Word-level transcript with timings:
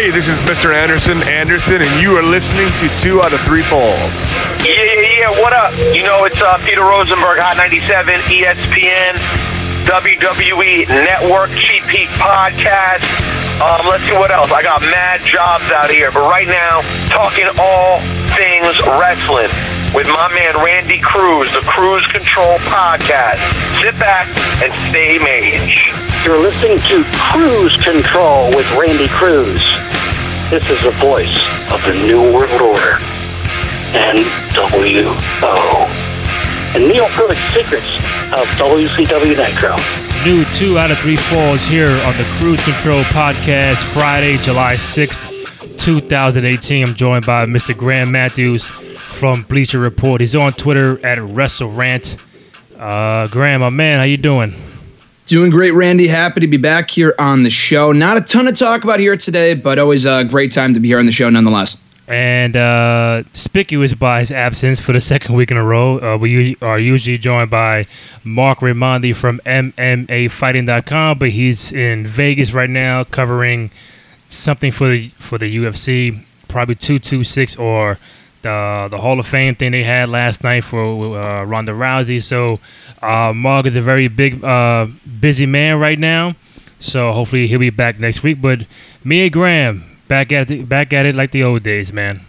Hey, 0.00 0.08
this 0.08 0.28
is 0.28 0.40
Mr. 0.48 0.72
Anderson 0.72 1.20
Anderson, 1.28 1.84
and 1.84 2.00
you 2.00 2.16
are 2.16 2.22
listening 2.22 2.72
to 2.80 2.88
Two 3.04 3.20
Out 3.20 3.34
of 3.34 3.40
Three 3.42 3.60
Falls. 3.60 4.16
Yeah, 4.64 4.80
yeah, 4.80 5.28
yeah. 5.28 5.30
What 5.44 5.52
up? 5.52 5.76
You 5.92 6.00
know, 6.08 6.24
it's 6.24 6.40
uh, 6.40 6.56
Peter 6.64 6.80
Rosenberg, 6.80 7.36
Hot 7.36 7.60
97, 7.60 8.08
ESPN, 8.32 9.20
WWE 9.84 10.88
Network, 10.88 11.52
Cheap 11.52 11.84
Heat 11.92 12.08
Podcast. 12.16 13.04
Um, 13.60 13.84
let's 13.92 14.00
see 14.08 14.16
what 14.16 14.32
else. 14.32 14.48
I 14.48 14.64
got 14.64 14.80
mad 14.80 15.20
jobs 15.20 15.68
out 15.68 15.92
here, 15.92 16.08
but 16.08 16.24
right 16.24 16.48
now, 16.48 16.80
talking 17.12 17.52
all 17.60 18.00
things 18.40 18.80
wrestling 18.96 19.52
with 19.92 20.08
my 20.08 20.32
man 20.32 20.56
Randy 20.64 20.96
Cruz, 20.96 21.52
the 21.52 21.60
Cruise 21.68 22.08
Control 22.08 22.56
Podcast. 22.72 23.36
Sit 23.84 24.00
back 24.00 24.32
and 24.64 24.72
stay 24.88 25.20
mage. 25.20 26.09
You're 26.24 26.38
listening 26.38 26.76
to 26.76 27.02
Cruise 27.32 27.74
Control 27.82 28.48
with 28.50 28.70
Randy 28.76 29.08
Cruz. 29.08 29.62
This 30.50 30.68
is 30.68 30.82
the 30.82 30.90
voice 31.00 31.32
of 31.72 31.82
the 31.86 31.94
New 31.94 32.20
World 32.20 32.60
Order. 32.60 32.98
NWO. 33.96 35.16
And 36.74 36.86
Neil 36.86 37.08
Secrets 37.54 37.96
of 38.34 38.46
WCW 38.58 39.34
Nitro. 39.34 39.76
New 40.26 40.44
two 40.56 40.78
out 40.78 40.90
of 40.90 40.98
three 40.98 41.16
falls 41.16 41.62
here 41.64 41.88
on 41.88 42.14
the 42.18 42.24
Cruise 42.36 42.62
Control 42.64 43.02
Podcast, 43.04 43.82
Friday, 43.94 44.36
July 44.36 44.74
6th, 44.74 45.78
2018. 45.78 46.86
I'm 46.86 46.94
joined 46.94 47.24
by 47.24 47.46
Mr. 47.46 47.74
Graham 47.74 48.12
Matthews 48.12 48.70
from 49.08 49.44
Bleacher 49.44 49.78
Report. 49.78 50.20
He's 50.20 50.36
on 50.36 50.52
Twitter 50.52 51.04
at 51.04 51.16
WrestleRant. 51.16 52.18
Uh, 52.78 53.26
Graham, 53.28 53.62
my 53.62 53.70
man, 53.70 53.96
how 53.98 54.04
you 54.04 54.18
doing? 54.18 54.69
Doing 55.30 55.52
great, 55.52 55.70
Randy. 55.70 56.08
Happy 56.08 56.40
to 56.40 56.48
be 56.48 56.56
back 56.56 56.90
here 56.90 57.14
on 57.20 57.44
the 57.44 57.50
show. 57.50 57.92
Not 57.92 58.16
a 58.16 58.20
ton 58.20 58.46
to 58.46 58.52
talk 58.52 58.82
about 58.82 58.98
here 58.98 59.16
today, 59.16 59.54
but 59.54 59.78
always 59.78 60.04
a 60.04 60.24
great 60.24 60.50
time 60.50 60.74
to 60.74 60.80
be 60.80 60.88
here 60.88 60.98
on 60.98 61.06
the 61.06 61.12
show 61.12 61.30
nonetheless. 61.30 61.80
And 62.08 62.56
uh, 62.56 63.22
conspicuous 63.26 63.94
by 63.94 64.18
his 64.18 64.32
absence 64.32 64.80
for 64.80 64.92
the 64.92 65.00
second 65.00 65.36
week 65.36 65.52
in 65.52 65.56
a 65.56 65.62
row, 65.62 66.00
uh, 66.00 66.16
we 66.16 66.56
are 66.60 66.80
usually 66.80 67.16
joined 67.16 67.48
by 67.48 67.86
Mark 68.24 68.58
Raimondi 68.58 69.14
from 69.14 69.40
MMAfighting.com, 69.46 71.20
but 71.20 71.30
he's 71.30 71.72
in 71.72 72.08
Vegas 72.08 72.50
right 72.50 72.68
now 72.68 73.04
covering 73.04 73.70
something 74.28 74.72
for 74.72 74.88
the 74.88 75.10
for 75.10 75.38
the 75.38 75.56
UFC, 75.58 76.24
probably 76.48 76.74
226 76.74 77.54
or 77.54 78.00
the 78.42 78.88
the 78.90 78.98
Hall 78.98 79.18
of 79.18 79.26
Fame 79.26 79.54
thing 79.54 79.72
they 79.72 79.82
had 79.82 80.08
last 80.08 80.42
night 80.42 80.64
for 80.64 81.18
uh, 81.18 81.44
Ronda 81.44 81.72
Rousey. 81.72 82.22
So 82.22 82.60
uh, 83.02 83.32
Mark 83.34 83.66
is 83.66 83.76
a 83.76 83.82
very 83.82 84.08
big, 84.08 84.42
uh, 84.44 84.86
busy 85.20 85.46
man 85.46 85.78
right 85.78 85.98
now. 85.98 86.34
So 86.78 87.12
hopefully 87.12 87.46
he'll 87.46 87.58
be 87.58 87.70
back 87.70 87.98
next 87.98 88.22
week. 88.22 88.40
But 88.40 88.66
me 89.04 89.22
and 89.22 89.32
Graham 89.32 89.98
back 90.08 90.32
at 90.32 90.50
it, 90.50 90.68
back 90.68 90.92
at 90.92 91.06
it 91.06 91.14
like 91.14 91.32
the 91.32 91.44
old 91.44 91.62
days, 91.62 91.92
man. 91.92 92.24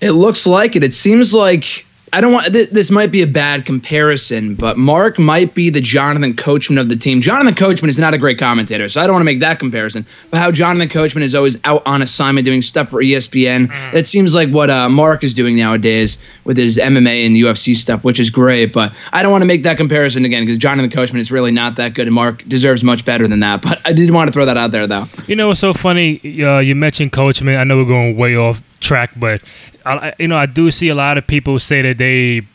It 0.00 0.12
looks 0.12 0.46
like 0.46 0.76
it. 0.76 0.82
It 0.82 0.94
seems 0.94 1.34
like 1.34 1.86
I 2.16 2.22
don't 2.22 2.32
want 2.32 2.50
th- 2.50 2.70
this 2.70 2.90
might 2.90 3.12
be 3.12 3.20
a 3.20 3.26
bad 3.26 3.66
comparison, 3.66 4.54
but 4.54 4.78
Mark 4.78 5.18
might 5.18 5.52
be 5.52 5.68
the 5.68 5.82
Jonathan 5.82 6.34
Coachman 6.34 6.78
of 6.78 6.88
the 6.88 6.96
team. 6.96 7.20
Jonathan 7.20 7.54
Coachman 7.54 7.90
is 7.90 7.98
not 7.98 8.14
a 8.14 8.18
great 8.18 8.38
commentator, 8.38 8.88
so 8.88 9.02
I 9.02 9.06
don't 9.06 9.12
want 9.12 9.20
to 9.20 9.26
make 9.26 9.40
that 9.40 9.58
comparison. 9.58 10.06
But 10.30 10.40
how 10.40 10.50
Jonathan 10.50 10.88
Coachman 10.88 11.22
is 11.22 11.34
always 11.34 11.58
out 11.64 11.82
on 11.84 12.00
assignment 12.00 12.46
doing 12.46 12.62
stuff 12.62 12.88
for 12.88 13.02
ESPN, 13.02 13.66
mm. 13.66 13.92
it 13.92 14.08
seems 14.08 14.34
like 14.34 14.48
what 14.48 14.70
uh, 14.70 14.88
Mark 14.88 15.24
is 15.24 15.34
doing 15.34 15.56
nowadays 15.56 16.16
with 16.44 16.56
his 16.56 16.78
MMA 16.78 17.26
and 17.26 17.36
UFC 17.36 17.76
stuff, 17.76 18.02
which 18.02 18.18
is 18.18 18.30
great. 18.30 18.72
But 18.72 18.94
I 19.12 19.22
don't 19.22 19.30
want 19.30 19.42
to 19.42 19.46
make 19.46 19.62
that 19.64 19.76
comparison 19.76 20.24
again 20.24 20.46
because 20.46 20.56
Jonathan 20.56 20.90
Coachman 20.90 21.20
is 21.20 21.30
really 21.30 21.50
not 21.50 21.76
that 21.76 21.92
good, 21.92 22.06
and 22.06 22.14
Mark 22.14 22.42
deserves 22.48 22.82
much 22.82 23.04
better 23.04 23.28
than 23.28 23.40
that. 23.40 23.60
But 23.60 23.82
I 23.84 23.92
did 23.92 24.10
want 24.10 24.28
to 24.28 24.32
throw 24.32 24.46
that 24.46 24.56
out 24.56 24.70
there, 24.70 24.86
though. 24.86 25.06
You 25.26 25.36
know 25.36 25.48
what's 25.48 25.60
so 25.60 25.74
funny? 25.74 26.18
Uh, 26.42 26.60
you 26.60 26.74
mentioned 26.74 27.12
Coachman. 27.12 27.56
I 27.56 27.64
know 27.64 27.76
we're 27.76 27.84
going 27.84 28.16
way 28.16 28.36
off 28.38 28.62
track, 28.80 29.12
but 29.16 29.40
I, 29.84 30.14
you 30.18 30.28
know 30.28 30.36
I 30.36 30.46
do 30.46 30.70
see 30.70 30.88
a 30.88 30.94
lot 30.94 31.18
of 31.18 31.26
people 31.26 31.58
say 31.58 31.82
that 31.82 31.98
they 31.98 32.46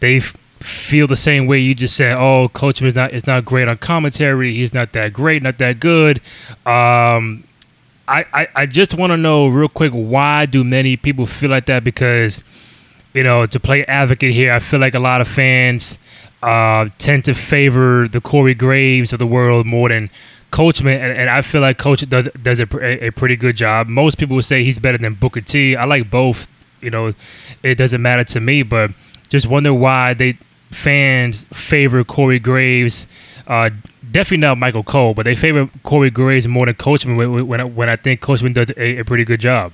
they 0.00 0.20
feel 0.64 1.06
the 1.06 1.16
same 1.16 1.46
way 1.46 1.58
you 1.58 1.74
just 1.74 1.96
said. 1.96 2.16
Oh, 2.16 2.48
Coachman 2.48 2.88
is 2.88 2.94
not 2.94 3.12
is 3.12 3.26
not 3.26 3.44
great 3.44 3.68
on 3.68 3.76
commentary. 3.76 4.54
He's 4.54 4.72
not 4.72 4.92
that 4.92 5.12
great, 5.12 5.42
not 5.42 5.58
that 5.58 5.80
good. 5.80 6.18
Um, 6.66 7.44
I, 8.06 8.26
I, 8.32 8.48
I 8.54 8.66
just 8.66 8.94
want 8.94 9.12
to 9.12 9.16
know 9.16 9.46
real 9.46 9.68
quick 9.68 9.92
why 9.92 10.46
do 10.46 10.62
many 10.62 10.96
people 10.96 11.26
feel 11.26 11.50
like 11.50 11.66
that? 11.66 11.84
Because 11.84 12.42
you 13.14 13.22
know, 13.22 13.46
to 13.46 13.60
play 13.60 13.84
advocate 13.86 14.32
here, 14.32 14.52
I 14.52 14.58
feel 14.58 14.80
like 14.80 14.94
a 14.94 14.98
lot 14.98 15.20
of 15.20 15.28
fans 15.28 15.98
uh, 16.42 16.88
tend 16.98 17.24
to 17.26 17.34
favor 17.34 18.08
the 18.08 18.20
Corey 18.20 18.54
Graves 18.54 19.12
of 19.12 19.18
the 19.18 19.26
world 19.26 19.66
more 19.66 19.88
than 19.88 20.10
Coachman, 20.54 21.00
and, 21.00 21.18
and 21.18 21.28
I 21.28 21.42
feel 21.42 21.60
like 21.60 21.78
Coach 21.78 22.08
does 22.08 22.28
does 22.40 22.60
a, 22.60 23.06
a, 23.06 23.10
pretty 23.10 23.34
good 23.34 23.56
job. 23.56 23.88
Most 23.88 24.18
people 24.18 24.36
would 24.36 24.44
say 24.44 24.62
he's 24.62 24.78
better 24.78 24.96
than 24.96 25.14
Booker 25.14 25.40
T. 25.40 25.74
I 25.74 25.84
like 25.84 26.12
both. 26.12 26.46
You 26.80 26.90
know, 26.90 27.12
it 27.64 27.74
doesn't 27.74 28.00
matter 28.00 28.22
to 28.22 28.40
me, 28.40 28.62
but 28.62 28.92
just 29.28 29.48
wonder 29.48 29.74
why 29.74 30.14
they 30.14 30.38
fans 30.70 31.44
favor 31.52 32.04
Corey 32.04 32.38
Graves. 32.38 33.08
Uh, 33.48 33.70
definitely 34.12 34.46
not 34.46 34.56
Michael 34.56 34.84
Cole, 34.84 35.12
but 35.12 35.24
they 35.24 35.34
favor 35.34 35.68
Corey 35.82 36.10
Graves 36.10 36.46
more 36.46 36.66
than 36.66 36.76
Coachman 36.76 37.16
when, 37.16 37.48
when, 37.48 37.74
when 37.74 37.88
I 37.88 37.96
think 37.96 38.20
Coachman 38.20 38.52
does 38.52 38.70
a, 38.76 38.98
a 38.98 39.04
pretty 39.04 39.24
good 39.24 39.40
job. 39.40 39.72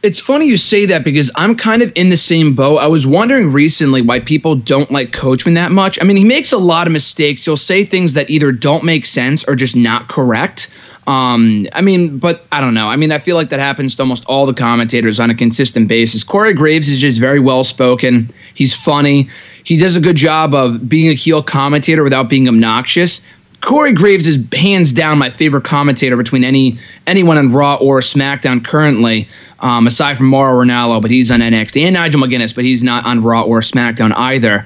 It's 0.00 0.20
funny 0.20 0.46
you 0.46 0.56
say 0.56 0.86
that 0.86 1.02
because 1.02 1.28
I'm 1.34 1.56
kind 1.56 1.82
of 1.82 1.90
in 1.96 2.10
the 2.10 2.16
same 2.16 2.54
boat. 2.54 2.76
I 2.76 2.86
was 2.86 3.04
wondering 3.04 3.52
recently 3.52 4.00
why 4.00 4.20
people 4.20 4.54
don't 4.54 4.88
like 4.92 5.12
Coachman 5.12 5.54
that 5.54 5.72
much. 5.72 5.98
I 6.00 6.04
mean, 6.04 6.16
he 6.16 6.22
makes 6.22 6.52
a 6.52 6.58
lot 6.58 6.86
of 6.86 6.92
mistakes. 6.92 7.44
He'll 7.44 7.56
say 7.56 7.82
things 7.84 8.14
that 8.14 8.30
either 8.30 8.52
don't 8.52 8.84
make 8.84 9.04
sense 9.04 9.42
or 9.48 9.56
just 9.56 9.74
not 9.74 10.06
correct. 10.06 10.70
Um, 11.08 11.66
I 11.72 11.80
mean, 11.80 12.18
but 12.18 12.46
I 12.52 12.60
don't 12.60 12.74
know. 12.74 12.86
I 12.88 12.94
mean, 12.94 13.10
I 13.10 13.18
feel 13.18 13.34
like 13.34 13.48
that 13.48 13.58
happens 13.58 13.96
to 13.96 14.02
almost 14.02 14.24
all 14.26 14.46
the 14.46 14.54
commentators 14.54 15.18
on 15.18 15.30
a 15.30 15.34
consistent 15.34 15.88
basis. 15.88 16.22
Corey 16.22 16.52
Graves 16.52 16.88
is 16.88 17.00
just 17.00 17.18
very 17.18 17.40
well 17.40 17.64
spoken. 17.64 18.30
He's 18.54 18.74
funny. 18.74 19.28
He 19.64 19.76
does 19.76 19.96
a 19.96 20.00
good 20.00 20.16
job 20.16 20.54
of 20.54 20.88
being 20.88 21.10
a 21.10 21.14
heel 21.14 21.42
commentator 21.42 22.04
without 22.04 22.28
being 22.28 22.46
obnoxious. 22.46 23.20
Corey 23.60 23.92
Graves 23.92 24.26
is 24.26 24.38
hands 24.52 24.92
down 24.92 25.18
my 25.18 25.30
favorite 25.30 25.64
commentator 25.64 26.16
between 26.16 26.44
any 26.44 26.78
anyone 27.06 27.38
on 27.38 27.52
Raw 27.52 27.76
or 27.76 28.00
SmackDown 28.00 28.64
currently 28.64 29.28
um, 29.60 29.86
aside 29.86 30.16
from 30.16 30.26
Mauro 30.26 30.64
Ranallo, 30.64 31.02
but 31.02 31.10
he's 31.10 31.30
on 31.30 31.40
NXT, 31.40 31.82
and 31.82 31.94
Nigel 31.94 32.20
McGuinness, 32.20 32.54
but 32.54 32.64
he's 32.64 32.84
not 32.84 33.04
on 33.04 33.22
Raw 33.22 33.42
or 33.42 33.60
SmackDown 33.60 34.12
either. 34.14 34.64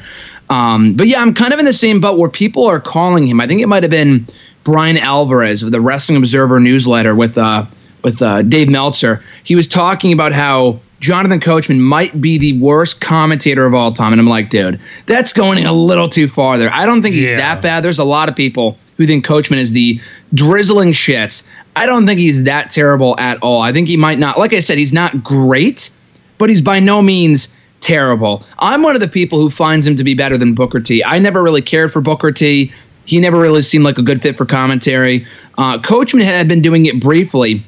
Um, 0.50 0.94
but 0.94 1.06
yeah, 1.06 1.20
I'm 1.20 1.32
kind 1.32 1.54
of 1.54 1.58
in 1.58 1.64
the 1.64 1.72
same 1.72 2.00
boat 2.00 2.18
where 2.18 2.28
people 2.28 2.66
are 2.66 2.80
calling 2.80 3.26
him. 3.26 3.40
I 3.40 3.46
think 3.46 3.62
it 3.62 3.66
might 3.66 3.82
have 3.82 3.90
been 3.90 4.26
Bryan 4.64 4.98
Alvarez 4.98 5.62
of 5.62 5.72
the 5.72 5.80
Wrestling 5.80 6.18
Observer 6.18 6.60
newsletter 6.60 7.14
with 7.14 7.38
uh, 7.38 7.64
with 8.04 8.20
uh, 8.20 8.42
Dave 8.42 8.68
Meltzer. 8.68 9.22
He 9.44 9.54
was 9.54 9.66
talking 9.66 10.12
about 10.12 10.32
how 10.32 10.80
Jonathan 11.02 11.40
Coachman 11.40 11.82
might 11.82 12.20
be 12.20 12.38
the 12.38 12.56
worst 12.60 13.00
commentator 13.00 13.66
of 13.66 13.74
all 13.74 13.90
time, 13.90 14.12
and 14.12 14.20
I'm 14.20 14.28
like, 14.28 14.50
dude, 14.50 14.78
that's 15.06 15.32
going 15.32 15.66
a 15.66 15.72
little 15.72 16.08
too 16.08 16.28
far 16.28 16.56
there. 16.56 16.72
I 16.72 16.86
don't 16.86 17.02
think 17.02 17.16
he's 17.16 17.32
yeah. 17.32 17.38
that 17.38 17.60
bad. 17.60 17.82
There's 17.82 17.98
a 17.98 18.04
lot 18.04 18.28
of 18.28 18.36
people 18.36 18.78
who 18.96 19.04
think 19.04 19.24
Coachman 19.24 19.58
is 19.58 19.72
the 19.72 20.00
drizzling 20.32 20.92
shits. 20.92 21.46
I 21.74 21.86
don't 21.86 22.06
think 22.06 22.20
he's 22.20 22.44
that 22.44 22.70
terrible 22.70 23.18
at 23.18 23.42
all. 23.42 23.62
I 23.62 23.72
think 23.72 23.88
he 23.88 23.96
might 23.96 24.20
not, 24.20 24.38
like 24.38 24.52
I 24.52 24.60
said, 24.60 24.78
he's 24.78 24.92
not 24.92 25.24
great, 25.24 25.90
but 26.38 26.48
he's 26.48 26.62
by 26.62 26.78
no 26.78 27.02
means 27.02 27.52
terrible. 27.80 28.44
I'm 28.60 28.82
one 28.82 28.94
of 28.94 29.00
the 29.00 29.08
people 29.08 29.40
who 29.40 29.50
finds 29.50 29.84
him 29.84 29.96
to 29.96 30.04
be 30.04 30.14
better 30.14 30.38
than 30.38 30.54
Booker 30.54 30.78
T. 30.78 31.02
I 31.02 31.18
never 31.18 31.42
really 31.42 31.62
cared 31.62 31.92
for 31.92 32.00
Booker 32.00 32.30
T. 32.30 32.72
He 33.06 33.18
never 33.18 33.40
really 33.40 33.62
seemed 33.62 33.84
like 33.84 33.98
a 33.98 34.02
good 34.02 34.22
fit 34.22 34.36
for 34.36 34.46
commentary. 34.46 35.26
Uh, 35.58 35.80
Coachman 35.80 36.22
had 36.22 36.46
been 36.46 36.62
doing 36.62 36.86
it 36.86 37.00
briefly 37.00 37.66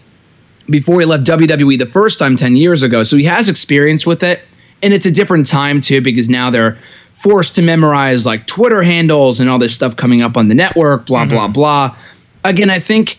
before 0.70 1.00
he 1.00 1.06
left 1.06 1.24
WWE 1.24 1.78
the 1.78 1.86
first 1.86 2.18
time 2.18 2.36
10 2.36 2.56
years 2.56 2.82
ago, 2.82 3.02
so 3.02 3.16
he 3.16 3.24
has 3.24 3.48
experience 3.48 4.06
with 4.06 4.22
it. 4.22 4.42
And 4.82 4.92
it's 4.92 5.06
a 5.06 5.10
different 5.10 5.46
time 5.46 5.80
too 5.80 6.00
because 6.00 6.28
now 6.28 6.50
they're 6.50 6.78
forced 7.14 7.54
to 7.54 7.62
memorize 7.62 8.26
like 8.26 8.46
Twitter 8.46 8.82
handles 8.82 9.40
and 9.40 9.48
all 9.48 9.58
this 9.58 9.74
stuff 9.74 9.96
coming 9.96 10.20
up 10.20 10.36
on 10.36 10.48
the 10.48 10.54
network, 10.54 11.06
blah, 11.06 11.20
mm-hmm. 11.20 11.30
blah, 11.30 11.48
blah. 11.48 11.96
Again, 12.44 12.70
I 12.70 12.78
think 12.78 13.18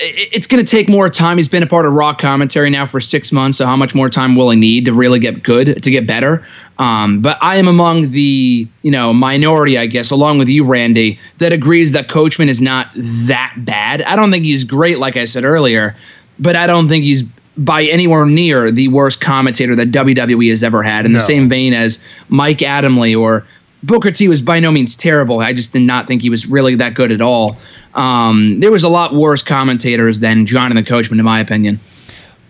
it's 0.00 0.46
going 0.46 0.64
to 0.64 0.68
take 0.68 0.88
more 0.88 1.08
time. 1.08 1.36
He's 1.36 1.48
been 1.48 1.62
a 1.62 1.66
part 1.66 1.86
of 1.86 1.92
Raw 1.92 2.14
commentary 2.14 2.68
now 2.68 2.86
for 2.86 3.00
six 3.00 3.30
months. 3.30 3.58
So 3.58 3.66
how 3.66 3.76
much 3.76 3.94
more 3.94 4.10
time 4.10 4.34
will 4.34 4.50
he 4.50 4.58
need 4.58 4.84
to 4.86 4.92
really 4.92 5.18
get 5.18 5.42
good, 5.42 5.82
to 5.82 5.90
get 5.90 6.06
better? 6.06 6.44
Um, 6.78 7.20
but 7.22 7.38
I 7.40 7.56
am 7.56 7.68
among 7.68 8.10
the 8.10 8.66
you 8.82 8.90
know 8.90 9.12
minority, 9.12 9.78
I 9.78 9.86
guess, 9.86 10.10
along 10.10 10.38
with 10.38 10.48
you, 10.48 10.64
Randy, 10.64 11.20
that 11.38 11.52
agrees 11.52 11.92
that 11.92 12.08
Coachman 12.08 12.48
is 12.48 12.60
not 12.60 12.88
that 12.94 13.54
bad. 13.58 14.02
I 14.02 14.16
don't 14.16 14.32
think 14.32 14.44
he's 14.44 14.64
great, 14.64 14.98
like 14.98 15.16
I 15.16 15.24
said 15.24 15.44
earlier, 15.44 15.94
but 16.38 16.56
I 16.56 16.66
don't 16.66 16.88
think 16.88 17.04
he's 17.04 17.22
by 17.56 17.84
anywhere 17.84 18.26
near 18.26 18.70
the 18.70 18.88
worst 18.88 19.20
commentator 19.20 19.76
that 19.76 19.90
WWE 19.90 20.50
has 20.50 20.62
ever 20.62 20.82
had. 20.82 21.06
In 21.06 21.12
no. 21.12 21.18
the 21.18 21.24
same 21.24 21.48
vein 21.48 21.72
as 21.72 22.02
Mike 22.28 22.58
Adamle 22.58 23.18
or 23.20 23.46
Booker 23.82 24.10
T 24.10 24.28
was 24.28 24.42
by 24.42 24.60
no 24.60 24.72
means 24.72 24.96
terrible. 24.96 25.40
I 25.40 25.52
just 25.52 25.72
did 25.72 25.82
not 25.82 26.06
think 26.06 26.22
he 26.22 26.30
was 26.30 26.46
really 26.46 26.74
that 26.76 26.94
good 26.94 27.12
at 27.12 27.20
all. 27.20 27.56
Um, 27.94 28.58
there 28.60 28.72
was 28.72 28.82
a 28.82 28.88
lot 28.88 29.14
worse 29.14 29.42
commentators 29.42 30.20
than 30.20 30.46
Jonathan 30.46 30.84
Coachman, 30.84 31.20
in 31.20 31.24
my 31.24 31.38
opinion. 31.38 31.78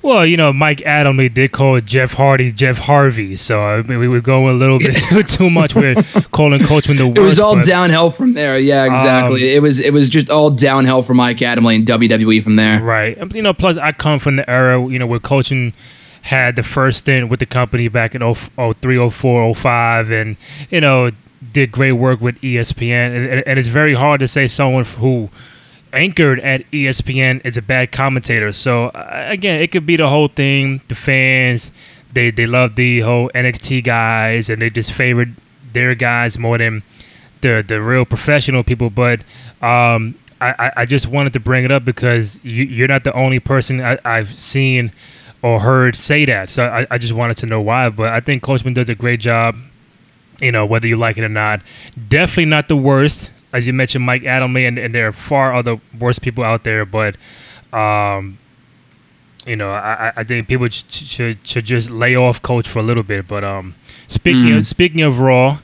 Well, 0.05 0.27
you 0.27 0.37
know, 0.37 0.53
Mike 0.53 0.81
Adamle 0.81 1.33
did 1.33 1.53
call 1.53 1.81
Jeff 1.81 2.13
Hardy 2.13 2.53
Jeff 2.53 2.77
Harvey, 2.77 3.39
so 3.39 3.59
I 3.61 3.81
mean, 3.83 3.99
we 3.99 4.07
were 4.07 4.21
going 4.21 4.55
a 4.55 4.59
little 4.59 4.79
bit 4.79 4.97
too 5.29 5.49
much 5.49 5.75
with 5.75 5.97
calling 6.31 6.61
Coachman 6.61 6.99
the 6.99 7.07
worst. 7.09 7.19
It 7.19 7.23
was 7.23 7.39
all 7.39 7.57
but- 7.57 7.65
downhill 7.65 8.11
from 8.11 8.35
there. 8.35 8.59
Yeah, 8.59 8.85
exactly. 8.85 9.43
Um, 9.51 9.57
it 9.57 9.63
was 9.63 9.81
it 9.81 9.95
was 9.95 10.11
just 10.11 10.29
all 10.29 10.51
downhill 10.51 11.03
for 11.03 11.15
Mike 11.15 11.39
Adamle 11.39 11.75
and 11.75 11.87
WWE 11.87 12.45
from 12.45 12.57
there. 12.57 12.83
Right. 12.83 13.19
Um, 13.19 13.31
You 13.35 13.41
know, 13.41 13.55
plus 13.55 13.79
I 13.79 13.93
come 13.93 14.19
from 14.19 14.37
the 14.37 14.49
era, 14.49 14.79
you 14.87 14.99
know, 14.99 15.07
where 15.07 15.21
coaching 15.21 15.73
had 16.21 16.57
the 16.57 16.63
first 16.63 16.99
stint 17.01 17.31
with 17.31 17.41
the 17.41 17.47
company 17.47 17.89
back 17.89 18.15
in 18.15 18.21
0- 18.21 18.75
03, 18.81 19.11
04, 19.11 19.55
05, 19.55 20.11
and, 20.11 20.37
you 20.71 20.81
know, 20.81 21.11
did 21.53 21.71
great 21.73 21.93
work 21.93 22.21
with 22.21 22.39
ESPN. 22.43 23.15
And- 23.33 23.43
and 23.47 23.59
it's 23.59 23.69
very 23.69 23.95
hard 23.95 24.21
to 24.21 24.29
say 24.29 24.47
someone 24.49 24.85
who 24.85 25.31
anchored 25.95 26.41
at 26.41 26.71
ESPN 26.71 27.45
is 27.45 27.57
a 27.57 27.63
bad 27.63 27.93
commentator. 27.93 28.53
So, 28.53 28.87
uh, 28.89 29.27
again, 29.29 29.61
it 29.61 29.71
could 29.73 29.87
be 29.87 29.97
the 29.97 30.09
whole 30.09 30.29
thing. 30.29 30.81
The 30.89 30.95
fans, 30.95 31.73
they, 32.13 32.31
they 32.31 32.47
love 32.47 32.77
the 32.77 33.01
whole 33.01 33.31
NXT 33.35 33.85
guys, 33.85 34.51
and 34.51 34.61
they 34.61 34.71
just 34.71 34.93
favored 34.93 35.35
their 35.73 35.95
guys 35.95 36.39
more 36.39 36.59
than 36.59 36.83
the 37.41 37.65
the 37.67 37.81
real 37.83 38.05
professional 38.05 38.63
people. 38.65 38.91
But 38.91 39.21
um, 39.63 40.15
I, 40.41 40.73
I- 40.77 40.87
just 40.87 41.07
wanted 41.07 41.33
to 41.35 41.41
bring 41.41 41.65
it 41.65 41.73
up 41.73 41.85
because 41.85 42.39
you, 42.43 42.65
you're 42.65 42.89
not 42.89 43.05
the 43.05 43.13
only 43.15 43.41
person 43.41 43.81
I, 43.83 43.99
I've 44.05 44.39
seen 44.39 44.93
or 45.43 45.61
heard 45.61 45.97
say 45.97 46.25
that. 46.27 46.51
So 46.51 46.65
I, 46.67 46.87
I 46.91 46.99
just 46.99 47.13
wanted 47.13 47.37
to 47.39 47.47
know 47.47 47.61
why. 47.61 47.89
But 47.89 48.13
I 48.13 48.21
think 48.21 48.43
Coachman 48.43 48.75
does 48.75 48.89
a 48.89 48.95
great 48.95 49.21
job. 49.21 49.57
You 50.41 50.51
know, 50.53 50.67
whether 50.67 50.87
you 50.87 50.97
like 50.97 51.17
it 51.17 51.23
or 51.25 51.29
not, 51.29 51.61
definitely 52.09 52.47
not 52.47 52.69
the 52.69 52.77
worst. 52.77 53.31
As 53.55 53.67
you 53.67 53.73
mentioned, 53.73 54.05
Mike 54.05 54.23
Adamle, 54.25 54.67
and, 54.69 54.79
and 54.79 54.95
there 54.95 55.09
are 55.09 55.13
far 55.13 55.55
other 55.55 55.81
worse 55.99 56.19
people 56.19 56.45
out 56.45 56.65
there. 56.65 56.85
But 56.85 57.17
um, 57.73 58.39
you 59.47 59.57
know, 59.57 59.71
I, 59.71 60.13
I- 60.17 60.25
think 60.25 60.49
people 60.49 60.69
sh- 60.69 60.83
should 60.89 61.39
should 61.47 61.65
just 61.65 61.89
lay 61.91 62.17
off 62.17 62.43
Coach 62.43 62.69
for 62.69 62.81
a 62.81 62.83
little 62.83 63.03
bit. 63.03 63.27
But 63.29 63.45
um, 63.45 63.75
speaking 64.09 64.53
of, 64.53 64.67
speaking 64.67 65.03
of 65.03 65.21
Raw, 65.21 65.59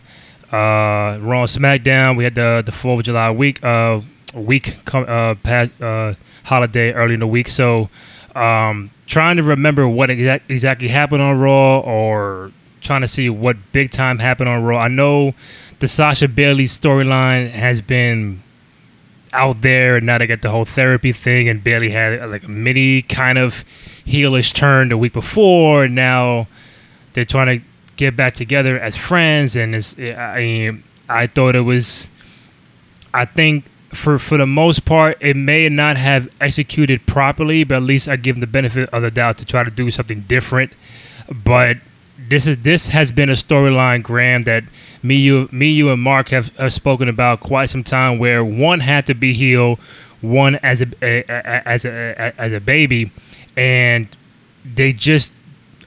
uh, 0.53 1.19
Raw 1.21 1.47
SmackDown, 1.47 2.17
we 2.17 2.25
had 2.25 2.35
the 2.35 2.63
the 2.65 2.73
Fourth 2.73 3.01
of 3.01 3.05
July 3.07 3.31
week 3.31 3.63
uh 3.65 4.01
week 4.35 4.77
uh 4.95 5.35
past 5.43 5.73
uh 5.83 6.15
holiday 6.45 6.93
early 6.93 7.15
in 7.15 7.21
the 7.21 7.27
week. 7.27 7.49
So 7.49 7.89
um, 8.35 8.91
trying 9.07 9.37
to 9.39 9.43
remember 9.43 9.89
what 9.89 10.11
exact, 10.11 10.51
exactly 10.51 10.89
happened 10.89 11.23
on 11.23 11.39
Raw, 11.41 11.81
or 11.81 12.53
trying 12.81 13.01
to 13.01 13.09
see 13.09 13.29
what 13.31 13.57
big 13.73 13.91
time 13.91 14.19
happened 14.19 14.49
on 14.49 14.63
Raw. 14.63 14.79
I 14.79 14.89
know 14.89 15.35
the 15.81 15.89
Sasha 15.89 16.29
Bayley 16.29 16.65
storyline 16.65 17.51
has 17.51 17.81
been 17.81 18.43
out 19.33 19.63
there, 19.63 19.97
and 19.97 20.07
now 20.07 20.19
they 20.19 20.27
got 20.27 20.43
the 20.43 20.51
whole 20.51 20.65
therapy 20.65 21.13
thing, 21.13 21.49
and 21.49 21.65
Bayley 21.65 21.91
had 21.91 22.31
like 22.31 22.45
a 22.45 22.49
mini 22.49 23.03
kind 23.03 23.39
of 23.39 23.65
heelish 24.07 24.53
turn 24.53 24.89
the 24.89 24.97
week 24.97 25.13
before, 25.13 25.85
and 25.85 25.95
now 25.95 26.47
they're 27.15 27.25
trying 27.25 27.59
to 27.59 27.65
get 27.97 28.15
back 28.17 28.35
together 28.35 28.79
as 28.79 28.97
friends, 28.97 29.57
and 29.57 29.75
it's, 29.75 29.95
I, 29.99 30.79
I 31.09 31.27
thought 31.27 31.57
it 31.57 31.63
was, 31.63 32.11
I 33.15 33.25
think 33.25 33.65
for 33.93 34.19
for 34.19 34.39
the 34.39 34.47
most 34.47 34.85
part, 34.85 35.17
it 35.21 35.37
may 35.37 35.69
not 35.69 35.97
have 35.97 36.29
executed 36.41 37.07
properly, 37.07 37.65
but 37.65 37.77
at 37.77 37.83
least 37.83 38.09
I 38.09 38.17
give 38.17 38.37
them 38.37 38.41
the 38.41 38.47
benefit 38.47 38.89
of 38.91 39.03
the 39.03 39.11
doubt 39.11 39.39
to 39.39 39.45
try 39.45 39.65
to 39.65 39.71
do 39.71 39.91
something 39.91 40.23
different. 40.23 40.73
But 41.29 41.79
this 42.29 42.47
is 42.47 42.59
this 42.59 42.89
has 42.89 43.13
been 43.13 43.31
a 43.31 43.35
storyline, 43.35 44.03
Graham, 44.03 44.45
that 44.45 44.65
me, 45.03 45.17
you, 45.17 45.49
me, 45.51 45.71
you, 45.71 45.91
and 45.91 46.03
Mark 46.03 46.29
have, 46.29 46.55
have 46.57 46.73
spoken 46.73 47.09
about 47.09 47.41
quite 47.41 47.71
some 47.71 47.85
time. 47.85 48.19
Where 48.19 48.45
one 48.45 48.81
had 48.81 49.07
to 49.07 49.15
be 49.15 49.33
healed, 49.33 49.79
one 50.21 50.57
as 50.57 50.83
a, 50.83 50.87
a, 51.03 51.25
a 51.29 51.69
as 51.69 51.85
a, 51.85 52.35
as 52.39 52.53
a 52.53 52.61
baby, 52.61 53.11
and 53.57 54.09
they 54.65 54.93
just 54.93 55.33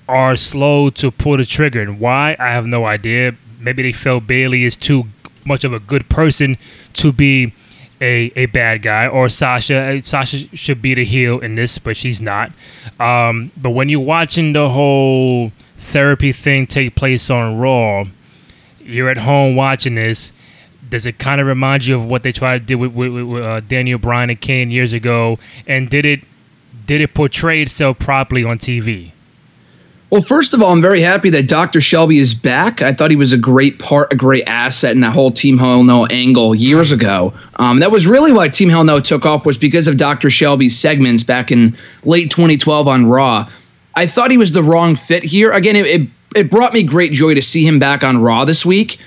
are 0.07 0.35
slow 0.35 0.89
to 0.89 1.11
pull 1.11 1.37
the 1.37 1.45
trigger. 1.45 1.81
And 1.81 1.99
why? 1.99 2.35
I 2.39 2.47
have 2.47 2.65
no 2.65 2.85
idea. 2.85 3.35
Maybe 3.59 3.83
they 3.83 3.93
felt 3.93 4.27
Bayley 4.27 4.65
is 4.65 4.75
too 4.75 5.05
much 5.45 5.63
of 5.63 5.73
a 5.73 5.79
good 5.79 6.09
person 6.09 6.57
to 6.93 7.11
be 7.11 7.53
a, 8.01 8.31
a 8.35 8.45
bad 8.47 8.81
guy, 8.81 9.07
or 9.07 9.29
Sasha. 9.29 9.97
uh, 9.97 10.01
Sasha 10.01 10.55
should 10.55 10.81
be 10.81 10.93
the 10.93 11.05
heel 11.05 11.39
in 11.39 11.55
this, 11.55 11.77
but 11.77 11.95
she's 11.95 12.21
not. 12.21 12.51
Um, 12.99 13.51
but 13.55 13.69
when 13.69 13.87
you're 13.87 14.01
watching 14.01 14.51
the 14.53 14.69
whole 14.69 15.51
therapy 15.93 16.33
thing 16.33 16.65
take 16.65 16.95
place 16.95 17.29
on 17.29 17.59
Raw, 17.59 18.05
you're 18.79 19.09
at 19.09 19.19
home 19.19 19.55
watching 19.55 19.95
this. 19.95 20.33
Does 20.89 21.05
it 21.05 21.19
kind 21.19 21.39
of 21.39 21.47
remind 21.47 21.85
you 21.85 21.95
of 21.95 22.05
what 22.05 22.23
they 22.23 22.31
tried 22.31 22.59
to 22.59 22.65
do 22.65 22.77
with, 22.77 22.91
with, 22.93 23.13
with 23.13 23.43
uh, 23.43 23.59
Daniel 23.61 23.99
Bryan 23.99 24.31
and 24.31 24.41
Kane 24.41 24.71
years 24.71 24.91
ago? 24.91 25.39
And 25.65 25.89
did 25.89 26.05
it 26.05 26.21
did 26.85 26.99
it 26.99 27.13
portray 27.13 27.61
itself 27.61 27.99
properly 27.99 28.43
on 28.43 28.57
TV? 28.57 29.11
Well, 30.09 30.21
first 30.21 30.53
of 30.53 30.61
all, 30.61 30.71
I'm 30.71 30.81
very 30.81 31.01
happy 31.01 31.29
that 31.31 31.47
Dr. 31.47 31.81
Shelby 31.81 32.19
is 32.19 32.35
back. 32.35 32.83
I 32.83 32.93
thought 32.93 33.09
he 33.09 33.15
was 33.15 33.33
a 33.33 33.37
great 33.37 33.79
part, 33.79 34.13
a 34.13 34.15
great 34.15 34.43
asset 34.45 34.91
in 34.91 34.99
that 35.01 35.11
whole 35.11 35.31
Team 35.31 35.57
Hell 35.57 35.83
No 35.83 36.05
angle 36.07 36.53
years 36.53 36.91
ago. 36.91 37.33
Um, 37.55 37.79
that 37.79 37.89
was 37.89 38.05
really 38.05 38.31
why 38.31 38.49
Team 38.49 38.69
Hell 38.69 38.83
No 38.83 38.99
took 38.99 39.25
off 39.25 39.45
was 39.45 39.57
because 39.57 39.87
of 39.87 39.97
Dr. 39.97 40.29
Shelby's 40.29 40.77
segments 40.77 41.23
back 41.23 41.51
in 41.51 41.75
late 42.03 42.29
2012 42.29 42.87
on 42.87 43.07
Raw. 43.07 43.49
I 43.95 44.07
thought 44.07 44.31
he 44.31 44.37
was 44.37 44.51
the 44.51 44.63
wrong 44.63 44.95
fit 44.95 45.23
here. 45.23 45.51
Again, 45.51 45.75
it, 45.75 45.85
it, 45.85 46.09
it 46.35 46.51
brought 46.51 46.73
me 46.73 46.83
great 46.83 47.11
joy 47.11 47.33
to 47.35 47.41
see 47.41 47.65
him 47.65 47.79
back 47.79 48.03
on 48.03 48.17
Raw 48.17 48.45
this 48.45 48.65
week, 48.65 48.97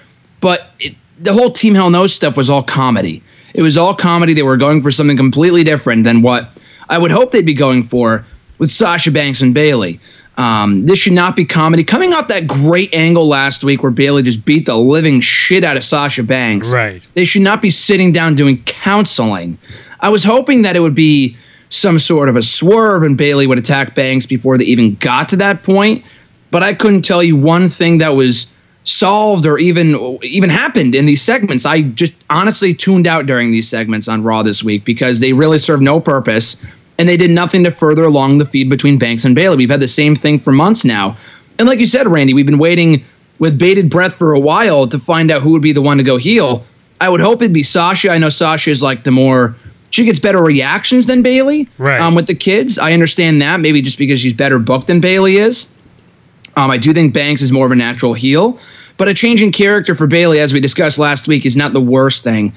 but 0.41 0.69
it, 0.79 0.95
the 1.19 1.33
whole 1.33 1.51
Team 1.51 1.75
Hell 1.75 1.91
No 1.91 2.07
stuff 2.07 2.37
was 2.37 2.51
all 2.51 2.63
comedy. 2.63 3.23
It 3.55 3.63
was 3.63 3.79
all 3.79 3.95
comedy. 3.95 4.35
They 4.35 4.43
were 4.43 4.57
going 4.57 4.83
for 4.83 4.91
something 4.91 5.17
completely 5.17 5.65
different 5.65 6.05
than 6.05 6.23
what 6.23 6.61
I 6.89 6.99
would 6.99 7.11
hope 7.11 7.33
they'd 7.33 7.47
be 7.47 7.55
going 7.55 7.83
for 7.83 8.27
with 8.59 8.71
Sasha 8.71 9.11
Banks 9.11 9.41
and 9.43 9.55
Bayley. 9.55 9.99
Um, 10.37 10.85
this 10.85 10.99
should 10.99 11.15
not 11.15 11.35
be 11.35 11.47
comedy. 11.47 11.83
Coming 11.83 12.13
off 12.13 12.29
that 12.29 12.47
great 12.47 12.93
angle 12.93 13.27
last 13.27 13.65
week 13.65 13.83
where 13.83 13.91
Bayley 13.91 14.23
just 14.23 14.45
beat 14.45 14.67
the 14.67 14.77
living 14.77 15.21
shit 15.21 15.65
out 15.65 15.79
of 15.79 15.85
Sasha 15.85 16.23
Banks. 16.23 16.73
Right. 16.73 17.03
They 17.15 17.25
should 17.25 17.43
not 17.43 17.63
be 17.63 17.71
sitting 17.71 18.13
down 18.13 18.35
doing 18.35 18.63
counseling. 18.65 19.59
I 20.01 20.11
was 20.11 20.23
hoping 20.23 20.63
that 20.63 20.77
it 20.77 20.81
would 20.81 20.95
be 20.95 21.39
some 21.71 21.99
sort 21.99 22.29
of 22.29 22.37
a 22.37 22.43
swerve 22.43 23.03
and 23.03 23.17
Bayley 23.17 23.47
would 23.47 23.59
attack 23.59 23.95
Banks 23.95 24.27
before 24.27 24.59
they 24.59 24.65
even 24.65 24.95
got 24.97 25.29
to 25.31 25.37
that 25.37 25.63
point. 25.63 26.05
But 26.51 26.63
I 26.63 26.75
couldn't 26.75 27.03
tell 27.03 27.23
you 27.23 27.37
one 27.37 27.69
thing 27.69 27.99
that 27.99 28.15
was 28.15 28.53
solved 28.85 29.47
or 29.47 29.59
even 29.59 30.19
even 30.23 30.49
happened 30.49 30.95
in 30.95 31.07
these 31.07 31.21
segments. 31.21 31.67
I 31.67 31.83
just 31.83 32.15
honestly 32.31 32.73
tuned 32.73 33.07
out 33.07 33.27
during 33.27 33.51
these 33.51 33.69
segments 33.69 34.07
on 34.09 34.23
Raw 34.23 34.43
this 34.43 34.63
week 34.63 34.85
because 34.85 35.21
they 35.21 35.33
really 35.33 35.59
serve 35.59 35.81
no 35.81 36.01
purpose 36.01 36.57
and 36.99 37.09
they 37.09 37.17
did 37.17 37.31
nothing 37.31 37.65
to 37.65 37.71
further 37.71 38.05
along 38.05 38.39
the 38.39 38.47
feed 38.47 38.71
between 38.71 38.99
Banks 38.99 39.25
and 39.25 39.35
Bayley. 39.35 39.57
We've 39.57 39.71
had 39.71 39.81
the 39.81 39.89
same 39.89 40.15
thing 40.15 40.39
for 40.39 40.53
months 40.53 40.85
now. 40.85 41.17
And 41.59 41.69
like 41.69 41.81
you 41.81 41.87
said, 41.87 42.07
Randy, 42.07 42.33
we've 42.33 42.47
been 42.47 42.59
waiting 42.59 43.05
with 43.39 43.59
bated 43.59 43.91
breath 43.91 44.15
for 44.15 44.33
a 44.33 44.41
while 44.41 44.87
to 44.87 44.99
find 44.99 45.31
out 45.31 45.43
who 45.43 45.53
would 45.53 45.63
be 45.63 45.73
the 45.73 45.83
one 45.83 45.99
to 45.99 46.05
go 46.05 46.17
heel. 46.17 46.65
I 47.01 47.09
would 47.09 47.21
hope 47.21 47.43
it'd 47.43 47.53
be 47.53 47.63
Sasha. 47.63 48.11
I 48.11 48.19
know 48.19 48.31
Sasha 48.31 48.71
is 48.71 48.83
like 48.83 49.05
the 49.05 49.11
more 49.11 49.57
she 49.91 50.05
gets 50.05 50.19
better 50.19 50.43
reactions 50.43 51.07
than 51.07 51.23
Bayley. 51.23 51.69
Right. 51.79 52.01
Um, 52.01 52.15
with 52.15 52.27
the 52.27 52.35
kids, 52.35 52.79
I 52.79 52.93
understand 52.93 53.41
that 53.43 53.61
maybe 53.61 53.83
just 53.83 53.99
because 53.99 54.21
she's 54.21 54.33
better 54.33 54.59
booked 54.59 54.87
than 54.87 55.01
Bayley 55.01 55.37
is. 55.37 55.71
Um, 56.57 56.71
I 56.71 56.79
do 56.79 56.93
think 56.93 57.13
Banks 57.13 57.43
is 57.43 57.53
more 57.53 57.67
of 57.67 57.73
a 57.73 57.77
natural 57.77 58.15
heel, 58.15 58.59
but 58.97 59.09
a 59.09 59.15
change 59.15 59.43
in 59.43 59.53
character 59.53 59.95
for 59.95 60.07
Bayley, 60.07 60.41
as 60.41 60.53
we 60.53 60.61
discussed 60.61 60.99
last 60.99 61.29
week, 61.29 61.45
is 61.45 61.57
not 61.57 61.73
the 61.73 61.81
worst 61.81 62.25
thing. 62.25 62.53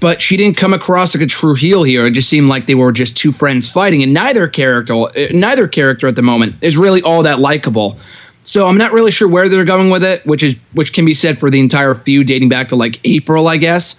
But 0.00 0.20
she 0.20 0.36
didn't 0.36 0.56
come 0.56 0.74
across 0.74 1.14
like 1.14 1.22
a 1.22 1.26
true 1.26 1.54
heel 1.54 1.84
here. 1.84 2.06
It 2.06 2.10
just 2.10 2.28
seemed 2.28 2.48
like 2.48 2.66
they 2.66 2.74
were 2.74 2.90
just 2.92 3.16
two 3.16 3.30
friends 3.30 3.70
fighting, 3.70 4.02
and 4.02 4.12
neither 4.12 4.48
character, 4.48 4.94
uh, 4.94 5.08
neither 5.30 5.68
character 5.68 6.08
at 6.08 6.16
the 6.16 6.22
moment 6.22 6.56
is 6.62 6.76
really 6.76 7.00
all 7.02 7.22
that 7.22 7.38
likable. 7.38 7.98
So 8.42 8.66
I'm 8.66 8.76
not 8.76 8.92
really 8.92 9.10
sure 9.10 9.26
where 9.26 9.48
they're 9.48 9.64
going 9.64 9.88
with 9.88 10.04
it, 10.04 10.26
which 10.26 10.42
is 10.42 10.56
which 10.72 10.92
can 10.92 11.06
be 11.06 11.14
said 11.14 11.38
for 11.38 11.48
the 11.48 11.60
entire 11.60 11.94
feud 11.94 12.26
dating 12.26 12.50
back 12.50 12.68
to 12.68 12.76
like 12.76 13.00
April, 13.04 13.48
I 13.48 13.56
guess. 13.56 13.96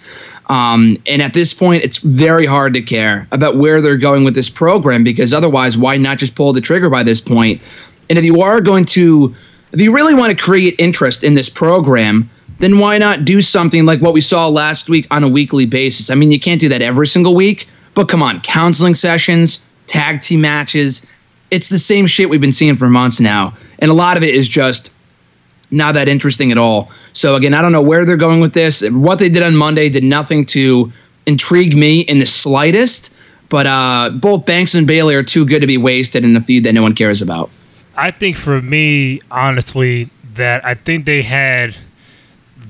Um, 0.48 0.96
and 1.06 1.22
at 1.22 1.32
this 1.32 1.52
point, 1.52 1.82
it's 1.82 1.98
very 1.98 2.46
hard 2.46 2.72
to 2.74 2.82
care 2.82 3.26
about 3.32 3.56
where 3.56 3.80
they're 3.80 3.96
going 3.96 4.24
with 4.24 4.34
this 4.34 4.48
program 4.48 5.02
because 5.02 5.34
otherwise, 5.34 5.76
why 5.76 5.96
not 5.96 6.18
just 6.18 6.34
pull 6.34 6.52
the 6.52 6.60
trigger 6.60 6.88
by 6.88 7.02
this 7.02 7.20
point? 7.20 7.60
And 8.08 8.18
if 8.18 8.24
you 8.24 8.40
are 8.40 8.60
going 8.60 8.84
to, 8.86 9.34
if 9.72 9.80
you 9.80 9.92
really 9.92 10.14
want 10.14 10.36
to 10.36 10.44
create 10.44 10.76
interest 10.78 11.24
in 11.24 11.34
this 11.34 11.48
program, 11.48 12.30
then 12.58 12.78
why 12.78 12.98
not 12.98 13.24
do 13.24 13.42
something 13.42 13.84
like 13.84 14.00
what 14.00 14.14
we 14.14 14.20
saw 14.20 14.48
last 14.48 14.88
week 14.88 15.06
on 15.10 15.24
a 15.24 15.28
weekly 15.28 15.66
basis? 15.66 16.10
I 16.10 16.14
mean, 16.14 16.30
you 16.30 16.40
can't 16.40 16.60
do 16.60 16.68
that 16.68 16.80
every 16.80 17.06
single 17.06 17.34
week, 17.34 17.68
but 17.94 18.08
come 18.08 18.22
on, 18.22 18.40
counseling 18.42 18.94
sessions, 18.94 19.64
tag 19.88 20.20
team 20.20 20.40
matches. 20.40 21.04
It's 21.50 21.68
the 21.68 21.78
same 21.78 22.06
shit 22.06 22.30
we've 22.30 22.40
been 22.40 22.52
seeing 22.52 22.76
for 22.76 22.88
months 22.88 23.20
now. 23.20 23.56
And 23.80 23.90
a 23.90 23.94
lot 23.94 24.16
of 24.16 24.22
it 24.22 24.34
is 24.34 24.48
just 24.48 24.90
not 25.70 25.94
that 25.94 26.08
interesting 26.08 26.52
at 26.52 26.58
all. 26.58 26.90
So 27.12 27.34
again, 27.34 27.54
I 27.54 27.62
don't 27.62 27.72
know 27.72 27.82
where 27.82 28.04
they're 28.04 28.16
going 28.16 28.40
with 28.40 28.52
this. 28.52 28.88
What 28.88 29.18
they 29.18 29.28
did 29.28 29.42
on 29.42 29.56
Monday 29.56 29.88
did 29.88 30.04
nothing 30.04 30.46
to 30.46 30.92
intrigue 31.26 31.76
me 31.76 32.00
in 32.00 32.18
the 32.18 32.26
slightest. 32.26 33.12
But 33.48 33.66
uh, 33.66 34.10
both 34.14 34.44
Banks 34.44 34.74
and 34.74 34.86
Bayley 34.86 35.14
are 35.14 35.22
too 35.22 35.46
good 35.46 35.60
to 35.60 35.66
be 35.66 35.78
wasted 35.78 36.24
in 36.24 36.36
a 36.36 36.40
feud 36.40 36.64
that 36.64 36.72
no 36.72 36.82
one 36.82 36.94
cares 36.94 37.22
about. 37.22 37.50
I 37.96 38.10
think 38.10 38.36
for 38.36 38.60
me, 38.60 39.20
honestly, 39.30 40.10
that 40.34 40.64
I 40.64 40.74
think 40.74 41.06
they 41.06 41.22
had 41.22 41.76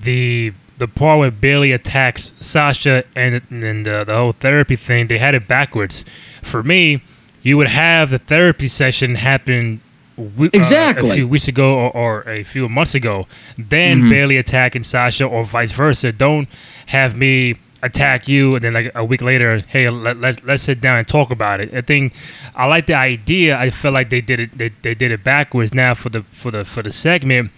the 0.02 0.52
the 0.78 0.86
part 0.86 1.18
where 1.18 1.30
Bayley 1.30 1.72
attacks 1.72 2.32
Sasha 2.40 3.04
and 3.14 3.42
and 3.50 3.88
uh, 3.88 4.04
the 4.04 4.14
whole 4.14 4.32
therapy 4.32 4.76
thing. 4.76 5.06
They 5.06 5.18
had 5.18 5.34
it 5.34 5.48
backwards. 5.48 6.04
For 6.42 6.62
me, 6.62 7.02
you 7.42 7.56
would 7.56 7.68
have 7.68 8.10
the 8.10 8.18
therapy 8.18 8.68
session 8.68 9.16
happen 9.16 9.80
we- 10.16 10.48
uh, 10.48 10.50
Exactly. 10.54 11.10
a 11.10 11.14
few 11.14 11.28
weeks 11.28 11.48
ago 11.48 11.74
or, 11.74 11.90
or 11.90 12.28
a 12.28 12.42
few 12.44 12.68
months 12.68 12.94
ago. 12.94 13.26
Then 13.58 14.00
Mm-hmm. 14.00 14.10
Bayley 14.10 14.36
attacking 14.36 14.84
Sasha 14.84 15.24
or 15.24 15.44
vice 15.44 15.72
versa. 15.72 16.12
Don't 16.12 16.48
have 16.86 17.16
me 17.16 17.56
attack 17.82 18.26
you 18.26 18.54
and 18.54 18.64
then 18.64 18.72
like 18.72 18.90
a 18.94 19.04
week 19.04 19.20
later, 19.20 19.58
hey, 19.68 19.88
let, 19.90 20.16
let, 20.18 20.44
let's 20.44 20.62
sit 20.62 20.80
down 20.80 20.98
and 20.98 21.06
talk 21.06 21.30
about 21.30 21.60
it. 21.60 21.72
I 21.74 21.82
think 21.82 22.14
I 22.54 22.66
like 22.66 22.86
the 22.86 22.94
idea. 22.94 23.56
I 23.58 23.70
feel 23.70 23.92
like 23.92 24.10
they 24.10 24.20
did 24.22 24.40
it 24.40 24.56
they, 24.58 24.70
they 24.82 24.94
did 24.94 25.12
it 25.12 25.22
backwards 25.22 25.74
now 25.74 25.94
for 25.94 26.08
the 26.08 26.22
for 26.30 26.50
the 26.50 26.64
for 26.64 26.82
the 26.82 26.90
segment. 26.92 27.50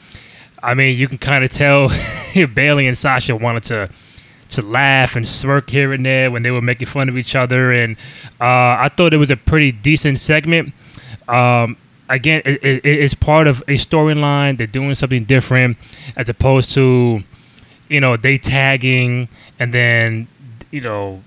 I 0.62 0.74
mean, 0.74 0.98
you 0.98 1.06
can 1.06 1.18
kind 1.18 1.44
of 1.44 1.52
tell 1.52 1.88
Bayley 2.54 2.88
and 2.88 2.98
Sasha 2.98 3.36
wanted 3.36 3.62
to 3.64 3.88
to 4.50 4.62
laugh 4.62 5.14
and 5.14 5.26
smirk 5.28 5.70
here 5.70 5.92
and 5.92 6.04
there 6.04 6.30
when 6.30 6.42
they 6.42 6.50
were 6.50 6.62
making 6.62 6.88
fun 6.88 7.08
of 7.08 7.16
each 7.16 7.36
other, 7.36 7.70
and 7.70 7.96
uh, 8.40 8.80
I 8.80 8.90
thought 8.94 9.14
it 9.14 9.18
was 9.18 9.30
a 9.30 9.36
pretty 9.36 9.70
decent 9.72 10.18
segment. 10.20 10.72
Um, 11.28 11.76
again, 12.08 12.42
it, 12.44 12.62
it, 12.62 12.84
it's 12.84 13.14
part 13.14 13.46
of 13.46 13.60
a 13.62 13.76
storyline. 13.76 14.58
They're 14.58 14.66
doing 14.66 14.94
something 14.94 15.24
different 15.24 15.76
as 16.16 16.28
opposed 16.28 16.72
to, 16.74 17.22
you 17.88 18.00
know, 18.00 18.16
they 18.16 18.38
tagging 18.38 19.28
and 19.58 19.72
then, 19.74 20.28
you 20.70 20.80
know, 20.80 21.22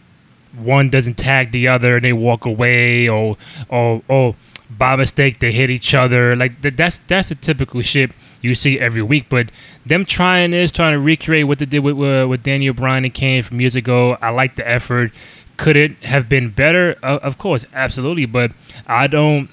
one 0.55 0.89
doesn't 0.89 1.15
tag 1.15 1.51
the 1.51 1.67
other 1.67 1.95
and 1.95 2.05
they 2.05 2.13
walk 2.13 2.45
away 2.45 3.07
or 3.07 3.37
or 3.69 4.01
or 4.07 4.35
by 4.69 4.95
mistake 4.95 5.39
they 5.39 5.51
hit 5.51 5.69
each 5.69 5.93
other. 5.93 6.35
Like 6.35 6.61
that's 6.61 6.99
that's 7.07 7.29
the 7.29 7.35
typical 7.35 7.81
shit 7.81 8.11
you 8.41 8.55
see 8.55 8.79
every 8.79 9.01
week. 9.01 9.27
But 9.29 9.49
them 9.85 10.05
trying 10.05 10.51
this 10.51 10.71
trying 10.71 10.93
to 10.93 10.99
recreate 10.99 11.47
what 11.47 11.59
they 11.59 11.65
did 11.65 11.79
with 11.79 11.95
uh, 11.95 12.27
with 12.27 12.43
Daniel 12.43 12.73
Bryan 12.73 13.05
and 13.05 13.13
Kane 13.13 13.43
from 13.43 13.61
years 13.61 13.75
ago 13.75 14.17
I 14.21 14.29
like 14.29 14.55
the 14.55 14.67
effort. 14.67 15.13
Could 15.57 15.77
it 15.77 16.03
have 16.03 16.27
been 16.27 16.49
better? 16.49 16.97
Uh, 17.03 17.19
of 17.21 17.37
course 17.37 17.65
absolutely. 17.73 18.25
But 18.25 18.51
I 18.87 19.07
don't 19.07 19.49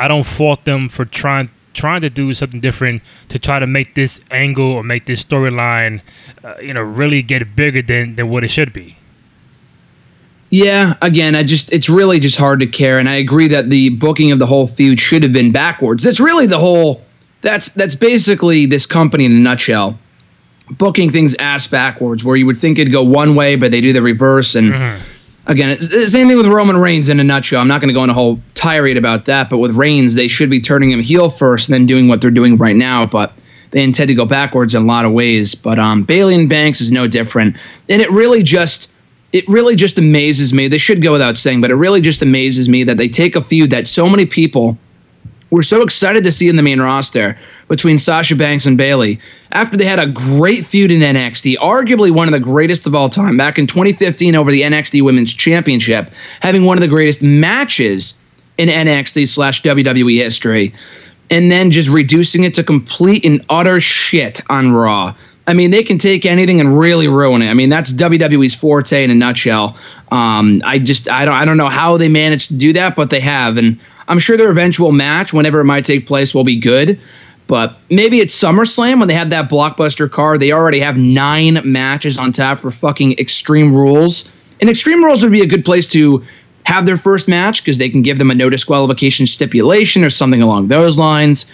I 0.00 0.08
don't 0.08 0.24
fault 0.24 0.64
them 0.64 0.88
for 0.88 1.04
trying 1.04 1.50
trying 1.72 2.00
to 2.00 2.10
do 2.10 2.34
something 2.34 2.58
different 2.58 3.00
to 3.28 3.38
try 3.38 3.60
to 3.60 3.66
make 3.66 3.94
this 3.94 4.20
angle 4.30 4.72
or 4.72 4.82
make 4.82 5.06
this 5.06 5.22
storyline 5.22 6.00
uh, 6.42 6.58
you 6.58 6.74
know 6.74 6.82
really 6.82 7.22
get 7.22 7.54
bigger 7.54 7.82
than 7.82 8.16
than 8.16 8.28
what 8.28 8.42
it 8.42 8.48
should 8.48 8.72
be 8.72 8.96
Yeah, 10.50 10.94
again, 11.00 11.36
I 11.36 11.44
just 11.44 11.72
it's 11.72 11.88
really 11.88 12.18
just 12.18 12.36
hard 12.36 12.58
to 12.58 12.66
care, 12.66 12.98
and 12.98 13.08
I 13.08 13.14
agree 13.14 13.46
that 13.48 13.70
the 13.70 13.90
booking 13.90 14.32
of 14.32 14.40
the 14.40 14.46
whole 14.46 14.66
feud 14.66 14.98
should 14.98 15.22
have 15.22 15.32
been 15.32 15.52
backwards. 15.52 16.02
That's 16.02 16.18
really 16.18 16.46
the 16.46 16.58
whole. 16.58 17.04
That's 17.42 17.70
that's 17.70 17.94
basically 17.94 18.66
this 18.66 18.84
company 18.84 19.24
in 19.24 19.32
a 19.32 19.38
nutshell, 19.38 19.96
booking 20.72 21.08
things 21.08 21.36
ass 21.36 21.68
backwards, 21.68 22.24
where 22.24 22.34
you 22.34 22.46
would 22.46 22.58
think 22.58 22.80
it'd 22.80 22.92
go 22.92 23.04
one 23.04 23.36
way, 23.36 23.54
but 23.54 23.70
they 23.70 23.80
do 23.80 23.92
the 23.92 24.02
reverse. 24.02 24.56
And 24.56 24.74
again, 25.46 25.70
the 25.70 26.08
same 26.08 26.28
thing 26.28 26.36
with 26.36 26.46
Roman 26.46 26.76
Reigns 26.76 27.08
in 27.08 27.20
a 27.20 27.24
nutshell. 27.24 27.60
I'm 27.60 27.68
not 27.68 27.80
going 27.80 27.88
to 27.88 27.94
go 27.94 28.00
on 28.00 28.10
a 28.10 28.14
whole 28.14 28.40
tirade 28.54 28.96
about 28.96 29.24
that, 29.26 29.50
but 29.50 29.58
with 29.58 29.72
Reigns, 29.72 30.14
they 30.14 30.28
should 30.28 30.50
be 30.50 30.60
turning 30.60 30.90
him 30.90 31.02
heel 31.02 31.30
first, 31.30 31.68
and 31.68 31.74
then 31.74 31.86
doing 31.86 32.08
what 32.08 32.20
they're 32.20 32.30
doing 32.30 32.56
right 32.56 32.76
now, 32.76 33.06
but. 33.06 33.32
They 33.72 33.84
intend 33.84 34.08
to 34.08 34.14
go 34.14 34.24
backwards 34.24 34.74
in 34.74 34.82
a 34.82 34.84
lot 34.84 35.04
of 35.04 35.12
ways, 35.12 35.54
but 35.54 35.78
um, 35.78 36.02
Bayley 36.02 36.34
and 36.34 36.48
Banks 36.48 36.80
is 36.80 36.90
no 36.90 37.06
different, 37.06 37.56
and 37.88 38.02
it 38.02 38.10
really 38.10 38.42
just 38.42 38.90
it 39.32 39.46
really 39.48 39.76
just 39.76 39.98
amazes 39.98 40.52
me. 40.52 40.68
They 40.68 40.78
should 40.78 41.02
go 41.02 41.12
without 41.12 41.36
saying, 41.36 41.60
but 41.60 41.70
it 41.70 41.76
really 41.76 42.00
just 42.00 42.22
amazes 42.22 42.68
me 42.68 42.82
that 42.84 42.96
they 42.96 43.08
take 43.08 43.36
a 43.36 43.40
feud 43.40 43.70
that 43.70 43.86
so 43.86 44.08
many 44.08 44.26
people 44.26 44.76
were 45.50 45.62
so 45.62 45.82
excited 45.82 46.24
to 46.24 46.32
see 46.32 46.48
in 46.48 46.56
the 46.56 46.62
main 46.62 46.80
roster 46.80 47.36
between 47.68 47.98
Sasha 47.98 48.36
Banks 48.36 48.66
and 48.66 48.78
Bayley 48.78 49.20
after 49.52 49.76
they 49.76 49.84
had 49.84 49.98
a 49.98 50.06
great 50.06 50.64
feud 50.64 50.90
in 50.90 51.00
NXT, 51.00 51.56
arguably 51.56 52.10
one 52.10 52.28
of 52.28 52.32
the 52.32 52.40
greatest 52.40 52.86
of 52.86 52.94
all 52.94 53.08
time, 53.08 53.36
back 53.36 53.58
in 53.58 53.66
2015 53.66 54.36
over 54.36 54.50
the 54.50 54.62
NXT 54.62 55.02
Women's 55.02 55.34
Championship, 55.34 56.10
having 56.40 56.64
one 56.64 56.76
of 56.76 56.82
the 56.82 56.88
greatest 56.88 57.22
matches 57.22 58.14
in 58.58 58.68
NXT 58.68 59.28
slash 59.28 59.62
WWE 59.62 60.16
history, 60.16 60.72
and 61.30 61.50
then 61.50 61.70
just 61.70 61.88
reducing 61.88 62.44
it 62.44 62.54
to 62.54 62.62
complete 62.62 63.24
and 63.24 63.44
utter 63.48 63.80
shit 63.80 64.40
on 64.50 64.72
Raw. 64.72 65.14
I 65.50 65.52
mean, 65.52 65.72
they 65.72 65.82
can 65.82 65.98
take 65.98 66.24
anything 66.24 66.60
and 66.60 66.78
really 66.78 67.08
ruin 67.08 67.42
it. 67.42 67.50
I 67.50 67.54
mean, 67.54 67.68
that's 67.68 67.92
WWE's 67.92 68.54
forte 68.54 69.02
in 69.02 69.10
a 69.10 69.14
nutshell. 69.14 69.76
Um, 70.12 70.62
I 70.64 70.78
just, 70.78 71.10
I 71.10 71.24
don't, 71.24 71.34
I 71.34 71.44
don't 71.44 71.56
know 71.56 71.68
how 71.68 71.96
they 71.96 72.08
managed 72.08 72.48
to 72.48 72.54
do 72.54 72.72
that, 72.74 72.94
but 72.94 73.10
they 73.10 73.18
have, 73.18 73.56
and 73.56 73.78
I'm 74.06 74.20
sure 74.20 74.36
their 74.36 74.50
eventual 74.50 74.92
match, 74.92 75.32
whenever 75.32 75.58
it 75.60 75.64
might 75.64 75.84
take 75.84 76.06
place, 76.06 76.34
will 76.34 76.44
be 76.44 76.54
good. 76.54 77.00
But 77.48 77.76
maybe 77.90 78.20
it's 78.20 78.40
SummerSlam 78.40 79.00
when 79.00 79.08
they 79.08 79.14
have 79.14 79.30
that 79.30 79.50
blockbuster 79.50 80.08
card. 80.08 80.38
They 80.38 80.52
already 80.52 80.78
have 80.78 80.96
nine 80.96 81.58
matches 81.64 82.16
on 82.16 82.30
tap 82.30 82.60
for 82.60 82.70
fucking 82.70 83.18
Extreme 83.18 83.74
Rules, 83.74 84.30
and 84.60 84.70
Extreme 84.70 85.02
Rules 85.02 85.20
would 85.24 85.32
be 85.32 85.40
a 85.40 85.48
good 85.48 85.64
place 85.64 85.88
to 85.88 86.24
have 86.64 86.86
their 86.86 86.96
first 86.96 87.26
match 87.26 87.60
because 87.60 87.78
they 87.78 87.88
can 87.88 88.02
give 88.02 88.18
them 88.18 88.30
a 88.30 88.34
no 88.36 88.50
disqualification 88.50 89.26
stipulation 89.26 90.04
or 90.04 90.10
something 90.10 90.42
along 90.42 90.68
those 90.68 90.96
lines. 90.96 91.50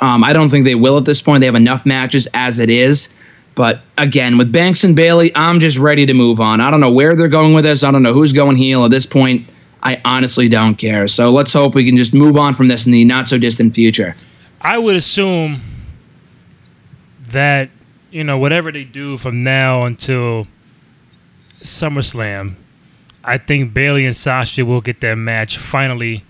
Um, 0.00 0.24
I 0.24 0.32
don't 0.32 0.48
think 0.48 0.64
they 0.64 0.74
will 0.74 0.98
at 0.98 1.04
this 1.04 1.22
point. 1.22 1.40
They 1.40 1.46
have 1.46 1.54
enough 1.54 1.86
matches 1.86 2.26
as 2.34 2.58
it 2.58 2.70
is. 2.70 3.14
But 3.56 3.80
again, 3.96 4.36
with 4.36 4.52
Banks 4.52 4.84
and 4.84 4.94
Bayley, 4.94 5.32
I'm 5.34 5.60
just 5.60 5.78
ready 5.78 6.04
to 6.06 6.14
move 6.14 6.40
on. 6.40 6.60
I 6.60 6.70
don't 6.70 6.80
know 6.80 6.92
where 6.92 7.16
they're 7.16 7.26
going 7.26 7.54
with 7.54 7.64
this. 7.64 7.82
I 7.82 7.90
don't 7.90 8.02
know 8.02 8.12
who's 8.12 8.32
going 8.32 8.54
heel 8.54 8.84
at 8.84 8.90
this 8.90 9.06
point. 9.06 9.50
I 9.82 10.00
honestly 10.04 10.48
don't 10.48 10.76
care. 10.76 11.08
So 11.08 11.32
let's 11.32 11.52
hope 11.52 11.74
we 11.74 11.84
can 11.84 11.96
just 11.96 12.12
move 12.12 12.36
on 12.36 12.52
from 12.54 12.68
this 12.68 12.86
in 12.86 12.92
the 12.92 13.04
not 13.04 13.28
so 13.28 13.38
distant 13.38 13.74
future. 13.74 14.14
I 14.60 14.76
would 14.76 14.94
assume 14.94 15.62
that 17.28 17.70
you 18.10 18.22
know 18.22 18.36
whatever 18.36 18.70
they 18.70 18.84
do 18.84 19.16
from 19.16 19.42
now 19.42 19.84
until 19.84 20.46
SummerSlam, 21.60 22.56
I 23.24 23.38
think 23.38 23.72
Bayley 23.72 24.04
and 24.04 24.16
Sasha 24.16 24.66
will 24.66 24.82
get 24.82 25.00
their 25.00 25.16
match 25.16 25.56
finally 25.56 26.24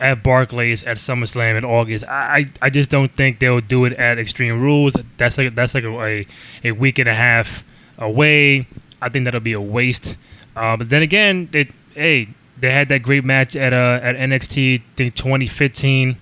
at 0.00 0.22
Barclays 0.22 0.84
at 0.84 0.98
SummerSlam 0.98 1.56
in 1.56 1.64
August. 1.64 2.04
I, 2.04 2.50
I, 2.62 2.70
just 2.70 2.88
don't 2.88 3.10
think 3.16 3.40
they'll 3.40 3.60
do 3.60 3.84
it 3.84 3.92
at 3.94 4.18
Extreme 4.18 4.60
Rules. 4.60 4.94
That's 5.16 5.36
like 5.38 5.54
that's 5.54 5.74
like 5.74 5.84
a, 5.84 6.26
a 6.64 6.72
week 6.72 6.98
and 6.98 7.08
a 7.08 7.14
half 7.14 7.64
away. 7.98 8.66
I 9.02 9.08
think 9.08 9.24
that'll 9.24 9.40
be 9.40 9.52
a 9.52 9.60
waste. 9.60 10.16
Uh, 10.54 10.76
but 10.76 10.88
then 10.88 11.02
again, 11.02 11.48
they, 11.52 11.68
hey, 11.94 12.28
they 12.58 12.72
had 12.72 12.88
that 12.88 13.02
great 13.02 13.24
match 13.24 13.56
at 13.56 13.72
uh, 13.72 14.00
at 14.02 14.16
NXT, 14.16 14.80
I 14.80 14.82
think 14.96 15.14
2015. 15.14 16.16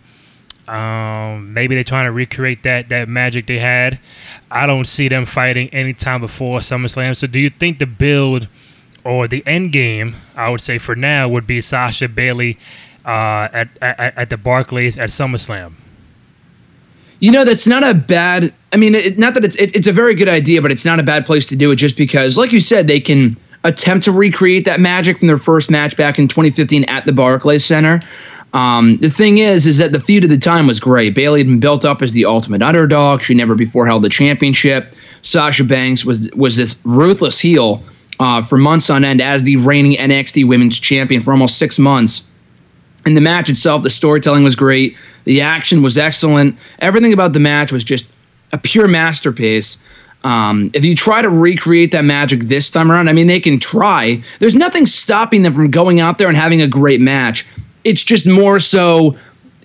Um, 0.68 1.54
maybe 1.54 1.76
they're 1.76 1.84
trying 1.84 2.06
to 2.06 2.12
recreate 2.12 2.64
that 2.64 2.88
that 2.88 3.08
magic 3.08 3.46
they 3.46 3.58
had. 3.58 4.00
I 4.50 4.66
don't 4.66 4.86
see 4.86 5.08
them 5.08 5.26
fighting 5.26 5.68
anytime 5.68 6.20
before 6.20 6.58
SummerSlam. 6.60 7.16
So, 7.16 7.26
do 7.26 7.38
you 7.38 7.50
think 7.50 7.78
the 7.78 7.86
build 7.86 8.48
or 9.04 9.28
the 9.28 9.46
end 9.46 9.70
game, 9.72 10.16
I 10.34 10.50
would 10.50 10.60
say 10.60 10.78
for 10.78 10.96
now, 10.96 11.28
would 11.28 11.46
be 11.46 11.60
Sasha 11.60 12.08
Bayley 12.08 12.58
uh, 13.06 13.48
at, 13.52 13.68
at 13.80 14.18
at 14.18 14.30
the 14.30 14.36
Barclays 14.36 14.98
at 14.98 15.10
SummerSlam? 15.10 15.72
You 17.20 17.30
know, 17.30 17.44
that's 17.44 17.66
not 17.66 17.82
a 17.82 17.94
bad. 17.94 18.52
I 18.72 18.76
mean, 18.76 18.94
it, 18.94 19.18
not 19.18 19.34
that 19.34 19.44
it's 19.44 19.56
it, 19.56 19.74
it's 19.74 19.88
a 19.88 19.92
very 19.92 20.14
good 20.14 20.28
idea, 20.28 20.60
but 20.60 20.70
it's 20.70 20.84
not 20.84 21.00
a 21.00 21.02
bad 21.02 21.24
place 21.24 21.46
to 21.46 21.56
do 21.56 21.70
it. 21.70 21.76
Just 21.76 21.96
because, 21.96 22.36
like 22.36 22.52
you 22.52 22.60
said, 22.60 22.88
they 22.88 23.00
can 23.00 23.36
attempt 23.64 24.04
to 24.04 24.12
recreate 24.12 24.64
that 24.64 24.80
magic 24.80 25.18
from 25.18 25.26
their 25.26 25.38
first 25.38 25.70
match 25.70 25.96
back 25.96 26.18
in 26.18 26.28
2015 26.28 26.84
at 26.84 27.06
the 27.06 27.12
Barclays 27.12 27.64
Center. 27.64 28.00
Um, 28.52 28.96
the 28.98 29.10
thing 29.10 29.38
is, 29.38 29.66
is 29.66 29.78
that 29.78 29.92
the 29.92 30.00
feud 30.00 30.24
at 30.24 30.30
the 30.30 30.38
time 30.38 30.66
was 30.66 30.80
great. 30.80 31.14
Bayley 31.14 31.40
had 31.40 31.46
been 31.46 31.60
built 31.60 31.84
up 31.84 32.00
as 32.00 32.12
the 32.12 32.24
ultimate 32.24 32.62
underdog. 32.62 33.20
She 33.22 33.34
never 33.34 33.54
before 33.54 33.86
held 33.86 34.02
the 34.02 34.08
championship. 34.08 34.94
Sasha 35.22 35.64
Banks 35.64 36.04
was 36.04 36.30
was 36.32 36.56
this 36.56 36.76
ruthless 36.84 37.38
heel 37.38 37.82
uh, 38.20 38.42
for 38.42 38.58
months 38.58 38.88
on 38.90 39.04
end 39.04 39.20
as 39.20 39.44
the 39.44 39.56
reigning 39.58 39.92
NXT 39.92 40.46
Women's 40.46 40.78
Champion 40.78 41.20
for 41.22 41.32
almost 41.32 41.58
six 41.58 41.78
months. 41.78 42.26
And 43.06 43.16
the 43.16 43.20
match 43.20 43.48
itself, 43.48 43.84
the 43.84 43.90
storytelling 43.90 44.42
was 44.42 44.56
great. 44.56 44.96
The 45.24 45.40
action 45.40 45.80
was 45.82 45.96
excellent. 45.96 46.58
Everything 46.80 47.12
about 47.12 47.32
the 47.32 47.40
match 47.40 47.70
was 47.72 47.84
just 47.84 48.06
a 48.52 48.58
pure 48.58 48.88
masterpiece. 48.88 49.78
Um, 50.24 50.72
if 50.74 50.84
you 50.84 50.96
try 50.96 51.22
to 51.22 51.30
recreate 51.30 51.92
that 51.92 52.04
magic 52.04 52.40
this 52.40 52.68
time 52.68 52.90
around, 52.90 53.08
I 53.08 53.12
mean, 53.12 53.28
they 53.28 53.38
can 53.38 53.60
try. 53.60 54.22
There's 54.40 54.56
nothing 54.56 54.86
stopping 54.86 55.42
them 55.42 55.54
from 55.54 55.70
going 55.70 56.00
out 56.00 56.18
there 56.18 56.26
and 56.26 56.36
having 56.36 56.60
a 56.60 56.66
great 56.66 57.00
match. 57.00 57.46
It's 57.84 58.02
just 58.02 58.26
more 58.26 58.58
so 58.58 59.16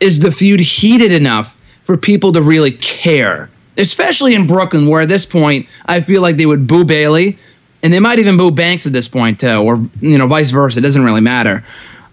is 0.01 0.19
the 0.19 0.31
feud 0.31 0.59
heated 0.59 1.11
enough 1.11 1.57
for 1.83 1.97
people 1.97 2.31
to 2.33 2.41
really 2.41 2.73
care, 2.73 3.49
especially 3.77 4.35
in 4.35 4.45
Brooklyn, 4.45 4.87
where 4.87 5.01
at 5.01 5.09
this 5.09 5.25
point 5.25 5.67
I 5.87 6.01
feel 6.01 6.21
like 6.21 6.37
they 6.37 6.45
would 6.45 6.67
boo 6.67 6.85
Bayley, 6.85 7.39
and 7.81 7.91
they 7.91 7.99
might 7.99 8.19
even 8.19 8.37
boo 8.37 8.51
Banks 8.51 8.85
at 8.85 8.93
this 8.93 9.07
point 9.07 9.39
too, 9.39 9.57
or 9.57 9.77
you 10.01 10.17
know 10.17 10.27
vice 10.27 10.51
versa. 10.51 10.79
It 10.79 10.83
doesn't 10.83 11.03
really 11.03 11.21
matter. 11.21 11.63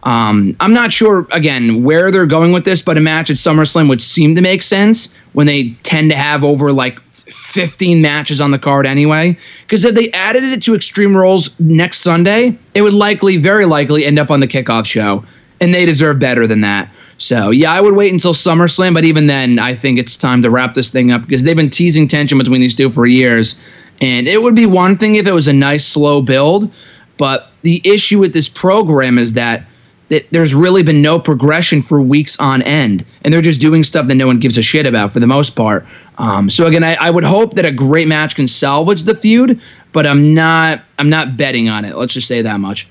Um, 0.05 0.55
I'm 0.61 0.73
not 0.73 0.93
sure 0.93 1.26
again 1.33 1.83
where 1.83 2.11
they're 2.11 2.26
going 2.26 2.52
with 2.52 2.64
this, 2.64 2.83
but 2.83 2.97
a 2.97 3.00
match 3.00 3.31
at 3.31 3.37
SummerSlam 3.37 3.88
would 3.88 4.00
seem 4.00 4.35
to 4.37 4.40
make 4.40 4.62
sense 4.62 5.14
when 5.33 5.47
they 5.47 5.71
tend 5.83 6.11
to 6.11 6.17
have 6.17 6.45
over 6.45 6.73
like 6.73 7.00
15 7.12 8.00
matches 8.00 8.40
on 8.40 8.52
the 8.52 8.59
card 8.59 8.87
anyway. 8.87 9.37
Because 9.62 9.85
if 9.85 9.95
they 9.95 10.11
added 10.12 10.45
it 10.45 10.62
to 10.62 10.75
Extreme 10.75 11.17
Rules 11.17 11.59
next 11.59 11.99
Sunday, 11.99 12.57
it 12.75 12.83
would 12.83 12.95
likely, 12.95 13.37
very 13.38 13.67
likely, 13.67 14.05
end 14.05 14.19
up 14.19 14.31
on 14.31 14.40
the 14.40 14.47
kickoff 14.47 14.87
show, 14.87 15.25
and 15.61 15.75
they 15.75 15.85
deserve 15.85 16.21
better 16.21 16.47
than 16.47 16.61
that. 16.61 16.90
So 17.19 17.50
yeah, 17.50 17.73
I 17.73 17.81
would 17.81 17.97
wait 17.97 18.12
until 18.12 18.33
SummerSlam, 18.33 18.95
but 18.95 19.05
even 19.05 19.26
then, 19.26 19.59
I 19.59 19.75
think 19.75 19.99
it's 19.99 20.17
time 20.17 20.40
to 20.43 20.50
wrap 20.50 20.75
this 20.75 20.90
thing 20.90 21.11
up 21.11 21.23
because 21.23 21.43
they've 21.43 21.57
been 21.57 21.71
teasing 21.71 22.07
tension 22.07 22.38
between 22.38 22.61
these 22.61 22.76
two 22.76 22.90
for 22.90 23.07
years, 23.07 23.59
and 24.00 24.28
it 24.28 24.40
would 24.40 24.55
be 24.55 24.67
one 24.67 24.97
thing 24.97 25.17
if 25.17 25.26
it 25.26 25.35
was 25.35 25.49
a 25.49 25.52
nice 25.52 25.85
slow 25.85 26.23
build, 26.23 26.73
but 27.17 27.50
the 27.62 27.83
issue 27.85 28.21
with 28.21 28.33
this 28.33 28.49
program 28.49 29.19
is 29.19 29.33
that 29.33 29.64
that 30.09 30.27
there's 30.31 30.55
really 30.55 30.83
been 30.83 31.03
no 31.03 31.19
progression 31.19 31.83
for 31.83 32.00
weeks 32.00 32.38
on 32.41 32.62
end, 32.62 33.05
and 33.23 33.33
they're 33.33 33.43
just 33.43 33.61
doing 33.61 33.83
stuff 33.83 34.07
that 34.09 34.15
no 34.15 34.27
one 34.27 34.38
gives 34.38 34.57
a 34.59 34.62
shit 34.62 34.87
about 34.87 35.12
for 35.12 35.21
the 35.21 35.27
most 35.27 35.50
part. 35.50 35.87
Um, 36.19 36.50
so 36.50 36.67
again, 36.67 36.83
I, 36.83 36.95
I 36.95 37.11
would 37.11 37.25
hope 37.25 37.55
that 37.55 37.65
a 37.65 37.73
great 37.73 38.09
match 38.09 38.35
can 38.35 38.49
salvage 38.49 39.03
the 39.03 39.15
feud, 39.15 39.61
but 39.93 40.07
I'm 40.07 40.35
not 40.35 40.83
I'm 40.99 41.11
not 41.11 41.37
betting 41.37 41.69
on 41.69 41.85
it. 41.85 41.97
Let's 41.97 42.15
just 42.15 42.27
say 42.27 42.43
that 42.43 42.59
much. 42.59 42.88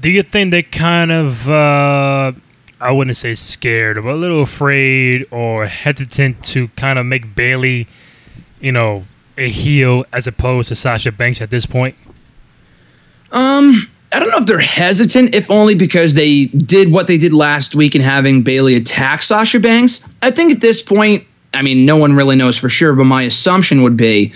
Do 0.00 0.10
you 0.10 0.22
think 0.22 0.50
they 0.50 0.62
kind 0.62 1.10
of 1.10 1.48
uh, 1.48 2.32
I 2.80 2.92
wouldn't 2.92 3.16
say 3.16 3.34
scared, 3.34 3.96
but 3.96 4.10
a 4.10 4.14
little 4.14 4.42
afraid 4.42 5.26
or 5.30 5.66
hesitant 5.66 6.44
to 6.46 6.68
kind 6.68 6.98
of 6.98 7.06
make 7.06 7.34
Bayley, 7.34 7.88
you 8.60 8.72
know, 8.72 9.04
a 9.36 9.48
heel 9.48 10.04
as 10.12 10.26
opposed 10.26 10.68
to 10.68 10.76
Sasha 10.76 11.10
Banks 11.10 11.40
at 11.40 11.50
this 11.50 11.66
point? 11.66 11.96
Um, 13.32 13.90
I 14.12 14.18
don't 14.18 14.30
know 14.30 14.38
if 14.38 14.46
they're 14.46 14.58
hesitant, 14.58 15.34
if 15.34 15.48
only 15.50 15.74
because 15.74 16.14
they 16.14 16.46
did 16.46 16.90
what 16.90 17.06
they 17.06 17.16
did 17.16 17.32
last 17.32 17.76
week 17.76 17.94
in 17.94 18.00
having 18.00 18.42
Bayley 18.42 18.74
attack 18.74 19.22
Sasha 19.22 19.60
Banks. 19.60 20.04
I 20.22 20.32
think 20.32 20.52
at 20.52 20.60
this 20.60 20.82
point, 20.82 21.24
I 21.54 21.62
mean, 21.62 21.84
no 21.84 21.96
one 21.96 22.14
really 22.14 22.34
knows 22.34 22.58
for 22.58 22.68
sure, 22.68 22.94
but 22.94 23.04
my 23.04 23.22
assumption 23.22 23.82
would 23.82 23.96
be 23.96 24.32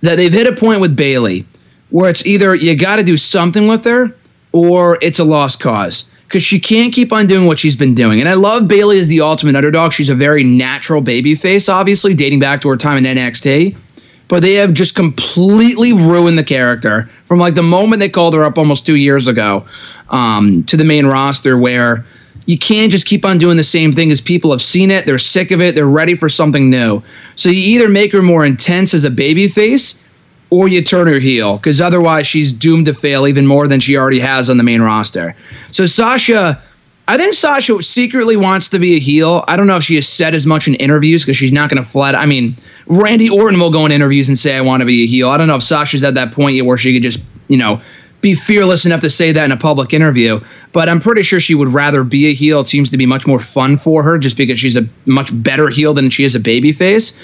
that 0.00 0.16
they've 0.16 0.32
hit 0.32 0.52
a 0.52 0.58
point 0.58 0.80
with 0.80 0.96
Bayley 0.96 1.46
where 1.90 2.10
it's 2.10 2.26
either 2.26 2.54
you 2.54 2.76
got 2.76 2.96
to 2.96 3.04
do 3.04 3.16
something 3.16 3.68
with 3.68 3.84
her 3.84 4.12
or 4.50 4.98
it's 5.02 5.18
a 5.18 5.24
lost 5.24 5.60
cause 5.60 6.10
because 6.26 6.42
she 6.42 6.58
can't 6.58 6.92
keep 6.92 7.12
on 7.12 7.26
doing 7.26 7.46
what 7.46 7.58
she's 7.58 7.76
been 7.76 7.94
doing. 7.94 8.18
And 8.18 8.28
I 8.28 8.34
love 8.34 8.66
Bayley 8.66 8.98
as 8.98 9.06
the 9.06 9.20
ultimate 9.20 9.54
underdog. 9.54 9.92
She's 9.92 10.08
a 10.08 10.14
very 10.14 10.42
natural 10.42 11.00
baby 11.00 11.34
face, 11.34 11.68
obviously, 11.68 12.14
dating 12.14 12.40
back 12.40 12.60
to 12.62 12.68
her 12.70 12.76
time 12.76 13.04
in 13.04 13.16
NXT 13.16 13.76
but 14.32 14.40
they 14.40 14.54
have 14.54 14.72
just 14.72 14.94
completely 14.94 15.92
ruined 15.92 16.38
the 16.38 16.42
character 16.42 17.06
from 17.26 17.38
like 17.38 17.52
the 17.52 17.62
moment 17.62 18.00
they 18.00 18.08
called 18.08 18.32
her 18.32 18.44
up 18.44 18.56
almost 18.56 18.86
two 18.86 18.96
years 18.96 19.28
ago 19.28 19.62
um, 20.08 20.64
to 20.64 20.74
the 20.74 20.86
main 20.86 21.04
roster 21.04 21.58
where 21.58 22.06
you 22.46 22.56
can't 22.56 22.90
just 22.90 23.06
keep 23.06 23.26
on 23.26 23.36
doing 23.36 23.58
the 23.58 23.62
same 23.62 23.92
thing 23.92 24.10
as 24.10 24.22
people 24.22 24.50
have 24.50 24.62
seen 24.62 24.90
it. 24.90 25.04
They're 25.04 25.18
sick 25.18 25.50
of 25.50 25.60
it. 25.60 25.74
They're 25.74 25.84
ready 25.84 26.14
for 26.14 26.30
something 26.30 26.70
new. 26.70 27.02
So 27.36 27.50
you 27.50 27.60
either 27.76 27.90
make 27.90 28.10
her 28.12 28.22
more 28.22 28.42
intense 28.42 28.94
as 28.94 29.04
a 29.04 29.10
baby 29.10 29.48
face 29.48 30.00
or 30.48 30.66
you 30.66 30.80
turn 30.80 31.08
her 31.08 31.18
heel 31.18 31.58
because 31.58 31.82
otherwise 31.82 32.26
she's 32.26 32.54
doomed 32.54 32.86
to 32.86 32.94
fail 32.94 33.26
even 33.26 33.46
more 33.46 33.68
than 33.68 33.80
she 33.80 33.98
already 33.98 34.20
has 34.20 34.48
on 34.48 34.56
the 34.56 34.64
main 34.64 34.80
roster. 34.80 35.36
So 35.72 35.84
sasha 35.84 36.62
I 37.12 37.18
think 37.18 37.34
Sasha 37.34 37.82
secretly 37.82 38.38
wants 38.38 38.68
to 38.68 38.78
be 38.78 38.96
a 38.96 38.98
heel. 38.98 39.44
I 39.46 39.54
don't 39.54 39.66
know 39.66 39.76
if 39.76 39.84
she 39.84 39.96
has 39.96 40.08
said 40.08 40.34
as 40.34 40.46
much 40.46 40.66
in 40.66 40.76
interviews 40.76 41.22
because 41.22 41.36
she's 41.36 41.52
not 41.52 41.68
going 41.68 41.76
to 41.76 41.86
flat. 41.86 42.14
I 42.14 42.24
mean, 42.24 42.56
Randy 42.86 43.28
Orton 43.28 43.60
will 43.60 43.70
go 43.70 43.84
in 43.84 43.92
interviews 43.92 44.30
and 44.30 44.38
say, 44.38 44.56
I 44.56 44.62
want 44.62 44.80
to 44.80 44.86
be 44.86 45.02
a 45.02 45.06
heel. 45.06 45.28
I 45.28 45.36
don't 45.36 45.46
know 45.46 45.56
if 45.56 45.62
Sasha's 45.62 46.02
at 46.04 46.14
that 46.14 46.32
point 46.32 46.54
yet 46.56 46.64
where 46.64 46.78
she 46.78 46.94
could 46.94 47.02
just, 47.02 47.22
you 47.48 47.58
know, 47.58 47.82
be 48.22 48.34
fearless 48.34 48.86
enough 48.86 49.02
to 49.02 49.10
say 49.10 49.30
that 49.30 49.44
in 49.44 49.52
a 49.52 49.58
public 49.58 49.92
interview. 49.92 50.40
But 50.72 50.88
I'm 50.88 51.00
pretty 51.00 51.20
sure 51.20 51.38
she 51.38 51.54
would 51.54 51.68
rather 51.68 52.02
be 52.02 52.28
a 52.28 52.32
heel. 52.32 52.60
It 52.60 52.68
seems 52.68 52.88
to 52.88 52.96
be 52.96 53.04
much 53.04 53.26
more 53.26 53.40
fun 53.40 53.76
for 53.76 54.02
her 54.02 54.16
just 54.16 54.38
because 54.38 54.58
she's 54.58 54.78
a 54.78 54.88
much 55.04 55.28
better 55.42 55.68
heel 55.68 55.92
than 55.92 56.08
she 56.08 56.24
is 56.24 56.34
a 56.34 56.40
babyface. 56.40 57.14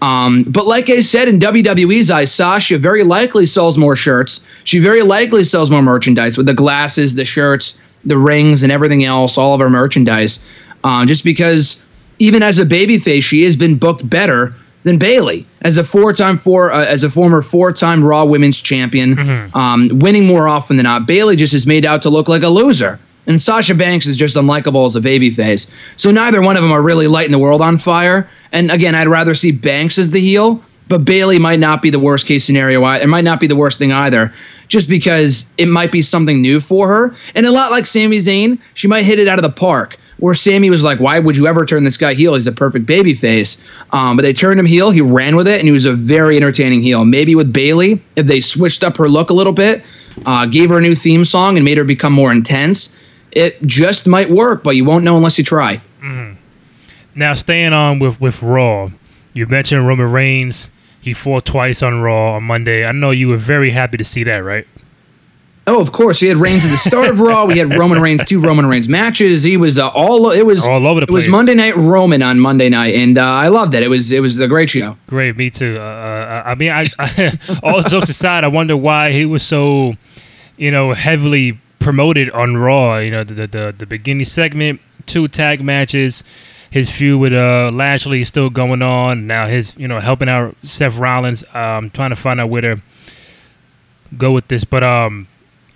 Um, 0.00 0.44
but 0.44 0.66
like 0.66 0.88
I 0.88 1.00
said, 1.00 1.28
in 1.28 1.38
WWE's 1.38 2.10
eyes, 2.10 2.32
Sasha 2.32 2.78
very 2.78 3.02
likely 3.02 3.44
sells 3.44 3.76
more 3.76 3.94
shirts. 3.94 4.42
She 4.64 4.78
very 4.78 5.02
likely 5.02 5.44
sells 5.44 5.68
more 5.68 5.82
merchandise 5.82 6.38
with 6.38 6.46
the 6.46 6.54
glasses, 6.54 7.14
the 7.14 7.26
shirts 7.26 7.78
the 8.06 8.18
rings 8.18 8.62
and 8.62 8.70
everything 8.70 9.04
else, 9.04 9.38
all 9.38 9.54
of 9.54 9.60
our 9.60 9.70
merchandise, 9.70 10.44
uh, 10.84 11.04
just 11.06 11.24
because 11.24 11.82
even 12.18 12.42
as 12.42 12.58
a 12.58 12.64
babyface, 12.64 13.22
she 13.22 13.42
has 13.42 13.56
been 13.56 13.76
booked 13.76 14.08
better 14.08 14.54
than 14.84 14.98
Bayley 14.98 15.46
as 15.62 15.78
a 15.78 15.84
four-time 15.84 16.38
four 16.38 16.70
uh, 16.70 16.84
as 16.84 17.02
a 17.02 17.10
former 17.10 17.42
four-time 17.42 18.04
Raw 18.04 18.24
Women's 18.24 18.60
Champion, 18.60 19.16
mm-hmm. 19.16 19.56
um, 19.56 19.88
winning 20.00 20.26
more 20.26 20.46
often 20.46 20.76
than 20.76 20.84
not. 20.84 21.06
Bayley 21.06 21.36
just 21.36 21.54
is 21.54 21.66
made 21.66 21.86
out 21.86 22.02
to 22.02 22.10
look 22.10 22.28
like 22.28 22.42
a 22.42 22.48
loser, 22.48 23.00
and 23.26 23.40
Sasha 23.40 23.74
Banks 23.74 24.06
is 24.06 24.16
just 24.16 24.36
unlikable 24.36 24.84
as 24.84 24.94
a 24.94 25.00
babyface. 25.00 25.72
So 25.96 26.10
neither 26.10 26.42
one 26.42 26.56
of 26.56 26.62
them 26.62 26.72
are 26.72 26.82
really 26.82 27.06
lighting 27.06 27.32
the 27.32 27.38
world 27.38 27.62
on 27.62 27.78
fire. 27.78 28.28
And 28.52 28.70
again, 28.70 28.94
I'd 28.94 29.08
rather 29.08 29.34
see 29.34 29.52
Banks 29.52 29.98
as 29.98 30.10
the 30.10 30.20
heel, 30.20 30.62
but 30.88 31.04
Bayley 31.04 31.38
might 31.38 31.58
not 31.58 31.82
be 31.82 31.90
the 31.90 31.98
worst 31.98 32.26
case 32.26 32.44
scenario. 32.44 32.84
It 32.84 33.08
might 33.08 33.24
not 33.24 33.40
be 33.40 33.46
the 33.46 33.56
worst 33.56 33.78
thing 33.78 33.92
either 33.92 34.32
just 34.68 34.88
because 34.88 35.50
it 35.58 35.66
might 35.66 35.92
be 35.92 36.02
something 36.02 36.40
new 36.40 36.60
for 36.60 36.88
her. 36.88 37.14
And 37.34 37.46
a 37.46 37.52
lot 37.52 37.70
like 37.70 37.86
Sami 37.86 38.18
Zayn, 38.18 38.58
she 38.74 38.88
might 38.88 39.04
hit 39.04 39.18
it 39.18 39.28
out 39.28 39.38
of 39.38 39.42
the 39.42 39.50
park. 39.50 39.96
Where 40.18 40.34
Sami 40.34 40.70
was 40.70 40.84
like, 40.84 41.00
"Why 41.00 41.18
would 41.18 41.36
you 41.36 41.48
ever 41.48 41.66
turn 41.66 41.82
this 41.82 41.96
guy 41.96 42.14
heel? 42.14 42.34
He's 42.34 42.46
a 42.46 42.52
perfect 42.52 42.86
baby 42.86 43.14
face." 43.14 43.62
Um, 43.90 44.16
but 44.16 44.22
they 44.22 44.32
turned 44.32 44.60
him 44.60 44.66
heel. 44.66 44.90
He 44.90 45.00
ran 45.00 45.34
with 45.34 45.48
it, 45.48 45.58
and 45.58 45.66
he 45.66 45.72
was 45.72 45.86
a 45.86 45.92
very 45.92 46.36
entertaining 46.36 46.82
heel. 46.82 47.04
Maybe 47.04 47.34
with 47.34 47.52
Bayley, 47.52 48.00
if 48.14 48.26
they 48.26 48.40
switched 48.40 48.84
up 48.84 48.96
her 48.96 49.08
look 49.08 49.30
a 49.30 49.34
little 49.34 49.52
bit, 49.52 49.82
uh, 50.24 50.46
gave 50.46 50.70
her 50.70 50.78
a 50.78 50.80
new 50.80 50.94
theme 50.94 51.24
song, 51.24 51.56
and 51.56 51.64
made 51.64 51.76
her 51.78 51.84
become 51.84 52.12
more 52.12 52.30
intense, 52.30 52.96
it 53.32 53.60
just 53.66 54.06
might 54.06 54.30
work. 54.30 54.62
But 54.62 54.76
you 54.76 54.84
won't 54.84 55.04
know 55.04 55.16
unless 55.16 55.36
you 55.36 55.44
try. 55.44 55.80
Mm-hmm. 56.00 56.34
Now, 57.16 57.34
staying 57.34 57.72
on 57.72 57.98
with 57.98 58.20
with 58.20 58.40
Raw, 58.40 58.90
you 59.34 59.46
mentioned 59.46 59.86
Roman 59.86 60.10
Reigns 60.10 60.70
he 61.04 61.12
fought 61.12 61.44
twice 61.44 61.82
on 61.82 62.00
Raw 62.00 62.36
on 62.36 62.44
Monday. 62.44 62.86
I 62.86 62.92
know 62.92 63.10
you 63.10 63.28
were 63.28 63.36
very 63.36 63.70
happy 63.70 63.98
to 63.98 64.04
see 64.04 64.24
that, 64.24 64.38
right? 64.38 64.66
Oh, 65.66 65.78
of 65.78 65.92
course. 65.92 66.18
He 66.18 66.28
had 66.28 66.38
Reigns 66.38 66.64
at 66.64 66.70
the 66.70 66.78
start 66.78 67.10
of 67.10 67.20
Raw. 67.20 67.44
We 67.44 67.58
had 67.58 67.74
Roman 67.74 68.00
Reigns, 68.00 68.24
two 68.24 68.40
Roman 68.40 68.64
Reigns 68.64 68.88
matches. 68.88 69.42
He 69.42 69.58
was 69.58 69.78
uh, 69.78 69.88
all. 69.88 70.30
It 70.30 70.46
was 70.46 70.66
all 70.66 70.86
over 70.86 71.00
the 71.00 71.06
place. 71.06 71.24
It 71.24 71.28
was 71.28 71.32
Monday 71.32 71.52
Night 71.52 71.76
Roman 71.76 72.22
on 72.22 72.40
Monday 72.40 72.70
night, 72.70 72.94
and 72.94 73.18
uh, 73.18 73.22
I 73.22 73.48
loved 73.48 73.74
it. 73.74 73.82
It 73.82 73.88
was 73.88 74.12
it 74.12 74.20
was 74.20 74.40
a 74.40 74.48
great 74.48 74.70
show. 74.70 74.96
Great, 75.06 75.36
me 75.36 75.50
too. 75.50 75.76
Uh, 75.78 75.82
uh 75.82 76.42
I 76.46 76.54
mean, 76.54 76.70
I, 76.70 76.86
I 76.98 77.38
all 77.62 77.82
jokes 77.82 78.08
aside, 78.08 78.42
I 78.42 78.48
wonder 78.48 78.74
why 78.74 79.12
he 79.12 79.26
was 79.26 79.42
so, 79.42 79.96
you 80.56 80.70
know, 80.70 80.94
heavily 80.94 81.60
promoted 81.80 82.30
on 82.30 82.56
Raw. 82.56 82.96
You 82.96 83.10
know, 83.10 83.24
the 83.24 83.46
the, 83.46 83.74
the 83.76 83.86
beginning 83.86 84.24
segment, 84.24 84.80
two 85.04 85.28
tag 85.28 85.62
matches 85.62 86.24
his 86.70 86.90
feud 86.90 87.20
with 87.20 87.32
uh, 87.32 87.70
Lashley 87.72 88.22
is 88.22 88.28
still 88.28 88.50
going 88.50 88.82
on. 88.82 89.26
Now 89.26 89.46
his, 89.46 89.76
you 89.76 89.88
know, 89.88 90.00
helping 90.00 90.28
out 90.28 90.56
Seth 90.62 90.96
Rollins. 90.96 91.44
Um, 91.54 91.90
trying 91.90 92.10
to 92.10 92.16
find 92.16 92.40
out 92.40 92.48
where 92.48 92.62
to 92.62 92.82
go 94.16 94.32
with 94.32 94.48
this. 94.48 94.64
But 94.64 94.82
um, 94.82 95.28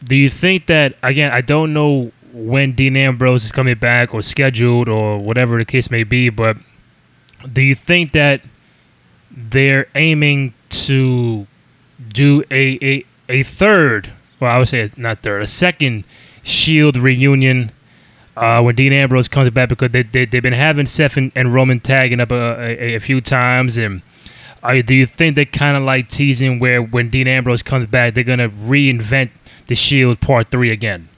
do 0.03 0.16
you 0.16 0.31
think 0.31 0.66
that 0.66 0.96
again? 1.03 1.33
I 1.33 1.40
don't 1.40 1.72
know 1.72 2.12
when 2.33 2.72
Dean 2.72 2.96
Ambrose 2.96 3.44
is 3.44 3.53
coming 3.53 3.77
back 3.77 4.14
or 4.14 4.22
scheduled 4.22 4.88
or 4.88 5.18
whatever 5.18 5.59
the 5.59 5.64
case 5.64 5.90
may 5.90 6.05
be. 6.05 6.31
But 6.31 6.57
do 7.53 7.61
you 7.61 7.74
think 7.74 8.12
that 8.12 8.42
they're 9.31 9.88
aiming 9.94 10.55
to 10.70 11.46
do 12.09 12.44
a 12.51 12.79
a, 12.83 13.05
a 13.29 13.42
third? 13.42 14.12
Well, 14.40 14.51
I 14.51 14.59
would 14.59 14.68
say 14.68 14.90
not 14.96 15.18
third, 15.18 15.42
a 15.42 15.46
second 15.46 16.05
Shield 16.42 16.96
reunion 16.96 17.72
uh, 18.38 18.62
when 18.62 18.74
Dean 18.77 18.92
Ambrose 18.92 19.29
comes 19.29 19.51
back 19.51 19.68
because 19.68 19.90
they, 19.90 20.03
they, 20.03 20.24
they've 20.24 20.42
been 20.42 20.53
having 20.53 20.87
Seth 20.87 21.16
and, 21.16 21.33
and 21.35 21.53
Roman 21.53 21.81
tagging 21.81 22.20
up 22.20 22.31
a, 22.31 22.61
a, 22.61 22.94
a 22.94 23.01
few 23.01 23.20
times. 23.20 23.77
And 23.77 24.03
uh, 24.62 24.81
do 24.83 24.94
you 24.94 25.07
think 25.07 25.35
they're 25.35 25.44
kind 25.44 25.77
of 25.77 25.83
like 25.83 26.09
teasing 26.09 26.59
where 26.59 26.81
when 26.81 27.11
Dean 27.11 27.27
Ambrose 27.27 27.62
comes 27.62 27.87
back, 27.87 28.14
they're 28.14 28.24
going 28.24 28.38
to 28.38 28.48
reinvent 28.48 29.31
the 29.66 29.74
Shield 29.74 30.20
Part 30.20 30.51
3 30.51 30.70
again? 30.70 31.09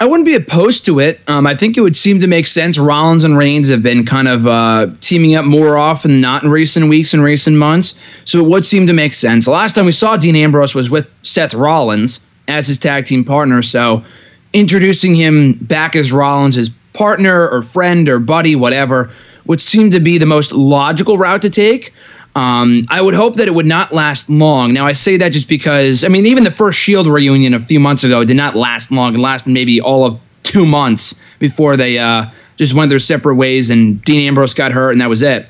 I 0.00 0.06
wouldn't 0.06 0.26
be 0.26 0.36
opposed 0.36 0.86
to 0.86 1.00
it. 1.00 1.20
Um, 1.26 1.44
I 1.44 1.56
think 1.56 1.76
it 1.76 1.80
would 1.80 1.96
seem 1.96 2.20
to 2.20 2.28
make 2.28 2.46
sense. 2.46 2.78
Rollins 2.78 3.24
and 3.24 3.36
Reigns 3.36 3.68
have 3.68 3.82
been 3.82 4.06
kind 4.06 4.28
of 4.28 4.46
uh, 4.46 4.86
teaming 5.00 5.34
up 5.34 5.44
more 5.44 5.76
often 5.76 6.12
than 6.12 6.20
not 6.20 6.44
in 6.44 6.50
recent 6.50 6.88
weeks 6.88 7.12
and 7.12 7.24
recent 7.24 7.56
months. 7.56 7.98
So 8.24 8.38
it 8.38 8.48
would 8.48 8.64
seem 8.64 8.86
to 8.86 8.92
make 8.92 9.12
sense. 9.12 9.46
The 9.46 9.50
last 9.50 9.74
time 9.74 9.86
we 9.86 9.92
saw 9.92 10.16
Dean 10.16 10.36
Ambrose 10.36 10.76
was 10.76 10.88
with 10.88 11.10
Seth 11.24 11.52
Rollins 11.52 12.20
as 12.46 12.68
his 12.68 12.78
tag 12.78 13.06
team 13.06 13.24
partner. 13.24 13.60
So 13.60 14.04
introducing 14.52 15.14
him 15.14 15.54
back 15.54 15.96
as 15.96 16.12
Rollins' 16.12 16.70
partner 16.92 17.48
or 17.48 17.62
friend 17.62 18.08
or 18.08 18.18
buddy, 18.18 18.56
whatever, 18.56 19.10
would 19.44 19.60
seem 19.60 19.90
to 19.90 20.00
be 20.00 20.18
the 20.18 20.26
most 20.26 20.52
logical 20.52 21.16
route 21.16 21.42
to 21.42 21.50
take. 21.50 21.92
Um, 22.34 22.86
I 22.88 23.00
would 23.00 23.14
hope 23.14 23.36
that 23.36 23.48
it 23.48 23.54
would 23.54 23.66
not 23.66 23.92
last 23.92 24.30
long. 24.30 24.72
Now, 24.72 24.86
I 24.86 24.92
say 24.92 25.16
that 25.16 25.32
just 25.32 25.48
because, 25.48 26.04
I 26.04 26.08
mean, 26.08 26.26
even 26.26 26.44
the 26.44 26.50
first 26.50 26.78
Shield 26.78 27.06
reunion 27.06 27.54
a 27.54 27.60
few 27.60 27.80
months 27.80 28.04
ago 28.04 28.22
did 28.24 28.36
not 28.36 28.54
last 28.54 28.92
long. 28.92 29.14
It 29.14 29.18
lasted 29.18 29.50
maybe 29.50 29.80
all 29.80 30.04
of 30.04 30.20
two 30.44 30.64
months 30.64 31.18
before 31.38 31.76
they 31.76 31.98
uh, 31.98 32.26
just 32.56 32.74
went 32.74 32.90
their 32.90 32.98
separate 32.98 33.36
ways 33.36 33.70
and 33.70 34.02
Dean 34.02 34.26
Ambrose 34.28 34.54
got 34.54 34.72
hurt 34.72 34.92
and 34.92 35.00
that 35.00 35.08
was 35.08 35.22
it. 35.22 35.48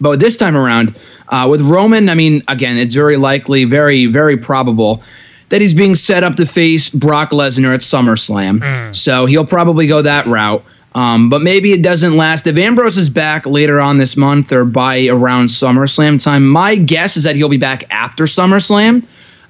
But 0.00 0.20
this 0.20 0.36
time 0.36 0.56
around, 0.56 0.98
uh, 1.28 1.46
with 1.50 1.60
Roman, 1.62 2.08
I 2.08 2.14
mean, 2.14 2.42
again, 2.48 2.76
it's 2.76 2.94
very 2.94 3.16
likely, 3.16 3.64
very, 3.64 4.06
very 4.06 4.36
probable 4.36 5.02
that 5.48 5.60
he's 5.60 5.74
being 5.74 5.94
set 5.94 6.24
up 6.24 6.36
to 6.36 6.46
face 6.46 6.90
Brock 6.90 7.30
Lesnar 7.30 7.74
at 7.74 7.80
SummerSlam. 7.80 8.60
Mm. 8.60 8.96
So 8.96 9.26
he'll 9.26 9.46
probably 9.46 9.86
go 9.86 10.02
that 10.02 10.26
route. 10.26 10.64
Um, 10.94 11.28
but 11.28 11.42
maybe 11.42 11.72
it 11.72 11.82
doesn't 11.82 12.16
last. 12.16 12.46
If 12.46 12.56
Ambrose 12.56 12.96
is 12.96 13.10
back 13.10 13.46
later 13.46 13.80
on 13.80 13.96
this 13.96 14.16
month 14.16 14.52
or 14.52 14.64
by 14.64 15.06
around 15.06 15.46
SummerSlam 15.46 16.22
time, 16.22 16.46
my 16.46 16.76
guess 16.76 17.16
is 17.16 17.24
that 17.24 17.34
he'll 17.34 17.48
be 17.48 17.56
back 17.56 17.84
after 17.90 18.24
SummerSlam. 18.24 19.04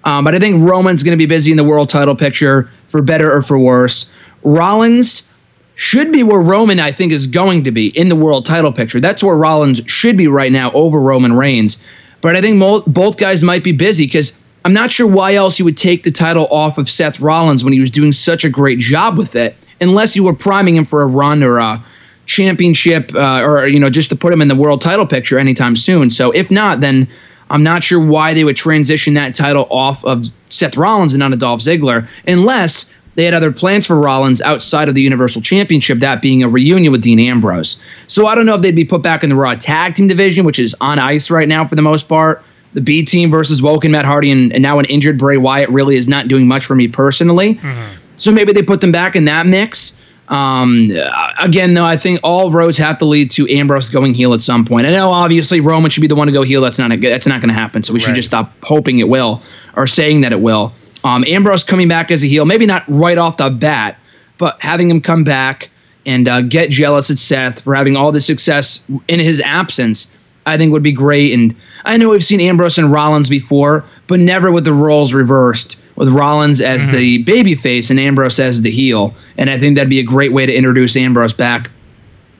Um, 0.04 0.24
but 0.24 0.34
I 0.34 0.38
think 0.38 0.62
Roman's 0.62 1.02
going 1.02 1.16
to 1.16 1.22
be 1.22 1.26
busy 1.26 1.50
in 1.50 1.56
the 1.56 1.64
world 1.64 1.88
title 1.88 2.14
picture 2.14 2.70
for 2.88 3.02
better 3.02 3.30
or 3.30 3.42
for 3.42 3.58
worse. 3.58 4.10
Rollins 4.42 5.28
should 5.74 6.12
be 6.12 6.22
where 6.22 6.40
Roman, 6.40 6.80
I 6.80 6.92
think, 6.92 7.12
is 7.12 7.26
going 7.26 7.64
to 7.64 7.70
be 7.70 7.88
in 7.88 8.08
the 8.08 8.16
world 8.16 8.46
title 8.46 8.72
picture. 8.72 9.00
That's 9.00 9.22
where 9.22 9.36
Rollins 9.36 9.82
should 9.86 10.16
be 10.16 10.28
right 10.28 10.52
now 10.52 10.70
over 10.72 11.00
Roman 11.00 11.34
Reigns. 11.34 11.82
But 12.20 12.36
I 12.36 12.40
think 12.40 12.56
mo- 12.56 12.82
both 12.86 13.18
guys 13.18 13.42
might 13.42 13.64
be 13.64 13.72
busy 13.72 14.06
because 14.06 14.32
I'm 14.64 14.72
not 14.72 14.90
sure 14.90 15.06
why 15.06 15.34
else 15.34 15.58
you 15.58 15.64
would 15.66 15.76
take 15.76 16.04
the 16.04 16.10
title 16.10 16.46
off 16.50 16.78
of 16.78 16.88
Seth 16.88 17.20
Rollins 17.20 17.62
when 17.62 17.74
he 17.74 17.80
was 17.80 17.90
doing 17.90 18.12
such 18.12 18.44
a 18.44 18.50
great 18.50 18.78
job 18.78 19.18
with 19.18 19.36
it 19.36 19.54
unless 19.80 20.16
you 20.16 20.24
were 20.24 20.34
priming 20.34 20.76
him 20.76 20.86
for 20.86 21.02
a 21.02 21.06
run 21.06 21.42
or 21.42 21.58
a 21.58 21.84
championship 22.24 23.14
uh, 23.14 23.42
or 23.44 23.66
you 23.66 23.78
know 23.78 23.90
just 23.90 24.08
to 24.08 24.16
put 24.16 24.32
him 24.32 24.40
in 24.40 24.48
the 24.48 24.54
world 24.54 24.80
title 24.80 25.06
picture 25.06 25.38
anytime 25.38 25.76
soon. 25.76 26.10
So 26.10 26.30
if 26.30 26.50
not, 26.50 26.80
then 26.80 27.06
I'm 27.50 27.62
not 27.62 27.84
sure 27.84 28.04
why 28.04 28.32
they 28.32 28.44
would 28.44 28.56
transition 28.56 29.12
that 29.14 29.34
title 29.34 29.66
off 29.70 30.02
of 30.04 30.26
Seth 30.48 30.78
Rollins 30.78 31.12
and 31.12 31.22
onto 31.22 31.36
Dolph 31.36 31.60
Ziggler, 31.60 32.08
unless 32.26 32.90
they 33.16 33.24
had 33.24 33.34
other 33.34 33.52
plans 33.52 33.86
for 33.86 34.00
Rollins 34.00 34.40
outside 34.40 34.88
of 34.88 34.94
the 34.94 35.02
Universal 35.02 35.42
Championship, 35.42 35.98
that 35.98 36.22
being 36.22 36.42
a 36.42 36.48
reunion 36.48 36.90
with 36.90 37.02
Dean 37.02 37.20
Ambrose. 37.20 37.80
So 38.06 38.26
I 38.26 38.34
don't 38.34 38.46
know 38.46 38.54
if 38.54 38.62
they'd 38.62 38.74
be 38.74 38.84
put 38.84 39.02
back 39.02 39.22
in 39.22 39.28
the 39.28 39.36
Raw 39.36 39.54
Tag 39.54 39.94
Team 39.94 40.06
division, 40.06 40.46
which 40.46 40.58
is 40.58 40.74
on 40.80 40.98
ice 40.98 41.30
right 41.30 41.46
now 41.46 41.68
for 41.68 41.74
the 41.74 41.82
most 41.82 42.08
part. 42.08 42.42
The 42.74 42.80
B 42.80 43.04
team 43.04 43.30
versus 43.30 43.62
Woken, 43.62 43.92
Matt 43.92 44.04
Hardy, 44.04 44.30
and, 44.30 44.52
and 44.52 44.62
now 44.62 44.78
an 44.78 44.84
injured 44.86 45.18
Bray 45.18 45.36
Wyatt 45.36 45.70
really 45.70 45.96
is 45.96 46.08
not 46.08 46.28
doing 46.28 46.46
much 46.46 46.66
for 46.66 46.74
me 46.74 46.88
personally. 46.88 47.54
Mm-hmm. 47.54 47.96
So 48.16 48.32
maybe 48.32 48.52
they 48.52 48.62
put 48.62 48.80
them 48.80 48.92
back 48.92 49.16
in 49.16 49.24
that 49.24 49.46
mix. 49.46 49.96
Um, 50.28 50.90
again, 51.38 51.74
though, 51.74 51.84
I 51.84 51.96
think 51.96 52.20
all 52.22 52.50
roads 52.50 52.78
have 52.78 52.98
to 52.98 53.04
lead 53.04 53.30
to 53.32 53.48
Ambrose 53.48 53.90
going 53.90 54.14
heel 54.14 54.32
at 54.32 54.40
some 54.40 54.64
point. 54.64 54.86
I 54.86 54.90
know, 54.90 55.10
obviously, 55.10 55.60
Roman 55.60 55.90
should 55.90 56.00
be 56.00 56.06
the 56.06 56.14
one 56.14 56.26
to 56.26 56.32
go 56.32 56.42
heel. 56.42 56.60
That's 56.60 56.78
not 56.78 56.92
a, 56.92 56.96
that's 56.96 57.26
not 57.26 57.40
going 57.40 57.48
to 57.48 57.54
happen. 57.54 57.82
So 57.82 57.92
we 57.92 57.98
right. 57.98 58.06
should 58.06 58.14
just 58.14 58.28
stop 58.28 58.52
hoping 58.62 58.98
it 58.98 59.08
will 59.08 59.42
or 59.76 59.86
saying 59.86 60.22
that 60.22 60.32
it 60.32 60.40
will. 60.40 60.72
Um, 61.04 61.24
Ambrose 61.26 61.62
coming 61.62 61.88
back 61.88 62.10
as 62.10 62.24
a 62.24 62.26
heel, 62.26 62.46
maybe 62.46 62.64
not 62.64 62.84
right 62.88 63.18
off 63.18 63.36
the 63.36 63.50
bat, 63.50 63.98
but 64.38 64.60
having 64.62 64.88
him 64.88 65.00
come 65.00 65.24
back 65.24 65.70
and 66.06 66.26
uh, 66.26 66.40
get 66.40 66.70
jealous 66.70 67.10
at 67.10 67.18
Seth 67.18 67.60
for 67.60 67.74
having 67.74 67.96
all 67.96 68.10
the 68.10 68.20
success 68.20 68.84
in 69.08 69.20
his 69.20 69.40
absence, 69.42 70.10
I 70.46 70.56
think 70.56 70.72
would 70.72 70.82
be 70.82 70.92
great. 70.92 71.32
And 71.32 71.54
I 71.84 71.96
know 71.96 72.10
we've 72.10 72.24
seen 72.24 72.40
Ambrose 72.40 72.78
and 72.78 72.92
Rollins 72.92 73.28
before, 73.28 73.84
but 74.06 74.20
never 74.20 74.52
with 74.52 74.64
the 74.64 74.72
roles 74.72 75.12
reversed, 75.12 75.78
with 75.96 76.08
Rollins 76.08 76.60
as 76.60 76.82
mm-hmm. 76.82 76.96
the 76.96 77.24
babyface 77.24 77.90
and 77.90 77.98
Ambrose 77.98 78.38
as 78.40 78.62
the 78.62 78.70
heel. 78.70 79.14
And 79.38 79.50
I 79.50 79.58
think 79.58 79.76
that'd 79.76 79.90
be 79.90 80.00
a 80.00 80.04
great 80.04 80.32
way 80.32 80.46
to 80.46 80.54
introduce 80.54 80.96
Ambrose 80.96 81.32
back 81.32 81.70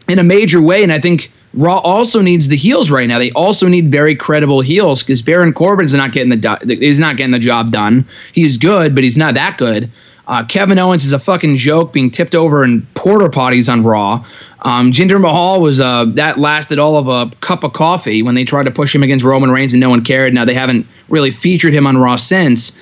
in 0.09 0.19
a 0.19 0.25
major 0.25 0.61
way. 0.61 0.83
And 0.83 0.93
I 0.93 1.01
think 1.01 1.33
Raw 1.55 1.79
also 1.79 2.21
needs 2.21 2.49
the 2.49 2.57
heels 2.57 2.91
right 2.91 3.09
now. 3.09 3.19
They 3.19 3.31
also 3.33 3.69
need 3.69 3.89
very 3.89 4.15
credible 4.15 4.61
heels 4.61 5.03
because 5.03 5.23
Baron 5.23 5.53
Corbin's 5.53 5.95
not 5.95 6.13
getting 6.13 6.31
the 6.31 6.37
do- 6.37 6.77
he's 6.77 7.01
not 7.01 7.17
getting 7.17 7.33
the 7.33 7.39
job 7.39 7.71
done. 7.71 8.07
He's 8.33 8.59
good, 8.59 8.95
but 8.95 9.05
he's 9.05 9.17
not 9.17 9.35
that 9.35 9.57
good. 9.57 9.91
Uh, 10.27 10.43
Kevin 10.45 10.79
Owens 10.79 11.05
is 11.05 11.13
a 11.13 11.19
fucking 11.19 11.57
joke 11.57 11.93
being 11.93 12.11
tipped 12.11 12.35
over 12.35 12.65
in 12.65 12.87
porter 12.95 13.29
potties 13.29 13.71
on 13.71 13.83
Raw. 13.83 14.25
Um, 14.65 14.93
Jinder 14.93 15.21
Mahal 15.21 15.61
was 15.61 15.81
uh, 15.81 16.07
that 16.15 16.39
lasted 16.39 16.79
all 16.79 16.97
of 16.97 17.09
a 17.09 17.35
cup 17.37 17.65
of 17.65 17.75
coffee 17.75 18.23
when 18.23 18.35
they 18.35 18.45
tried 18.45 18.65
to 18.65 18.71
push 18.71 18.95
him 18.95 19.03
against 19.03 19.25
Roman 19.25 19.51
Reigns 19.51 19.75
and 19.75 19.81
no 19.81 19.91
one 19.91 20.03
cared. 20.03 20.33
Now 20.33 20.47
they 20.47 20.55
haven't 20.55 20.87
really 21.09 21.31
featured 21.31 21.75
him 21.75 21.87
on 21.87 21.99
Raw 21.99 22.17
since. 22.17 22.79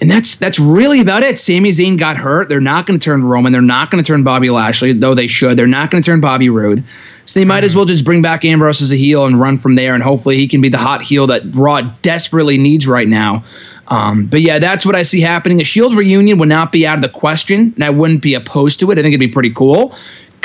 And 0.00 0.10
that's 0.10 0.36
that's 0.36 0.60
really 0.60 1.00
about 1.00 1.22
it. 1.22 1.38
Sami 1.38 1.70
Zayn 1.70 1.98
got 1.98 2.16
hurt. 2.16 2.48
They're 2.48 2.60
not 2.60 2.86
going 2.86 2.98
to 2.98 3.04
turn 3.04 3.24
Roman. 3.24 3.50
They're 3.50 3.62
not 3.62 3.90
going 3.90 4.02
to 4.02 4.06
turn 4.06 4.22
Bobby 4.22 4.50
Lashley, 4.50 4.92
though 4.92 5.14
they 5.14 5.26
should. 5.26 5.58
They're 5.58 5.66
not 5.66 5.90
going 5.90 6.02
to 6.02 6.06
turn 6.06 6.20
Bobby 6.20 6.50
Roode. 6.50 6.84
So 7.24 7.40
they 7.40 7.44
might 7.44 7.64
as 7.64 7.70
mm-hmm. 7.70 7.78
well 7.78 7.86
just 7.86 8.04
bring 8.04 8.22
back 8.22 8.44
Ambrose 8.44 8.82
as 8.82 8.92
a 8.92 8.96
heel 8.96 9.24
and 9.24 9.40
run 9.40 9.56
from 9.56 9.74
there, 9.74 9.94
and 9.94 10.02
hopefully 10.02 10.36
he 10.36 10.46
can 10.46 10.60
be 10.60 10.68
the 10.68 10.78
hot 10.78 11.02
heel 11.02 11.26
that 11.28 11.42
Raw 11.54 11.80
desperately 12.02 12.58
needs 12.58 12.86
right 12.86 13.08
now. 13.08 13.42
Um, 13.88 14.26
but 14.26 14.42
yeah, 14.42 14.58
that's 14.58 14.84
what 14.84 14.94
I 14.94 15.02
see 15.02 15.20
happening. 15.20 15.60
A 15.60 15.64
Shield 15.64 15.94
reunion 15.94 16.38
would 16.38 16.48
not 16.48 16.72
be 16.72 16.86
out 16.86 16.98
of 16.98 17.02
the 17.02 17.08
question, 17.08 17.72
and 17.74 17.82
I 17.82 17.90
wouldn't 17.90 18.22
be 18.22 18.34
opposed 18.34 18.80
to 18.80 18.90
it. 18.90 18.98
I 18.98 19.02
think 19.02 19.12
it'd 19.12 19.20
be 19.20 19.28
pretty 19.28 19.52
cool. 19.52 19.94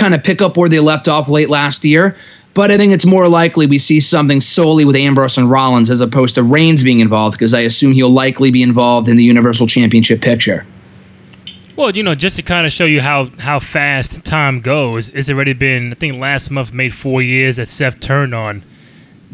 Kind 0.01 0.15
of 0.15 0.23
pick 0.23 0.41
up 0.41 0.57
where 0.57 0.67
they 0.67 0.79
left 0.79 1.07
off 1.07 1.29
late 1.29 1.47
last 1.47 1.85
year. 1.85 2.15
But 2.55 2.71
I 2.71 2.77
think 2.77 2.91
it's 2.91 3.05
more 3.05 3.27
likely 3.27 3.67
we 3.67 3.77
see 3.77 3.99
something 3.99 4.41
solely 4.41 4.83
with 4.83 4.95
Ambrose 4.95 5.37
and 5.37 5.47
Rollins 5.47 5.91
as 5.91 6.01
opposed 6.01 6.33
to 6.35 6.43
Reigns 6.43 6.81
being 6.83 7.01
involved, 7.01 7.37
because 7.37 7.53
I 7.53 7.59
assume 7.59 7.93
he'll 7.93 8.09
likely 8.09 8.49
be 8.49 8.63
involved 8.63 9.07
in 9.07 9.15
the 9.15 9.23
Universal 9.23 9.67
Championship 9.67 10.19
picture. 10.19 10.65
Well, 11.75 11.91
you 11.91 12.01
know, 12.01 12.15
just 12.15 12.35
to 12.37 12.41
kind 12.41 12.65
of 12.65 12.73
show 12.73 12.85
you 12.85 12.99
how, 12.99 13.25
how 13.37 13.59
fast 13.59 14.25
time 14.25 14.59
goes, 14.61 15.09
it's 15.09 15.29
already 15.29 15.53
been, 15.53 15.91
I 15.91 15.95
think 15.95 16.19
last 16.19 16.49
month 16.49 16.73
made 16.73 16.95
four 16.95 17.21
years 17.21 17.57
that 17.57 17.69
Seth 17.69 17.99
turned 17.99 18.33
on 18.33 18.65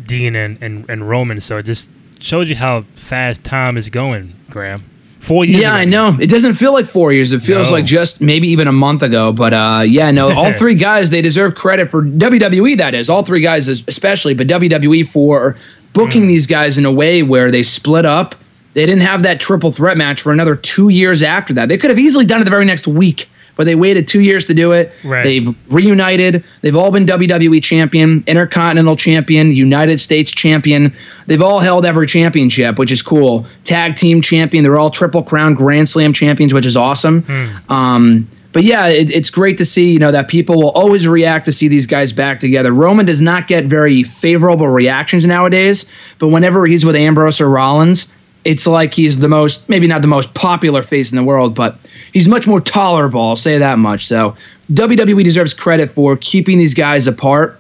Dean 0.03 0.35
and, 0.35 0.61
and, 0.61 0.85
and 0.89 1.07
Roman. 1.07 1.39
So 1.39 1.59
it 1.59 1.63
just 1.63 1.89
shows 2.19 2.49
you 2.49 2.57
how 2.57 2.81
fast 2.95 3.45
time 3.45 3.77
is 3.77 3.87
going, 3.87 4.35
Graham. 4.49 4.83
Four 5.19 5.45
years. 5.45 5.61
Yeah, 5.61 5.73
ago. 5.73 5.81
I 5.81 5.85
know. 5.85 6.17
It 6.19 6.29
doesn't 6.29 6.53
feel 6.53 6.73
like 6.73 6.85
four 6.85 7.11
years. 7.11 7.31
It 7.31 7.41
feels 7.41 7.69
no. 7.69 7.77
like 7.77 7.85
just 7.85 8.21
maybe 8.21 8.47
even 8.47 8.67
a 8.67 8.71
month 8.71 9.01
ago. 9.01 9.33
But 9.33 9.53
uh, 9.53 9.83
yeah, 9.85 10.11
no. 10.11 10.31
all 10.31 10.51
three 10.57 10.75
guys 10.75 11.09
they 11.09 11.21
deserve 11.21 11.55
credit 11.55 11.89
for 11.89 12.03
WWE. 12.03 12.77
That 12.77 12.93
is 12.93 13.09
all 13.09 13.23
three 13.23 13.41
guys, 13.41 13.67
especially, 13.67 14.33
but 14.33 14.47
WWE 14.47 15.09
for 15.09 15.57
booking 15.93 16.23
mm. 16.23 16.27
these 16.27 16.47
guys 16.47 16.77
in 16.77 16.85
a 16.85 16.91
way 16.91 17.23
where 17.23 17.51
they 17.51 17.63
split 17.63 18.05
up. 18.05 18.35
They 18.73 18.85
didn't 18.85 19.01
have 19.01 19.23
that 19.23 19.39
triple 19.39 19.71
threat 19.71 19.97
match 19.97 20.21
for 20.21 20.31
another 20.31 20.55
two 20.55 20.89
years 20.89 21.23
after 21.23 21.53
that. 21.55 21.67
They 21.67 21.79
could 21.79 21.89
have 21.89 21.97
easily 21.97 22.25
done 22.25 22.41
it 22.41 22.43
the 22.43 22.51
very 22.51 22.65
next 22.65 22.87
week 22.87 23.27
but 23.57 23.65
they 23.65 23.75
waited 23.75 24.07
two 24.07 24.21
years 24.21 24.45
to 24.45 24.53
do 24.53 24.71
it. 24.71 24.93
Right. 25.03 25.23
They've 25.23 25.55
reunited. 25.69 26.43
They've 26.61 26.75
all 26.75 26.91
been 26.91 27.05
WWE 27.05 27.61
champion, 27.61 28.23
Intercontinental 28.27 28.95
champion, 28.95 29.51
United 29.51 29.99
States 29.99 30.31
champion. 30.31 30.93
They've 31.25 31.41
all 31.41 31.59
held 31.59 31.85
every 31.85 32.07
championship, 32.07 32.79
which 32.79 32.91
is 32.91 33.01
cool. 33.01 33.45
Tag 33.63 33.95
team 33.95 34.21
champion. 34.21 34.63
They're 34.63 34.77
all 34.77 34.91
Triple 34.91 35.23
Crown 35.23 35.55
Grand 35.55 35.89
Slam 35.89 36.13
champions, 36.13 36.53
which 36.53 36.65
is 36.65 36.77
awesome. 36.77 37.23
Hmm. 37.23 37.73
Um, 37.73 38.27
but 38.53 38.63
yeah, 38.63 38.87
it, 38.87 39.11
it's 39.11 39.29
great 39.29 39.57
to 39.57 39.65
see 39.65 39.91
you 39.91 39.99
know 39.99 40.11
that 40.11 40.29
people 40.29 40.55
will 40.55 40.71
always 40.71 41.07
react 41.07 41.45
to 41.45 41.51
see 41.51 41.67
these 41.67 41.85
guys 41.85 42.13
back 42.13 42.39
together. 42.39 42.71
Roman 42.71 43.05
does 43.05 43.21
not 43.21 43.47
get 43.47 43.65
very 43.65 44.03
favorable 44.03 44.67
reactions 44.67 45.25
nowadays, 45.25 45.85
but 46.17 46.29
whenever 46.29 46.65
he's 46.65 46.85
with 46.85 46.95
Ambrose 46.95 47.41
or 47.41 47.49
Rollins, 47.49 48.11
it's 48.45 48.67
like 48.67 48.93
he's 48.93 49.19
the 49.19 49.29
most, 49.29 49.67
maybe 49.67 49.87
not 49.87 50.01
the 50.01 50.07
most 50.07 50.33
popular 50.33 50.83
face 50.83 51.11
in 51.11 51.15
the 51.15 51.23
world, 51.23 51.53
but 51.53 51.77
he's 52.13 52.27
much 52.27 52.47
more 52.47 52.61
tolerable. 52.61 53.21
I'll 53.21 53.35
say 53.35 53.57
that 53.57 53.79
much. 53.79 54.05
So 54.05 54.35
WWE 54.71 55.23
deserves 55.23 55.53
credit 55.53 55.91
for 55.91 56.17
keeping 56.17 56.57
these 56.57 56.73
guys 56.73 57.07
apart 57.07 57.59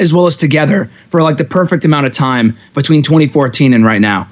as 0.00 0.12
well 0.12 0.26
as 0.26 0.36
together 0.36 0.90
for 1.10 1.22
like 1.22 1.36
the 1.36 1.44
perfect 1.44 1.84
amount 1.84 2.06
of 2.06 2.12
time 2.12 2.56
between 2.74 3.02
2014 3.02 3.72
and 3.72 3.84
right 3.84 4.00
now. 4.00 4.28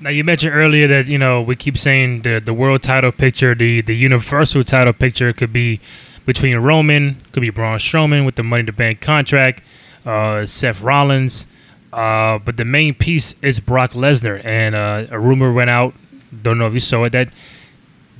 Now 0.00 0.10
you 0.10 0.22
mentioned 0.22 0.54
earlier 0.54 0.86
that 0.88 1.06
you 1.06 1.18
know 1.18 1.42
we 1.42 1.56
keep 1.56 1.76
saying 1.76 2.22
the 2.22 2.40
the 2.40 2.54
world 2.54 2.82
title 2.82 3.10
picture, 3.10 3.54
the 3.54 3.80
the 3.80 3.96
universal 3.96 4.62
title 4.62 4.92
picture 4.92 5.32
could 5.32 5.52
be 5.52 5.80
between 6.24 6.56
Roman, 6.58 7.20
could 7.32 7.40
be 7.40 7.50
Braun 7.50 7.78
Strowman 7.78 8.24
with 8.24 8.36
the 8.36 8.42
Money 8.42 8.60
in 8.60 8.66
the 8.66 8.72
Bank 8.72 9.00
contract, 9.00 9.62
uh, 10.06 10.46
Seth 10.46 10.80
Rollins. 10.80 11.46
Uh, 11.92 12.38
but 12.38 12.56
the 12.56 12.64
main 12.64 12.94
piece 12.94 13.34
is 13.40 13.60
Brock 13.60 13.92
Lesnar, 13.92 14.44
and 14.44 14.74
uh, 14.74 15.06
a 15.10 15.18
rumor 15.18 15.52
went 15.52 15.70
out. 15.70 15.94
Don't 16.42 16.58
know 16.58 16.66
if 16.66 16.74
you 16.74 16.80
saw 16.80 17.04
it 17.04 17.10
that 17.10 17.30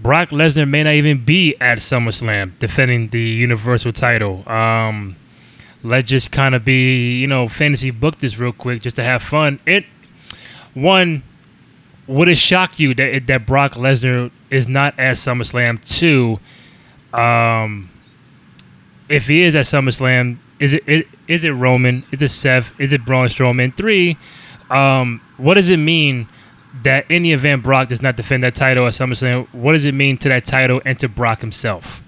Brock 0.01 0.31
Lesnar 0.31 0.69
may 0.69 0.83
not 0.85 0.95
even 0.95 1.25
be 1.25 1.57
at 1.61 1.79
SummerSlam 1.79 2.59
defending 2.59 3.09
the 3.09 3.21
Universal 3.21 3.93
title. 3.93 4.49
Um, 4.49 5.17
let's 5.83 6.09
just 6.09 6.31
kind 6.31 6.55
of 6.55 6.65
be, 6.65 7.19
you 7.19 7.27
know, 7.27 7.49
fantasy 7.49 7.91
book 7.91 8.21
this 8.21 8.39
real 8.39 8.53
quick 8.53 8.83
just 8.83 8.97
to 8.97 9.05
have 9.05 9.23
fun. 9.23 9.59
It 9.67 9.85
one 10.75 11.23
would 12.07 12.29
it 12.29 12.39
shock 12.39 12.79
you 12.79 12.95
that 12.95 13.27
that 13.27 13.45
Brock 13.47 13.73
Lesnar 13.73 14.31
is 14.51 14.69
not 14.69 14.99
at 14.99 15.17
SummerSlam? 15.17 15.85
Two, 15.85 16.39
um, 17.13 17.91
if 19.09 19.27
he 19.27 19.43
is 19.43 19.55
at 19.57 19.67
SummerSlam, 19.67 20.39
is 20.61 20.75
it, 20.75 21.09
is 21.27 21.45
it 21.45 21.51
Roman? 21.51 22.05
Is 22.11 22.23
it 22.23 22.31
Seth? 22.31 22.73
Is 22.81 22.93
it 22.93 23.05
Braun 23.05 23.29
Strowman? 23.29 23.77
Three, 23.77 24.17
um, 24.71 25.21
what 25.37 25.55
does 25.55 25.71
it 25.71 25.77
mean 25.79 26.29
that 26.83 27.07
any 27.11 27.33
event 27.33 27.63
Brock 27.63 27.89
does 27.89 28.03
not 28.03 28.17
defend 28.17 28.43
that 28.45 28.55
title 28.55 28.87
at 28.87 28.93
SummerSlam? 28.93 29.49
What 29.53 29.73
does 29.73 29.85
it 29.85 29.95
mean 29.95 30.19
to 30.19 30.29
that 30.29 30.47
title 30.47 30.83
and 30.85 30.99
to 31.01 31.09
Brock 31.09 31.41
himself? 31.41 32.03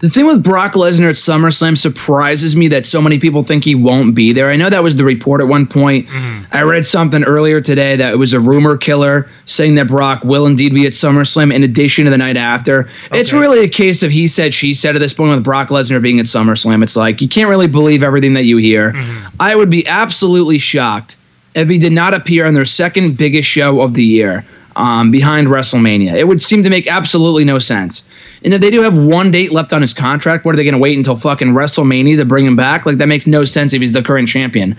The 0.00 0.08
thing 0.08 0.26
with 0.26 0.42
Brock 0.42 0.72
Lesnar 0.72 1.10
at 1.10 1.16
SummerSlam 1.16 1.76
surprises 1.76 2.56
me 2.56 2.68
that 2.68 2.86
so 2.86 3.02
many 3.02 3.18
people 3.18 3.42
think 3.42 3.64
he 3.64 3.74
won't 3.74 4.14
be 4.14 4.32
there. 4.32 4.50
I 4.50 4.56
know 4.56 4.70
that 4.70 4.82
was 4.82 4.96
the 4.96 5.04
report 5.04 5.42
at 5.42 5.46
one 5.46 5.66
point. 5.66 6.08
Mm-hmm. 6.08 6.44
I 6.52 6.62
read 6.62 6.86
something 6.86 7.22
earlier 7.24 7.60
today 7.60 7.96
that 7.96 8.14
it 8.14 8.16
was 8.16 8.32
a 8.32 8.40
rumor 8.40 8.78
killer 8.78 9.28
saying 9.44 9.74
that 9.74 9.88
Brock 9.88 10.24
will 10.24 10.46
indeed 10.46 10.72
be 10.72 10.86
at 10.86 10.94
SummerSlam 10.94 11.54
in 11.54 11.62
addition 11.62 12.06
to 12.06 12.10
the 12.10 12.16
night 12.16 12.38
after. 12.38 12.84
Okay. 12.84 13.20
It's 13.20 13.34
really 13.34 13.62
a 13.62 13.68
case 13.68 14.02
of 14.02 14.10
he 14.10 14.26
said, 14.26 14.54
she 14.54 14.72
said 14.72 14.96
at 14.96 15.00
this 15.00 15.12
point 15.12 15.34
with 15.34 15.44
Brock 15.44 15.68
Lesnar 15.68 16.00
being 16.00 16.18
at 16.18 16.24
SummerSlam. 16.24 16.82
It's 16.82 16.96
like 16.96 17.20
you 17.20 17.28
can't 17.28 17.50
really 17.50 17.68
believe 17.68 18.02
everything 18.02 18.32
that 18.32 18.44
you 18.44 18.56
hear. 18.56 18.94
Mm-hmm. 18.94 19.36
I 19.38 19.54
would 19.54 19.68
be 19.68 19.86
absolutely 19.86 20.56
shocked 20.56 21.18
if 21.54 21.68
he 21.68 21.78
did 21.78 21.92
not 21.92 22.14
appear 22.14 22.46
on 22.46 22.54
their 22.54 22.64
second 22.64 23.18
biggest 23.18 23.50
show 23.50 23.82
of 23.82 23.92
the 23.92 24.04
year 24.04 24.46
um, 24.76 25.10
behind 25.10 25.48
WrestleMania. 25.48 26.14
It 26.14 26.24
would 26.24 26.42
seem 26.42 26.62
to 26.62 26.70
make 26.70 26.86
absolutely 26.86 27.44
no 27.44 27.58
sense. 27.58 28.06
And 28.44 28.54
if 28.54 28.60
they 28.60 28.70
do 28.70 28.80
have 28.82 28.96
one 28.96 29.30
date 29.30 29.52
left 29.52 29.72
on 29.72 29.82
his 29.82 29.92
contract, 29.92 30.44
what 30.44 30.54
are 30.54 30.56
they 30.56 30.64
going 30.64 30.74
to 30.74 30.80
wait 30.80 30.96
until 30.96 31.16
fucking 31.16 31.48
WrestleMania 31.48 32.16
to 32.16 32.24
bring 32.24 32.46
him 32.46 32.56
back? 32.56 32.86
Like 32.86 32.96
that 32.96 33.08
makes 33.08 33.26
no 33.26 33.44
sense 33.44 33.72
if 33.72 33.80
he's 33.80 33.92
the 33.92 34.02
current 34.02 34.28
champion. 34.28 34.76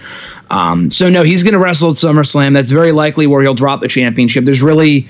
Um, 0.50 0.90
so 0.90 1.10
no, 1.10 1.24
he's 1.24 1.44
going 1.44 1.54
to 1.54 1.60
wrestle 1.60 1.92
at 1.92 1.98
SummerSlam. 1.98 2.54
That's 2.54 2.72
very 2.72 2.92
likely 2.92 3.28
where 3.28 3.42
he'll 3.42 3.54
drop 3.54 3.82
the 3.82 3.88
championship. 3.88 4.46
There's 4.46 4.62
really, 4.62 5.10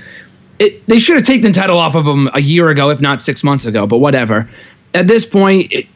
it, 0.60 0.86
they 0.88 1.00
should 1.00 1.16
have 1.16 1.26
taken 1.26 1.52
the 1.52 1.60
title 1.60 1.78
off 1.78 1.96
of 1.96 2.06
him 2.06 2.30
a 2.34 2.42
year 2.42 2.70
ago, 2.70 2.90
if 2.90 3.02
not 3.02 3.22
six 3.22 3.44
months 3.44 3.66
ago. 3.66 3.88
But 3.88 4.00
whatever. 4.00 4.50
At 4.94 5.08
this 5.08 5.26
point, 5.26 5.72
it, 5.72 5.88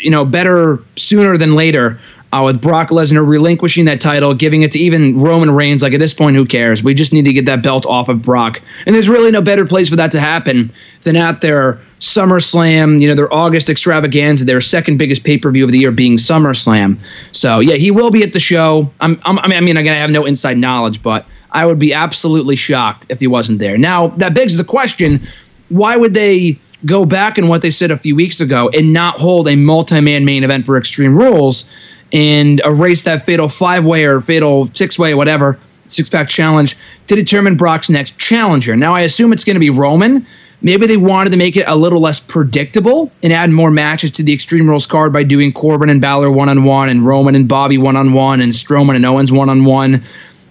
you 0.00 0.10
know, 0.10 0.24
better 0.24 0.82
sooner 0.96 1.36
than 1.36 1.54
later 1.54 2.00
uh, 2.32 2.42
with 2.44 2.60
Brock 2.60 2.90
Lesnar 2.90 3.26
relinquishing 3.26 3.86
that 3.86 4.00
title, 4.00 4.34
giving 4.34 4.62
it 4.62 4.70
to 4.72 4.78
even 4.78 5.18
Roman 5.18 5.50
Reigns. 5.50 5.82
Like 5.82 5.92
at 5.92 6.00
this 6.00 6.14
point, 6.14 6.36
who 6.36 6.44
cares? 6.44 6.82
We 6.82 6.94
just 6.94 7.12
need 7.12 7.24
to 7.24 7.32
get 7.32 7.46
that 7.46 7.62
belt 7.62 7.86
off 7.86 8.08
of 8.08 8.22
Brock. 8.22 8.60
And 8.86 8.94
there's 8.94 9.08
really 9.08 9.30
no 9.30 9.42
better 9.42 9.66
place 9.66 9.88
for 9.88 9.96
that 9.96 10.12
to 10.12 10.20
happen 10.20 10.72
than 11.02 11.16
at 11.16 11.40
their 11.40 11.80
SummerSlam, 11.98 13.00
you 13.00 13.08
know, 13.08 13.14
their 13.14 13.32
August 13.32 13.68
extravaganza, 13.68 14.44
their 14.44 14.60
second 14.60 14.96
biggest 14.96 15.24
pay 15.24 15.38
per 15.38 15.50
view 15.50 15.64
of 15.64 15.72
the 15.72 15.78
year 15.78 15.90
being 15.90 16.16
SummerSlam. 16.16 16.98
So 17.32 17.60
yeah, 17.60 17.74
he 17.74 17.90
will 17.90 18.10
be 18.10 18.22
at 18.22 18.32
the 18.32 18.40
show. 18.40 18.90
I'm, 19.00 19.20
I'm, 19.24 19.38
I 19.40 19.48
mean, 19.48 19.56
I 19.56 19.60
mean, 19.60 19.76
again, 19.76 19.94
I 19.94 19.98
have 19.98 20.10
no 20.10 20.24
inside 20.24 20.56
knowledge, 20.56 21.02
but 21.02 21.26
I 21.50 21.66
would 21.66 21.78
be 21.80 21.92
absolutely 21.92 22.54
shocked 22.54 23.06
if 23.08 23.18
he 23.18 23.26
wasn't 23.26 23.58
there. 23.58 23.76
Now 23.76 24.08
that 24.08 24.34
begs 24.34 24.56
the 24.56 24.64
question: 24.64 25.26
Why 25.68 25.96
would 25.96 26.14
they 26.14 26.58
go 26.86 27.04
back 27.04 27.38
on 27.38 27.48
what 27.48 27.62
they 27.62 27.70
said 27.70 27.90
a 27.90 27.98
few 27.98 28.14
weeks 28.16 28.40
ago 28.40 28.70
and 28.72 28.92
not 28.92 29.18
hold 29.18 29.48
a 29.48 29.56
multi-man 29.56 30.24
main 30.24 30.44
event 30.44 30.64
for 30.64 30.78
Extreme 30.78 31.16
Rules 31.16 31.68
and 32.12 32.60
erase 32.64 33.02
that 33.02 33.24
fatal 33.24 33.48
five-way 33.48 34.04
or 34.04 34.20
fatal 34.20 34.66
six-way, 34.74 35.14
whatever 35.14 35.58
six-pack 35.88 36.28
challenge 36.28 36.76
to 37.06 37.16
determine 37.16 37.56
Brock's 37.56 37.90
next 37.90 38.18
challenger? 38.18 38.76
Now 38.76 38.94
I 38.94 39.00
assume 39.00 39.32
it's 39.32 39.44
going 39.44 39.56
to 39.56 39.60
be 39.60 39.70
Roman 39.70 40.26
Maybe 40.62 40.86
they 40.86 40.96
wanted 40.96 41.30
to 41.30 41.38
make 41.38 41.56
it 41.56 41.64
a 41.66 41.74
little 41.74 42.00
less 42.00 42.20
predictable 42.20 43.10
and 43.22 43.32
add 43.32 43.50
more 43.50 43.70
matches 43.70 44.10
to 44.12 44.22
the 44.22 44.32
Extreme 44.32 44.68
Rules 44.68 44.86
card 44.86 45.12
by 45.12 45.22
doing 45.22 45.52
Corbin 45.52 45.88
and 45.88 46.00
Balor 46.00 46.30
one 46.30 46.48
on 46.48 46.64
one, 46.64 46.88
and 46.88 47.04
Roman 47.04 47.34
and 47.34 47.48
Bobby 47.48 47.78
one 47.78 47.96
on 47.96 48.12
one, 48.12 48.40
and 48.40 48.52
Strowman 48.52 48.96
and 48.96 49.06
Owens 49.06 49.32
one 49.32 49.48
on 49.48 49.64
one. 49.64 50.04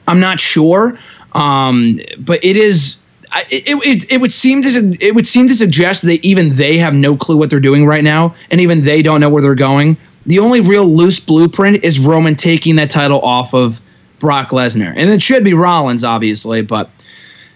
I'm 0.08 0.20
not 0.20 0.40
sure, 0.40 0.98
um, 1.34 2.00
but 2.20 2.44
it 2.44 2.58
is. 2.58 3.00
It, 3.52 3.64
it, 3.86 4.12
it 4.12 4.22
would 4.22 4.34
seem 4.34 4.64
to 4.64 4.98
it 5.00 5.14
would 5.14 5.28
seem 5.28 5.48
to 5.48 5.54
suggest 5.54 6.02
that 6.02 6.26
even 6.26 6.56
they 6.56 6.80
have 6.80 6.96
no 6.96 7.16
clue 7.16 7.38
what 7.38 7.52
they're 7.52 7.60
doing 7.60 7.86
right 7.86 8.04
now, 8.04 8.34
and 8.50 8.60
even 8.60 8.82
they 8.82 9.04
don't 9.04 9.20
know 9.20 9.30
where 9.30 9.44
they're 9.44 9.54
going. 9.54 9.96
The 10.26 10.40
only 10.40 10.62
real 10.62 10.86
loose 10.86 11.20
blueprint 11.20 11.84
is 11.84 12.00
Roman 12.00 12.36
taking 12.36 12.76
that 12.76 12.90
title 12.90 13.22
off 13.22 13.54
of 13.54 13.82
Brock 14.20 14.50
Lesnar, 14.50 14.94
and 14.96 15.10
it 15.10 15.22
should 15.22 15.44
be 15.44 15.54
Rollins, 15.54 16.04
obviously. 16.04 16.62
But 16.62 16.90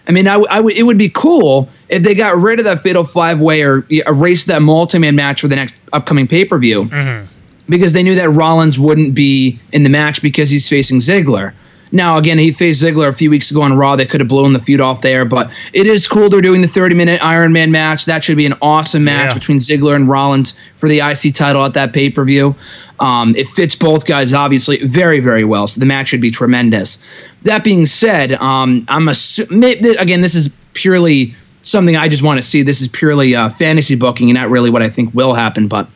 I 0.07 0.11
mean, 0.11 0.27
I, 0.27 0.35
I 0.49 0.57
w- 0.57 0.75
it 0.75 0.83
would 0.83 0.97
be 0.97 1.09
cool 1.09 1.69
if 1.89 2.03
they 2.03 2.15
got 2.15 2.37
rid 2.37 2.59
of 2.59 2.65
that 2.65 2.81
fatal 2.81 3.03
five 3.03 3.39
way 3.39 3.61
or 3.63 3.85
erased 3.89 4.47
that 4.47 4.61
multi 4.61 4.97
man 4.97 5.15
match 5.15 5.41
for 5.41 5.47
the 5.47 5.55
next 5.55 5.75
upcoming 5.91 6.27
pay 6.27 6.45
per 6.45 6.57
view 6.57 6.85
mm-hmm. 6.85 7.27
because 7.69 7.93
they 7.93 8.03
knew 8.03 8.15
that 8.15 8.29
Rollins 8.29 8.79
wouldn't 8.79 9.13
be 9.13 9.59
in 9.71 9.83
the 9.83 9.89
match 9.89 10.21
because 10.21 10.49
he's 10.49 10.67
facing 10.67 10.99
Ziggler. 10.99 11.53
Now, 11.93 12.17
again, 12.17 12.39
he 12.39 12.51
faced 12.51 12.83
Ziggler 12.83 13.07
a 13.07 13.13
few 13.13 13.29
weeks 13.29 13.51
ago 13.51 13.61
on 13.61 13.77
Raw. 13.77 13.95
They 13.95 14.07
could 14.07 14.19
have 14.19 14.27
blown 14.27 14.53
the 14.53 14.59
feud 14.59 14.81
off 14.81 15.01
there, 15.01 15.25
but 15.25 15.51
it 15.73 15.85
is 15.85 16.07
cool 16.07 16.27
they're 16.27 16.41
doing 16.41 16.61
the 16.61 16.67
30 16.67 16.95
minute 16.95 17.23
Iron 17.23 17.53
Man 17.53 17.69
match. 17.71 18.05
That 18.05 18.23
should 18.23 18.35
be 18.35 18.47
an 18.47 18.55
awesome 18.63 19.03
match 19.03 19.29
yeah. 19.29 19.33
between 19.35 19.59
Ziggler 19.59 19.95
and 19.95 20.09
Rollins 20.09 20.57
for 20.77 20.89
the 20.89 20.99
IC 20.99 21.35
title 21.35 21.63
at 21.63 21.75
that 21.75 21.93
pay 21.93 22.09
per 22.09 22.25
view. 22.25 22.55
Um, 22.99 23.35
it 23.35 23.47
fits 23.47 23.75
both 23.75 24.07
guys, 24.07 24.33
obviously, 24.33 24.83
very, 24.87 25.19
very 25.19 25.43
well. 25.43 25.67
So 25.67 25.79
the 25.79 25.85
match 25.85 26.07
should 26.07 26.21
be 26.21 26.31
tremendous. 26.31 26.97
That 27.43 27.63
being 27.63 27.85
said, 27.85 28.33
um, 28.33 28.85
I'm 28.87 29.07
assuming, 29.07 29.85
again, 29.97 30.21
this 30.21 30.33
is 30.33 30.49
purely 30.73 31.35
something 31.61 31.95
I 31.95 32.07
just 32.07 32.23
want 32.23 32.39
to 32.39 32.41
see. 32.41 32.63
This 32.63 32.81
is 32.81 32.87
purely 32.87 33.35
uh, 33.35 33.49
fantasy 33.49 33.95
booking 33.95 34.31
and 34.31 34.35
not 34.35 34.49
really 34.49 34.71
what 34.71 34.81
I 34.81 34.89
think 34.89 35.13
will 35.13 35.35
happen. 35.35 35.67
But 35.67 35.87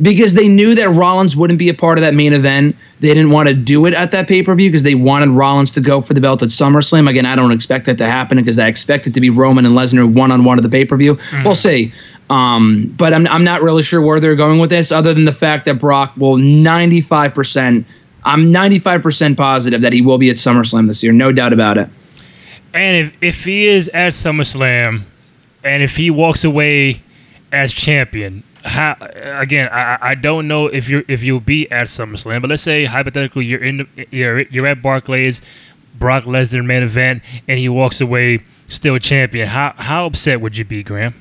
because 0.00 0.34
they 0.34 0.48
knew 0.48 0.74
that 0.74 0.88
Rollins 0.90 1.36
wouldn't 1.36 1.58
be 1.58 1.68
a 1.68 1.74
part 1.74 1.98
of 1.98 2.02
that 2.02 2.14
main 2.14 2.32
event. 2.32 2.76
They 3.00 3.08
didn't 3.08 3.30
want 3.30 3.48
to 3.48 3.54
do 3.54 3.86
it 3.86 3.94
at 3.94 4.10
that 4.12 4.28
pay 4.28 4.42
per 4.42 4.54
view 4.54 4.68
because 4.68 4.82
they 4.82 4.94
wanted 4.94 5.30
Rollins 5.30 5.70
to 5.72 5.80
go 5.80 6.00
for 6.00 6.14
the 6.14 6.20
belt 6.20 6.42
at 6.42 6.50
SummerSlam. 6.50 7.08
Again, 7.08 7.26
I 7.26 7.36
don't 7.36 7.52
expect 7.52 7.86
that 7.86 7.98
to 7.98 8.06
happen 8.06 8.38
because 8.38 8.58
I 8.58 8.68
expect 8.68 9.06
it 9.06 9.14
to 9.14 9.20
be 9.20 9.30
Roman 9.30 9.66
and 9.66 9.74
Lesnar 9.74 10.12
one 10.12 10.30
on 10.32 10.44
one 10.44 10.58
at 10.58 10.62
the 10.62 10.68
pay 10.68 10.84
per 10.84 10.96
view. 10.96 11.16
Mm-hmm. 11.16 11.44
We'll 11.44 11.54
see. 11.54 11.92
Um, 12.30 12.94
but 12.96 13.12
I'm, 13.12 13.26
I'm 13.26 13.44
not 13.44 13.62
really 13.62 13.82
sure 13.82 14.00
where 14.00 14.20
they're 14.20 14.36
going 14.36 14.60
with 14.60 14.70
this, 14.70 14.92
other 14.92 15.12
than 15.12 15.24
the 15.24 15.32
fact 15.32 15.64
that 15.64 15.80
Brock 15.80 16.12
will 16.16 16.36
95%. 16.36 17.84
I'm 18.22 18.52
95% 18.52 19.36
positive 19.36 19.80
that 19.80 19.92
he 19.92 20.00
will 20.00 20.18
be 20.18 20.30
at 20.30 20.36
SummerSlam 20.36 20.86
this 20.86 21.02
year, 21.02 21.12
no 21.12 21.32
doubt 21.32 21.52
about 21.52 21.76
it. 21.78 21.88
And 22.72 23.06
if, 23.06 23.16
if 23.20 23.44
he 23.44 23.66
is 23.66 23.88
at 23.88 24.12
SummerSlam, 24.12 25.04
and 25.64 25.82
if 25.82 25.96
he 25.96 26.10
walks 26.10 26.44
away 26.44 27.02
as 27.50 27.72
champion, 27.72 28.44
how, 28.64 28.96
again, 29.00 29.68
I, 29.72 29.98
I 30.00 30.14
don't 30.14 30.48
know 30.48 30.66
if 30.66 30.88
you're 30.88 31.04
if 31.08 31.22
you'll 31.22 31.40
be 31.40 31.70
at 31.70 31.86
SummerSlam, 31.86 32.40
but 32.40 32.50
let's 32.50 32.62
say 32.62 32.84
hypothetically 32.84 33.44
you're 33.44 33.62
in 33.62 33.78
the, 33.78 34.06
you're 34.10 34.40
you're 34.42 34.66
at 34.66 34.82
Barclays, 34.82 35.40
Brock 35.98 36.24
Lesnar 36.24 36.64
main 36.64 36.82
event, 36.82 37.22
and 37.48 37.58
he 37.58 37.68
walks 37.68 38.00
away 38.00 38.40
still 38.68 38.98
champion. 38.98 39.48
How 39.48 39.74
how 39.76 40.06
upset 40.06 40.40
would 40.40 40.56
you 40.56 40.64
be, 40.64 40.82
Graham? 40.82 41.14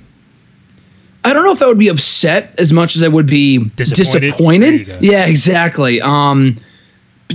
I 1.23 1.33
don't 1.33 1.43
know 1.43 1.51
if 1.51 1.61
I 1.61 1.67
would 1.67 1.79
be 1.79 1.89
upset 1.89 2.55
as 2.57 2.71
much 2.71 2.95
as 2.95 3.03
I 3.03 3.07
would 3.07 3.27
be 3.27 3.57
disappointed. 3.75 4.21
disappointed. 4.21 4.97
Yeah, 5.01 5.25
exactly. 5.25 6.01
Um, 6.01 6.55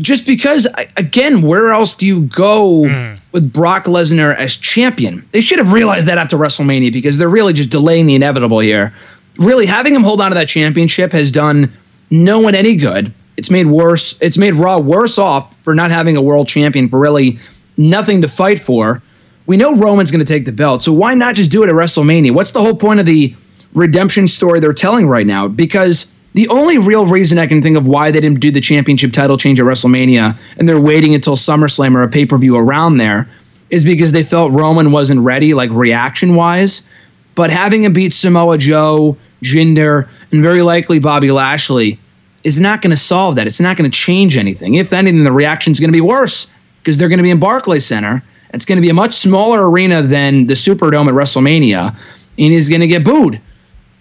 just 0.01 0.27
because, 0.27 0.67
again, 0.97 1.43
where 1.43 1.71
else 1.71 1.95
do 1.95 2.07
you 2.07 2.23
go 2.23 2.85
mm. 2.87 3.19
with 3.33 3.53
Brock 3.53 3.85
Lesnar 3.85 4.35
as 4.37 4.57
champion? 4.57 5.27
They 5.33 5.41
should 5.41 5.59
have 5.59 5.73
realized 5.73 6.07
that 6.09 6.19
after 6.19 6.37
WrestleMania 6.37 6.93
because 6.93 7.19
they're 7.19 7.29
really 7.29 7.53
just 7.53 7.71
delaying 7.71 8.07
the 8.07 8.15
inevitable 8.15 8.59
here 8.59 8.93
really 9.39 9.67
having 9.67 9.95
him 9.95 10.03
hold 10.03 10.21
on 10.21 10.31
to 10.31 10.35
that 10.35 10.49
championship 10.49 11.13
has 11.13 11.33
done 11.33 11.73
no 12.11 12.39
one 12.39 12.55
any 12.55 12.77
good. 12.77 13.13
It's 13.37 13.51
made 13.51 13.67
worse. 13.67 14.17
It's 14.21 14.39
made 14.39 14.55
Raw 14.55 14.79
worse 14.79 15.19
off 15.19 15.57
for 15.57 15.75
not 15.75 15.91
having 15.91 16.17
a 16.17 16.23
world 16.23 16.49
champion 16.49 16.89
for 16.89 16.99
really 16.99 17.39
nothing 17.77 18.23
to 18.23 18.29
fight 18.29 18.59
for. 18.59 19.03
We 19.47 19.57
know 19.57 19.77
Roman's 19.77 20.11
going 20.11 20.25
to 20.25 20.33
take 20.33 20.45
the 20.45 20.53
belt, 20.53 20.83
so 20.83 20.93
why 20.93 21.15
not 21.15 21.35
just 21.35 21.51
do 21.51 21.63
it 21.63 21.69
at 21.69 21.75
WrestleMania? 21.75 22.33
What's 22.33 22.53
the 22.53 22.61
whole 22.61 22.77
point 22.77 23.01
of 23.01 23.07
the 23.07 23.35
redemption 23.75 24.27
story 24.27 24.61
they're 24.61 24.73
telling 24.73 25.07
right 25.07 25.27
now? 25.27 25.49
Because 25.49 26.11
the 26.33 26.49
only 26.49 26.79
real 26.79 27.07
reason 27.07 27.39
I 27.39 27.47
can 27.47 27.61
think 27.61 27.77
of 27.77 27.87
why 27.87 28.11
they 28.11 28.21
didn't 28.21 28.41
do 28.41 28.51
the 28.51 28.61
championship 28.61 29.13
title 29.13 29.37
change 29.37 29.61
at 29.61 29.67
WrestleMania 29.67 30.37
and 30.59 30.69
they're 30.69 30.81
waiting 30.81 31.15
until 31.15 31.37
SummerSlam 31.37 31.95
or 31.95 32.03
a 32.03 32.09
pay 32.09 32.27
per 32.27 32.39
view 32.39 32.57
around 32.57 32.97
there 32.97 33.29
is 33.71 33.85
because 33.85 34.13
they 34.13 34.25
felt 34.25 34.53
Roman 34.53 34.93
wasn't 34.93 35.21
ready, 35.21 35.55
like 35.55 35.71
reaction 35.71 36.35
wise. 36.35 36.89
But 37.35 37.51
having 37.51 37.85
him 37.85 37.93
beat 37.93 38.13
Samoa 38.13 38.59
Joe, 38.59 39.17
Jinder, 39.43 40.09
and 40.31 40.43
very 40.43 40.63
likely 40.63 40.99
Bobby 40.99 41.31
Lashley 41.31 41.99
is 42.45 42.61
not 42.61 42.83
going 42.83 42.91
to 42.91 42.97
solve 42.97 43.37
that. 43.37 43.47
It's 43.47 43.61
not 43.61 43.77
going 43.77 43.91
to 43.91 43.97
change 43.97 44.37
anything. 44.37 44.75
If 44.75 44.93
anything, 44.93 45.25
the 45.25 45.33
reaction 45.33 45.73
is 45.73 45.81
going 45.81 45.89
to 45.89 45.97
be 45.97 46.01
worse 46.01 46.51
because 46.79 46.99
they're 46.99 47.09
going 47.09 47.19
to 47.19 47.25
be 47.25 47.31
in 47.31 47.41
Barclays 47.41 47.87
Center. 47.87 48.23
It's 48.53 48.65
going 48.65 48.77
to 48.77 48.83
be 48.83 48.91
a 48.91 48.95
much 48.95 49.15
smaller 49.15 49.69
arena 49.69 50.03
than 50.03 50.47
the 50.47 50.55
Superdome 50.55 51.09
at 51.09 51.15
WrestleMania, 51.15 51.89
and 51.89 52.53
he's 52.53 52.69
going 52.69 52.83
to 52.83 52.87
get 52.87 53.05
booed 53.05 53.41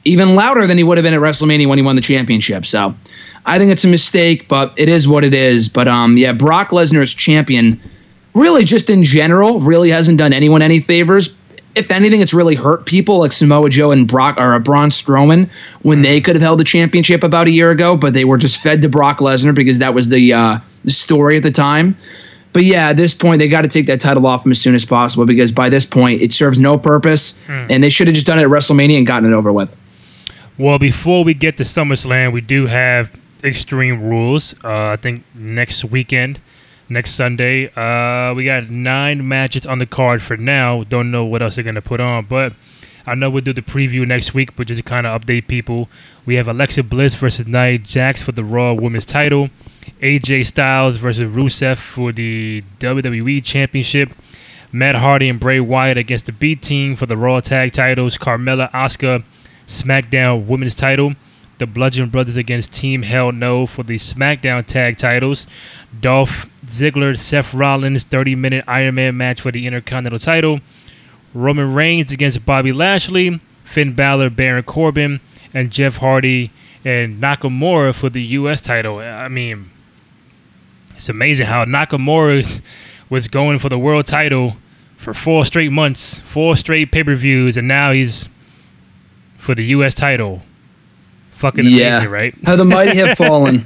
even 0.06 0.36
louder 0.36 0.68
than 0.68 0.78
he 0.78 0.84
would 0.84 0.98
have 0.98 1.04
been 1.04 1.14
at 1.14 1.20
WrestleMania 1.20 1.68
when 1.68 1.78
he 1.78 1.84
won 1.84 1.96
the 1.96 2.02
championship. 2.02 2.66
So 2.66 2.94
I 3.46 3.58
think 3.58 3.72
it's 3.72 3.86
a 3.86 3.88
mistake, 3.88 4.48
but 4.48 4.74
it 4.78 4.90
is 4.90 5.08
what 5.08 5.24
it 5.24 5.34
is. 5.34 5.70
But 5.70 5.88
um, 5.88 6.18
yeah, 6.18 6.34
Brock 6.34 6.70
Lesnar 6.70 7.02
as 7.02 7.14
champion, 7.14 7.80
really 8.36 8.64
just 8.66 8.90
in 8.90 9.04
general, 9.04 9.60
really 9.60 9.90
hasn't 9.90 10.18
done 10.18 10.34
anyone 10.34 10.62
any 10.62 10.80
favors 10.80 11.34
if 11.76 11.90
anything, 11.90 12.22
it's 12.22 12.34
really 12.34 12.56
hurt 12.56 12.86
people 12.86 13.20
like 13.20 13.32
Samoa 13.32 13.70
Joe 13.70 13.92
and 13.92 14.08
Brock 14.08 14.38
or 14.38 14.58
Braun 14.60 14.90
Strowman 14.90 15.50
when 15.82 16.02
they 16.02 16.22
could 16.22 16.36
have 16.36 16.42
held 16.42 16.60
the 16.60 16.64
championship 16.64 17.24
about 17.24 17.48
a 17.48 17.52
year 17.52 17.72
ago, 17.72 17.98
but 17.98 18.14
they 18.14 18.26
were 18.26 18.38
just 18.38 18.62
fed 18.62 18.82
to 18.84 18.90
Brock 18.90 19.20
Lesnar 19.20 19.56
because 19.56 19.80
that 19.80 19.94
was 19.94 20.10
the 20.10 20.34
uh, 20.34 20.58
the 20.86 20.92
story 20.92 21.38
at 21.38 21.44
the 21.44 21.52
time. 21.52 21.98
But 22.52 22.64
yeah, 22.64 22.90
at 22.90 22.98
this 22.98 23.16
point, 23.16 23.40
they 23.40 23.48
got 23.48 23.64
to 23.64 23.68
take 23.68 23.88
that 23.88 24.00
title 24.00 24.28
off 24.28 24.46
him 24.46 24.52
as 24.52 24.62
soon 24.62 24.76
as 24.76 24.86
possible 24.86 25.26
because 25.26 25.52
by 25.52 25.70
this 25.70 25.86
point, 25.86 26.22
it 26.22 26.32
serves 26.32 26.60
no 26.60 26.78
purpose, 26.78 27.40
hmm. 27.48 27.66
and 27.70 27.84
they 27.84 27.90
should 27.90 28.08
have 28.08 28.14
just 28.14 28.28
done 28.28 28.38
it 28.38 28.44
at 28.44 28.50
WrestleMania 28.50 28.98
and 28.98 29.08
gotten 29.08 29.32
it 29.32 29.36
over 29.36 29.52
with. 29.52 29.76
Well, 30.60 30.78
before 30.78 31.24
we 31.24 31.34
get 31.34 31.58
to 31.58 31.64
SummerSlam, 31.64 32.32
we 32.32 32.42
do 32.42 32.68
have 32.68 33.12
Extreme 33.44 34.04
Rules. 34.04 34.54
Uh, 34.64 34.90
I 34.90 34.98
think 34.98 35.24
next 35.34 35.84
weekend 35.84 36.40
next 36.90 37.16
Sunday. 37.16 37.68
Uh, 37.76 38.34
we 38.34 38.46
got 38.46 38.70
nine 38.70 39.28
matches 39.28 39.66
on 39.66 39.80
the 39.80 39.86
card 39.86 40.22
for 40.22 40.38
now. 40.38 40.84
Don't 40.84 41.12
know 41.12 41.26
what 41.26 41.42
else 41.42 41.56
they're 41.56 41.64
gonna 41.64 41.82
put 41.82 42.00
on, 42.00 42.26
but 42.26 42.54
I 43.06 43.16
know 43.16 43.30
we'll 43.30 43.44
do 43.44 43.54
the 43.54 43.62
preview 43.62 44.08
next 44.08 44.34
week. 44.34 44.56
But 44.56 44.68
just 44.68 44.86
kind 44.86 45.06
of 45.06 45.22
update 45.22 45.48
people, 45.48 45.90
we 46.26 46.36
have 46.36 46.48
Alexa 46.48 46.84
Bliss 46.84 47.16
versus 47.16 47.48
Nia 47.48 47.78
Jax 47.78 48.22
for 48.22 48.32
the 48.32 48.44
Raw 48.44 48.74
Women's 48.74 49.06
Title. 49.06 49.50
AJ 50.02 50.46
Styles 50.48 50.98
versus 50.98 51.30
Rusev 51.30 51.78
for 51.78 52.12
the 52.12 52.64
WWE 52.80 53.44
Championship. 53.44 54.12
Matt 54.72 54.96
Hardy 54.96 55.30
and 55.30 55.40
Bray 55.40 55.60
Wyatt 55.60 55.98
against 55.98 56.26
the 56.26 56.32
B 56.32 56.56
Team 56.56 56.96
for 56.96 57.06
the 57.06 57.18
Raw 57.18 57.40
Tag 57.42 57.74
Titles. 57.74 58.18
Carmella, 58.18 58.72
Asuka, 58.72 59.24
SmackDown 59.68 60.46
Women's 60.46 60.76
Title 60.76 61.16
the 61.58 61.68
Bludgeon 61.68 62.10
Brothers 62.10 62.38
against 62.38 62.72
Team 62.72 63.04
Hell 63.04 63.32
No 63.32 63.66
for 63.66 63.84
the 63.84 63.98
SmackDown 63.98 64.66
Tag 64.66 64.98
Titles. 64.98 65.48
Dolph 66.00 66.48
Ziggler, 66.66 67.18
Seth 67.18 67.54
Rollins, 67.54 68.04
30 68.04 68.36
minute 68.36 68.64
Iron 68.68 68.96
Man 68.96 69.18
match 69.18 69.42
for 69.42 69.52
the 69.52 69.66
Intercontinental 69.68 70.20
title. 70.20 70.60
Roman 71.34 71.74
Reigns 71.74 72.12
against 72.12 72.46
Bobby 72.46 72.72
Lashley, 72.72 73.40
Finn 73.64 73.94
Balor, 73.94 74.30
Baron 74.30 74.64
Corbin, 74.64 75.20
and 75.54 75.72
Jeff 75.72 75.98
Hardy 75.98 76.52
and 76.86 77.22
Nakamura 77.22 77.96
for 77.96 78.10
the 78.10 78.22
U.S. 78.22 78.62
title. 78.62 79.00
I 79.00 79.28
mean, 79.28 79.72
it's 80.96 81.10
amazing 81.10 81.48
how 81.48 81.66
Nakamura 81.66 82.62
was 83.10 83.28
going 83.28 83.60
for 83.60 83.70
the 83.70 83.80
world 83.80 84.06
title 84.06 84.58
for 84.98 85.14
four 85.14 85.46
straight 85.46 85.72
months, 85.72 86.20
four 86.20 86.56
straight 86.56 86.92
pay 86.92 87.04
per 87.04 87.16
views, 87.16 87.58
and 87.58 87.68
now 87.68 87.92
he's 87.92 88.30
for 89.38 89.56
the 89.56 89.66
U.S. 89.66 89.94
title 89.96 90.44
fucking 91.44 91.66
yeah. 91.66 91.98
amazing, 91.98 92.10
right? 92.10 92.36
How 92.46 92.56
the 92.56 92.66
mighty 92.66 92.98
have 92.98 93.18
fallen. 93.24 93.64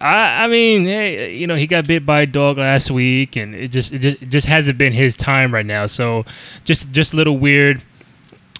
I, 0.00 0.44
I 0.44 0.46
mean, 0.48 0.84
hey, 0.84 1.34
you 1.34 1.46
know, 1.46 1.56
he 1.56 1.66
got 1.66 1.86
bit 1.86 2.04
by 2.04 2.20
a 2.22 2.26
dog 2.26 2.58
last 2.58 2.90
week, 2.90 3.36
and 3.36 3.54
it 3.54 3.68
just 3.68 3.92
it 3.92 4.00
just, 4.00 4.22
it 4.22 4.28
just 4.28 4.46
hasn't 4.46 4.76
been 4.76 4.92
his 4.92 5.16
time 5.16 5.52
right 5.52 5.64
now. 5.64 5.86
So, 5.86 6.26
just 6.64 6.92
just 6.92 7.14
a 7.14 7.16
little 7.16 7.38
weird. 7.38 7.82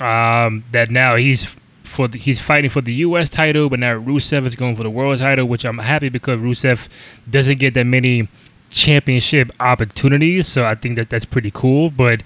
um, 0.00 0.64
that 0.72 0.90
now 0.90 1.16
he's 1.16 1.54
for 1.82 2.08
the, 2.08 2.18
he's 2.18 2.40
fighting 2.40 2.70
for 2.70 2.80
the 2.80 2.94
U.S. 2.94 3.28
title, 3.28 3.68
but 3.68 3.78
now 3.80 3.94
Rusev 3.94 4.46
is 4.46 4.56
going 4.56 4.76
for 4.76 4.82
the 4.84 4.90
world 4.90 5.18
title, 5.18 5.46
which 5.46 5.64
I'm 5.64 5.78
happy 5.78 6.08
because 6.08 6.40
Rusev 6.40 6.88
doesn't 7.28 7.58
get 7.58 7.74
that 7.74 7.84
many 7.84 8.28
championship 8.70 9.50
opportunities, 9.60 10.46
so 10.46 10.64
I 10.64 10.74
think 10.76 10.96
that 10.96 11.10
that's 11.10 11.24
pretty 11.24 11.50
cool. 11.50 11.90
But 11.90 12.22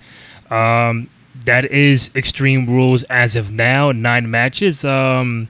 um, 0.50 1.08
that 1.44 1.64
is 1.66 2.10
Extreme 2.14 2.66
Rules 2.68 3.02
as 3.04 3.34
of 3.36 3.50
now, 3.50 3.92
nine 3.92 4.30
matches. 4.30 4.84
Um, 4.84 5.48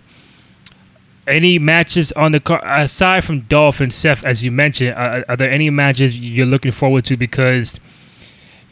any 1.27 1.59
matches 1.59 2.13
on 2.13 2.33
the 2.33 2.41
card 2.41 2.63
aside 2.65 3.25
from 3.25 3.41
Dolph 3.43 3.81
and 3.81 3.93
Seth, 3.93 4.25
as 4.25 4.43
you 4.43 4.51
mentioned? 4.51 4.95
Uh, 4.97 5.23
are 5.29 5.37
there 5.37 5.51
any 5.51 5.71
matches 5.71 6.19
you're 6.19 6.47
looking 6.47 6.73
forward 6.73 7.05
to 7.07 7.17
because? 7.17 7.79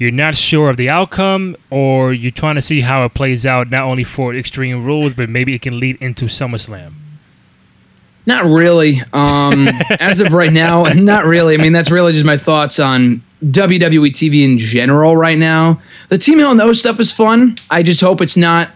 you're 0.00 0.10
not 0.10 0.34
sure 0.34 0.70
of 0.70 0.78
the 0.78 0.88
outcome 0.88 1.54
or 1.68 2.14
you're 2.14 2.32
trying 2.32 2.54
to 2.54 2.62
see 2.62 2.80
how 2.80 3.04
it 3.04 3.12
plays 3.12 3.44
out 3.44 3.70
not 3.70 3.84
only 3.84 4.02
for 4.02 4.34
extreme 4.34 4.82
rules 4.82 5.12
but 5.12 5.28
maybe 5.28 5.54
it 5.54 5.60
can 5.60 5.78
lead 5.78 5.96
into 6.00 6.24
SummerSlam? 6.24 6.94
Not 8.24 8.46
really. 8.46 9.02
Um, 9.12 9.68
as 10.00 10.20
of 10.20 10.32
right 10.32 10.52
now, 10.52 10.84
not 10.94 11.26
really. 11.26 11.54
I 11.54 11.58
mean, 11.58 11.74
that's 11.74 11.90
really 11.90 12.12
just 12.12 12.24
my 12.24 12.38
thoughts 12.38 12.78
on 12.78 13.22
WWE 13.44 14.08
TV 14.10 14.42
in 14.42 14.56
general 14.56 15.16
right 15.16 15.38
now. 15.38 15.80
The 16.08 16.16
Team 16.16 16.38
Hell 16.38 16.54
No 16.54 16.72
stuff 16.72 16.98
is 16.98 17.12
fun. 17.12 17.56
I 17.70 17.82
just 17.82 18.00
hope 18.00 18.22
it's 18.22 18.38
not 18.38 18.70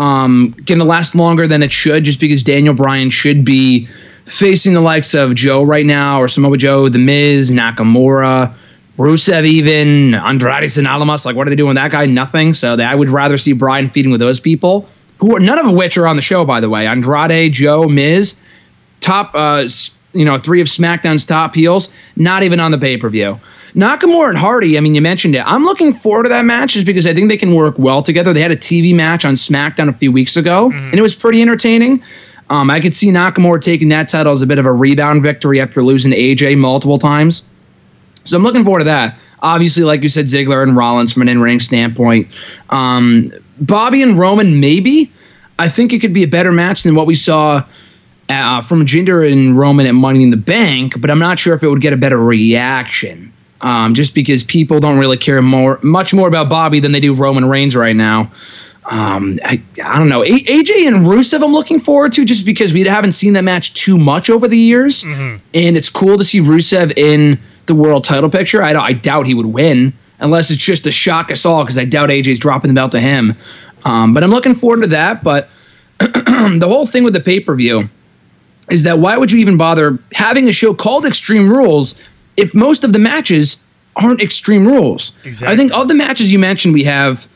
um, 0.00 0.52
going 0.64 0.78
to 0.78 0.84
last 0.84 1.14
longer 1.14 1.46
than 1.46 1.62
it 1.62 1.70
should, 1.70 2.04
just 2.04 2.18
because 2.18 2.42
Daniel 2.42 2.72
Bryan 2.72 3.10
should 3.10 3.44
be 3.44 3.86
facing 4.24 4.72
the 4.72 4.80
likes 4.80 5.12
of 5.12 5.34
Joe 5.34 5.62
right 5.62 5.84
now, 5.84 6.18
or 6.18 6.26
Samoa 6.26 6.56
Joe, 6.56 6.88
The 6.88 6.98
Miz, 6.98 7.50
Nakamura, 7.50 8.54
Rusev, 8.96 9.44
even 9.44 10.14
Andrade 10.14 10.76
and 10.78 10.86
Almas. 10.86 11.26
Like, 11.26 11.36
what 11.36 11.46
are 11.46 11.50
they 11.50 11.56
doing 11.56 11.68
with 11.68 11.76
that 11.76 11.90
guy? 11.90 12.06
Nothing. 12.06 12.54
So 12.54 12.76
they, 12.76 12.84
I 12.84 12.94
would 12.94 13.10
rather 13.10 13.36
see 13.36 13.52
Bryan 13.52 13.90
feeding 13.90 14.10
with 14.10 14.20
those 14.20 14.40
people, 14.40 14.88
who 15.18 15.36
are 15.36 15.40
none 15.40 15.58
of 15.58 15.70
which 15.74 15.98
are 15.98 16.06
on 16.06 16.16
the 16.16 16.22
show, 16.22 16.46
by 16.46 16.60
the 16.60 16.70
way. 16.70 16.86
Andrade, 16.86 17.52
Joe, 17.52 17.86
Miz, 17.86 18.36
top, 19.00 19.32
uh, 19.34 19.68
you 20.12 20.24
know, 20.24 20.38
three 20.38 20.60
of 20.60 20.66
SmackDown's 20.66 21.24
top 21.24 21.54
heels, 21.54 21.88
not 22.16 22.42
even 22.42 22.60
on 22.60 22.70
the 22.70 22.78
pay 22.78 22.96
per 22.96 23.08
view. 23.08 23.38
Nakamura 23.74 24.30
and 24.30 24.38
Hardy, 24.38 24.76
I 24.76 24.80
mean, 24.80 24.94
you 24.94 25.00
mentioned 25.00 25.36
it. 25.36 25.42
I'm 25.46 25.64
looking 25.64 25.94
forward 25.94 26.24
to 26.24 26.28
that 26.30 26.44
match 26.44 26.74
just 26.74 26.86
because 26.86 27.06
I 27.06 27.14
think 27.14 27.28
they 27.28 27.36
can 27.36 27.54
work 27.54 27.78
well 27.78 28.02
together. 28.02 28.32
They 28.32 28.42
had 28.42 28.50
a 28.50 28.56
TV 28.56 28.94
match 28.94 29.24
on 29.24 29.34
SmackDown 29.34 29.88
a 29.88 29.92
few 29.92 30.10
weeks 30.10 30.36
ago, 30.36 30.68
mm-hmm. 30.68 30.86
and 30.86 30.94
it 30.94 31.02
was 31.02 31.14
pretty 31.14 31.40
entertaining. 31.40 32.02
Um, 32.48 32.68
I 32.68 32.80
could 32.80 32.92
see 32.92 33.10
Nakamura 33.10 33.60
taking 33.60 33.88
that 33.90 34.08
title 34.08 34.32
as 34.32 34.42
a 34.42 34.46
bit 34.46 34.58
of 34.58 34.66
a 34.66 34.72
rebound 34.72 35.22
victory 35.22 35.60
after 35.60 35.84
losing 35.84 36.10
to 36.10 36.18
AJ 36.18 36.58
multiple 36.58 36.98
times. 36.98 37.42
So 38.24 38.36
I'm 38.36 38.42
looking 38.42 38.64
forward 38.64 38.80
to 38.80 38.84
that. 38.86 39.16
Obviously, 39.42 39.84
like 39.84 40.02
you 40.02 40.08
said, 40.08 40.26
Ziggler 40.26 40.62
and 40.62 40.76
Rollins 40.76 41.12
from 41.12 41.22
an 41.22 41.28
in-ring 41.28 41.60
standpoint. 41.60 42.28
Um, 42.70 43.30
Bobby 43.60 44.02
and 44.02 44.18
Roman, 44.18 44.58
maybe. 44.58 45.12
I 45.58 45.68
think 45.68 45.92
it 45.92 46.00
could 46.00 46.12
be 46.12 46.24
a 46.24 46.28
better 46.28 46.52
match 46.52 46.82
than 46.82 46.94
what 46.94 47.06
we 47.06 47.14
saw 47.14 47.62
uh, 48.30 48.62
from 48.62 48.86
Jinder 48.86 49.30
and 49.30 49.58
Roman 49.58 49.86
at 49.86 49.94
Money 49.94 50.22
in 50.22 50.30
the 50.30 50.36
Bank, 50.36 51.00
but 51.00 51.10
I'm 51.10 51.18
not 51.18 51.38
sure 51.38 51.54
if 51.54 51.62
it 51.62 51.68
would 51.68 51.80
get 51.80 51.92
a 51.92 51.96
better 51.96 52.18
reaction. 52.18 53.32
Um, 53.62 53.92
just 53.92 54.14
because 54.14 54.42
people 54.42 54.80
don't 54.80 54.98
really 54.98 55.18
care 55.18 55.42
more, 55.42 55.78
much 55.82 56.14
more 56.14 56.26
about 56.26 56.48
Bobby 56.48 56.80
than 56.80 56.92
they 56.92 57.00
do 57.00 57.14
Roman 57.14 57.44
Reigns 57.44 57.76
right 57.76 57.94
now. 57.94 58.30
Um, 58.86 59.38
I, 59.44 59.62
I 59.84 59.98
don't 59.98 60.08
know. 60.08 60.24
A- 60.24 60.44
AJ 60.44 60.88
and 60.88 61.04
Rusev, 61.04 61.44
I'm 61.44 61.52
looking 61.52 61.78
forward 61.78 62.12
to 62.14 62.24
just 62.24 62.46
because 62.46 62.72
we 62.72 62.82
haven't 62.84 63.12
seen 63.12 63.34
that 63.34 63.44
match 63.44 63.74
too 63.74 63.98
much 63.98 64.30
over 64.30 64.48
the 64.48 64.56
years, 64.56 65.04
mm-hmm. 65.04 65.36
and 65.52 65.76
it's 65.76 65.90
cool 65.90 66.16
to 66.16 66.24
see 66.24 66.40
Rusev 66.40 66.96
in 66.96 67.38
the 67.66 67.74
world 67.74 68.04
title 68.04 68.30
picture. 68.30 68.62
I, 68.62 68.72
I 68.72 68.92
doubt 68.94 69.26
he 69.26 69.34
would 69.34 69.46
win 69.46 69.92
unless 70.20 70.50
it's 70.50 70.62
just 70.62 70.84
to 70.84 70.90
shock 70.90 71.30
us 71.30 71.44
all 71.44 71.62
because 71.62 71.76
I 71.76 71.84
doubt 71.84 72.08
AJ's 72.08 72.38
dropping 72.38 72.68
the 72.68 72.74
belt 72.74 72.92
to 72.92 73.00
him. 73.00 73.36
Um, 73.84 74.14
but 74.14 74.24
I'm 74.24 74.30
looking 74.30 74.54
forward 74.54 74.82
to 74.82 74.88
that. 74.88 75.22
But 75.22 75.50
the 75.98 76.66
whole 76.66 76.86
thing 76.86 77.04
with 77.04 77.12
the 77.12 77.20
pay 77.20 77.40
per 77.40 77.54
view 77.54 77.90
is 78.70 78.82
that 78.84 78.98
why 78.98 79.16
would 79.16 79.32
you 79.32 79.38
even 79.38 79.56
bother 79.56 79.98
having 80.12 80.48
a 80.48 80.52
show 80.52 80.74
called 80.74 81.04
Extreme 81.06 81.48
Rules 81.50 81.94
if 82.36 82.54
most 82.54 82.84
of 82.84 82.92
the 82.92 82.98
matches 82.98 83.58
aren't 83.96 84.20
Extreme 84.20 84.66
Rules? 84.66 85.12
Exactly. 85.24 85.52
I 85.52 85.56
think 85.56 85.72
of 85.72 85.88
the 85.88 85.94
matches 85.94 86.32
you 86.32 86.38
mentioned, 86.38 86.74
we 86.74 86.84
have. 86.84 87.28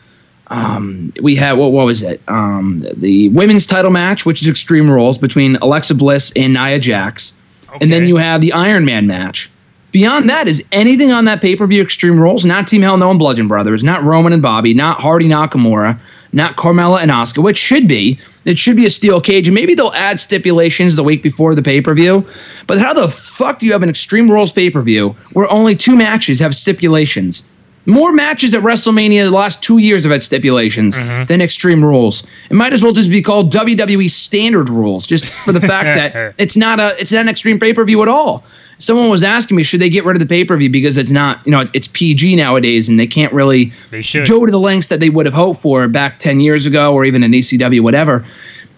Um, 0.48 1.10
we 1.22 1.34
have 1.36 1.56
what, 1.56 1.72
what 1.72 1.86
was 1.86 2.02
it? 2.02 2.20
Um, 2.28 2.86
the 2.96 3.30
women's 3.30 3.64
title 3.64 3.90
match, 3.90 4.26
which 4.26 4.42
is 4.42 4.48
Extreme 4.48 4.90
Rules 4.90 5.16
between 5.16 5.56
Alexa 5.56 5.94
Bliss 5.94 6.34
and 6.36 6.52
Nia 6.52 6.78
Jax, 6.78 7.32
okay. 7.70 7.78
and 7.80 7.90
then 7.90 8.06
you 8.06 8.16
have 8.16 8.42
the 8.42 8.52
Iron 8.52 8.84
Man 8.84 9.06
match, 9.06 9.50
Beyond 9.94 10.28
that, 10.28 10.48
is 10.48 10.60
anything 10.72 11.12
on 11.12 11.24
that 11.26 11.40
pay 11.40 11.54
per 11.54 11.68
view 11.68 11.80
Extreme 11.80 12.18
Rules? 12.18 12.44
Not 12.44 12.66
Team 12.66 12.82
Hell 12.82 12.96
No 12.96 13.10
and 13.10 13.18
Bludgeon 13.18 13.46
Brothers, 13.46 13.84
not 13.84 14.02
Roman 14.02 14.32
and 14.32 14.42
Bobby, 14.42 14.74
not 14.74 15.00
Hardy 15.00 15.28
Nakamura, 15.28 16.00
not 16.34 16.56
Carmella 16.56 17.00
and 17.00 17.10
Asuka, 17.10 17.42
which 17.42 17.56
should 17.56 17.88
be. 17.88 18.18
It 18.44 18.58
should 18.58 18.76
be 18.76 18.84
a 18.84 18.90
steel 18.90 19.20
cage, 19.20 19.48
and 19.48 19.54
maybe 19.54 19.74
they'll 19.74 19.92
add 19.94 20.20
stipulations 20.20 20.96
the 20.96 21.04
week 21.04 21.22
before 21.22 21.54
the 21.54 21.62
pay 21.62 21.80
per 21.80 21.94
view. 21.94 22.26
But 22.66 22.78
how 22.78 22.92
the 22.92 23.08
fuck 23.08 23.60
do 23.60 23.66
you 23.66 23.72
have 23.72 23.82
an 23.82 23.88
Extreme 23.88 24.30
Rules 24.30 24.52
pay 24.52 24.68
per 24.68 24.82
view 24.82 25.16
where 25.32 25.50
only 25.50 25.74
two 25.74 25.96
matches 25.96 26.40
have 26.40 26.54
stipulations? 26.54 27.44
More 27.86 28.12
matches 28.12 28.54
at 28.54 28.62
WrestleMania 28.62 29.24
the 29.24 29.30
last 29.30 29.62
two 29.62 29.76
years 29.76 30.04
have 30.04 30.12
had 30.12 30.22
stipulations 30.22 30.98
mm-hmm. 30.98 31.26
than 31.26 31.42
Extreme 31.42 31.84
Rules. 31.84 32.26
It 32.50 32.54
might 32.54 32.72
as 32.72 32.82
well 32.82 32.92
just 32.92 33.10
be 33.10 33.20
called 33.20 33.52
WWE 33.52 34.10
Standard 34.10 34.70
Rules, 34.70 35.06
just 35.06 35.26
for 35.44 35.52
the 35.52 35.60
fact 35.60 35.84
that 36.14 36.34
it's 36.38 36.56
not 36.56 36.80
a 36.80 36.96
it's 36.98 37.12
not 37.12 37.22
an 37.22 37.28
Extreme 37.28 37.60
pay 37.60 37.72
per 37.72 37.84
view 37.84 38.02
at 38.02 38.08
all 38.08 38.44
someone 38.78 39.08
was 39.08 39.22
asking 39.22 39.56
me, 39.56 39.62
should 39.62 39.80
they 39.80 39.88
get 39.88 40.04
rid 40.04 40.16
of 40.16 40.20
the 40.20 40.26
pay 40.26 40.44
per 40.44 40.56
view 40.56 40.70
because 40.70 40.98
it's 40.98 41.10
not, 41.10 41.44
you 41.44 41.52
know, 41.52 41.64
it's 41.72 41.88
PG 41.88 42.36
nowadays 42.36 42.88
and 42.88 42.98
they 42.98 43.06
can't 43.06 43.32
really 43.32 43.72
they 43.90 44.02
go 44.02 44.44
to 44.44 44.52
the 44.52 44.58
lengths 44.58 44.88
that 44.88 45.00
they 45.00 45.10
would 45.10 45.26
have 45.26 45.34
hoped 45.34 45.60
for 45.60 45.86
back 45.88 46.18
10 46.18 46.40
years 46.40 46.66
ago 46.66 46.92
or 46.92 47.04
even 47.04 47.22
in 47.22 47.32
ECW, 47.32 47.80
whatever. 47.80 48.24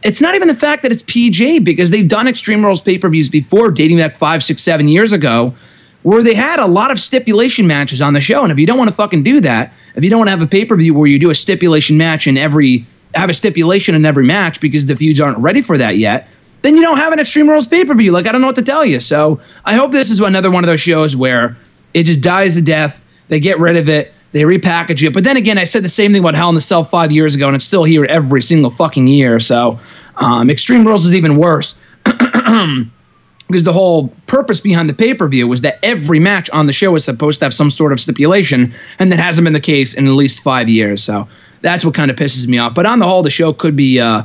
It's 0.02 0.20
not 0.20 0.34
even 0.34 0.48
the 0.48 0.54
fact 0.54 0.82
that 0.82 0.92
it's 0.92 1.02
PG 1.02 1.60
because 1.60 1.90
they've 1.90 2.06
done 2.06 2.28
Extreme 2.28 2.64
Rules 2.64 2.80
pay 2.80 2.98
per 2.98 3.08
views 3.08 3.28
before, 3.28 3.70
dating 3.70 3.98
back 3.98 4.16
five, 4.16 4.42
six, 4.42 4.62
seven 4.62 4.88
years 4.88 5.12
ago, 5.12 5.54
where 6.02 6.22
they 6.22 6.34
had 6.34 6.60
a 6.60 6.66
lot 6.66 6.92
of 6.92 7.00
stipulation 7.00 7.66
matches 7.66 8.00
on 8.00 8.12
the 8.12 8.20
show. 8.20 8.42
And 8.42 8.52
if 8.52 8.58
you 8.58 8.66
don't 8.66 8.78
want 8.78 8.90
to 8.90 8.94
fucking 8.94 9.22
do 9.24 9.40
that, 9.40 9.72
if 9.96 10.04
you 10.04 10.10
don't 10.10 10.20
want 10.20 10.28
to 10.28 10.32
have 10.32 10.42
a 10.42 10.46
pay 10.46 10.64
per 10.64 10.76
view 10.76 10.94
where 10.94 11.08
you 11.08 11.18
do 11.18 11.30
a 11.30 11.34
stipulation 11.34 11.96
match 11.96 12.26
in 12.26 12.36
every, 12.36 12.86
have 13.14 13.30
a 13.30 13.32
stipulation 13.32 13.94
in 13.94 14.04
every 14.04 14.24
match 14.24 14.60
because 14.60 14.86
the 14.86 14.94
feuds 14.94 15.20
aren't 15.20 15.38
ready 15.38 15.62
for 15.62 15.78
that 15.78 15.96
yet, 15.96 16.28
then 16.66 16.76
you 16.76 16.82
don't 16.82 16.98
have 16.98 17.12
an 17.12 17.20
Extreme 17.20 17.48
Rules 17.48 17.66
pay 17.66 17.84
per 17.84 17.94
view. 17.94 18.12
Like, 18.12 18.26
I 18.26 18.32
don't 18.32 18.40
know 18.40 18.48
what 18.48 18.56
to 18.56 18.62
tell 18.62 18.84
you. 18.84 18.98
So 19.00 19.40
I 19.64 19.74
hope 19.74 19.92
this 19.92 20.10
is 20.10 20.20
another 20.20 20.50
one 20.50 20.64
of 20.64 20.68
those 20.68 20.80
shows 20.80 21.14
where 21.14 21.56
it 21.94 22.04
just 22.04 22.20
dies 22.20 22.56
to 22.56 22.62
death. 22.62 23.02
They 23.28 23.40
get 23.40 23.58
rid 23.58 23.76
of 23.76 23.88
it. 23.88 24.12
They 24.32 24.42
repackage 24.42 25.06
it. 25.06 25.14
But 25.14 25.24
then 25.24 25.36
again, 25.36 25.58
I 25.58 25.64
said 25.64 25.84
the 25.84 25.88
same 25.88 26.12
thing 26.12 26.20
about 26.20 26.34
Hell 26.34 26.48
in 26.48 26.54
the 26.56 26.60
Cell 26.60 26.84
five 26.84 27.12
years 27.12 27.34
ago, 27.34 27.46
and 27.46 27.54
it's 27.54 27.64
still 27.64 27.84
here 27.84 28.04
every 28.06 28.42
single 28.42 28.70
fucking 28.70 29.06
year. 29.06 29.38
So 29.40 29.78
um, 30.16 30.50
Extreme 30.50 30.86
Rules 30.86 31.06
is 31.06 31.14
even 31.14 31.36
worse. 31.36 31.76
because 32.04 33.62
the 33.62 33.72
whole 33.72 34.08
purpose 34.26 34.60
behind 34.60 34.88
the 34.88 34.94
pay 34.94 35.14
per 35.14 35.28
view 35.28 35.46
was 35.46 35.60
that 35.60 35.78
every 35.82 36.18
match 36.18 36.50
on 36.50 36.66
the 36.66 36.72
show 36.72 36.94
is 36.96 37.04
supposed 37.04 37.38
to 37.38 37.46
have 37.46 37.54
some 37.54 37.70
sort 37.70 37.92
of 37.92 38.00
stipulation, 38.00 38.74
and 38.98 39.12
that 39.12 39.20
hasn't 39.20 39.44
been 39.44 39.52
the 39.52 39.60
case 39.60 39.94
in 39.94 40.06
at 40.06 40.12
least 40.12 40.42
five 40.42 40.68
years. 40.68 41.02
So 41.02 41.28
that's 41.62 41.84
what 41.84 41.94
kind 41.94 42.10
of 42.10 42.16
pisses 42.16 42.46
me 42.46 42.58
off. 42.58 42.74
But 42.74 42.86
on 42.86 42.98
the 42.98 43.06
whole, 43.06 43.22
the 43.22 43.30
show 43.30 43.52
could 43.52 43.76
be 43.76 44.00
uh, 44.00 44.22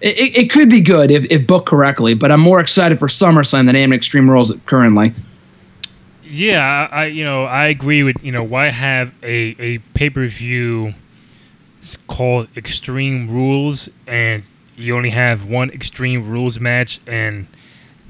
it, 0.00 0.36
it 0.36 0.50
could 0.50 0.68
be 0.68 0.80
good 0.80 1.10
if, 1.10 1.24
if 1.30 1.46
booked 1.46 1.66
correctly, 1.66 2.14
but 2.14 2.30
I'm 2.30 2.40
more 2.40 2.60
excited 2.60 2.98
for 2.98 3.06
SummerSlam 3.06 3.66
than 3.66 3.76
I 3.76 3.80
am 3.80 3.92
Extreme 3.92 4.28
Rules 4.30 4.52
currently. 4.66 5.14
Yeah, 6.22 6.88
I 6.90 7.06
you 7.06 7.24
know 7.24 7.44
I 7.44 7.66
agree 7.66 8.02
with 8.02 8.22
you 8.22 8.32
know 8.32 8.42
why 8.42 8.68
have 8.68 9.14
a 9.22 9.54
a 9.58 9.78
pay 9.94 10.10
per 10.10 10.26
view 10.26 10.94
called 12.08 12.48
Extreme 12.56 13.30
Rules 13.30 13.88
and 14.08 14.42
you 14.76 14.96
only 14.96 15.10
have 15.10 15.44
one 15.44 15.70
Extreme 15.70 16.28
Rules 16.28 16.58
match 16.58 17.00
and 17.06 17.46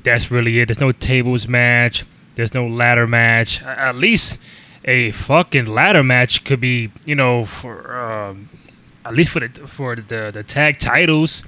that's 0.03 0.31
really 0.31 0.59
it. 0.61 0.69
There's 0.69 0.81
no 0.81 0.93
tables 0.93 1.47
match. 1.47 2.07
There's 2.37 2.55
no 2.55 2.67
ladder 2.67 3.07
match. 3.07 3.61
At 3.63 3.97
least 3.97 4.39
a 4.85 5.11
fucking 5.11 5.67
ladder 5.67 6.03
match 6.03 6.43
could 6.45 6.61
be 6.61 6.91
you 7.05 7.15
know 7.15 7.45
for 7.45 7.97
um, 7.97 8.49
at 9.05 9.15
least 9.15 9.31
for 9.31 9.41
the 9.41 9.49
for 9.67 9.95
the 9.95 10.31
the 10.33 10.43
tag 10.43 10.79
titles 10.79 11.43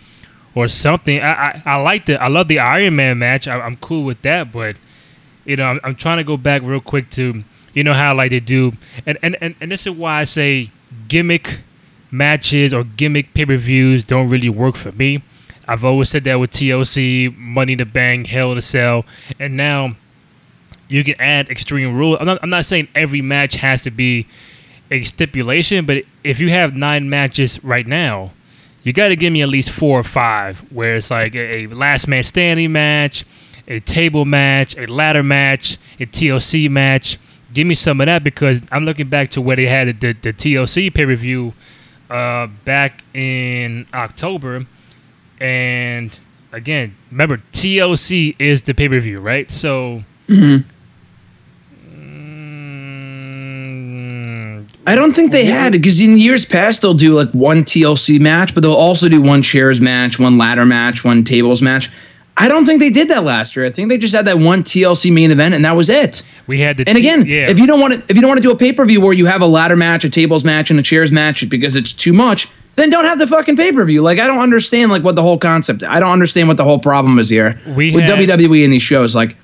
or 0.58 0.66
something. 0.66 1.20
I, 1.20 1.32
I, 1.32 1.62
I 1.64 1.76
like 1.76 2.06
the 2.06 2.20
I 2.20 2.26
love 2.26 2.48
the 2.48 2.58
Iron 2.58 2.96
Man 2.96 3.18
match. 3.18 3.46
I, 3.46 3.64
am 3.64 3.76
cool 3.76 4.04
with 4.04 4.22
that, 4.22 4.50
but 4.50 4.74
you 5.44 5.54
know 5.54 5.64
I'm, 5.64 5.80
I'm 5.84 5.94
trying 5.94 6.16
to 6.16 6.24
go 6.24 6.36
back 6.36 6.62
real 6.62 6.80
quick 6.80 7.10
to 7.10 7.44
you 7.74 7.84
know 7.84 7.94
how 7.94 8.12
like 8.12 8.30
they 8.30 8.40
do, 8.40 8.72
and 9.06 9.16
and 9.22 9.36
and, 9.40 9.54
and 9.60 9.70
this 9.70 9.86
is 9.86 9.92
why 9.92 10.20
I 10.20 10.24
say 10.24 10.70
gimmick 11.06 11.60
matches 12.10 12.74
or 12.74 12.82
gimmick 12.82 13.34
pay 13.34 13.46
per 13.46 13.56
views 13.56 14.02
don't 14.02 14.28
really 14.28 14.48
work 14.48 14.74
for 14.74 14.90
me. 14.90 15.22
I've 15.68 15.84
always 15.84 16.08
said 16.08 16.24
that 16.24 16.40
with 16.40 16.50
TLC, 16.50 17.36
Money 17.36 17.76
to 17.76 17.84
Bang, 17.84 18.24
Hell 18.24 18.52
a 18.52 18.62
Cell, 18.62 19.04
and 19.38 19.56
now 19.56 19.94
you 20.88 21.04
can 21.04 21.20
add 21.20 21.48
Extreme 21.50 21.94
Rules. 21.94 22.16
I'm 22.18 22.26
not, 22.26 22.40
I'm 22.42 22.50
not 22.50 22.64
saying 22.64 22.88
every 22.96 23.20
match 23.20 23.56
has 23.56 23.84
to 23.84 23.92
be 23.92 24.26
a 24.90 25.04
stipulation, 25.04 25.86
but 25.86 26.02
if 26.24 26.40
you 26.40 26.50
have 26.50 26.74
nine 26.74 27.08
matches 27.08 27.62
right 27.62 27.86
now, 27.86 28.32
you 28.88 28.94
got 28.94 29.08
to 29.08 29.16
give 29.16 29.34
me 29.34 29.42
at 29.42 29.50
least 29.50 29.68
four 29.68 30.00
or 30.00 30.02
five 30.02 30.60
where 30.72 30.96
it's 30.96 31.10
like 31.10 31.34
a, 31.34 31.64
a, 31.64 31.66
last 31.66 32.08
man 32.08 32.24
standing 32.24 32.72
match, 32.72 33.22
a 33.66 33.80
table 33.80 34.24
match, 34.24 34.74
a 34.78 34.86
ladder 34.86 35.22
match, 35.22 35.76
a 36.00 36.06
TLC 36.06 36.70
match. 36.70 37.18
Give 37.52 37.66
me 37.66 37.74
some 37.74 38.00
of 38.00 38.06
that 38.06 38.24
because 38.24 38.62
I'm 38.72 38.86
looking 38.86 39.10
back 39.10 39.30
to 39.32 39.42
where 39.42 39.56
they 39.56 39.66
had 39.66 40.00
the, 40.00 40.14
the, 40.14 40.32
TLC 40.32 40.92
pay 40.94 41.04
per 41.04 41.14
view 41.16 41.52
uh, 42.08 42.46
back 42.64 43.04
in 43.12 43.86
October, 43.92 44.66
and 45.38 46.18
again, 46.52 46.96
remember 47.10 47.36
TLC 47.52 48.36
is 48.38 48.62
the 48.62 48.72
pay 48.72 48.88
per 48.88 49.00
view, 49.00 49.20
right? 49.20 49.52
So. 49.52 50.04
Mm, 50.28 50.64
I 54.88 54.94
don't 54.96 55.14
think 55.14 55.32
they 55.32 55.44
had 55.44 55.74
it 55.74 55.78
because 55.82 56.00
in 56.00 56.18
years 56.18 56.44
past 56.44 56.82
they'll 56.82 56.94
do 56.94 57.14
like 57.14 57.30
one 57.32 57.62
TLC 57.64 58.18
match, 58.20 58.54
but 58.54 58.62
they'll 58.62 58.72
also 58.72 59.08
do 59.08 59.20
one 59.22 59.42
chairs 59.42 59.80
match, 59.80 60.18
one 60.18 60.38
ladder 60.38 60.64
match, 60.66 61.04
one 61.04 61.24
tables 61.24 61.60
match. 61.62 61.90
I 62.40 62.46
don't 62.48 62.64
think 62.64 62.78
they 62.80 62.90
did 62.90 63.08
that 63.08 63.24
last 63.24 63.56
year. 63.56 63.66
I 63.66 63.70
think 63.70 63.88
they 63.88 63.98
just 63.98 64.14
had 64.14 64.24
that 64.26 64.38
one 64.38 64.62
TLC 64.62 65.12
main 65.12 65.30
event 65.32 65.54
and 65.54 65.64
that 65.64 65.74
was 65.76 65.90
it. 65.90 66.22
we 66.46 66.60
had 66.60 66.76
the 66.76 66.84
And 66.88 66.94
T- 66.96 67.00
again, 67.00 67.26
yeah. 67.26 67.50
if 67.50 67.58
you 67.58 67.66
don't 67.66 67.80
want 67.80 67.94
to, 67.94 68.00
if 68.08 68.14
you 68.16 68.20
don't 68.22 68.28
want 68.28 68.38
to 68.38 68.42
do 68.48 68.52
a 68.52 68.56
pay 68.56 68.72
per 68.72 68.86
view 68.86 69.00
where 69.00 69.12
you 69.12 69.26
have 69.26 69.42
a 69.42 69.46
ladder 69.46 69.74
match, 69.76 70.04
a 70.04 70.08
tables 70.10 70.44
match, 70.44 70.70
and 70.70 70.78
a 70.78 70.82
chairs 70.82 71.10
match 71.12 71.48
because 71.48 71.74
it's 71.74 71.92
too 71.92 72.12
much, 72.12 72.48
then 72.76 72.90
don't 72.90 73.04
have 73.04 73.18
the 73.18 73.26
fucking 73.26 73.56
pay 73.56 73.72
per 73.72 73.84
view. 73.84 74.02
Like 74.02 74.20
I 74.20 74.26
don't 74.28 74.38
understand 74.38 74.92
like 74.92 75.02
what 75.02 75.16
the 75.16 75.22
whole 75.22 75.36
concept. 75.38 75.82
I 75.82 75.98
don't 75.98 76.12
understand 76.12 76.46
what 76.46 76.56
the 76.56 76.64
whole 76.64 76.78
problem 76.78 77.18
is 77.18 77.28
here 77.28 77.60
We 77.66 77.92
with 77.92 78.04
had- 78.04 78.20
WWE 78.20 78.62
and 78.62 78.72
these 78.72 78.82
shows. 78.82 79.16
Like, 79.16 79.36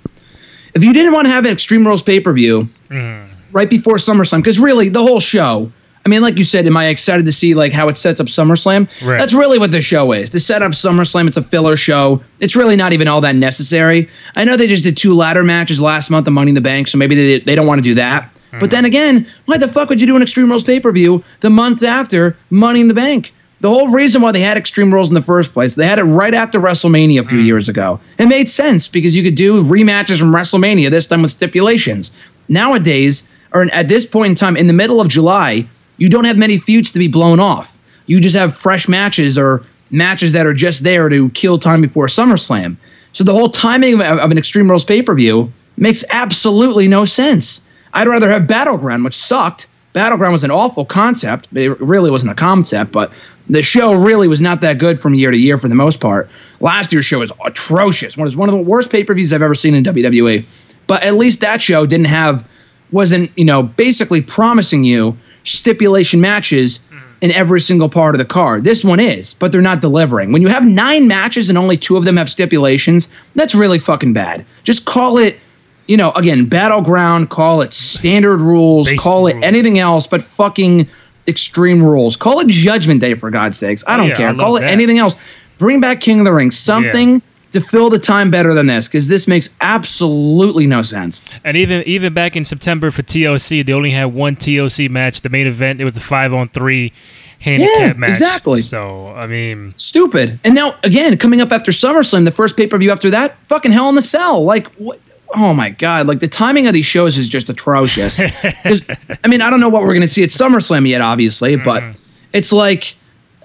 if 0.75 0.85
you 0.85 0.93
didn't 0.93 1.13
want 1.13 1.27
to 1.27 1.31
have 1.33 1.45
an 1.45 1.51
Extreme 1.53 1.85
Rules 1.87 2.03
pay 2.03 2.21
per 2.21 2.33
view 2.33 2.69
Mm. 2.91 3.29
Right 3.55 3.71
before 3.71 3.95
SummerSlam, 3.95 4.39
because 4.39 4.59
really 4.59 4.91
the 4.91 5.03
whole 5.03 5.21
show. 5.21 5.73
I 6.05 6.11
mean, 6.11 6.21
like 6.21 6.37
you 6.37 6.45
said, 6.45 6.67
am 6.67 6.77
I 6.77 6.89
excited 6.89 7.25
to 7.25 7.33
see 7.33 7.55
like 7.55 7.73
how 7.73 7.89
it 7.89 7.97
sets 7.97 8.21
up 8.21 8.27
SummerSlam? 8.27 8.91
Right. 9.03 9.19
That's 9.19 9.33
really 9.33 9.59
what 9.59 9.73
the 9.73 9.81
show 9.81 10.13
is. 10.13 10.29
To 10.31 10.41
set 10.41 10.61
up 10.61 10.73
SummerSlam, 10.73 11.27
it's 11.29 11.39
a 11.39 11.43
filler 11.43 11.77
show. 11.77 12.23
It's 12.41 12.55
really 12.55 12.77
not 12.77 12.93
even 12.93 13.09
all 13.09 13.23
that 13.23 13.37
necessary. 13.37 14.11
I 14.37 14.45
know 14.45 14.59
they 14.59 14.67
just 14.67 14.85
did 14.85 14.99
two 14.99 15.15
ladder 15.15 15.43
matches 15.43 15.81
last 15.81 16.11
month 16.11 16.27
of 16.27 16.35
Money 16.35 16.51
in 16.51 16.55
the 16.55 16.61
Bank, 16.61 16.89
so 16.89 16.99
maybe 16.99 17.15
they 17.15 17.41
they 17.41 17.55
don't 17.55 17.67
want 17.67 17.79
to 17.79 17.83
do 17.83 17.95
that. 17.95 18.31
Hmm. 18.51 18.59
But 18.59 18.71
then 18.71 18.85
again, 18.85 19.27
why 19.47 19.57
the 19.57 19.69
fuck 19.69 19.89
would 19.89 20.01
you 20.01 20.07
do 20.07 20.17
an 20.17 20.21
Extreme 20.21 20.51
Rules 20.51 20.65
pay 20.65 20.79
per 20.79 20.93
view 20.93 21.25
the 21.41 21.51
month 21.51 21.83
after 21.83 22.37
Money 22.51 22.83
in 22.83 22.89
the 22.89 22.95
Bank? 22.95 23.33
The 23.61 23.71
whole 23.71 23.89
reason 23.89 24.21
why 24.21 24.33
they 24.33 24.41
had 24.41 24.59
Extreme 24.59 24.93
Rules 24.93 25.09
in 25.09 25.15
the 25.15 25.23
first 25.23 25.55
place, 25.55 25.75
they 25.75 25.87
had 25.87 25.99
it 25.99 26.03
right 26.03 26.35
after 26.35 26.61
WrestleMania 26.61 27.25
a 27.25 27.29
few 27.29 27.39
hmm. 27.39 27.47
years 27.47 27.71
ago. 27.71 27.99
It 28.19 28.27
made 28.27 28.51
sense 28.51 28.89
because 28.89 29.17
you 29.17 29.23
could 29.23 29.37
do 29.37 29.63
rematches 29.63 30.19
from 30.19 30.35
WrestleMania, 30.35 30.91
this 30.91 31.07
time 31.07 31.23
with 31.23 31.31
stipulations. 31.31 32.11
Nowadays, 32.51 33.27
or 33.55 33.67
at 33.73 33.89
this 33.89 34.05
point 34.05 34.31
in 34.31 34.35
time, 34.35 34.57
in 34.57 34.67
the 34.67 34.73
middle 34.73 35.01
of 35.01 35.09
July, 35.09 35.67
you 35.97 36.09
don't 36.09 36.25
have 36.25 36.37
many 36.37 36.59
feuds 36.59 36.91
to 36.93 36.99
be 36.99 37.09
blown 37.09 37.41
off. 37.41 37.79
You 38.07 38.21
just 38.21 38.37
have 38.37 38.55
fresh 38.55 38.89
matches 38.89 39.39
or 39.39 39.63
matches 39.91 40.33
that 40.33 40.47
are 40.47 40.53
just 40.53 40.83
there 40.83 41.09
to 41.09 41.31
kill 41.31 41.59
time 41.59 41.81
before 41.81 42.07
SummerSlam. 42.07 42.77
So 43.13 43.23
the 43.25 43.33
whole 43.33 43.49
timing 43.49 43.95
of, 43.95 44.01
of 44.01 44.31
an 44.31 44.37
Extreme 44.37 44.69
Rules 44.69 44.85
pay 44.85 45.03
per 45.03 45.15
view 45.15 45.53
makes 45.77 46.05
absolutely 46.11 46.89
no 46.89 47.05
sense. 47.05 47.65
I'd 47.95 48.09
rather 48.09 48.29
have 48.29 48.47
Battleground, 48.47 49.05
which 49.05 49.15
sucked. 49.15 49.69
Battleground 49.93 50.33
was 50.33 50.43
an 50.43 50.51
awful 50.51 50.85
concept. 50.85 51.49
It 51.55 51.81
really 51.81 52.11
wasn't 52.11 52.33
a 52.33 52.35
concept, 52.35 52.91
but 52.91 53.13
the 53.49 53.63
show 53.63 53.95
really 53.95 54.27
was 54.27 54.41
not 54.41 54.61
that 54.63 54.79
good 54.79 54.99
from 54.99 55.15
year 55.15 55.31
to 55.31 55.37
year 55.37 55.59
for 55.59 55.69
the 55.69 55.77
most 55.77 56.01
part. 56.01 56.29
Last 56.59 56.93
year's 56.93 57.05
show 57.05 57.21
was 57.21 57.31
atrocious. 57.45 58.17
One 58.17 58.25
was 58.25 58.37
one 58.37 58.49
of 58.49 58.55
the 58.55 58.61
worst 58.61 58.91
pay 58.91 59.05
per 59.05 59.15
views 59.15 59.33
I've 59.33 59.43
ever 59.43 59.55
seen 59.55 59.75
in 59.75 59.85
WWE. 59.85 60.45
But 60.89 61.05
at 61.05 61.15
least 61.15 61.41
that 61.41 61.63
show 61.63 61.87
didn't 61.87 62.07
have, 62.07 62.47
wasn't 62.95 63.31
you 63.37 63.45
know 63.45 63.63
basically 63.63 64.23
promising 64.23 64.85
you 64.85 65.17
stipulation 65.45 66.21
matches 66.23 66.81
in 67.21 67.31
every 67.33 67.61
single 67.61 67.89
part 67.89 68.15
of 68.15 68.19
the 68.19 68.25
card. 68.25 68.65
This 68.65 68.85
one 68.85 69.01
is, 69.01 69.35
but 69.35 69.53
they're 69.53 69.63
not 69.63 69.81
delivering. 69.81 70.33
When 70.33 70.43
you 70.43 70.49
have 70.49 70.65
nine 70.67 71.07
matches 71.07 71.49
and 71.49 71.57
only 71.59 71.77
two 71.77 71.97
of 71.97 72.05
them 72.05 72.17
have 72.17 72.29
stipulations, 72.29 73.09
that's 73.35 73.55
really 73.55 73.79
fucking 73.79 74.13
bad. 74.13 74.45
Just 74.63 74.85
call 74.85 75.17
it, 75.19 75.39
you 75.87 75.97
know, 75.97 76.11
again, 76.13 76.47
battleground, 76.47 77.31
call 77.31 77.61
it 77.63 77.73
standard 77.73 78.41
rules, 78.41 78.89
Basic 78.89 79.01
call 79.01 79.27
it 79.27 79.35
rules. 79.35 79.45
anything 79.45 79.79
else 79.79 80.07
but 80.07 80.21
fucking 80.23 80.89
extreme 81.27 81.83
rules. 81.83 82.17
Call 82.17 82.41
it 82.41 82.49
Judgment 82.49 83.01
Day 83.01 83.15
for 83.15 83.31
God's 83.31 83.59
sakes. 83.59 83.83
I 83.87 83.97
don't 83.97 84.09
Yeah, 84.09 84.15
care. 84.17 84.33
love 84.33 84.39
call 84.39 84.57
it 84.57 84.61
that. 84.61 84.71
anything 84.71 84.99
else. 84.99 85.17
Bring 85.59 85.81
back 85.81 86.01
King 86.01 86.19
of 86.19 86.25
the 86.27 86.33
Ring. 86.33 86.51
Something 86.51 87.23
to 87.55 87.61
fill 87.61 87.89
the 87.89 87.99
time 87.99 88.31
better 88.31 88.53
than 88.53 88.67
this 88.67 88.87
because 88.87 89.09
this 89.09 89.27
makes 89.27 89.49
absolutely 89.61 90.67
no 90.67 90.83
sense. 90.83 91.23
And 91.43 91.57
even 91.57 91.83
even 91.85 92.13
back 92.13 92.37
in 92.37 92.45
September 92.45 92.91
for 92.91 93.03
TLC, 93.03 93.65
they 93.65 93.73
only 93.73 93.91
had 93.91 94.07
one 94.07 94.37
TLC 94.37 94.91
match. 94.91 95.23
The 95.23 95.29
main 95.31 95.47
event, 95.47 95.81
it 95.81 95.85
was 95.85 95.95
the 95.95 96.01
five 96.01 96.35
on 96.35 96.49
three 96.51 96.93
handicap 97.41 97.79
Yeah, 97.79 97.93
match. 97.95 98.11
exactly. 98.11 98.63
So 98.63 99.09
I 99.09 99.27
mean, 99.27 99.73
Stupid. 99.77 100.39
And 100.45 100.55
now 100.55 100.75
again, 100.85 101.17
coming 101.17 101.41
up 101.41 101.51
after 101.53 101.73
SummerSlam, 101.73 102.25
the 102.25 102.31
first 102.31 102.57
pay 102.57 102.67
per 102.67 102.77
view 102.79 102.91
after 102.91 103.11
that, 103.11 103.39
fucking 103.45 103.73
Hell 103.73 103.89
in 103.89 103.95
the 103.95 104.03
Cell. 104.03 104.45
Like 104.45 104.67
what? 104.75 105.01
Oh 105.37 105.53
my 105.53 105.71
god! 105.71 106.07
Like 106.07 106.21
the 106.21 106.29
timing 106.29 106.69
of 106.69 106.75
these 106.75 106.87
shows 106.87 107.19
is 107.19 107.29
just 107.29 107.49
atrocious 107.49 108.21
I 108.65 109.27
mean, 109.27 109.43
I 109.43 109.51
don't 109.51 109.59
know 109.59 109.69
what 109.69 109.83
we're 109.83 109.95
gonna 109.95 110.07
see 110.07 110.23
at 110.23 110.29
SummerSlam 110.29 110.89
yet, 110.89 111.01
obviously, 111.01 111.57
but 111.57 111.83
mm-hmm. 111.83 111.99
it's 112.33 112.53
like. 112.53 112.95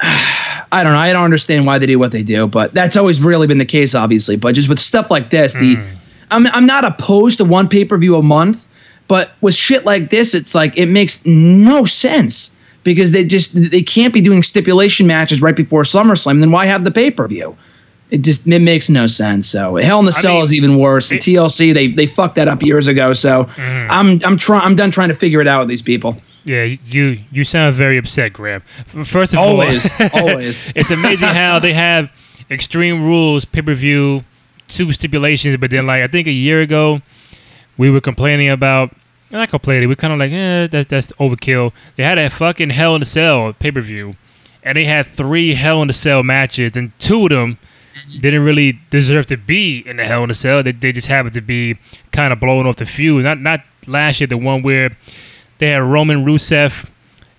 I 0.72 0.84
don't 0.84 0.94
know. 0.94 1.00
I 1.00 1.12
don't 1.14 1.24
understand 1.24 1.66
why 1.66 1.80
they 1.80 1.86
do 1.88 1.98
what 1.98 2.12
they 2.12 2.24
do, 2.24 2.48
but 2.48 2.74
that's 2.74 2.96
always 2.96 3.22
really 3.22 3.48
been 3.48 3.58
the 3.58 3.66
case, 3.66 3.96
obviously. 3.96 4.36
But 4.36 4.54
just 4.54 4.70
with 4.70 4.80
stuff 4.80 5.10
like 5.10 5.30
this, 5.30 5.54
the 5.54 5.76
hmm. 5.76 5.96
I'm 6.32 6.48
I'm 6.48 6.66
not 6.66 6.86
opposed 6.86 7.40
to 7.40 7.46
one 7.46 7.68
pay 7.68 7.86
per 7.86 7.98
view 7.98 8.16
a 8.16 8.24
month, 8.24 8.68
but 9.08 9.32
with 9.42 9.56
shit 9.56 9.86
like 9.86 10.10
this, 10.10 10.36
it's 10.36 10.54
like 10.54 10.78
it 10.78 10.86
makes 10.88 11.26
no 11.26 11.86
sense 11.86 12.56
because 12.84 13.12
they 13.12 13.24
just 13.24 13.54
they 13.72 13.82
can't 13.82 14.14
be 14.14 14.22
doing 14.22 14.44
stipulation 14.44 15.08
matches 15.08 15.42
right 15.42 15.56
before 15.56 15.84
SummerSlam. 15.84 16.40
Then 16.40 16.52
why 16.52 16.66
have 16.66 16.84
the 16.84 16.92
pay 16.92 17.10
per 17.10 17.28
view? 17.28 17.58
It 18.12 18.20
just 18.20 18.48
it 18.48 18.62
makes 18.62 18.90
no 18.90 19.08
sense. 19.08 19.48
So 19.48 19.76
Hell 19.76 20.00
in 20.00 20.06
the 20.06 20.12
Cell 20.12 20.36
mean, 20.36 20.44
is 20.44 20.54
even 20.54 20.78
worse. 20.78 21.12
It- 21.12 21.22
TLC 21.22 21.74
they 21.74 21.88
they 21.88 22.06
fucked 22.06 22.36
that 22.36 22.48
up 22.48 22.62
years 22.62 22.88
ago. 22.88 23.14
So 23.14 23.44
hmm. 23.44 23.88
I'm 23.90 24.20
I'm 24.24 24.38
trying 24.38 24.62
I'm 24.62 24.76
done 24.76 24.92
trying 24.92 25.10
to 25.10 25.16
figure 25.16 25.42
it 25.42 25.48
out 25.48 25.60
with 25.60 25.70
these 25.70 25.82
people. 25.82 26.18
Yeah, 26.50 26.64
you 26.64 27.20
you 27.32 27.44
sound 27.44 27.76
very 27.76 28.00
upset, 28.00 28.34
Graham. 28.34 28.62
First 29.06 29.34
of 29.34 29.40
Always, 29.40 29.88
all, 29.88 30.10
always. 30.14 30.32
always. 30.34 30.72
it's 30.76 30.90
amazing 30.90 31.28
how 31.28 31.60
they 31.60 31.74
have 31.74 32.10
Extreme 32.50 33.06
Rules 33.06 33.46
pay 33.46 33.62
per 33.62 33.76
view, 33.76 34.24
two 34.68 34.92
stipulations, 34.92 35.58
but 35.58 35.70
then 35.70 35.86
like 35.86 36.02
I 36.02 36.08
think 36.08 36.28
a 36.28 36.32
year 36.32 36.62
ago, 36.62 37.04
we 37.78 37.92
were 37.92 38.02
complaining 38.02 38.50
about. 38.50 38.96
Not 39.30 39.50
complaining. 39.50 39.88
We're 39.90 39.96
kind 39.96 40.12
of 40.12 40.18
like, 40.18 40.32
eh, 40.32 40.66
that's 40.66 40.90
that's 40.90 41.12
overkill. 41.20 41.72
They 41.98 42.04
had 42.04 42.18
a 42.18 42.32
fucking 42.32 42.72
Hell 42.72 42.96
in 42.96 43.04
a 43.04 43.06
Cell 43.06 43.54
pay 43.54 43.70
per 43.70 43.82
view, 43.82 44.16
and 44.64 44.76
they 44.76 44.86
had 44.86 45.06
three 45.06 45.54
Hell 45.54 45.84
in 45.84 45.90
a 45.92 45.94
Cell 45.94 46.24
matches, 46.24 46.76
and 46.76 46.98
two 46.98 47.26
of 47.26 47.30
them 47.30 47.60
didn't 48.22 48.44
really 48.44 48.80
deserve 48.90 49.28
to 49.28 49.38
be 49.38 49.84
in 49.86 49.98
the 49.98 50.06
Hell 50.06 50.24
in 50.24 50.32
a 50.32 50.34
Cell. 50.34 50.64
They, 50.64 50.72
they 50.72 50.92
just 50.92 51.06
happened 51.06 51.36
to 51.36 51.42
be 51.42 51.78
kind 52.12 52.34
of 52.34 52.40
blowing 52.40 52.66
off 52.66 52.78
the 52.78 52.88
feud. 52.88 53.24
Not 53.24 53.40
not 53.40 53.62
last 53.86 54.20
year, 54.20 54.26
the 54.26 54.38
one 54.38 54.64
where 54.64 54.98
they 55.60 55.70
had 55.70 55.82
Roman 55.84 56.26
Rusev, 56.26 56.86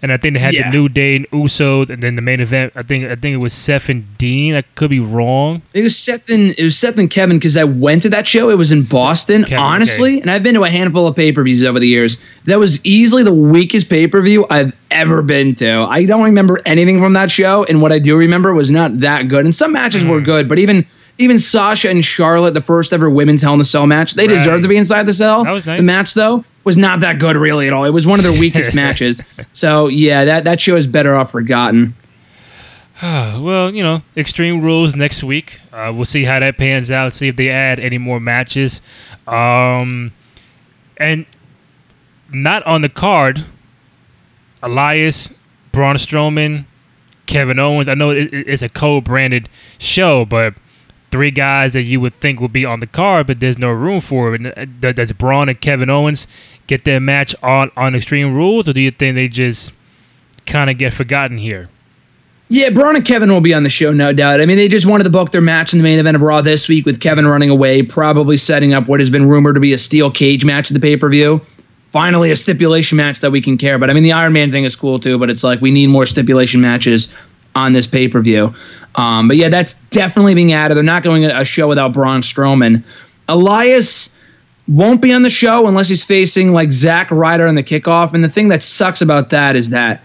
and 0.03 0.11
I 0.13 0.17
think 0.17 0.35
they 0.35 0.41
had 0.41 0.55
Yeah. 0.55 0.71
the 0.71 0.77
New 0.77 0.89
Day 0.89 1.17
and 1.17 1.31
Usos, 1.31 1.91
and 1.91 2.03
then 2.03 2.17
the 2.17 2.23
main 2.23 2.41
event. 2.41 2.73
I 2.77 2.83
think 2.83 3.05
I 3.05 3.17
think 3.17 3.35
it 3.35 3.39
was 3.39 3.53
Seth 3.53 3.89
and 3.91 4.05
Dean. 4.17 4.55
I 4.55 4.63
could 4.77 4.89
be 4.91 5.01
wrong. 5.01 5.61
It 5.75 5.83
was 5.83 5.95
Seth 5.97 6.31
and 6.31 6.55
it 6.57 6.63
was 6.65 6.79
Seth 6.79 6.97
and 6.99 7.11
Kevin 7.11 7.37
because 7.39 7.57
I 7.59 7.65
went 7.65 8.01
to 8.03 8.09
that 8.11 8.27
show. 8.27 8.49
It 8.49 8.57
was 8.57 8.73
in 8.73 8.83
Boston, 8.85 9.43
Kevin, 9.45 9.59
honestly, 9.59 10.21
and 10.21 10.31
I've 10.31 10.43
been 10.43 10.55
to 10.55 10.65
a 10.65 10.71
handful 10.71 11.07
of 11.07 11.17
pay 11.17 11.33
per 11.33 11.43
views 11.43 11.63
over 11.65 11.79
the 11.79 11.89
years. 11.89 12.19
That 12.47 12.59
was 12.59 12.81
easily 12.85 13.23
the 13.23 13.35
weakest 13.35 13.89
pay 13.91 14.07
per 14.07 14.23
view 14.23 14.47
I've 14.49 14.73
ever 14.91 15.21
been 15.23 15.55
to. 15.57 15.87
I 15.91 16.05
don't 16.07 16.23
remember 16.25 16.61
anything 16.65 17.01
from 17.01 17.13
that 17.13 17.31
show, 17.31 17.65
and 17.69 17.83
what 17.83 17.93
I 17.93 17.99
do 17.99 18.17
remember 18.17 18.55
was 18.55 18.71
not 18.71 18.99
that 18.99 19.29
good. 19.29 19.45
And 19.45 19.55
some 19.55 19.73
matches 19.73 20.03
Hmm. 20.03 20.09
were 20.11 20.21
good, 20.23 20.49
but 20.49 20.59
even 20.59 20.85
even 21.21 21.39
Sasha 21.39 21.89
and 21.91 22.05
Charlotte, 22.05 22.55
the 22.55 22.61
first 22.63 22.93
ever 22.93 23.09
women's 23.11 23.43
Hell 23.43 23.55
in 23.55 23.61
a 23.61 23.65
Cell 23.65 23.87
match, 23.87 24.15
they 24.15 24.27
Right. 24.27 24.35
deserved 24.35 24.63
to 24.65 24.69
be 24.69 24.77
inside 24.77 25.05
the 25.07 25.13
cell. 25.13 25.45
That 25.45 25.51
was 25.53 25.67
nice. 25.67 25.79
The 25.79 25.85
match 25.85 26.15
though 26.15 26.45
was 26.65 26.77
not 26.77 27.01
that 27.01 27.19
good 27.19 27.37
really 27.37 27.67
at 27.67 27.73
all. 27.73 27.85
It 27.85 27.91
was 27.93 28.07
one 28.07 28.19
of 28.19 28.25
their 28.25 28.39
weakest 28.39 28.75
matches. 28.83 29.23
So 29.53 29.89
yeah, 29.89 30.25
that 30.25 30.45
that 30.45 30.61
show 30.61 30.77
is 30.77 30.87
better 30.87 31.15
off 31.15 31.31
forgotten. 31.31 31.95
well, 33.03 33.75
you 33.75 33.83
know, 33.83 34.03
Extreme 34.17 34.63
Rules 34.63 34.95
next 34.95 35.23
week. 35.23 35.61
Uh, 35.73 35.93
we'll 35.95 36.05
see 36.05 36.25
how 36.25 36.39
that 36.41 36.59
pans 36.59 36.91
out. 36.91 37.13
See 37.15 37.29
if 37.29 37.37
they 37.37 37.49
add 37.49 37.81
any 37.81 37.97
more 37.99 38.21
matches. 38.21 38.81
Um, 39.27 40.13
and 40.99 41.25
not 42.33 42.63
on 42.67 42.83
the 42.83 42.89
card. 42.91 43.45
Elias, 44.63 45.31
Braun 45.73 45.97
Strowman, 45.97 46.67
Kevin 47.27 47.59
Owens. 47.59 47.89
I 47.89 47.95
know 47.95 48.11
it, 48.11 48.33
it- 48.35 48.49
it's 48.49 48.63
a 48.63 48.69
co-branded 48.69 49.49
show, 49.79 50.25
but 50.27 50.55
three 51.11 51.31
guys 51.31 51.73
that 51.73 51.83
you 51.83 52.01
would 52.01 52.15
think 52.21 52.41
would 52.41 52.53
be 52.53 52.65
on 52.65 52.81
the 52.81 52.87
card, 52.87 53.27
but 53.27 53.41
there's 53.41 53.59
no 53.59 53.71
room 53.71 54.01
for 54.01 54.35
it. 54.35 54.59
Uh, 54.83 54.93
does 54.93 55.13
Braun 55.13 55.49
and 55.49 55.61
Kevin 55.61 55.91
Owens 55.91 56.27
get 56.67 56.85
their 56.85 57.01
match 57.01 57.35
on 57.43 57.71
on 57.77 57.95
Extreme 57.95 58.35
Rules, 58.35 58.69
or 58.69 58.73
do 58.73 58.81
you 58.81 58.91
think 58.91 59.15
they 59.17 59.29
just 59.29 59.73
kind 60.47 60.71
of 60.71 60.79
get 60.79 60.93
forgotten 60.93 61.39
here? 61.39 61.69
Yeah, 62.53 62.71
Braun 62.71 62.97
and 62.97 63.05
Kevin 63.05 63.31
will 63.31 63.41
be 63.41 63.55
on 63.55 63.63
the 63.63 63.71
show, 63.71 63.93
no 63.93 64.13
doubt. 64.13 64.41
I 64.41 64.47
mean, 64.47 64.57
they 64.57 64.67
just 64.67 64.85
wanted 64.85 65.05
to 65.05 65.11
book 65.11 65.31
their 65.31 65.41
match 65.41 65.73
in 65.73 65.79
the 65.79 65.85
main 65.85 66.01
event 66.01 66.17
of 66.17 66.23
Raw 66.23 66.41
this 66.41 66.69
week 66.69 66.85
with 66.85 66.99
Kevin 66.99 67.25
running 67.25 67.49
away, 67.49 67.81
probably 67.83 68.37
setting 68.37 68.75
up 68.75 68.89
what 68.89 68.99
has 68.99 69.09
been 69.09 69.29
rumored 69.29 69.55
to 69.55 69.61
be 69.61 69.73
a 69.73 69.79
steel 69.79 70.11
cage 70.11 70.45
match 70.45 70.69
at 70.69 70.75
the 70.75 70.81
pay 70.81 70.97
per 70.97 71.09
view. 71.09 71.41
Finally, 71.87 72.33
a 72.33 72.37
stipulation 72.37 72.97
match 72.97 73.21
that 73.21 73.31
we 73.31 73.41
can 73.41 73.57
care 73.57 73.77
about. 73.77 73.89
I 73.89 73.93
mean, 73.93 74.03
the 74.03 74.13
Iron 74.13 74.33
Man 74.33 74.51
thing 74.51 74.65
is 74.65 74.75
cool 74.75 74.99
too, 74.99 75.17
but 75.17 75.31
it's 75.31 75.45
like 75.45 75.61
we 75.61 75.71
need 75.71 75.89
more 75.89 76.07
stipulation 76.07 76.61
matches 76.61 77.15
on 77.55 77.73
this 77.73 77.87
pay 77.87 78.09
per 78.09 78.21
view. 78.21 78.53
Um, 78.95 79.29
but 79.29 79.37
yeah, 79.37 79.49
that's 79.49 79.75
definitely 79.91 80.35
being 80.35 80.53
added. 80.53 80.77
They're 80.77 80.83
not 80.83 81.03
going 81.03 81.25
a 81.25 81.45
show 81.45 81.69
without 81.69 81.93
Braun 81.93 82.23
Strowman. 82.23 82.83
Elias 83.29 84.15
won't 84.69 85.01
be 85.01 85.13
on 85.13 85.23
the 85.23 85.31
show 85.31 85.67
unless 85.67 85.89
he's 85.89 86.05
facing 86.05 86.53
like 86.53 86.73
Zack 86.73 87.11
Ryder 87.11 87.47
in 87.47 87.55
the 87.55 87.63
kickoff. 87.63 88.15
And 88.15 88.23
the 88.23 88.29
thing 88.29 88.49
that 88.49 88.63
sucks 88.63 89.01
about 89.01 89.31
that 89.31 89.57
is 89.57 89.71
that 89.71 90.03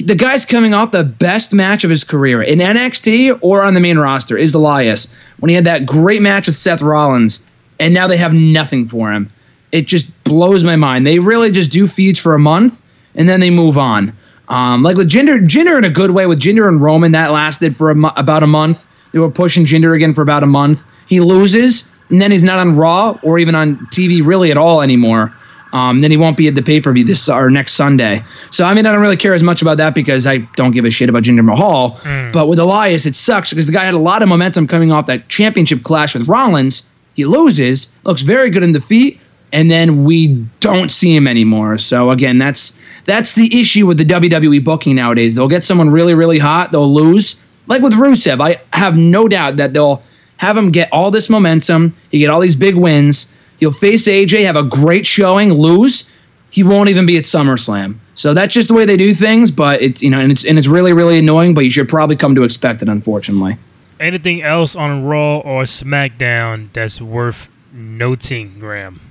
the 0.00 0.14
guy's 0.14 0.44
coming 0.44 0.74
off 0.74 0.92
the 0.92 1.04
best 1.04 1.54
match 1.54 1.84
of 1.84 1.90
his 1.90 2.04
career 2.04 2.42
in 2.42 2.58
NXT 2.58 3.38
or 3.40 3.64
on 3.64 3.74
the 3.74 3.80
main 3.80 3.98
roster 3.98 4.36
is 4.36 4.54
Elias 4.54 5.12
when 5.38 5.48
he 5.48 5.54
had 5.54 5.64
that 5.64 5.86
great 5.86 6.20
match 6.20 6.46
with 6.46 6.56
Seth 6.56 6.82
Rollins, 6.82 7.44
and 7.80 7.94
now 7.94 8.06
they 8.06 8.16
have 8.16 8.34
nothing 8.34 8.88
for 8.88 9.10
him. 9.10 9.30
It 9.72 9.86
just 9.86 10.10
blows 10.24 10.64
my 10.64 10.76
mind. 10.76 11.06
They 11.06 11.18
really 11.18 11.50
just 11.50 11.70
do 11.70 11.86
feeds 11.86 12.18
for 12.18 12.34
a 12.34 12.38
month 12.38 12.82
and 13.14 13.28
then 13.28 13.40
they 13.40 13.50
move 13.50 13.76
on. 13.76 14.16
Um, 14.48 14.82
like 14.82 14.96
with 14.96 15.10
Jinder, 15.10 15.38
Jinder 15.40 15.76
in 15.78 15.84
a 15.84 15.90
good 15.90 16.12
way. 16.12 16.26
With 16.26 16.40
Jinder 16.40 16.68
and 16.68 16.80
Roman, 16.80 17.12
that 17.12 17.30
lasted 17.30 17.76
for 17.76 17.90
a 17.90 18.06
about 18.16 18.42
a 18.42 18.46
month. 18.46 18.86
They 19.12 19.18
were 19.18 19.30
pushing 19.30 19.64
Jinder 19.64 19.94
again 19.94 20.14
for 20.14 20.22
about 20.22 20.42
a 20.42 20.46
month. 20.46 20.84
He 21.06 21.20
loses, 21.20 21.90
and 22.10 22.20
then 22.20 22.30
he's 22.30 22.44
not 22.44 22.58
on 22.58 22.76
Raw 22.76 23.18
or 23.22 23.38
even 23.38 23.54
on 23.54 23.76
TV 23.92 24.24
really 24.24 24.50
at 24.50 24.56
all 24.56 24.82
anymore. 24.82 25.34
Um, 25.72 25.98
then 25.98 26.10
he 26.10 26.16
won't 26.16 26.38
be 26.38 26.48
at 26.48 26.54
the 26.54 26.62
pay 26.62 26.80
per 26.80 26.92
view 26.94 27.04
this 27.04 27.28
or 27.28 27.50
next 27.50 27.74
Sunday. 27.74 28.24
So 28.50 28.64
I 28.64 28.72
mean, 28.72 28.86
I 28.86 28.92
don't 28.92 29.02
really 29.02 29.18
care 29.18 29.34
as 29.34 29.42
much 29.42 29.60
about 29.60 29.76
that 29.78 29.94
because 29.94 30.26
I 30.26 30.38
don't 30.56 30.70
give 30.70 30.86
a 30.86 30.90
shit 30.90 31.10
about 31.10 31.24
Jinder 31.24 31.44
Mahal. 31.44 32.00
But 32.32 32.48
with 32.48 32.58
Elias, 32.58 33.04
it 33.04 33.14
sucks 33.14 33.50
because 33.50 33.66
the 33.66 33.72
guy 33.72 33.84
had 33.84 33.94
a 33.94 33.98
lot 33.98 34.22
of 34.22 34.28
momentum 34.28 34.66
coming 34.66 34.92
off 34.92 35.06
that 35.06 35.28
championship 35.28 35.82
clash 35.82 36.14
with 36.14 36.26
Rollins. 36.26 36.84
He 37.14 37.24
loses, 37.26 37.90
looks 38.04 38.22
very 38.22 38.48
good 38.48 38.62
in 38.62 38.72
defeat, 38.72 39.20
and 39.52 39.70
then 39.70 40.04
we 40.04 40.28
don't 40.60 40.90
see 40.90 41.14
him 41.14 41.26
anymore. 41.26 41.78
So 41.78 42.10
again, 42.10 42.38
that's 42.38 42.78
that's 43.04 43.34
the 43.34 43.58
issue 43.58 43.86
with 43.86 43.98
the 43.98 44.04
WWE 44.04 44.62
booking 44.62 44.96
nowadays. 44.96 45.34
They'll 45.34 45.48
get 45.48 45.64
someone 45.64 45.90
really, 45.90 46.14
really 46.14 46.38
hot, 46.38 46.72
they'll 46.72 46.92
lose. 46.92 47.40
Like 47.66 47.82
with 47.82 47.92
Rusev, 47.92 48.40
I 48.40 48.60
have 48.76 48.96
no 48.96 49.28
doubt 49.28 49.56
that 49.56 49.72
they'll 49.72 50.02
have 50.38 50.56
him 50.56 50.70
get 50.70 50.90
all 50.92 51.10
this 51.10 51.28
momentum. 51.28 51.94
He 52.10 52.18
get 52.18 52.30
all 52.30 52.40
these 52.40 52.56
big 52.56 52.76
wins. 52.76 53.32
He'll 53.58 53.72
face 53.72 54.06
AJ, 54.08 54.44
have 54.44 54.56
a 54.56 54.62
great 54.62 55.06
showing, 55.06 55.52
lose. 55.52 56.10
He 56.50 56.62
won't 56.62 56.88
even 56.88 57.04
be 57.04 57.18
at 57.18 57.24
SummerSlam. 57.24 57.98
So 58.14 58.32
that's 58.32 58.54
just 58.54 58.68
the 58.68 58.74
way 58.74 58.84
they 58.84 58.96
do 58.96 59.12
things. 59.12 59.50
But 59.50 59.82
it's 59.82 60.02
you 60.02 60.10
know, 60.10 60.18
and 60.18 60.32
it's 60.32 60.44
and 60.44 60.58
it's 60.58 60.68
really, 60.68 60.92
really 60.92 61.18
annoying. 61.18 61.54
But 61.54 61.64
you 61.64 61.70
should 61.70 61.88
probably 61.88 62.16
come 62.16 62.34
to 62.34 62.44
expect 62.44 62.82
it, 62.82 62.88
unfortunately. 62.88 63.58
Anything 64.00 64.42
else 64.42 64.76
on 64.76 65.04
Raw 65.04 65.38
or 65.38 65.64
SmackDown 65.64 66.72
that's 66.72 67.00
worth 67.00 67.48
noting, 67.72 68.60
Graham? 68.60 69.07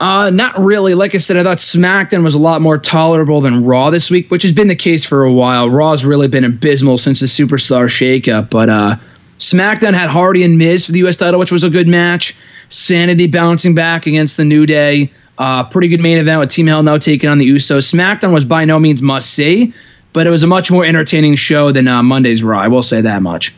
Uh, 0.00 0.30
not 0.32 0.56
really. 0.58 0.94
Like 0.94 1.14
I 1.14 1.18
said, 1.18 1.36
I 1.36 1.42
thought 1.42 1.58
SmackDown 1.58 2.22
was 2.22 2.34
a 2.34 2.38
lot 2.38 2.60
more 2.60 2.78
tolerable 2.78 3.40
than 3.40 3.64
Raw 3.64 3.90
this 3.90 4.10
week, 4.10 4.30
which 4.30 4.42
has 4.44 4.52
been 4.52 4.68
the 4.68 4.76
case 4.76 5.04
for 5.04 5.24
a 5.24 5.32
while. 5.32 5.68
Raw's 5.68 6.04
really 6.04 6.28
been 6.28 6.44
abysmal 6.44 6.98
since 6.98 7.20
the 7.20 7.26
Superstar 7.26 7.86
shakeup, 7.86 8.48
but 8.48 8.68
uh, 8.68 8.96
SmackDown 9.38 9.94
had 9.94 10.08
Hardy 10.08 10.44
and 10.44 10.56
Miz 10.56 10.86
for 10.86 10.92
the 10.92 11.00
U.S. 11.00 11.16
title, 11.16 11.40
which 11.40 11.50
was 11.50 11.64
a 11.64 11.70
good 11.70 11.88
match. 11.88 12.36
Sanity 12.68 13.26
bouncing 13.26 13.74
back 13.74 14.06
against 14.06 14.36
the 14.36 14.44
New 14.44 14.66
Day. 14.66 15.10
Uh, 15.38 15.64
pretty 15.64 15.88
good 15.88 16.00
main 16.00 16.18
event 16.18 16.40
with 16.40 16.50
Team 16.50 16.66
Hell 16.66 16.82
No 16.82 16.98
taking 16.98 17.28
on 17.28 17.38
the 17.38 17.48
Usos. 17.48 17.92
SmackDown 17.92 18.32
was 18.32 18.44
by 18.44 18.64
no 18.64 18.78
means 18.78 19.02
must 19.02 19.30
see, 19.34 19.72
but 20.12 20.26
it 20.26 20.30
was 20.30 20.42
a 20.44 20.46
much 20.48 20.70
more 20.70 20.84
entertaining 20.84 21.34
show 21.34 21.72
than 21.72 21.88
uh, 21.88 22.02
Monday's 22.02 22.42
Raw. 22.42 22.60
I 22.60 22.68
will 22.68 22.82
say 22.82 23.00
that 23.00 23.22
much. 23.22 23.54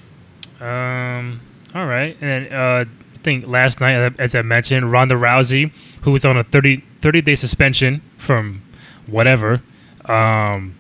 Um, 0.61 1.41
all 1.75 1.87
right. 1.87 2.17
And 2.21 2.47
then, 2.47 2.53
uh, 2.53 2.85
think 3.23 3.47
last 3.47 3.81
night, 3.81 4.15
as 4.19 4.35
I 4.35 4.43
mentioned, 4.43 4.91
Ronda 4.93 5.15
Rousey, 5.15 5.73
who 6.03 6.11
was 6.13 6.25
on 6.25 6.37
a 6.37 6.45
30, 6.45 6.83
30 7.01 7.21
day 7.23 7.35
suspension 7.35 8.03
from 8.19 8.63
whatever, 9.07 9.63
um, 10.07 10.75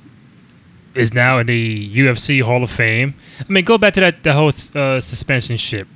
is 0.94 1.12
now 1.14 1.38
in 1.38 1.46
the 1.46 1.96
UFC 1.96 2.42
Hall 2.42 2.62
of 2.64 2.70
Fame. 2.70 3.14
I 3.38 3.52
mean, 3.52 3.64
go 3.64 3.78
back 3.78 3.94
to 3.94 4.00
that 4.00 4.22
the 4.22 4.32
whole 4.32 4.52
uh, 4.74 5.00
suspension 5.00 5.56
ship. 5.56 5.86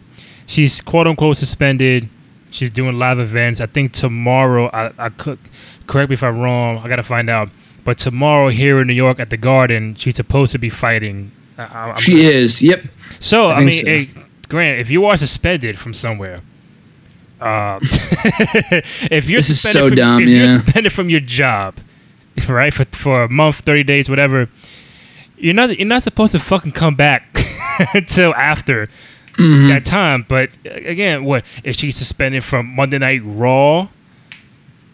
She's 0.46 0.80
quote 0.80 1.06
unquote 1.06 1.36
suspended. 1.36 2.08
She's 2.50 2.70
doing 2.70 2.98
live 2.98 3.18
events. 3.18 3.60
I 3.60 3.66
think 3.66 3.92
tomorrow. 3.92 4.70
I, 4.72 4.92
I 4.98 5.08
could 5.08 5.38
correct 5.86 6.10
me 6.10 6.14
if 6.14 6.22
I'm 6.22 6.38
wrong. 6.38 6.78
I 6.78 6.88
gotta 6.88 7.02
find 7.02 7.28
out. 7.28 7.48
But 7.84 7.98
tomorrow 7.98 8.48
here 8.48 8.80
in 8.80 8.86
New 8.86 8.94
York 8.94 9.18
at 9.20 9.30
the 9.30 9.36
Garden, 9.36 9.94
she's 9.96 10.16
supposed 10.16 10.52
to 10.52 10.58
be 10.58 10.70
fighting. 10.70 11.32
I, 11.58 11.90
I- 11.90 12.00
She 12.00 12.22
is. 12.22 12.62
Yep. 12.62 12.84
so 13.20 13.50
I, 13.50 13.56
think 13.56 13.66
mean, 13.66 13.72
so. 13.72 13.86
hey, 13.86 14.23
Grant, 14.48 14.80
if 14.80 14.90
you 14.90 15.04
are 15.06 15.16
suspended 15.16 15.78
from 15.78 15.94
somewhere, 15.94 16.42
uh, 17.40 17.78
if 17.82 19.28
you're 19.28 19.38
This 19.38 19.50
is 19.50 19.60
suspended 19.60 19.82
so 19.82 19.88
from, 19.88 19.96
dumb, 19.96 20.22
if 20.22 20.28
you're 20.28 20.48
suspended 20.58 20.92
from 20.92 21.10
your 21.10 21.20
job, 21.20 21.76
right 22.48 22.72
for 22.72 22.84
for 22.86 23.24
a 23.24 23.28
month, 23.28 23.56
thirty 23.60 23.82
days, 23.84 24.08
whatever, 24.08 24.48
you're 25.36 25.54
not 25.54 25.76
you're 25.78 25.86
not 25.88 26.02
supposed 26.02 26.32
to 26.32 26.38
fucking 26.38 26.72
come 26.72 26.94
back 26.94 27.36
until 27.94 28.34
after 28.34 28.88
Mm-hmm. 29.34 29.68
that 29.70 29.84
time. 29.84 30.24
But 30.28 30.50
uh, 30.64 30.70
again, 30.70 31.24
what 31.24 31.44
is 31.64 31.76
she 31.76 31.90
suspended 31.90 32.44
from 32.44 32.66
Monday 32.66 32.98
Night 32.98 33.20
Raw? 33.24 33.88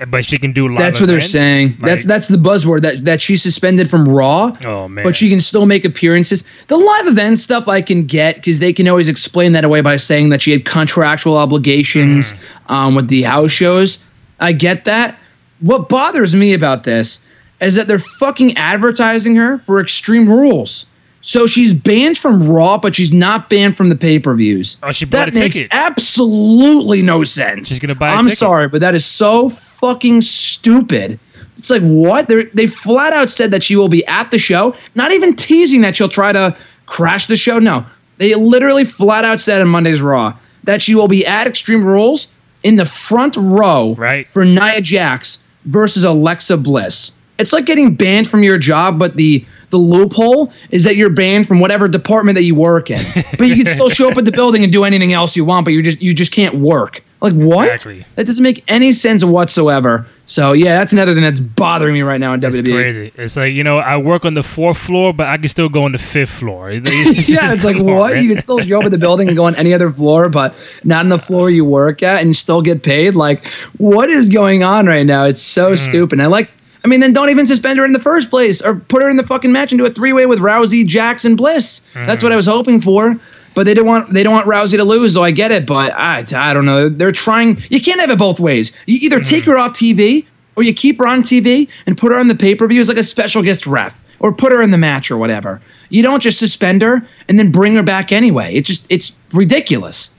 But 0.09 0.25
she 0.25 0.39
can 0.39 0.53
do 0.53 0.69
live. 0.69 0.79
That's 0.79 1.01
what 1.01 1.07
they're 1.07 1.21
saying. 1.21 1.77
that's 1.79 2.03
Like, 2.03 2.05
that's 2.05 2.29
the 2.29 2.37
buzzword 2.39 2.83
that 2.83 3.05
that 3.05 3.21
she's 3.21 3.43
suspended 3.43 3.89
from 3.91 4.09
Raw. 4.09 4.57
Oh 4.65 4.89
man! 4.89 5.05
but 5.05 5.15
she 5.15 5.29
can 5.29 5.41
still 5.41 5.67
make 5.67 5.85
appearances. 5.85 6.45
The 6.69 6.77
live 6.77 7.07
event 7.07 7.39
stuff 7.39 7.69
I 7.69 7.83
can 7.83 8.07
get 8.07 8.37
because 8.37 8.61
they 8.61 8.73
can 8.73 8.89
always 8.89 9.09
explain 9.09 9.53
that 9.53 9.65
away 9.65 9.81
by 9.83 9.97
saying 9.97 10.31
that 10.31 10.41
she 10.41 10.53
had 10.53 10.65
contractual 10.65 11.37
obligations 11.37 12.35
um, 12.69 12.95
with 12.95 13.09
the 13.09 13.23
house 13.23 13.51
shows. 13.51 14.03
I 14.41 14.53
get 14.53 14.85
that. 14.85 15.19
What 15.61 15.91
bothers 15.91 16.35
me 16.35 16.55
about 16.55 16.85
this 16.85 17.21
is 17.61 17.75
that 17.75 17.87
they're 17.87 17.99
fucking 17.99 18.57
advertising 18.57 19.37
her 19.37 19.59
for 19.59 19.81
Extreme 19.81 20.29
Rules. 20.31 20.87
So 21.23 21.47
she's 21.47 21.75
banned 21.75 22.17
from 22.17 22.49
Raw, 22.49 22.79
but 22.79 22.95
she's 22.95 23.13
not 23.13 23.51
banned 23.51 23.77
from 23.77 23.91
the 23.91 23.95
pay 23.97 24.19
per 24.19 24.35
views. 24.35 24.77
Oh, 24.83 24.91
she 24.93 25.05
bought 25.05 25.27
that 25.27 25.37
a 25.37 25.39
makes 25.39 25.57
ticket. 25.57 25.71
absolutely 25.73 27.03
no 27.03 27.25
sense. 27.25 27.69
She's 27.69 27.79
gonna 27.79 27.95
buy 27.95 28.09
a 28.11 28.15
I'm 28.15 28.25
ticket. 28.25 28.39
sorry, 28.39 28.69
but 28.69 28.81
that 28.81 28.95
is 28.95 29.05
so 29.05 29.49
fucking 29.51 30.23
stupid. 30.23 31.19
It's 31.57 31.71
like 31.71 31.83
what 31.83 32.29
they 32.29 32.45
they 32.55 32.67
flat 32.67 33.13
out 33.13 33.31
said 33.31 33.51
that 33.51 33.63
she 33.63 33.77
will 33.77 33.89
be 33.89 34.05
at 34.07 34.31
the 34.31 34.39
show, 34.39 34.75
not 34.95 35.13
even 35.13 35.35
teasing 35.37 35.83
that 35.83 35.95
she'll 35.97 36.09
try 36.09 36.33
to 36.33 36.57
crash 36.87 37.27
the 37.27 37.37
show. 37.37 37.59
No, 37.59 37.85
they 38.19 38.35
literally 38.35 38.85
flat 38.85 39.25
out 39.25 39.41
said 39.41 39.61
on 39.61 39.69
Monday's 39.69 40.01
Raw 40.03 40.35
that 40.65 40.81
she 40.83 40.95
will 40.95 41.09
be 41.09 41.27
at 41.27 41.47
Extreme 41.47 41.85
Rules 41.85 42.29
in 42.63 42.77
the 42.77 42.85
front 42.87 43.37
row 43.37 43.95
Right. 43.99 44.27
for 44.29 44.45
Nia 44.45 44.81
Jax 44.81 45.43
versus 45.67 46.05
Alexa 46.05 46.57
Bliss. 46.59 47.13
It's 47.39 47.53
like 47.55 47.65
getting 47.65 47.95
banned 47.95 48.29
from 48.29 48.43
your 48.43 48.59
job, 48.59 48.99
but 48.99 49.17
the 49.17 49.45
the 49.71 49.79
loophole 49.79 50.53
is 50.71 50.85
that 50.85 50.97
you're 50.97 51.11
banned 51.11 51.47
from 51.47 51.61
whatever 51.61 51.89
department 51.89 52.37
that 52.37 52.43
you 52.43 52.55
work 52.55 52.91
in. 52.91 53.01
But 53.39 53.49
you 53.49 53.57
can 53.57 53.67
still 53.75 53.89
show 53.89 54.11
up 54.11 54.17
at 54.17 54.25
the 54.25 54.33
building 54.33 54.63
and 54.63 54.73
do 54.73 54.85
anything 54.85 55.13
else 55.13 55.37
you 55.37 55.45
want, 55.45 55.65
but 55.65 55.73
you 55.73 55.83
just 55.83 56.01
you 56.03 56.15
just 56.15 56.33
can't 56.33 56.57
work. 56.57 57.03
Like 57.21 57.35
what? 57.35 57.67
Exactly. 57.67 58.07
That 58.15 58.27
doesn't 58.27 58.43
make 58.43 58.65
any 58.69 58.93
sense 58.93 59.25
whatsoever. 59.25 60.07
So 60.25 60.53
yeah, 60.53 60.79
that's 60.79 60.93
another 60.93 61.13
thing 61.13 61.23
that's 61.23 61.41
bothering 61.41 61.93
me 61.93 62.03
right 62.03 62.19
now 62.19 62.33
in 62.33 62.43
It's 62.43 62.57
WWE. 62.57 62.73
crazy. 62.73 63.13
It's 63.17 63.37
like 63.37 63.53
you 63.53 63.63
know, 63.63 63.79
I 63.79 63.97
work 63.99 64.25
on 64.25 64.35
the 64.35 64.43
fourth 64.43 64.79
floor, 64.79 65.13
but 65.13 65.27
I 65.27 65.37
can 65.37 65.49
still 65.49 65.69
go 65.69 65.85
on 65.85 65.93
the 65.93 65.99
fifth 65.99 66.31
floor. 66.31 66.71
yeah, 66.73 67.53
it's 67.53 67.65
like 67.65 67.77
what? 67.77 68.15
man. 68.15 68.25
You 68.25 68.31
can 68.31 68.41
still 68.41 68.65
go 68.65 68.79
up 68.79 68.87
at 68.87 68.91
the 68.91 68.99
building 68.99 69.29
and 69.29 69.37
go 69.37 69.45
on 69.45 69.55
any 69.57 69.75
other 69.75 69.91
floor, 69.91 70.29
but 70.29 70.55
not 70.83 71.01
on 71.01 71.11
the 71.11 71.19
floor 71.19 71.51
you 71.51 71.65
work 71.65 72.03
at 72.03 72.23
and 72.23 72.35
still 72.35 72.63
get 72.63 72.83
paid. 72.83 73.15
Like, 73.15 73.47
what 73.77 74.09
is 74.09 74.29
going 74.29 74.63
on 74.63 74.87
right 74.87 75.05
now? 75.05 75.25
It's 75.25 75.43
so 75.43 75.71
hmm. 75.71 75.77
stupid. 75.77 76.21
I 76.21 76.27
like. 76.27 76.51
I 76.85 76.89
mean, 76.89 77.01
then 77.01 77.13
don't 77.13 77.31
even 77.31 77.47
suspend 77.47 77.79
her 77.79 77.85
in 77.85 77.93
the 77.93 77.99
first 78.01 78.31
place, 78.31 78.63
or 78.63 78.77
put 78.77 79.03
her 79.03 79.11
in 79.11 79.17
the 79.17 79.27
fucking 79.27 79.53
match 79.53 79.71
and 79.73 79.79
do 79.79 79.85
a 79.87 79.91
three 79.91 80.13
way 80.13 80.27
with 80.27 80.39
Rousey, 80.39 80.87
Jackson, 80.87 81.37
Bliss. 81.37 81.83
That's 81.95 82.23
Hmm. 82.23 82.27
what 82.27 82.33
I 82.33 82.37
was 82.37 82.47
hoping 82.47 82.81
for. 82.81 83.17
But 83.55 83.67
they 83.67 83.75
don't 83.75 83.87
want 83.87 84.13
they 84.15 84.23
don't 84.23 84.33
want 84.33 84.47
Rousey 84.47 84.77
to 84.77 84.85
lose, 84.85 85.15
so 85.15 85.23
I 85.23 85.31
get 85.33 85.51
it. 85.51 85.67
But 85.67 85.93
I, 85.95 86.25
I 86.37 86.55
don't 86.55 86.65
know. 86.67 86.89
They're 86.89 87.11
trying. 87.13 87.63
You 87.69 87.81
can't 87.81 88.01
have 88.01 88.11
it 88.11 88.19
both 88.19 88.39
ways. 88.41 88.73
You 88.87 88.99
either 89.03 89.19
Hmm. 89.19 89.25
take 89.25 89.45
her 89.45 89.59
off 89.59 89.73
TV 89.73 90.25
or 90.57 90.63
you 90.63 90.73
keep 90.73 90.99
her 90.99 91.07
on 91.07 91.23
TV 91.23 91.69
and 91.87 91.99
put 91.99 92.13
her 92.13 92.19
on 92.19 92.29
the 92.29 92.35
pay 92.35 92.55
per 92.55 92.67
view 92.69 92.81
as 92.81 92.89
like 92.89 92.97
a 92.97 93.03
special 93.05 93.43
guest 93.43 93.67
ref, 93.67 93.99
or 94.21 94.33
put 94.33 94.53
her 94.53 94.63
in 94.63 94.71
the 94.71 94.79
match 94.79 95.11
or 95.11 95.17
whatever. 95.19 95.61
You 95.91 96.03
don't 96.05 96.23
just 96.23 96.39
suspend 96.39 96.81
her 96.83 97.03
and 97.29 97.39
then 97.39 97.51
bring 97.51 97.75
her 97.75 97.83
back 97.83 98.13
anyway. 98.13 98.55
It's 98.55 98.69
just 98.69 98.87
it's 98.89 99.13
ridiculous. 99.33 100.11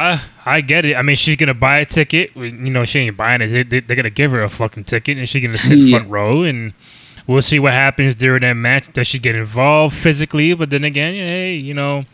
I 0.00 0.20
I 0.46 0.60
get 0.62 0.84
it. 0.84 0.96
I 0.96 1.02
mean, 1.02 1.16
she's 1.16 1.36
gonna 1.36 1.54
buy 1.54 1.78
a 1.78 1.84
ticket. 1.84 2.34
You 2.34 2.50
know, 2.52 2.84
she 2.84 3.00
ain't 3.00 3.16
buying 3.16 3.40
it. 3.42 3.68
They, 3.70 3.80
they're 3.80 3.96
gonna 3.96 4.10
give 4.10 4.30
her 4.32 4.42
a 4.42 4.48
fucking 4.48 4.84
ticket, 4.84 5.18
and 5.18 5.28
she's 5.28 5.42
gonna 5.42 5.56
sit 5.56 5.78
Yeah. 5.78 5.98
front 5.98 6.10
row, 6.10 6.42
and 6.42 6.72
we'll 7.26 7.42
see 7.42 7.58
what 7.58 7.72
happens 7.72 8.14
during 8.14 8.40
that 8.42 8.54
match. 8.54 8.92
Does 8.92 9.06
she 9.06 9.18
get 9.18 9.34
involved 9.34 9.94
physically? 9.96 10.54
But 10.54 10.70
then 10.70 10.84
again, 10.84 11.14
hey, 11.14 11.54
you 11.54 11.74
know, 11.74 12.04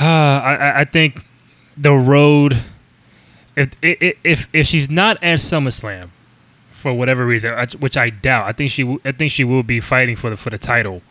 uh, 0.00 0.04
I 0.04 0.54
I- 0.54 0.80
I 0.80 0.84
think 0.84 1.24
the 1.76 1.92
road. 1.92 2.62
If 3.56 3.70
if 3.82 4.16
if 4.24 4.48
if 4.52 4.66
she's 4.66 4.90
not 4.90 5.16
at 5.22 5.38
SummerSlam, 5.38 6.08
for 6.72 6.92
whatever 6.92 7.24
reason, 7.24 7.52
which 7.78 7.96
I 7.96 8.10
doubt, 8.10 8.46
I 8.48 8.52
think 8.52 8.70
she 8.72 8.98
I 9.04 9.12
think 9.12 9.30
she 9.32 9.44
will 9.44 9.62
be 9.62 9.78
fighting 9.80 10.16
for 10.16 10.30
the 10.30 10.36
for 10.36 10.50
the 10.50 10.58
title. 10.58 11.02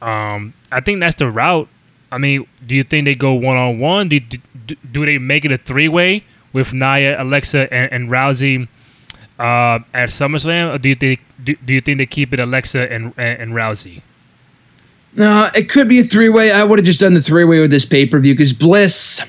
Um, 0.00 0.54
I 0.72 0.80
think 0.80 1.00
that's 1.00 1.16
the 1.16 1.30
route. 1.30 1.68
I 2.14 2.18
mean, 2.18 2.46
do 2.66 2.74
you 2.74 2.84
think 2.84 3.04
they 3.06 3.14
go 3.14 3.34
one 3.34 3.56
on 3.56 3.78
one? 3.78 4.08
Do, 4.08 4.20
do 4.20 5.04
they 5.04 5.18
make 5.18 5.44
it 5.44 5.52
a 5.52 5.58
three 5.58 5.88
way 5.88 6.24
with 6.52 6.72
Nia, 6.72 7.20
Alexa, 7.20 7.72
and, 7.72 7.92
and 7.92 8.08
Rousey 8.08 8.68
uh, 9.38 9.80
at 9.92 10.10
SummerSlam, 10.10 10.74
or 10.74 10.78
do 10.78 10.88
you 10.88 10.94
think 10.94 11.20
do, 11.42 11.54
do 11.56 11.72
you 11.72 11.80
think 11.80 11.98
they 11.98 12.06
keep 12.06 12.32
it 12.32 12.40
Alexa 12.40 12.92
and 12.92 13.12
and, 13.16 13.40
and 13.40 13.52
Rousey? 13.52 14.02
No, 15.16 15.48
it 15.54 15.68
could 15.68 15.88
be 15.88 16.00
a 16.00 16.04
three 16.04 16.28
way. 16.28 16.52
I 16.52 16.64
would 16.64 16.78
have 16.78 16.86
just 16.86 17.00
done 17.00 17.14
the 17.14 17.22
three 17.22 17.44
way 17.44 17.60
with 17.60 17.70
this 17.70 17.84
pay 17.84 18.06
per 18.06 18.18
view 18.20 18.34
because 18.34 18.52
Bliss, 18.52 19.20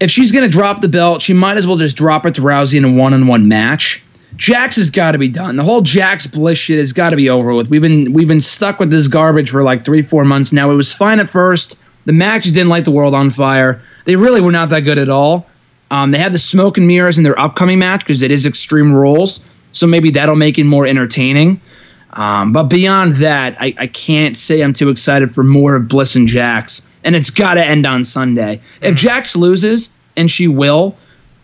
if 0.00 0.10
she's 0.10 0.32
gonna 0.32 0.48
drop 0.48 0.80
the 0.80 0.88
belt, 0.88 1.22
she 1.22 1.32
might 1.32 1.56
as 1.56 1.66
well 1.66 1.76
just 1.76 1.96
drop 1.96 2.26
it 2.26 2.34
to 2.34 2.40
Rousey 2.40 2.78
in 2.78 2.84
a 2.84 2.92
one 2.92 3.14
on 3.14 3.26
one 3.26 3.48
match 3.48 4.02
Jax 4.36 4.76
has 4.76 4.90
got 4.90 5.12
to 5.12 5.18
be 5.18 5.28
done. 5.28 5.56
The 5.56 5.62
whole 5.62 5.82
Jax 5.82 6.26
Bliss 6.26 6.58
shit 6.58 6.78
has 6.78 6.92
got 6.92 7.10
to 7.10 7.16
be 7.16 7.28
over 7.28 7.54
with. 7.54 7.68
We've 7.68 7.82
been 7.82 8.12
we've 8.12 8.28
been 8.28 8.40
stuck 8.40 8.78
with 8.78 8.90
this 8.90 9.08
garbage 9.08 9.50
for 9.50 9.62
like 9.62 9.84
three 9.84 10.02
four 10.02 10.24
months 10.24 10.52
now. 10.52 10.70
It 10.70 10.74
was 10.74 10.92
fine 10.92 11.20
at 11.20 11.28
first. 11.28 11.76
The 12.04 12.12
matches 12.12 12.52
didn't 12.52 12.68
light 12.68 12.84
the 12.84 12.90
world 12.90 13.14
on 13.14 13.30
fire. 13.30 13.82
They 14.04 14.16
really 14.16 14.40
were 14.40 14.52
not 14.52 14.70
that 14.70 14.80
good 14.80 14.98
at 14.98 15.08
all. 15.08 15.46
Um, 15.90 16.10
they 16.10 16.18
had 16.18 16.32
the 16.32 16.38
smoke 16.38 16.78
and 16.78 16.86
mirrors 16.86 17.18
in 17.18 17.24
their 17.24 17.38
upcoming 17.38 17.78
match 17.78 18.00
because 18.00 18.22
it 18.22 18.30
is 18.30 18.46
Extreme 18.46 18.94
Rules, 18.94 19.44
so 19.72 19.86
maybe 19.86 20.10
that'll 20.10 20.36
make 20.36 20.58
it 20.58 20.64
more 20.64 20.86
entertaining. 20.86 21.60
Um, 22.14 22.52
but 22.52 22.64
beyond 22.64 23.14
that, 23.14 23.56
I, 23.60 23.74
I 23.78 23.86
can't 23.86 24.36
say 24.36 24.62
I'm 24.62 24.72
too 24.72 24.88
excited 24.88 25.34
for 25.34 25.44
more 25.44 25.76
of 25.76 25.88
Bliss 25.88 26.14
and 26.16 26.26
Jax. 26.26 26.86
And 27.04 27.16
it's 27.16 27.30
got 27.30 27.54
to 27.54 27.64
end 27.64 27.86
on 27.86 28.04
Sunday. 28.04 28.60
If 28.80 28.94
Jax 28.94 29.34
loses, 29.34 29.90
and 30.16 30.30
she 30.30 30.46
will, 30.48 30.96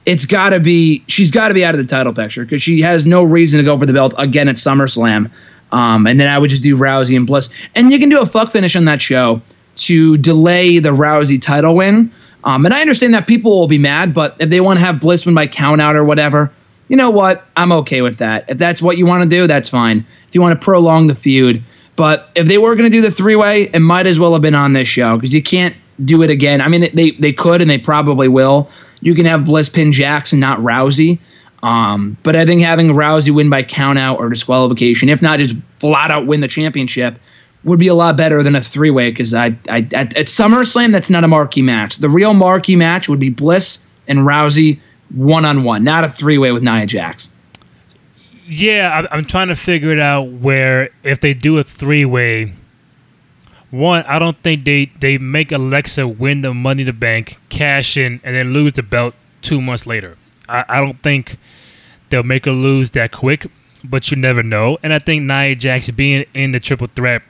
it's 0.06 0.24
got 0.24 0.50
to 0.50 0.60
be 0.60 1.04
she's 1.08 1.30
got 1.30 1.48
to 1.48 1.54
be 1.54 1.64
out 1.64 1.74
of 1.74 1.80
the 1.80 1.86
title 1.86 2.12
picture 2.12 2.44
because 2.44 2.62
she 2.62 2.80
has 2.80 3.06
no 3.06 3.22
reason 3.22 3.58
to 3.58 3.64
go 3.64 3.78
for 3.78 3.86
the 3.86 3.92
belt 3.92 4.14
again 4.18 4.48
at 4.48 4.56
SummerSlam. 4.56 5.30
Um, 5.72 6.06
and 6.06 6.18
then 6.18 6.28
I 6.28 6.38
would 6.38 6.48
just 6.48 6.62
do 6.62 6.76
Rousey 6.76 7.16
and 7.16 7.26
Bliss, 7.26 7.50
and 7.74 7.92
you 7.92 7.98
can 7.98 8.08
do 8.08 8.20
a 8.20 8.26
fuck 8.26 8.52
finish 8.52 8.74
on 8.76 8.86
that 8.86 9.02
show 9.02 9.42
to 9.78 10.16
delay 10.18 10.78
the 10.78 10.90
Rousey 10.90 11.40
title 11.40 11.74
win. 11.76 12.12
Um, 12.44 12.64
and 12.64 12.74
I 12.74 12.80
understand 12.80 13.14
that 13.14 13.26
people 13.26 13.58
will 13.58 13.66
be 13.66 13.78
mad, 13.78 14.14
but 14.14 14.36
if 14.38 14.48
they 14.48 14.60
want 14.60 14.78
to 14.78 14.84
have 14.84 15.00
Bliss 15.00 15.26
win 15.26 15.34
by 15.34 15.46
count 15.46 15.80
out 15.80 15.96
or 15.96 16.04
whatever, 16.04 16.52
you 16.88 16.96
know 16.96 17.10
what? 17.10 17.46
I'm 17.56 17.72
okay 17.72 18.00
with 18.00 18.18
that. 18.18 18.44
If 18.48 18.58
that's 18.58 18.80
what 18.80 18.96
you 18.96 19.06
want 19.06 19.22
to 19.22 19.28
do, 19.28 19.46
that's 19.46 19.68
fine. 19.68 20.06
If 20.28 20.34
you 20.34 20.40
want 20.40 20.58
to 20.58 20.64
prolong 20.64 21.06
the 21.06 21.14
feud, 21.14 21.62
but 21.96 22.30
if 22.34 22.46
they 22.46 22.58
were 22.58 22.74
going 22.76 22.90
to 22.90 22.96
do 22.96 23.02
the 23.02 23.10
three 23.10 23.36
way, 23.36 23.64
it 23.74 23.80
might 23.80 24.06
as 24.06 24.18
well 24.18 24.32
have 24.32 24.42
been 24.42 24.54
on 24.54 24.72
this 24.72 24.88
show 24.88 25.16
because 25.16 25.34
you 25.34 25.42
can't 25.42 25.74
do 26.00 26.22
it 26.22 26.30
again. 26.30 26.60
I 26.60 26.68
mean, 26.68 26.88
they 26.94 27.10
they 27.12 27.32
could 27.32 27.60
and 27.60 27.70
they 27.70 27.78
probably 27.78 28.28
will. 28.28 28.70
You 29.00 29.14
can 29.14 29.26
have 29.26 29.44
Bliss 29.44 29.68
pin 29.68 29.92
Jackson, 29.92 30.40
not 30.40 30.60
Rousey. 30.60 31.18
Um, 31.62 32.16
but 32.22 32.36
I 32.36 32.46
think 32.46 32.62
having 32.62 32.88
Rousey 32.90 33.34
win 33.34 33.50
by 33.50 33.64
countout 33.64 34.18
or 34.18 34.28
disqualification, 34.28 35.08
if 35.08 35.20
not 35.20 35.40
just 35.40 35.56
flat 35.80 36.10
out 36.10 36.26
win 36.26 36.40
the 36.40 36.48
championship, 36.48 37.18
would 37.64 37.78
be 37.78 37.88
a 37.88 37.94
lot 37.94 38.16
better 38.16 38.42
than 38.42 38.54
a 38.54 38.60
three 38.60 38.90
way 38.90 39.10
because 39.10 39.34
I, 39.34 39.56
I 39.68 39.78
at, 39.92 40.16
at 40.16 40.26
SummerSlam 40.26 40.92
that's 40.92 41.10
not 41.10 41.24
a 41.24 41.28
marquee 41.28 41.62
match. 41.62 41.96
The 41.96 42.08
real 42.08 42.34
marquee 42.34 42.76
match 42.76 43.08
would 43.08 43.20
be 43.20 43.30
Bliss 43.30 43.78
and 44.06 44.20
Rousey 44.20 44.80
one 45.14 45.44
on 45.44 45.64
one, 45.64 45.84
not 45.84 46.04
a 46.04 46.08
three 46.08 46.38
way 46.38 46.52
with 46.52 46.62
Nia 46.62 46.86
Jax. 46.86 47.32
Yeah, 48.46 49.06
I'm 49.10 49.26
trying 49.26 49.48
to 49.48 49.56
figure 49.56 49.92
it 49.92 50.00
out 50.00 50.22
where 50.22 50.90
if 51.02 51.20
they 51.20 51.34
do 51.34 51.58
a 51.58 51.64
three 51.64 52.04
way, 52.04 52.54
one, 53.70 54.02
I 54.04 54.18
don't 54.18 54.38
think 54.42 54.64
they, 54.64 54.86
they 55.00 55.18
make 55.18 55.52
Alexa 55.52 56.08
win 56.08 56.40
the 56.40 56.54
Money 56.54 56.84
to 56.84 56.92
Bank, 56.94 57.38
cash 57.50 57.98
in, 57.98 58.20
and 58.24 58.34
then 58.34 58.54
lose 58.54 58.72
the 58.72 58.82
belt 58.82 59.14
two 59.42 59.60
months 59.60 59.86
later. 59.86 60.16
I, 60.48 60.64
I 60.66 60.80
don't 60.80 61.02
think 61.02 61.36
they'll 62.08 62.22
make 62.22 62.46
her 62.46 62.52
lose 62.52 62.92
that 62.92 63.12
quick, 63.12 63.46
but 63.84 64.10
you 64.10 64.16
never 64.16 64.42
know. 64.42 64.78
And 64.82 64.94
I 64.94 64.98
think 64.98 65.24
Nia 65.24 65.54
Jax 65.54 65.90
being 65.90 66.24
in 66.32 66.52
the 66.52 66.60
triple 66.60 66.88
threat, 66.96 67.20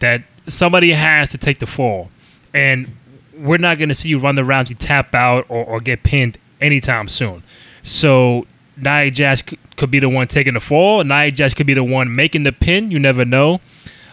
that 0.00 0.22
somebody 0.46 0.92
has 0.92 1.30
to 1.30 1.38
take 1.38 1.58
the 1.60 1.66
fall. 1.66 2.10
And 2.54 2.96
we're 3.36 3.58
not 3.58 3.78
going 3.78 3.88
to 3.88 3.94
see 3.94 4.08
you 4.08 4.18
run 4.18 4.34
the 4.34 4.44
rounds, 4.44 4.70
you 4.70 4.76
tap 4.76 5.14
out 5.14 5.46
or, 5.48 5.64
or 5.64 5.80
get 5.80 6.02
pinned 6.02 6.38
anytime 6.60 7.08
soon. 7.08 7.42
So 7.82 8.46
Nia 8.76 9.10
Jax 9.10 9.42
could 9.76 9.90
be 9.90 9.98
the 9.98 10.08
one 10.08 10.26
taking 10.26 10.54
the 10.54 10.60
fall. 10.60 11.04
Nia 11.04 11.30
Jax 11.30 11.54
could 11.54 11.66
be 11.66 11.74
the 11.74 11.84
one 11.84 12.14
making 12.14 12.42
the 12.42 12.52
pin. 12.52 12.90
You 12.90 12.98
never 12.98 13.24
know. 13.24 13.60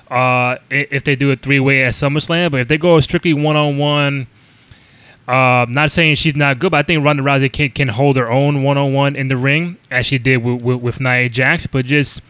Uh, 0.09 0.57
if 0.69 1.03
they 1.03 1.15
do 1.15 1.31
a 1.31 1.35
three 1.35 1.59
way 1.59 1.83
at 1.83 1.93
SummerSlam, 1.93 2.51
but 2.51 2.61
if 2.61 2.67
they 2.67 2.77
go 2.77 2.99
strictly 2.99 3.33
one 3.33 3.55
on 3.55 3.77
one, 3.77 4.27
not 5.27 5.89
saying 5.89 6.15
she's 6.15 6.35
not 6.35 6.59
good, 6.59 6.71
but 6.71 6.77
I 6.77 6.83
think 6.83 7.03
Ronda 7.03 7.23
Rousey 7.23 7.51
can, 7.51 7.71
can 7.71 7.87
hold 7.87 8.15
her 8.15 8.29
own 8.29 8.61
one 8.61 8.77
on 8.77 8.93
one 8.93 9.15
in 9.15 9.29
the 9.29 9.37
ring 9.37 9.77
as 9.89 10.05
she 10.05 10.19
did 10.19 10.37
with, 10.37 10.61
with, 10.61 10.81
with 10.81 10.99
Nia 10.99 11.29
Jax, 11.29 11.65
but 11.65 11.85
just 11.85 12.21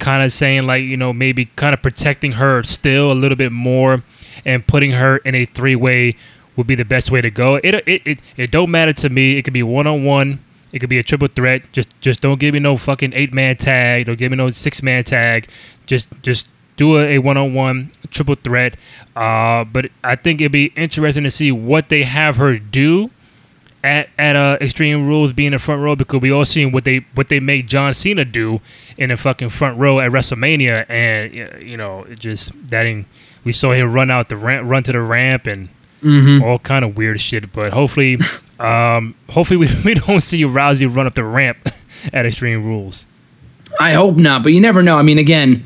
kind 0.00 0.24
of 0.24 0.32
saying 0.32 0.66
like 0.66 0.82
you 0.82 0.96
know 0.96 1.12
maybe 1.12 1.46
kind 1.56 1.74
of 1.74 1.80
protecting 1.82 2.32
her 2.32 2.62
still 2.64 3.12
a 3.12 3.14
little 3.14 3.36
bit 3.36 3.52
more 3.52 4.02
and 4.44 4.66
putting 4.66 4.92
her 4.92 5.18
in 5.18 5.34
a 5.34 5.46
three 5.46 5.76
way 5.76 6.16
would 6.56 6.66
be 6.66 6.74
the 6.74 6.84
best 6.84 7.10
way 7.10 7.20
to 7.20 7.30
go. 7.30 7.56
It 7.56 7.74
it 7.86 8.02
it, 8.04 8.18
it 8.36 8.50
don't 8.50 8.70
matter 8.70 8.92
to 8.94 9.08
me. 9.08 9.38
It 9.38 9.42
could 9.42 9.52
be 9.52 9.62
one 9.62 9.86
on 9.86 10.04
one 10.04 10.40
it 10.72 10.78
could 10.78 10.88
be 10.88 10.98
a 10.98 11.02
triple 11.02 11.28
threat. 11.28 11.70
Just 11.72 11.88
just 12.00 12.20
don't 12.20 12.38
give 12.38 12.54
me 12.54 12.60
no 12.60 12.76
fucking 12.76 13.12
eight 13.14 13.32
man 13.32 13.56
tag. 13.56 14.06
Don't 14.06 14.18
give 14.18 14.30
me 14.30 14.36
no 14.36 14.50
six 14.50 14.82
man 14.82 15.04
tag. 15.04 15.48
Just 15.86 16.08
just 16.22 16.48
do 16.76 16.98
a 16.98 17.18
one 17.18 17.36
on 17.36 17.54
one 17.54 17.90
triple 18.10 18.36
threat. 18.36 18.76
Uh, 19.16 19.64
but 19.64 19.90
I 20.04 20.16
think 20.16 20.40
it'd 20.40 20.52
be 20.52 20.66
interesting 20.76 21.24
to 21.24 21.30
see 21.30 21.52
what 21.52 21.88
they 21.88 22.04
have 22.04 22.36
her 22.36 22.58
do 22.58 23.10
at 23.82 24.08
at 24.18 24.36
uh, 24.36 24.58
Extreme 24.60 25.06
Rules 25.06 25.32
being 25.32 25.48
in 25.48 25.52
the 25.52 25.58
front 25.58 25.82
row 25.82 25.96
because 25.96 26.20
we 26.20 26.30
all 26.30 26.44
seen 26.44 26.72
what 26.72 26.84
they 26.84 27.04
what 27.14 27.28
they 27.28 27.40
make 27.40 27.66
John 27.66 27.94
Cena 27.94 28.24
do 28.24 28.60
in 28.96 29.08
the 29.08 29.16
fucking 29.16 29.50
front 29.50 29.78
row 29.78 30.00
at 30.00 30.10
WrestleMania, 30.10 30.88
and 30.88 31.62
you 31.62 31.76
know 31.76 32.04
it 32.04 32.18
just 32.18 32.52
that 32.70 32.86
ain't, 32.86 33.06
we 33.44 33.52
saw 33.52 33.72
him 33.72 33.92
run 33.92 34.10
out 34.10 34.28
the 34.28 34.36
ramp, 34.36 34.68
run 34.68 34.82
to 34.84 34.92
the 34.92 35.00
ramp, 35.00 35.46
and 35.46 35.68
mm-hmm. 36.02 36.42
all 36.44 36.58
kind 36.58 36.84
of 36.84 36.96
weird 36.96 37.20
shit. 37.20 37.52
But 37.52 37.72
hopefully 37.72 38.18
um, 38.60 39.14
hopefully, 39.30 39.56
we, 39.56 39.68
we 39.84 39.94
don't 39.94 40.20
see 40.20 40.42
Rousey 40.42 40.94
run 40.94 41.06
up 41.06 41.14
the 41.14 41.24
ramp 41.24 41.72
at 42.12 42.26
Extreme 42.26 42.64
Rules. 42.64 43.06
I 43.80 43.92
hope 43.92 44.16
not, 44.16 44.42
but 44.42 44.52
you 44.52 44.60
never 44.60 44.82
know. 44.82 44.96
I 44.96 45.02
mean, 45.02 45.18
again, 45.18 45.64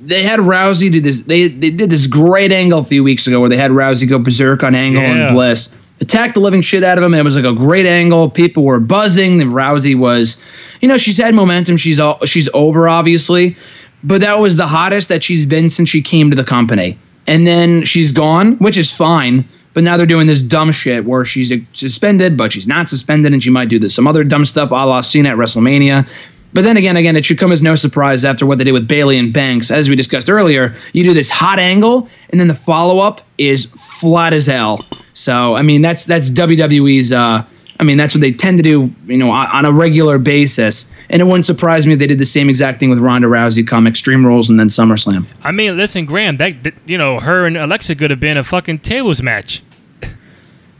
they 0.00 0.22
had 0.22 0.40
Rousey 0.40 0.90
do 0.90 1.00
this. 1.00 1.22
They 1.22 1.48
they 1.48 1.70
did 1.70 1.90
this 1.90 2.06
great 2.06 2.52
angle 2.52 2.78
a 2.78 2.84
few 2.84 3.04
weeks 3.04 3.26
ago 3.26 3.40
where 3.40 3.48
they 3.48 3.56
had 3.56 3.70
Rousey 3.70 4.08
go 4.08 4.18
berserk 4.18 4.62
on 4.62 4.74
Angle 4.74 5.02
yeah. 5.02 5.26
and 5.26 5.34
Bliss, 5.34 5.76
attack 6.00 6.34
the 6.34 6.40
living 6.40 6.62
shit 6.62 6.82
out 6.82 6.98
of 6.98 7.04
him. 7.04 7.14
It 7.14 7.22
was 7.22 7.36
like 7.36 7.44
a 7.44 7.52
great 7.52 7.86
angle. 7.86 8.30
People 8.30 8.64
were 8.64 8.80
buzzing. 8.80 9.38
The 9.38 9.44
Rousey 9.44 9.96
was, 9.96 10.42
you 10.80 10.88
know, 10.88 10.98
she's 10.98 11.18
had 11.18 11.34
momentum. 11.34 11.76
She's 11.76 12.00
all 12.00 12.24
she's 12.26 12.48
over 12.54 12.88
obviously, 12.88 13.56
but 14.02 14.20
that 14.20 14.38
was 14.38 14.56
the 14.56 14.66
hottest 14.66 15.08
that 15.08 15.22
she's 15.22 15.46
been 15.46 15.70
since 15.70 15.88
she 15.88 16.02
came 16.02 16.30
to 16.30 16.36
the 16.36 16.44
company. 16.44 16.98
And 17.26 17.46
then 17.46 17.84
she's 17.84 18.12
gone, 18.12 18.56
which 18.56 18.78
is 18.78 18.94
fine. 18.94 19.46
But 19.72 19.84
now 19.84 19.96
they're 19.96 20.06
doing 20.06 20.26
this 20.26 20.42
dumb 20.42 20.72
shit 20.72 21.04
where 21.04 21.24
she's 21.24 21.52
suspended, 21.74 22.36
but 22.36 22.52
she's 22.52 22.66
not 22.66 22.88
suspended, 22.88 23.32
and 23.32 23.40
she 23.40 23.50
might 23.50 23.68
do 23.68 23.78
this 23.78 23.94
some 23.94 24.08
other 24.08 24.24
dumb 24.24 24.44
stuff, 24.44 24.72
a 24.72 24.74
la 24.74 25.00
Cena 25.00 25.28
at 25.28 25.36
WrestleMania. 25.36 26.08
But 26.52 26.64
then 26.64 26.76
again, 26.76 26.96
again, 26.96 27.16
it 27.16 27.24
should 27.24 27.38
come 27.38 27.52
as 27.52 27.62
no 27.62 27.74
surprise 27.74 28.24
after 28.24 28.46
what 28.46 28.58
they 28.58 28.64
did 28.64 28.72
with 28.72 28.88
Bayley 28.88 29.18
and 29.18 29.32
Banks. 29.32 29.70
As 29.70 29.88
we 29.88 29.96
discussed 29.96 30.28
earlier, 30.28 30.74
you 30.92 31.04
do 31.04 31.14
this 31.14 31.30
hot 31.30 31.58
angle, 31.58 32.08
and 32.30 32.40
then 32.40 32.48
the 32.48 32.54
follow 32.54 33.02
up 33.04 33.20
is 33.38 33.66
flat 33.66 34.32
as 34.32 34.46
hell. 34.46 34.84
So 35.14 35.54
I 35.54 35.62
mean, 35.62 35.82
that's 35.82 36.04
that's 36.04 36.30
WWE's. 36.30 37.12
Uh, 37.12 37.44
I 37.78 37.82
mean, 37.82 37.96
that's 37.96 38.14
what 38.14 38.20
they 38.20 38.30
tend 38.30 38.58
to 38.58 38.62
do, 38.62 38.94
you 39.06 39.16
know, 39.16 39.30
on 39.30 39.64
a 39.64 39.72
regular 39.72 40.18
basis. 40.18 40.92
And 41.08 41.22
it 41.22 41.24
wouldn't 41.24 41.46
surprise 41.46 41.86
me 41.86 41.94
if 41.94 41.98
they 41.98 42.06
did 42.06 42.18
the 42.18 42.26
same 42.26 42.50
exact 42.50 42.78
thing 42.78 42.90
with 42.90 42.98
Ronda 42.98 43.26
Rousey 43.26 43.66
come 43.66 43.86
Extreme 43.86 44.26
Rules 44.26 44.50
and 44.50 44.60
then 44.60 44.68
SummerSlam. 44.68 45.26
I 45.42 45.50
mean, 45.50 45.78
listen, 45.78 46.04
Graham, 46.04 46.36
that 46.36 46.74
you 46.84 46.98
know, 46.98 47.20
her 47.20 47.46
and 47.46 47.56
Alexa 47.56 47.94
could 47.94 48.10
have 48.10 48.20
been 48.20 48.36
a 48.36 48.44
fucking 48.44 48.80
tables 48.80 49.22
match. 49.22 49.62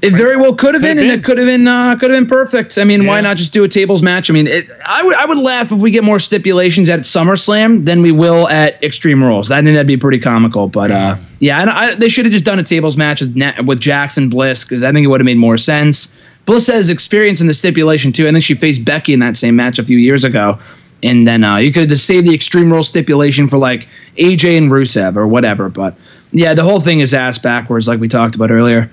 It 0.02 0.14
very 0.14 0.36
well 0.36 0.54
could 0.54 0.74
have 0.74 0.82
been, 0.82 0.96
been, 0.96 1.10
and 1.10 1.20
it 1.20 1.24
could 1.24 1.36
have 1.36 1.46
been 1.46 1.68
uh, 1.68 1.94
could 1.96 2.10
have 2.10 2.18
been 2.18 2.28
perfect. 2.28 2.78
I 2.78 2.84
mean, 2.84 3.02
yeah. 3.02 3.08
why 3.08 3.20
not 3.20 3.36
just 3.36 3.52
do 3.52 3.64
a 3.64 3.68
tables 3.68 4.02
match? 4.02 4.30
I 4.30 4.32
mean, 4.32 4.46
it, 4.46 4.70
I 4.86 5.02
would 5.02 5.14
I 5.14 5.26
would 5.26 5.36
laugh 5.36 5.70
if 5.70 5.78
we 5.78 5.90
get 5.90 6.04
more 6.04 6.18
stipulations 6.18 6.88
at 6.88 7.00
SummerSlam 7.00 7.84
than 7.84 8.00
we 8.00 8.10
will 8.10 8.48
at 8.48 8.82
Extreme 8.82 9.22
Rules. 9.22 9.50
I 9.50 9.56
think 9.56 9.74
that'd 9.74 9.86
be 9.86 9.98
pretty 9.98 10.18
comical. 10.18 10.68
But 10.68 10.90
uh, 10.90 11.18
yeah, 11.40 11.66
I, 11.68 11.94
they 11.96 12.08
should 12.08 12.24
have 12.24 12.32
just 12.32 12.46
done 12.46 12.58
a 12.58 12.62
tables 12.62 12.96
match 12.96 13.20
with 13.20 13.36
with 13.66 13.80
Jackson 13.80 14.30
Bliss 14.30 14.64
because 14.64 14.82
I 14.82 14.90
think 14.90 15.04
it 15.04 15.08
would 15.08 15.20
have 15.20 15.26
made 15.26 15.38
more 15.38 15.58
sense. 15.58 16.16
Bliss 16.46 16.66
has 16.68 16.88
experience 16.88 17.42
in 17.42 17.46
the 17.46 17.54
stipulation 17.54 18.10
too. 18.10 18.26
I 18.26 18.32
think 18.32 18.42
she 18.42 18.54
faced 18.54 18.84
Becky 18.84 19.12
in 19.12 19.20
that 19.20 19.36
same 19.36 19.56
match 19.56 19.78
a 19.78 19.84
few 19.84 19.98
years 19.98 20.24
ago. 20.24 20.58
And 21.02 21.26
then 21.26 21.44
uh, 21.44 21.56
you 21.56 21.72
could 21.72 21.90
have 21.90 22.00
saved 22.00 22.26
the 22.26 22.34
Extreme 22.34 22.72
Rules 22.72 22.88
stipulation 22.88 23.48
for 23.48 23.58
like 23.58 23.88
AJ 24.16 24.56
and 24.58 24.70
Rusev 24.70 25.16
or 25.16 25.26
whatever. 25.26 25.68
But 25.68 25.94
yeah, 26.32 26.54
the 26.54 26.62
whole 26.62 26.80
thing 26.80 27.00
is 27.00 27.14
ass 27.14 27.38
backwards, 27.38 27.88
like 27.88 28.00
we 28.00 28.08
talked 28.08 28.34
about 28.34 28.50
earlier. 28.50 28.90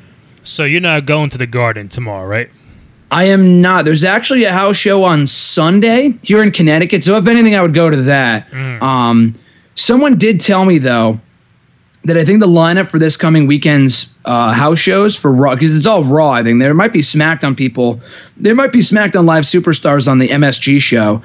So 0.47 0.63
you're 0.63 0.81
not 0.81 1.05
going 1.05 1.29
to 1.31 1.37
the 1.37 1.45
Garden 1.45 1.89
tomorrow, 1.89 2.25
right? 2.25 2.49
I 3.11 3.25
am 3.25 3.61
not. 3.61 3.83
There's 3.83 4.05
actually 4.05 4.45
a 4.45 4.51
house 4.51 4.77
show 4.77 5.03
on 5.03 5.27
Sunday 5.27 6.17
here 6.23 6.41
in 6.41 6.51
Connecticut. 6.51 7.03
So 7.03 7.17
if 7.17 7.27
anything, 7.27 7.55
I 7.55 7.61
would 7.61 7.73
go 7.73 7.89
to 7.89 7.97
that. 8.03 8.49
Mm. 8.51 8.81
Um, 8.81 9.33
someone 9.75 10.17
did 10.17 10.39
tell 10.39 10.63
me 10.63 10.77
though 10.77 11.19
that 12.05 12.15
I 12.15 12.23
think 12.23 12.39
the 12.39 12.47
lineup 12.47 12.87
for 12.87 12.97
this 12.97 13.17
coming 13.17 13.45
weekend's 13.45 14.13
uh, 14.23 14.53
house 14.53 14.79
shows 14.79 15.17
for 15.17 15.33
Raw 15.33 15.53
because 15.53 15.77
it's 15.77 15.85
all 15.85 16.05
Raw. 16.05 16.31
I 16.31 16.43
think 16.43 16.59
there 16.59 16.73
might 16.73 16.93
be 16.93 16.99
SmackDown 16.99 17.55
people. 17.55 17.99
There 18.37 18.55
might 18.55 18.71
be 18.71 18.79
SmackDown 18.79 19.25
Live 19.25 19.43
superstars 19.43 20.09
on 20.09 20.19
the 20.19 20.29
MSG 20.29 20.79
show. 20.81 21.21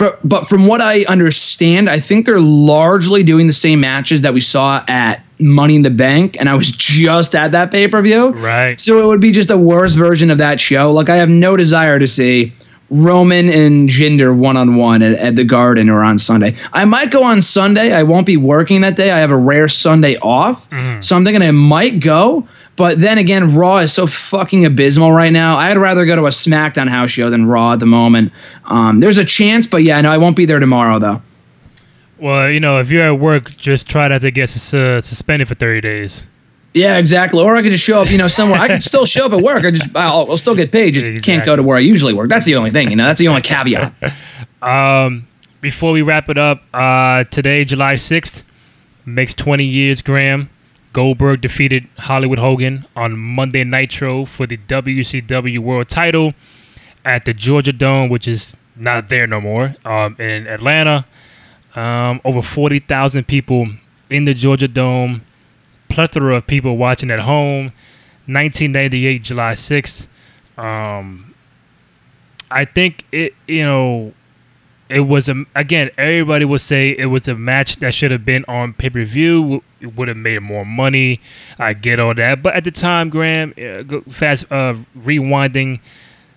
For, 0.00 0.18
but 0.24 0.46
from 0.46 0.66
what 0.66 0.80
I 0.80 1.04
understand, 1.10 1.90
I 1.90 2.00
think 2.00 2.24
they're 2.24 2.40
largely 2.40 3.22
doing 3.22 3.46
the 3.46 3.52
same 3.52 3.80
matches 3.80 4.22
that 4.22 4.32
we 4.32 4.40
saw 4.40 4.82
at 4.88 5.22
Money 5.38 5.76
in 5.76 5.82
the 5.82 5.90
Bank, 5.90 6.38
and 6.40 6.48
I 6.48 6.54
was 6.54 6.70
just 6.78 7.34
at 7.34 7.52
that 7.52 7.70
pay 7.70 7.86
per 7.86 8.00
view. 8.00 8.30
Right. 8.30 8.80
So 8.80 8.98
it 8.98 9.06
would 9.06 9.20
be 9.20 9.30
just 9.30 9.50
a 9.50 9.58
worse 9.58 9.96
version 9.96 10.30
of 10.30 10.38
that 10.38 10.58
show. 10.58 10.90
Like 10.90 11.10
I 11.10 11.16
have 11.16 11.28
no 11.28 11.54
desire 11.54 11.98
to 11.98 12.06
see 12.06 12.54
Roman 12.88 13.50
and 13.50 13.90
Jinder 13.90 14.34
one 14.34 14.56
on 14.56 14.76
one 14.76 15.02
at 15.02 15.36
the 15.36 15.44
Garden 15.44 15.90
or 15.90 16.02
on 16.02 16.18
Sunday. 16.18 16.56
I 16.72 16.86
might 16.86 17.10
go 17.10 17.22
on 17.22 17.42
Sunday. 17.42 17.92
I 17.92 18.02
won't 18.02 18.24
be 18.24 18.38
working 18.38 18.80
that 18.80 18.96
day. 18.96 19.10
I 19.10 19.18
have 19.18 19.30
a 19.30 19.36
rare 19.36 19.68
Sunday 19.68 20.16
off, 20.16 20.70
mm. 20.70 21.04
so 21.04 21.14
I'm 21.14 21.26
thinking 21.26 21.42
I 21.42 21.50
might 21.50 22.00
go. 22.00 22.48
But 22.80 22.98
then 22.98 23.18
again, 23.18 23.54
Raw 23.54 23.76
is 23.76 23.92
so 23.92 24.06
fucking 24.06 24.64
abysmal 24.64 25.12
right 25.12 25.34
now. 25.34 25.58
I'd 25.58 25.76
rather 25.76 26.06
go 26.06 26.16
to 26.16 26.24
a 26.24 26.30
SmackDown 26.30 26.88
house 26.88 27.10
show 27.10 27.28
than 27.28 27.44
Raw 27.44 27.74
at 27.74 27.78
the 27.78 27.84
moment. 27.84 28.32
Um, 28.64 29.00
there's 29.00 29.18
a 29.18 29.24
chance, 29.26 29.66
but 29.66 29.82
yeah, 29.82 30.00
no, 30.00 30.10
I 30.10 30.16
won't 30.16 30.34
be 30.34 30.46
there 30.46 30.58
tomorrow 30.58 30.98
though. 30.98 31.20
Well, 32.18 32.48
you 32.48 32.58
know, 32.58 32.80
if 32.80 32.90
you're 32.90 33.04
at 33.06 33.20
work, 33.20 33.50
just 33.50 33.86
try 33.86 34.08
not 34.08 34.22
to 34.22 34.30
get 34.30 34.48
uh, 34.72 35.02
suspended 35.02 35.46
for 35.46 35.54
30 35.56 35.82
days. 35.82 36.26
Yeah, 36.72 36.96
exactly. 36.96 37.42
Or 37.42 37.54
I 37.54 37.60
could 37.60 37.72
just 37.72 37.84
show 37.84 38.00
up, 38.00 38.10
you 38.10 38.16
know, 38.16 38.28
somewhere. 38.38 38.58
I 38.58 38.68
could 38.68 38.82
still 38.82 39.04
show 39.04 39.26
up 39.26 39.32
at 39.32 39.42
work. 39.42 39.62
I 39.62 39.72
just, 39.72 39.94
I'll, 39.94 40.30
I'll 40.30 40.38
still 40.38 40.54
get 40.54 40.72
paid. 40.72 40.94
Just 40.94 41.04
Exactly. 41.04 41.34
can't 41.34 41.44
go 41.44 41.56
to 41.56 41.62
where 41.62 41.76
I 41.76 41.80
usually 41.80 42.14
work. 42.14 42.30
That's 42.30 42.46
the 42.46 42.56
only 42.56 42.70
thing, 42.70 42.88
you 42.88 42.96
know. 42.96 43.04
That's 43.04 43.20
the 43.20 43.28
only 43.28 43.42
caveat. 43.42 43.92
Um, 44.62 45.26
before 45.62 45.92
we 45.92 46.00
wrap 46.02 46.28
it 46.28 46.36
up, 46.36 46.62
uh, 46.74 47.24
today, 47.24 47.64
July 47.64 47.94
6th, 47.94 48.42
makes 49.06 49.34
20 49.34 49.64
years, 49.64 50.02
Graham. 50.02 50.50
Goldberg 50.92 51.40
defeated 51.40 51.86
Hollywood 51.98 52.38
Hogan 52.38 52.86
on 52.96 53.16
Monday 53.16 53.64
Nitro 53.64 54.24
for 54.24 54.46
the 54.46 54.56
WCW 54.56 55.58
World 55.60 55.88
title 55.88 56.34
at 57.04 57.24
the 57.24 57.32
Georgia 57.32 57.72
Dome, 57.72 58.08
which 58.08 58.26
is 58.26 58.54
not 58.76 59.08
there 59.08 59.26
no 59.26 59.40
more, 59.40 59.76
um, 59.84 60.16
in 60.18 60.46
Atlanta. 60.46 61.06
Um, 61.76 62.20
over 62.24 62.42
40,000 62.42 63.28
people 63.28 63.68
in 64.08 64.24
the 64.24 64.34
Georgia 64.34 64.66
Dome, 64.66 65.22
plethora 65.88 66.36
of 66.36 66.46
people 66.46 66.76
watching 66.76 67.10
at 67.10 67.20
home. 67.20 67.72
1998, 68.26 69.22
July 69.22 69.54
6th. 69.54 70.06
Um, 70.56 71.34
I 72.50 72.64
think 72.64 73.04
it, 73.12 73.34
you 73.46 73.64
know, 73.64 74.12
it 74.90 75.00
was 75.00 75.28
a 75.28 75.44
again. 75.54 75.90
Everybody 75.96 76.44
would 76.44 76.60
say 76.60 76.90
it 76.90 77.06
was 77.06 77.28
a 77.28 77.34
match 77.36 77.76
that 77.76 77.94
should 77.94 78.10
have 78.10 78.24
been 78.24 78.44
on 78.48 78.72
pay 78.74 78.90
per 78.90 79.04
view. 79.04 79.62
It 79.80 79.94
would 79.94 80.08
have 80.08 80.16
made 80.16 80.40
more 80.40 80.66
money. 80.66 81.20
I 81.58 81.74
get 81.74 82.00
all 82.00 82.12
that, 82.14 82.42
but 82.42 82.54
at 82.54 82.64
the 82.64 82.72
time, 82.72 83.08
Graham, 83.08 83.54
uh, 83.56 84.00
fast 84.10 84.44
uh, 84.50 84.74
rewinding. 84.98 85.80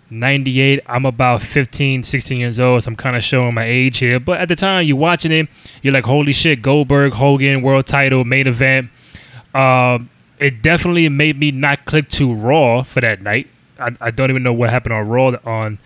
98 0.09 0.79
i'm 0.85 1.05
about 1.05 1.41
15 1.41 2.03
16 2.03 2.39
years 2.39 2.59
old 2.59 2.83
so 2.83 2.87
i'm 2.87 2.95
kind 2.95 3.15
of 3.15 3.23
showing 3.23 3.51
my 3.55 3.63
age 3.63 3.97
here 3.97 4.19
but 4.19 4.39
at 4.39 4.47
the 4.47 4.55
time 4.55 4.85
you're 4.85 4.95
watching 4.95 5.31
it 5.31 5.47
you're 5.81 5.93
like 5.93 6.03
holy 6.03 6.31
shit 6.31 6.61
goldberg 6.61 7.13
hogan 7.13 7.63
world 7.63 7.87
title 7.87 8.23
main 8.23 8.45
event 8.45 8.91
um, 9.55 10.11
it 10.37 10.61
definitely 10.61 11.09
made 11.09 11.39
me 11.39 11.49
not 11.49 11.85
click 11.85 12.09
to 12.09 12.31
raw 12.31 12.83
for 12.83 13.01
that 13.01 13.23
night 13.23 13.47
I, 13.79 13.95
I 13.99 14.11
don't 14.11 14.29
even 14.29 14.43
know 14.43 14.53
what 14.53 14.69
happened 14.69 14.93
on 14.93 15.07
raw 15.07 15.35
on 15.45 15.79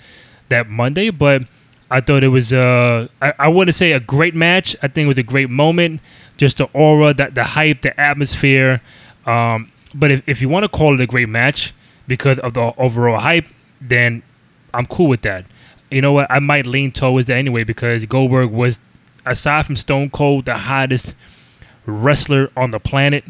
that 0.50 0.68
monday 0.68 1.10
but 1.10 1.44
I 1.90 2.02
thought 2.02 2.24
it 2.24 2.30
was 2.30 2.52
uh 2.52 3.08
I, 3.22 3.34
I 3.40 3.48
wouldn't 3.48 3.76
say 3.76 3.94
a 3.94 4.00
great 4.00 4.36
match. 4.36 4.76
I 4.82 4.88
think 4.88 5.06
it 5.06 5.08
was 5.08 5.18
a 5.18 5.24
great 5.24 5.50
moment. 5.50 6.02
Just 6.38 6.58
the 6.58 6.66
aura, 6.74 7.14
that 7.14 7.36
the 7.36 7.44
hype, 7.44 7.82
the 7.82 8.00
atmosphere. 8.00 8.82
Um, 9.26 9.72
but 9.94 10.12
if, 10.12 10.28
if 10.28 10.42
you 10.42 10.50
want 10.50 10.64
to 10.64 10.70
call 10.70 10.94
it 10.94 11.02
a 11.02 11.08
great 11.08 11.30
match 11.30 11.74
because 12.08 12.40
of 12.40 12.54
the 12.54 12.74
overall 12.78 13.20
hype, 13.20 13.48
then 13.82 14.24
I'm 14.74 14.86
cool 14.86 15.08
with 15.08 15.22
that. 15.24 15.46
You 15.90 16.02
know 16.02 16.14
what? 16.14 16.30
I 16.30 16.40
might 16.40 16.66
lean 16.66 16.92
towards 16.92 17.28
that 17.28 17.38
anyway 17.38 17.64
because 17.64 18.06
Goldberg 18.06 18.52
was, 18.52 18.80
aside 19.26 19.66
from 19.66 19.76
Stone 19.76 20.12
Cold, 20.12 20.46
the 20.46 20.56
hottest 20.56 21.16
wrestler 21.86 22.52
on 22.56 22.72
the 22.72 22.80
planet. 22.80 23.24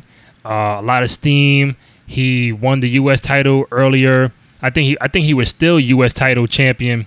Uh, 0.43 0.77
a 0.79 0.81
lot 0.81 1.03
of 1.03 1.11
steam. 1.11 1.75
He 2.05 2.51
won 2.51 2.79
the 2.79 2.89
U.S. 2.91 3.21
title 3.21 3.65
earlier. 3.71 4.31
I 4.61 4.69
think 4.69 4.87
he 4.87 4.97
I 4.99 5.07
think 5.07 5.25
he 5.25 5.33
was 5.33 5.49
still 5.49 5.79
U.S. 5.79 6.13
title 6.13 6.47
champion 6.47 7.05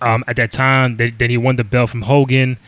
um, 0.00 0.24
at 0.26 0.36
that 0.36 0.52
time. 0.52 0.96
Then, 0.96 1.30
he 1.30 1.36
won 1.36 1.56
the 1.56 1.64
belt 1.64 1.90
from 1.90 2.02
Hogan. 2.02 2.58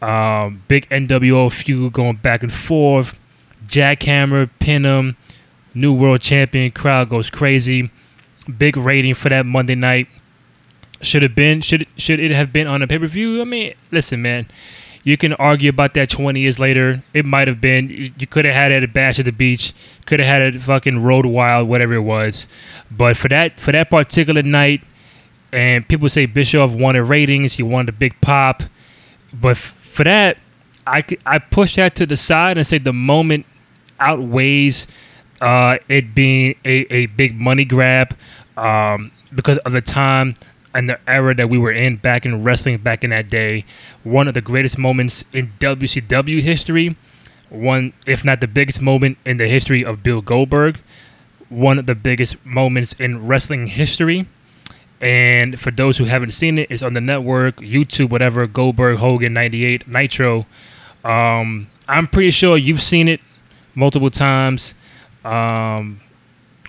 Um, 0.00 0.62
big 0.68 0.88
NWO 0.90 1.52
feud 1.52 1.92
going 1.92 2.16
back 2.16 2.42
and 2.42 2.52
forth. 2.52 3.18
Jackhammer, 3.66 4.48
pin 4.58 4.84
him. 4.84 5.16
New 5.74 5.92
world 5.92 6.20
champion. 6.20 6.70
Crowd 6.70 7.08
goes 7.08 7.30
crazy. 7.30 7.90
Big 8.56 8.76
rating 8.76 9.14
for 9.14 9.28
that 9.28 9.44
Monday 9.44 9.74
night. 9.74 10.08
Should 11.00 11.22
have 11.22 11.34
been 11.34 11.60
should 11.60 11.86
should 11.96 12.18
it 12.18 12.32
have 12.32 12.52
been 12.52 12.66
on 12.66 12.82
a 12.82 12.86
pay 12.86 12.98
per 12.98 13.06
view? 13.06 13.40
I 13.40 13.44
mean, 13.44 13.74
listen, 13.90 14.20
man. 14.22 14.48
You 15.04 15.16
can 15.16 15.32
argue 15.34 15.70
about 15.70 15.94
that 15.94 16.10
20 16.10 16.40
years 16.40 16.58
later. 16.58 17.02
It 17.14 17.24
might 17.24 17.48
have 17.48 17.60
been. 17.60 17.88
You, 17.88 18.12
you 18.18 18.26
could 18.26 18.44
have 18.44 18.54
had 18.54 18.72
it 18.72 18.82
at 18.82 18.92
Bash 18.92 19.18
at 19.18 19.26
the 19.26 19.32
Beach. 19.32 19.72
Could 20.06 20.18
have 20.20 20.28
had 20.28 20.42
it 20.42 20.60
fucking 20.60 21.02
Road 21.02 21.24
Wild, 21.24 21.68
whatever 21.68 21.94
it 21.94 22.00
was. 22.00 22.48
But 22.90 23.16
for 23.16 23.28
that 23.28 23.60
for 23.60 23.72
that 23.72 23.90
particular 23.90 24.42
night, 24.42 24.82
and 25.52 25.86
people 25.86 26.08
say 26.08 26.26
Bischoff 26.26 26.70
wanted 26.70 27.02
ratings. 27.04 27.54
He 27.54 27.62
wanted 27.62 27.90
a 27.90 27.98
big 27.98 28.20
pop, 28.20 28.62
but 29.32 29.50
f- 29.50 29.74
for 29.80 30.04
that, 30.04 30.38
I 30.86 31.04
I 31.26 31.38
push 31.38 31.76
that 31.76 31.94
to 31.96 32.06
the 32.06 32.16
side 32.16 32.58
and 32.58 32.66
say 32.66 32.78
the 32.78 32.92
moment 32.92 33.46
outweighs 34.00 34.86
uh, 35.40 35.78
it 35.88 36.14
being 36.14 36.54
a, 36.64 36.92
a 36.92 37.06
big 37.06 37.38
money 37.38 37.64
grab 37.64 38.16
um, 38.56 39.12
because 39.34 39.58
of 39.58 39.72
the 39.72 39.80
time 39.80 40.34
and 40.74 40.88
the 40.88 40.98
era 41.08 41.34
that 41.34 41.48
we 41.48 41.58
were 41.58 41.72
in 41.72 41.96
back 41.96 42.26
in 42.26 42.44
wrestling 42.44 42.78
back 42.78 43.02
in 43.04 43.10
that 43.10 43.28
day. 43.28 43.64
One 44.04 44.28
of 44.28 44.34
the 44.34 44.40
greatest 44.40 44.78
moments 44.78 45.24
in 45.32 45.52
WCW 45.60 46.42
history. 46.42 46.96
One, 47.50 47.94
if 48.06 48.24
not 48.24 48.40
the 48.40 48.46
biggest 48.46 48.80
moment 48.80 49.16
in 49.24 49.38
the 49.38 49.48
history 49.48 49.84
of 49.84 50.02
Bill 50.02 50.20
Goldberg. 50.20 50.80
One 51.48 51.78
of 51.78 51.86
the 51.86 51.94
biggest 51.94 52.44
moments 52.44 52.92
in 52.94 53.26
wrestling 53.26 53.68
history. 53.68 54.26
And 55.00 55.60
for 55.60 55.70
those 55.70 55.98
who 55.98 56.04
haven't 56.04 56.32
seen 56.32 56.58
it, 56.58 56.68
it's 56.70 56.82
on 56.82 56.94
the 56.94 57.00
network, 57.00 57.56
YouTube, 57.56 58.10
whatever, 58.10 58.46
Goldberg, 58.46 58.98
Hogan, 58.98 59.32
98, 59.32 59.86
Nitro. 59.86 60.46
Um, 61.04 61.68
I'm 61.86 62.06
pretty 62.08 62.32
sure 62.32 62.56
you've 62.56 62.82
seen 62.82 63.06
it 63.08 63.20
multiple 63.74 64.10
times. 64.10 64.74
Um, 65.24 66.00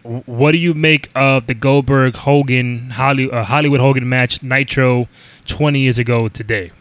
what 0.03 0.51
do 0.51 0.57
you 0.57 0.73
make 0.73 1.09
of 1.15 1.47
the 1.47 1.53
Goldberg 1.53 2.15
Hogan 2.15 2.91
Holly, 2.91 3.30
uh, 3.30 3.43
Hollywood 3.43 3.80
Hogan 3.80 4.07
match 4.07 4.41
Nitro 4.41 5.07
20 5.45 5.80
years 5.80 5.97
ago 5.97 6.27
today? 6.30 6.71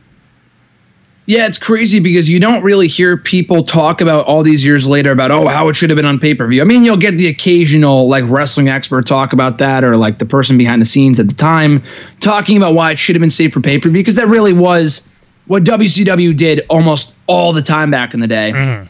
Yeah, 1.29 1.47
it's 1.47 1.59
crazy 1.59 2.01
because 2.01 2.31
you 2.31 2.41
don't 2.41 2.63
really 2.63 2.89
hear 2.89 3.19
people 3.19 3.63
talk 3.63 4.01
about 4.01 4.25
all 4.25 4.43
these 4.43 4.65
years 4.65 4.89
later 4.89 5.13
about 5.13 5.31
oh 5.31 5.47
how 5.47 5.69
it 5.69 5.77
should 5.77 5.91
have 5.91 5.99
been 5.99 6.07
on 6.07 6.19
pay 6.19 6.33
per 6.33 6.47
view. 6.47 6.63
I 6.63 6.65
mean, 6.65 6.85
you'll 6.85 6.97
get 6.97 7.19
the 7.19 7.29
occasional 7.29 8.09
like 8.09 8.25
wrestling 8.27 8.71
expert 8.71 9.07
talk 9.07 9.35
about 9.35 9.59
that, 9.59 9.85
or 9.85 9.99
like 9.99 10.21
the 10.21 10.25
person 10.25 10.57
behind 10.57 10.81
the 10.81 10.87
scenes 10.87 11.21
at 11.21 11.29
the 11.29 11.35
time 11.35 11.83
talking 12.21 12.57
about 12.57 12.73
why 12.73 12.93
it 12.93 12.99
should 12.99 13.15
have 13.15 13.21
been 13.21 13.29
saved 13.29 13.53
for 13.53 13.61
pay 13.61 13.79
per 13.79 13.91
view 13.91 14.01
because 14.01 14.15
that 14.15 14.27
really 14.27 14.55
was 14.55 15.07
what 15.49 15.65
WCW 15.65 16.35
did 16.35 16.63
almost 16.71 17.15
all 17.27 17.53
the 17.53 17.61
time 17.61 17.91
back 17.91 18.15
in 18.15 18.21
the 18.21 18.27
day. 18.27 18.53
Mm-hmm. 18.55 18.87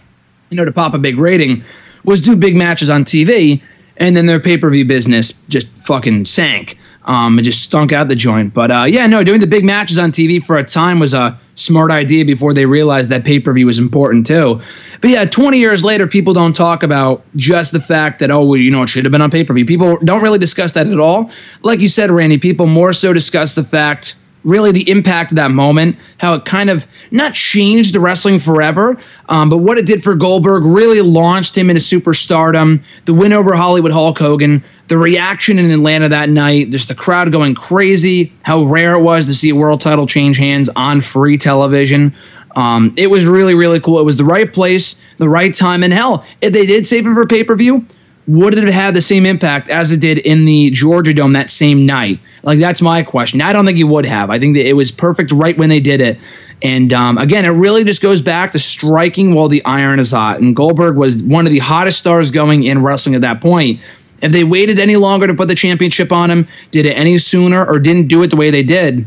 You 0.50 0.56
know, 0.58 0.64
to 0.64 0.70
pop 0.70 0.94
a 0.94 0.98
big 0.98 1.18
rating 1.18 1.64
was 2.04 2.20
do 2.20 2.36
big 2.36 2.54
matches 2.54 2.88
on 2.88 3.04
TV, 3.04 3.60
and 3.96 4.16
then 4.16 4.26
their 4.26 4.38
pay 4.38 4.56
per 4.56 4.70
view 4.70 4.84
business 4.84 5.32
just 5.48 5.66
fucking 5.78 6.24
sank. 6.26 6.78
Um, 7.08 7.38
it 7.38 7.42
just 7.42 7.62
stunk 7.62 7.90
out 7.90 8.08
the 8.08 8.14
joint. 8.14 8.54
But 8.54 8.70
uh, 8.70 8.84
yeah, 8.86 9.06
no, 9.06 9.24
doing 9.24 9.40
the 9.40 9.46
big 9.46 9.64
matches 9.64 9.98
on 9.98 10.12
TV 10.12 10.44
for 10.44 10.58
a 10.58 10.64
time 10.64 10.98
was 10.98 11.14
a 11.14 11.38
smart 11.54 11.90
idea 11.90 12.24
before 12.24 12.54
they 12.54 12.66
realized 12.66 13.10
that 13.10 13.24
pay 13.24 13.40
per 13.40 13.52
view 13.52 13.66
was 13.66 13.78
important 13.78 14.26
too. 14.26 14.60
But 15.00 15.10
yeah, 15.10 15.24
20 15.24 15.58
years 15.58 15.82
later, 15.82 16.06
people 16.06 16.34
don't 16.34 16.54
talk 16.54 16.82
about 16.82 17.24
just 17.34 17.72
the 17.72 17.80
fact 17.80 18.18
that, 18.18 18.30
oh, 18.30 18.44
well, 18.44 18.58
you 18.58 18.70
know, 18.70 18.82
it 18.82 18.88
should 18.88 19.04
have 19.04 19.12
been 19.12 19.22
on 19.22 19.30
pay 19.30 19.42
per 19.42 19.54
view. 19.54 19.64
People 19.64 19.96
don't 20.04 20.22
really 20.22 20.38
discuss 20.38 20.72
that 20.72 20.86
at 20.86 21.00
all. 21.00 21.30
Like 21.62 21.80
you 21.80 21.88
said, 21.88 22.10
Randy, 22.10 22.38
people 22.38 22.66
more 22.66 22.92
so 22.92 23.12
discuss 23.12 23.54
the 23.54 23.64
fact 23.64 24.14
really 24.44 24.72
the 24.72 24.88
impact 24.88 25.32
of 25.32 25.36
that 25.36 25.50
moment, 25.50 25.96
how 26.18 26.34
it 26.34 26.44
kind 26.44 26.70
of 26.70 26.86
not 27.10 27.34
changed 27.34 27.94
the 27.94 28.00
wrestling 28.00 28.38
forever, 28.38 28.96
um, 29.28 29.50
but 29.50 29.58
what 29.58 29.78
it 29.78 29.86
did 29.86 30.02
for 30.02 30.14
Goldberg 30.14 30.64
really 30.64 31.00
launched 31.00 31.56
him 31.56 31.70
into 31.70 31.82
superstardom. 31.82 32.82
The 33.04 33.14
win 33.14 33.32
over 33.32 33.54
Hollywood 33.54 33.92
Hulk 33.92 34.18
Hogan, 34.18 34.64
the 34.88 34.98
reaction 34.98 35.58
in 35.58 35.70
Atlanta 35.70 36.08
that 36.08 36.30
night, 36.30 36.70
just 36.70 36.88
the 36.88 36.94
crowd 36.94 37.30
going 37.30 37.54
crazy, 37.54 38.32
how 38.42 38.64
rare 38.64 38.94
it 38.94 39.02
was 39.02 39.26
to 39.26 39.34
see 39.34 39.50
a 39.50 39.54
world 39.54 39.80
title 39.80 40.06
change 40.06 40.38
hands 40.38 40.68
on 40.76 41.00
free 41.00 41.36
television. 41.36 42.14
Um, 42.56 42.94
it 42.96 43.08
was 43.08 43.26
really, 43.26 43.54
really 43.54 43.80
cool. 43.80 44.00
It 44.00 44.04
was 44.04 44.16
the 44.16 44.24
right 44.24 44.52
place, 44.52 45.00
the 45.18 45.28
right 45.28 45.54
time, 45.54 45.82
and 45.82 45.92
hell, 45.92 46.24
if 46.40 46.52
they 46.52 46.66
did 46.66 46.86
save 46.86 47.06
it 47.06 47.12
for 47.12 47.26
pay 47.26 47.44
per 47.44 47.54
view, 47.54 47.84
would 48.28 48.52
it 48.52 48.64
have 48.64 48.72
had 48.72 48.94
the 48.94 49.00
same 49.00 49.24
impact 49.24 49.70
as 49.70 49.90
it 49.90 50.00
did 50.00 50.18
in 50.18 50.44
the 50.44 50.70
Georgia 50.70 51.14
Dome 51.14 51.32
that 51.32 51.50
same 51.50 51.86
night? 51.86 52.20
Like 52.42 52.58
that's 52.58 52.82
my 52.82 53.02
question. 53.02 53.40
I 53.40 53.52
don't 53.52 53.64
think 53.64 53.78
it 53.78 53.84
would 53.84 54.04
have. 54.04 54.30
I 54.30 54.38
think 54.38 54.54
that 54.56 54.66
it 54.66 54.74
was 54.74 54.90
perfect 54.92 55.32
right 55.32 55.56
when 55.56 55.70
they 55.70 55.80
did 55.80 56.00
it. 56.00 56.18
And 56.60 56.92
um, 56.92 57.18
again, 57.18 57.44
it 57.44 57.50
really 57.50 57.84
just 57.84 58.02
goes 58.02 58.20
back 58.20 58.52
to 58.52 58.58
striking 58.58 59.34
while 59.34 59.48
the 59.48 59.64
iron 59.64 59.98
is 59.98 60.10
hot. 60.10 60.40
And 60.40 60.54
Goldberg 60.54 60.96
was 60.96 61.22
one 61.22 61.46
of 61.46 61.52
the 61.52 61.60
hottest 61.60 61.98
stars 61.98 62.30
going 62.30 62.64
in 62.64 62.82
wrestling 62.82 63.14
at 63.14 63.20
that 63.22 63.40
point. 63.40 63.80
If 64.20 64.32
they 64.32 64.44
waited 64.44 64.78
any 64.78 64.96
longer 64.96 65.26
to 65.26 65.34
put 65.34 65.48
the 65.48 65.54
championship 65.54 66.12
on 66.12 66.30
him, 66.30 66.48
did 66.70 66.86
it 66.86 66.96
any 66.96 67.18
sooner, 67.18 67.64
or 67.64 67.78
didn't 67.78 68.08
do 68.08 68.22
it 68.22 68.28
the 68.30 68.36
way 68.36 68.50
they 68.50 68.62
did, 68.62 69.06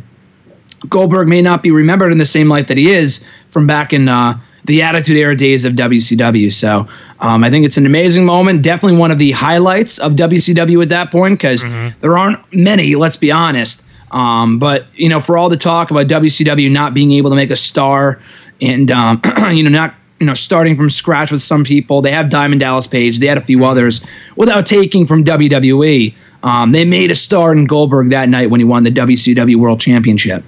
Goldberg 0.90 1.28
may 1.28 1.42
not 1.42 1.64
be 1.64 1.72
remembered 1.72 2.12
in 2.12 2.18
the 2.18 2.26
same 2.26 2.50
light 2.50 2.68
that 2.68 2.78
he 2.78 2.92
is 2.92 3.26
from 3.50 3.68
back 3.68 3.94
in 3.94 4.08
uh, 4.08 4.40
the 4.66 4.82
Attitude 4.82 5.18
Era 5.18 5.36
days 5.36 5.66
of 5.66 5.74
WCW. 5.74 6.52
So 6.52 6.88
um, 7.20 7.44
I 7.44 7.50
think 7.50 7.66
it's 7.66 7.78
an 7.78 7.86
amazing 7.86 8.26
moment. 8.26 8.62
Definitely 8.64 8.98
one 8.98 9.12
of 9.12 9.18
the 9.18 9.32
highlights 9.32 10.00
of 10.00 10.14
WCW 10.14 10.82
at 10.82 10.90
that 10.90 11.12
point 11.12 11.40
because 11.40 11.64
there 12.00 12.18
aren't 12.18 12.40
many, 12.54 12.96
let's 12.96 13.18
be 13.18 13.32
honest. 13.32 13.84
Um, 14.12 14.60
but, 14.60 14.88
you 14.96 15.08
know, 15.08 15.22
for 15.22 15.38
all 15.38 15.50
the 15.50 15.58
talk 15.58 15.90
about 15.90 16.08
WCW 16.08 16.70
not 16.70 16.94
being 16.94 17.12
able 17.12 17.30
to 17.30 17.36
make 17.36 17.50
a 17.50 17.56
star 17.56 18.20
and, 18.62 18.92
um, 18.92 19.22
you 19.52 19.64
know, 19.64 19.70
not 19.70 19.96
you 20.22 20.28
know 20.28 20.36
starting 20.36 20.78
from 20.78 20.90
scratch 20.90 21.32
with 21.32 21.42
some 21.42 21.64
people. 21.64 22.02
They 22.02 22.12
have 22.12 22.30
Diamond 22.30 22.62
Dallas 22.62 22.86
Page. 22.86 23.18
They 23.18 23.26
had 23.26 23.40
a 23.40 23.42
few 23.42 23.66
others 23.66 24.06
without 24.36 24.68
taking 24.68 25.08
from 25.08 25.24
WWE. 25.24 26.16
Um, 26.44 26.72
they 26.72 26.86
made 26.86 27.10
a 27.10 27.16
star 27.16 27.52
in 27.52 27.66
Goldberg 27.66 28.12
that 28.12 28.30
night 28.30 28.52
when 28.52 28.60
he 28.60 28.64
won 28.64 28.84
the 28.84 28.92
WCW 28.92 29.56
World 29.56 29.80
Championship. 29.80 30.44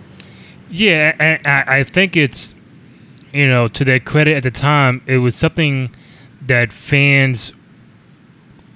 Yeah, 0.70 1.40
I, 1.44 1.80
I 1.80 1.84
think 1.84 2.16
it's 2.16 2.54
you 3.34 3.50
know 3.50 3.68
to 3.68 3.84
their 3.84 4.00
credit 4.00 4.38
at 4.38 4.44
the 4.44 4.52
time, 4.52 5.02
it 5.08 5.18
was 5.18 5.36
something 5.36 5.94
that 6.40 6.72
fans 6.72 7.52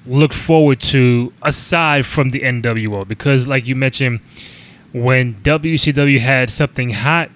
looked 0.07 0.33
forward 0.33 0.79
to 0.79 1.31
aside 1.43 2.05
from 2.07 2.31
the 2.31 2.39
NWO 2.39 3.07
because, 3.07 3.45
like 3.45 3.67
you 3.67 3.75
mentioned, 3.75 4.21
when 4.93 5.35
WCW 5.35 6.19
had 6.19 6.49
something 6.49 6.91
hot, 6.91 7.29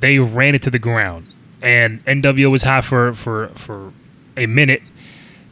they 0.00 0.18
ran 0.18 0.54
it 0.54 0.62
to 0.62 0.70
the 0.70 0.78
ground, 0.78 1.26
and 1.62 2.04
NWO 2.04 2.50
was 2.50 2.62
hot 2.62 2.84
for 2.84 3.12
for 3.14 3.48
for 3.48 3.92
a 4.36 4.46
minute. 4.46 4.82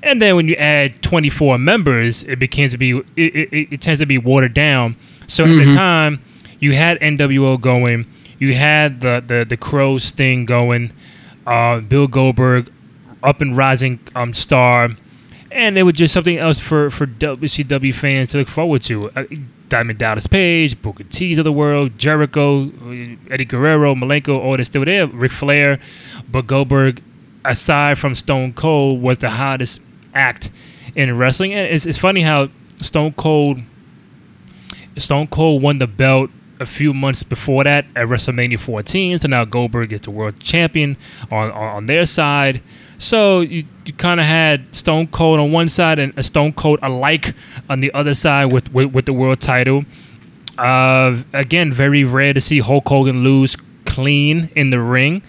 And 0.02 0.22
then 0.22 0.36
when 0.36 0.46
you 0.46 0.54
add 0.54 1.02
24 1.02 1.59
members, 1.59 2.22
it 2.24 2.38
begins 2.38 2.72
to 2.72 2.78
be 2.78 2.98
it, 2.98 3.02
it, 3.16 3.72
it 3.72 3.80
tends 3.80 4.00
to 4.00 4.06
be 4.06 4.18
watered 4.18 4.54
down. 4.54 4.96
So 5.26 5.44
at 5.44 5.48
the 5.48 5.74
time, 5.74 6.22
you 6.61 6.74
had 6.74 6.98
NWO 7.00 7.61
going, 7.61 8.06
you 8.38 8.54
had 8.54 9.00
the 9.00 9.22
the 9.26 9.44
the 9.44 9.56
Crows 9.56 10.11
thing 10.11 10.46
going, 10.46 10.92
uh, 11.46 11.80
Bill 11.80 12.06
Goldberg, 12.06 12.72
up 13.22 13.40
and 13.40 13.56
rising 13.56 14.00
um, 14.14 14.32
star, 14.34 14.90
and 15.51 15.78
it 15.78 15.82
was 15.82 15.94
just 15.94 16.14
something 16.14 16.38
else 16.38 16.59
for 16.59 16.90
for 16.90 17.07
WCW 17.07 17.94
fans 17.94 18.30
to 18.30 18.38
look 18.38 18.49
forward 18.49 18.82
to. 18.82 19.11
Uh, 19.11 19.24
Diamond 19.68 19.99
Dallas 19.99 20.26
Page, 20.26 20.80
Booker 20.80 21.05
T's 21.05 21.36
of 21.36 21.44
the 21.44 21.53
world, 21.53 21.99
Jericho, 21.99 22.68
uh, 22.68 23.16
Eddie 23.30 23.44
Guerrero, 23.44 23.94
Malenko, 23.94 24.38
all 24.38 24.57
that's 24.57 24.68
still 24.70 24.84
there, 24.84 25.07
Ric 25.07 25.30
Flair, 25.30 25.78
but 26.30 26.46
Goldberg, 26.46 27.03
aside 27.44 27.99
from 27.99 28.14
Stone 28.14 28.55
Cold, 28.55 29.03
was 29.03 29.18
the 29.18 29.28
hottest 29.28 29.80
act 30.14 30.51
in 30.94 31.16
wrestling. 31.18 31.53
And 31.53 31.72
it's, 31.72 31.84
it's 31.84 31.99
funny 31.99 32.22
how 32.22 32.49
Stone 32.80 33.12
Cold 33.12 33.61
Stone 34.96 35.28
Cold 35.28 35.62
won 35.62 35.78
the 35.78 35.86
belt 35.86 36.30
a 36.61 36.66
few 36.66 36.92
months 36.92 37.22
before 37.22 37.64
that 37.64 37.86
at 37.94 38.07
WrestleMania 38.09 38.59
14. 38.59 39.20
So 39.20 39.28
now 39.28 39.44
Goldberg 39.44 39.92
is 39.92 40.01
the 40.03 40.11
world 40.11 40.40
champion 40.40 40.96
on, 41.30 41.51
on, 41.51 41.76
on 41.76 41.86
their 41.86 42.07
side. 42.07 42.62
So 42.99 43.40
you, 43.40 43.64
you 43.84 43.92
kind 43.92 44.18
of 44.20 44.26
had 44.26 44.74
Stone 44.74 45.09
Cold 45.09 45.38
on 45.38 45.53
one 45.53 45.68
side 45.68 45.99
and 45.99 46.12
a 46.18 46.22
Stone 46.22 46.55
Cold 46.55 46.80
alike 46.82 47.34
on 47.70 47.80
the 47.80 47.92
other 47.94 48.14
side 48.14 48.46
with, 48.53 48.72
with, 48.72 48.92
with 48.92 49.07
the 49.07 49.12
world 49.12 49.40
title. 49.40 49.84
Uh, 50.59 51.22
again, 51.32 51.72
very 51.72 52.03
rare 52.03 52.32
to 52.34 52.40
see 52.40 52.59
Hulk 52.59 52.88
Hogan 52.88 53.22
lose 53.22 53.57
clean 53.84 54.51
in 54.57 54.70
the 54.70 54.80
ring. 54.80 55.22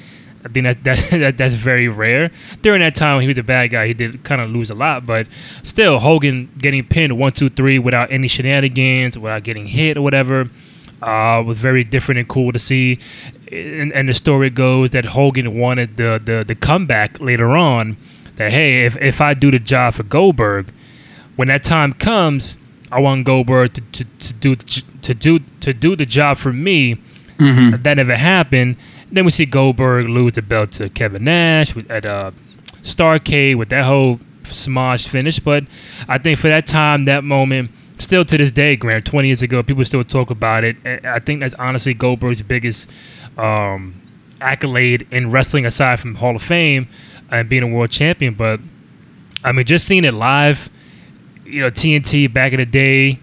I 0.44 0.50
think 0.50 0.66
that, 0.66 0.84
that, 0.84 1.10
that 1.12 1.38
that's 1.38 1.54
very 1.54 1.88
rare. 1.88 2.32
During 2.62 2.82
that 2.82 2.96
time, 2.96 3.18
when 3.18 3.22
he 3.24 3.28
was 3.28 3.38
a 3.38 3.44
bad 3.44 3.68
guy. 3.68 3.88
He 3.88 3.94
did 3.94 4.24
kind 4.24 4.42
of 4.42 4.50
lose 4.50 4.70
a 4.70 4.76
lot, 4.76 5.06
but 5.06 5.28
still, 5.64 6.00
Hogan 6.00 6.50
getting 6.58 6.84
pinned 6.86 7.18
one, 7.18 7.32
two, 7.32 7.50
three 7.50 7.78
without 7.78 8.12
any 8.12 8.28
shenanigans, 8.28 9.18
without 9.18 9.44
getting 9.44 9.68
hit 9.68 9.98
or 9.98 10.02
whatever, 10.02 10.50
uh, 11.02 11.44
was 11.46 11.58
very 11.58 11.84
different 11.84 12.20
and 12.20 12.28
cool 12.28 12.52
to 12.52 12.60
see. 12.60 13.00
And, 13.52 13.92
and 13.94 14.08
the 14.08 14.14
story 14.14 14.50
goes 14.50 14.92
that 14.92 15.06
Hogan 15.06 15.58
wanted 15.58 15.98
the, 15.98 16.22
the 16.24 16.44
the 16.48 16.56
comeback 16.56 17.20
later 17.20 17.56
on. 17.56 17.98
That 18.36 18.52
hey, 18.52 18.86
if 18.86 18.96
if 18.98 19.22
I 19.22 19.34
do 19.34 19.52
the 19.52 19.60
job 19.60 19.96
for 19.96 20.04
Goldberg, 20.04 20.72
when 21.36 21.48
that 21.48 21.64
time 21.64 21.94
comes, 21.94 22.58
I 22.92 23.00
want 23.00 23.26
Goldberg 23.26 23.74
to, 23.74 23.82
to, 23.82 24.06
to 24.06 24.34
do 24.34 24.56
to 24.56 25.14
do 25.14 25.40
to 25.62 25.74
do 25.74 25.96
the 25.96 26.06
job 26.06 26.38
for 26.38 26.54
me. 26.54 27.02
That 27.72 27.96
never 27.96 28.16
happened. 28.16 28.76
Then 29.12 29.26
we 29.26 29.32
see 29.32 29.46
Goldberg 29.46 30.08
lose 30.10 30.34
the 30.34 30.42
belt 30.42 30.74
to 30.74 30.90
Kevin 30.90 31.24
Nash 31.24 31.76
at 31.90 32.06
uh, 32.06 32.32
Starcade 32.84 33.58
with 33.58 33.70
that 33.70 33.86
whole 33.86 34.20
smosh 34.44 35.08
finish. 35.08 35.40
But 35.40 35.64
I 36.08 36.18
think 36.18 36.38
for 36.38 36.50
that 36.50 36.68
time, 36.68 37.06
that 37.06 37.24
moment, 37.24 37.72
still 37.98 38.26
to 38.26 38.38
this 38.38 38.52
day, 38.52 38.76
Graham, 38.76 39.02
20 39.02 39.28
years 39.28 39.42
ago, 39.42 39.64
people 39.64 39.86
still 39.86 40.04
talk 40.04 40.30
about 40.30 40.64
it. 40.64 40.78
I 41.06 41.20
think 41.20 41.40
that's 41.40 41.54
honestly 41.56 41.94
Goldberg's 41.94 42.42
biggest 42.42 42.90
um, 43.40 44.02
accolade 44.42 45.08
in 45.12 45.32
wrestling, 45.32 45.66
aside 45.66 46.00
from 46.00 46.16
Hall 46.16 46.36
of 46.36 46.44
Fame 46.44 46.88
and 47.32 47.48
being 47.50 47.64
a 47.64 47.68
world 47.68 47.92
champion. 47.92 48.34
But 48.34 48.60
I 49.44 49.52
mean, 49.52 49.66
just 49.66 49.88
seeing 49.88 50.04
it 50.06 50.14
live, 50.14 50.70
you 51.46 51.62
know, 51.62 51.72
TNT 51.72 52.32
back 52.32 52.52
in 52.54 52.60
the 52.60 52.66
day. 52.66 53.20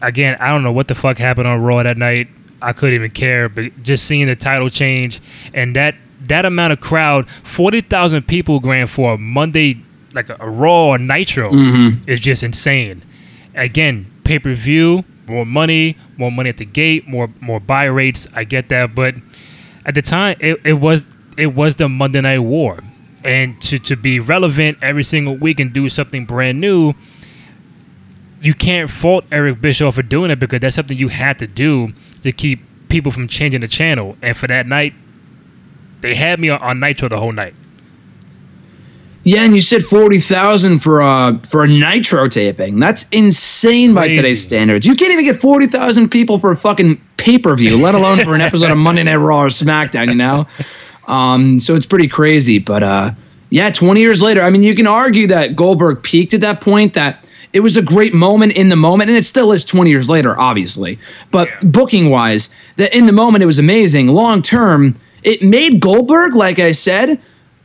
Again, 0.00 0.36
I 0.40 0.48
don't 0.48 0.64
know 0.64 0.72
what 0.72 0.88
the 0.88 0.94
fuck 0.96 1.18
happened 1.18 1.46
on 1.46 1.62
Raw 1.62 1.82
that 1.82 1.96
night. 1.96 2.28
I 2.60 2.72
couldn't 2.72 2.94
even 2.94 3.10
care, 3.10 3.48
but 3.48 3.82
just 3.82 4.04
seeing 4.06 4.26
the 4.26 4.36
title 4.36 4.68
change 4.70 5.20
and 5.54 5.74
that 5.76 5.94
that 6.28 6.44
amount 6.44 6.72
of 6.72 6.80
crowd, 6.80 7.28
forty 7.30 7.80
thousand 7.80 8.26
people, 8.28 8.60
grand 8.60 8.90
for 8.90 9.14
a 9.14 9.18
Monday 9.18 9.82
like 10.12 10.28
a, 10.28 10.36
a 10.40 10.48
Raw 10.48 10.88
or 10.88 10.98
Nitro 10.98 11.50
is 12.06 12.20
just 12.20 12.42
insane. 12.42 13.02
Again, 13.54 14.10
pay 14.24 14.38
per 14.38 14.54
view, 14.54 15.04
more 15.26 15.44
money, 15.46 15.96
more 16.16 16.30
money 16.30 16.48
at 16.50 16.56
the 16.58 16.64
gate, 16.64 17.06
more 17.08 17.30
more 17.40 17.58
buy 17.60 17.84
rates. 17.84 18.26
I 18.34 18.44
get 18.44 18.68
that, 18.68 18.94
but 18.94 19.14
at 19.84 19.94
the 19.94 20.02
time, 20.02 20.36
it, 20.40 20.60
it 20.64 20.74
was 20.74 21.06
it 21.36 21.54
was 21.54 21.76
the 21.76 21.88
Monday 21.88 22.20
Night 22.20 22.40
War, 22.40 22.82
and 23.24 23.60
to 23.62 23.78
to 23.80 23.96
be 23.96 24.20
relevant 24.20 24.78
every 24.82 25.04
single 25.04 25.36
week 25.36 25.60
and 25.60 25.72
do 25.72 25.88
something 25.88 26.24
brand 26.24 26.60
new, 26.60 26.94
you 28.40 28.54
can't 28.54 28.90
fault 28.90 29.24
Eric 29.32 29.60
Bischoff 29.60 29.94
for 29.96 30.02
doing 30.02 30.30
it 30.30 30.38
because 30.38 30.60
that's 30.60 30.76
something 30.76 30.96
you 30.96 31.08
had 31.08 31.38
to 31.38 31.46
do 31.46 31.92
to 32.22 32.32
keep 32.32 32.60
people 32.88 33.10
from 33.10 33.28
changing 33.28 33.60
the 33.60 33.68
channel. 33.68 34.16
And 34.22 34.36
for 34.36 34.46
that 34.46 34.66
night, 34.66 34.94
they 36.00 36.14
had 36.14 36.38
me 36.38 36.50
on, 36.50 36.60
on 36.60 36.80
Nitro 36.80 37.08
the 37.08 37.18
whole 37.18 37.32
night. 37.32 37.54
Yeah, 39.24 39.44
and 39.44 39.54
you 39.54 39.60
said 39.60 39.82
forty 39.82 40.18
thousand 40.18 40.80
for 40.80 41.00
uh 41.00 41.38
for 41.38 41.64
a 41.64 41.68
Nitro 41.68 42.28
taping. 42.28 42.78
That's 42.78 43.08
insane 43.10 43.94
by 43.94 44.08
today's 44.08 44.42
standards. 44.42 44.86
You 44.86 44.94
can't 44.96 45.12
even 45.12 45.24
get 45.24 45.40
forty 45.40 45.66
thousand 45.66 46.10
people 46.10 46.38
for 46.38 46.52
a 46.52 46.56
fucking 46.56 47.00
pay 47.16 47.38
per 47.38 47.54
view, 47.56 47.78
let 47.78 47.94
alone 47.94 48.24
for 48.24 48.34
an 48.34 48.40
episode 48.42 48.70
of 48.70 48.78
Monday 48.78 49.02
Night 49.02 49.16
Raw 49.16 49.42
or 49.42 49.48
SmackDown. 49.48 50.08
You 50.08 50.14
know, 50.14 50.46
um, 51.06 51.60
so 51.60 51.74
it's 51.74 51.86
pretty 51.86 52.08
crazy. 52.08 52.58
But 52.58 52.82
uh, 52.82 53.10
yeah, 53.50 53.70
twenty 53.70 54.00
years 54.00 54.22
later, 54.22 54.42
I 54.42 54.50
mean, 54.50 54.62
you 54.62 54.74
can 54.74 54.86
argue 54.86 55.26
that 55.28 55.56
Goldberg 55.56 56.02
peaked 56.02 56.34
at 56.34 56.40
that 56.40 56.60
point. 56.60 56.94
That 56.94 57.26
it 57.52 57.60
was 57.60 57.76
a 57.76 57.82
great 57.82 58.14
moment 58.14 58.52
in 58.52 58.68
the 58.68 58.76
moment, 58.76 59.10
and 59.10 59.16
it 59.16 59.24
still 59.24 59.52
is 59.52 59.64
twenty 59.64 59.90
years 59.90 60.08
later, 60.08 60.38
obviously. 60.38 60.98
But 61.30 61.48
booking 61.62 62.10
wise, 62.10 62.54
that 62.76 62.94
in 62.94 63.06
the 63.06 63.12
moment 63.12 63.42
it 63.42 63.46
was 63.46 63.58
amazing. 63.58 64.08
Long 64.08 64.42
term, 64.42 64.98
it 65.22 65.42
made 65.42 65.80
Goldberg, 65.80 66.34
like 66.34 66.58
I 66.58 66.72
said, 66.72 67.20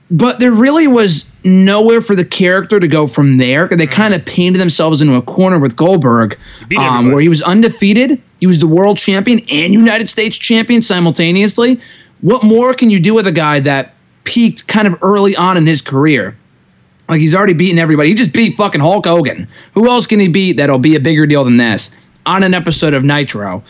but 0.09 0.39
there 0.39 0.53
really 0.53 0.87
was 0.87 1.29
nowhere 1.43 2.01
for 2.01 2.15
the 2.15 2.23
character 2.23 2.79
to 2.79 2.87
go 2.87 3.07
from 3.07 3.37
there. 3.37 3.67
They 3.67 3.87
kind 3.87 4.13
of 4.13 4.23
painted 4.25 4.59
themselves 4.59 5.01
into 5.01 5.15
a 5.15 5.21
corner 5.21 5.59
with 5.59 5.75
Goldberg, 5.75 6.37
um, 6.77 7.11
where 7.11 7.21
he 7.21 7.29
was 7.29 7.41
undefeated. 7.41 8.21
He 8.39 8.47
was 8.47 8.59
the 8.59 8.67
world 8.67 8.97
champion 8.97 9.39
and 9.49 9.73
United 9.73 10.09
States 10.09 10.37
champion 10.37 10.81
simultaneously. 10.81 11.81
What 12.21 12.43
more 12.43 12.73
can 12.73 12.89
you 12.89 12.99
do 12.99 13.13
with 13.13 13.27
a 13.27 13.31
guy 13.31 13.59
that 13.61 13.93
peaked 14.23 14.67
kind 14.67 14.87
of 14.87 14.95
early 15.01 15.35
on 15.35 15.57
in 15.57 15.67
his 15.67 15.81
career? 15.81 16.37
Like 17.09 17.19
he's 17.19 17.35
already 17.35 17.53
beaten 17.53 17.79
everybody. 17.79 18.09
He 18.09 18.15
just 18.15 18.33
beat 18.33 18.55
fucking 18.55 18.81
Hulk 18.81 19.05
Hogan. 19.05 19.47
Who 19.73 19.89
else 19.89 20.05
can 20.05 20.19
he 20.19 20.27
beat 20.27 20.57
that'll 20.57 20.79
be 20.79 20.95
a 20.95 20.99
bigger 20.99 21.25
deal 21.25 21.43
than 21.43 21.57
this 21.57 21.91
on 22.25 22.43
an 22.43 22.53
episode 22.53 22.93
of 22.93 23.03
Nitro? 23.03 23.63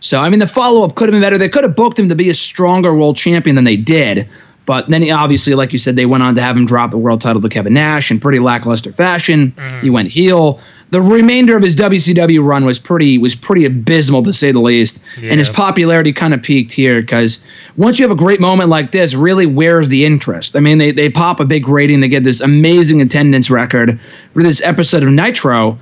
So 0.00 0.20
I 0.20 0.28
mean, 0.28 0.40
the 0.40 0.46
follow 0.46 0.84
up 0.84 0.94
could 0.96 1.08
have 1.08 1.12
been 1.12 1.22
better. 1.22 1.38
They 1.38 1.48
could 1.48 1.64
have 1.64 1.74
booked 1.74 1.98
him 1.98 2.08
to 2.08 2.14
be 2.14 2.30
a 2.30 2.34
stronger 2.34 2.94
world 2.94 3.16
champion 3.16 3.56
than 3.56 3.64
they 3.64 3.76
did. 3.76 4.28
But 4.66 4.88
then 4.88 5.02
he 5.02 5.10
obviously, 5.10 5.54
like 5.54 5.72
you 5.72 5.78
said, 5.78 5.96
they 5.96 6.06
went 6.06 6.22
on 6.22 6.34
to 6.36 6.42
have 6.42 6.56
him 6.56 6.64
drop 6.64 6.90
the 6.90 6.98
world 6.98 7.20
title 7.20 7.42
to 7.42 7.48
Kevin 7.48 7.74
Nash 7.74 8.10
in 8.10 8.18
pretty 8.18 8.38
lackluster 8.38 8.92
fashion. 8.92 9.52
Mm-hmm. 9.52 9.80
He 9.80 9.90
went 9.90 10.08
heel. 10.08 10.60
The 10.90 11.02
remainder 11.02 11.56
of 11.56 11.62
his 11.62 11.74
WCW 11.74 12.44
run 12.44 12.64
was 12.64 12.78
pretty 12.78 13.18
was 13.18 13.34
pretty 13.34 13.64
abysmal 13.64 14.22
to 14.22 14.32
say 14.32 14.52
the 14.52 14.60
least, 14.60 15.02
and 15.20 15.38
his 15.40 15.48
popularity 15.48 16.12
kind 16.12 16.32
of 16.32 16.40
peaked 16.40 16.70
here 16.70 17.00
because 17.00 17.44
once 17.76 17.98
you 17.98 18.04
have 18.04 18.16
a 18.16 18.18
great 18.18 18.40
moment 18.40 18.68
like 18.68 18.92
this, 18.92 19.14
really 19.14 19.44
where's 19.44 19.88
the 19.88 20.04
interest? 20.04 20.54
I 20.54 20.60
mean, 20.60 20.78
they 20.78 20.92
they 20.92 21.10
pop 21.10 21.40
a 21.40 21.44
big 21.44 21.66
rating, 21.66 21.98
they 21.98 22.08
get 22.08 22.22
this 22.22 22.40
amazing 22.40 23.00
attendance 23.00 23.50
record 23.50 23.98
for 24.34 24.42
this 24.42 24.62
episode 24.62 25.02
of 25.02 25.08
Nitro. 25.08 25.78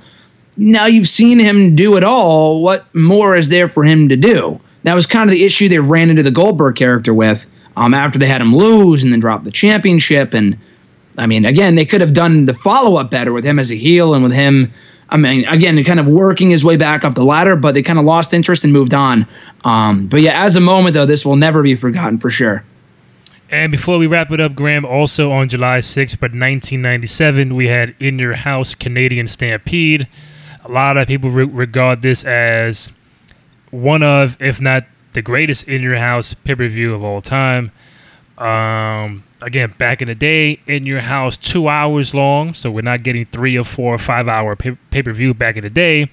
Now 0.57 0.87
you've 0.87 1.07
seen 1.07 1.37
him 1.37 1.75
do 1.75 1.95
it 1.95 2.03
all. 2.03 2.63
What 2.63 2.85
more 2.95 3.35
is 3.35 3.49
there 3.49 3.69
for 3.69 3.83
him 3.83 4.09
to 4.09 4.15
do? 4.15 4.59
That 4.83 4.95
was 4.95 5.05
kind 5.05 5.29
of 5.29 5.31
the 5.31 5.43
issue 5.43 5.69
they 5.69 5.79
ran 5.79 6.09
into 6.09 6.23
the 6.23 6.31
Goldberg 6.31 6.75
character 6.75 7.13
with 7.13 7.49
um, 7.75 7.93
after 7.93 8.19
they 8.19 8.27
had 8.27 8.41
him 8.41 8.55
lose 8.55 9.03
and 9.03 9.11
then 9.11 9.19
drop 9.19 9.43
the 9.43 9.51
championship. 9.51 10.33
And 10.33 10.57
I 11.17 11.25
mean, 11.25 11.45
again, 11.45 11.75
they 11.75 11.85
could 11.85 12.01
have 12.01 12.13
done 12.13 12.45
the 12.45 12.53
follow 12.53 12.99
up 12.99 13.11
better 13.11 13.33
with 13.33 13.45
him 13.45 13.59
as 13.59 13.71
a 13.71 13.75
heel 13.75 14.13
and 14.13 14.23
with 14.23 14.33
him. 14.33 14.71
I 15.09 15.17
mean, 15.17 15.45
again, 15.45 15.81
kind 15.83 15.99
of 15.99 16.07
working 16.07 16.49
his 16.49 16.65
way 16.65 16.75
back 16.75 17.03
up 17.03 17.13
the 17.13 17.23
ladder, 17.23 17.55
but 17.55 17.73
they 17.75 17.83
kind 17.83 17.99
of 17.99 18.05
lost 18.05 18.33
interest 18.33 18.63
and 18.63 18.73
moved 18.73 18.93
on. 18.93 19.27
Um, 19.63 20.07
but 20.07 20.21
yeah, 20.21 20.43
as 20.43 20.55
a 20.55 20.61
moment 20.61 20.95
though, 20.95 21.05
this 21.05 21.25
will 21.25 21.35
never 21.35 21.61
be 21.61 21.75
forgotten 21.75 22.19
for 22.19 22.29
sure. 22.29 22.63
And 23.49 23.71
before 23.71 23.99
we 23.99 24.07
wrap 24.07 24.31
it 24.31 24.39
up, 24.39 24.55
Graham, 24.55 24.83
also 24.83 25.31
on 25.31 25.47
July 25.47 25.77
6th, 25.79 26.19
but 26.19 26.31
1997, 26.31 27.55
we 27.55 27.67
had 27.67 27.93
In 27.99 28.17
Your 28.17 28.33
House 28.33 28.73
Canadian 28.73 29.27
Stampede. 29.27 30.07
A 30.65 30.71
lot 30.71 30.97
of 30.97 31.07
people 31.07 31.29
re- 31.29 31.43
regard 31.43 32.01
this 32.01 32.23
as 32.23 32.91
one 33.69 34.01
of, 34.01 34.41
if 34.41 34.59
not 34.59 34.85
the 35.13 35.21
greatest 35.21 35.67
In 35.67 35.81
Your 35.81 35.97
House 35.97 36.33
pay 36.33 36.55
per 36.55 36.67
view 36.67 36.93
of 36.93 37.03
all 37.03 37.21
time. 37.21 37.71
Um, 38.37 39.23
again, 39.41 39.73
back 39.77 40.01
in 40.01 40.07
the 40.07 40.15
day, 40.15 40.59
in 40.65 40.85
your 40.85 41.01
house, 41.01 41.37
two 41.37 41.67
hours 41.67 42.13
long. 42.13 42.53
So 42.53 42.71
we're 42.71 42.81
not 42.81 43.03
getting 43.03 43.25
three 43.25 43.57
or 43.57 43.63
four 43.63 43.93
or 43.93 43.99
five 43.99 44.27
hour 44.27 44.55
pay 44.55 45.03
per 45.03 45.13
view 45.13 45.33
back 45.33 45.55
in 45.55 45.63
the 45.63 45.69
day. 45.69 46.09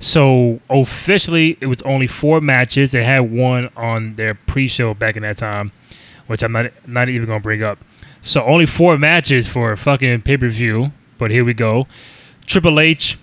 So 0.00 0.60
officially, 0.70 1.58
it 1.60 1.66
was 1.66 1.82
only 1.82 2.06
four 2.06 2.40
matches. 2.40 2.92
They 2.92 3.04
had 3.04 3.30
one 3.30 3.70
on 3.76 4.16
their 4.16 4.34
pre-show 4.34 4.94
back 4.94 5.16
in 5.16 5.22
that 5.22 5.38
time, 5.38 5.72
which 6.26 6.42
I'm 6.42 6.52
not 6.52 6.72
not 6.86 7.08
even 7.08 7.26
gonna 7.26 7.40
bring 7.40 7.62
up. 7.62 7.78
So 8.20 8.42
only 8.44 8.66
four 8.66 8.96
matches 8.96 9.46
for 9.46 9.72
a 9.72 9.76
fucking 9.76 10.22
pay 10.22 10.36
per 10.36 10.48
view. 10.48 10.92
But 11.18 11.30
here 11.30 11.44
we 11.44 11.52
go. 11.52 11.86
Triple 12.46 12.80
H 12.80 13.18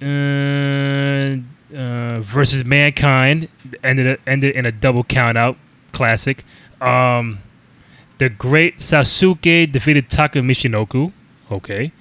uh, 0.00 1.36
uh, 1.74 2.20
versus 2.20 2.64
Mankind 2.64 3.48
ended 3.82 4.20
ended 4.26 4.54
in 4.54 4.66
a 4.66 4.72
double 4.72 5.04
count 5.04 5.36
out 5.36 5.56
classic. 5.92 6.44
Um, 6.80 7.40
the 8.18 8.28
great 8.28 8.78
Sasuke 8.78 9.70
defeated 9.70 10.10
Taka 10.10 10.40
Michinoku. 10.40 11.12
Okay. 11.50 11.92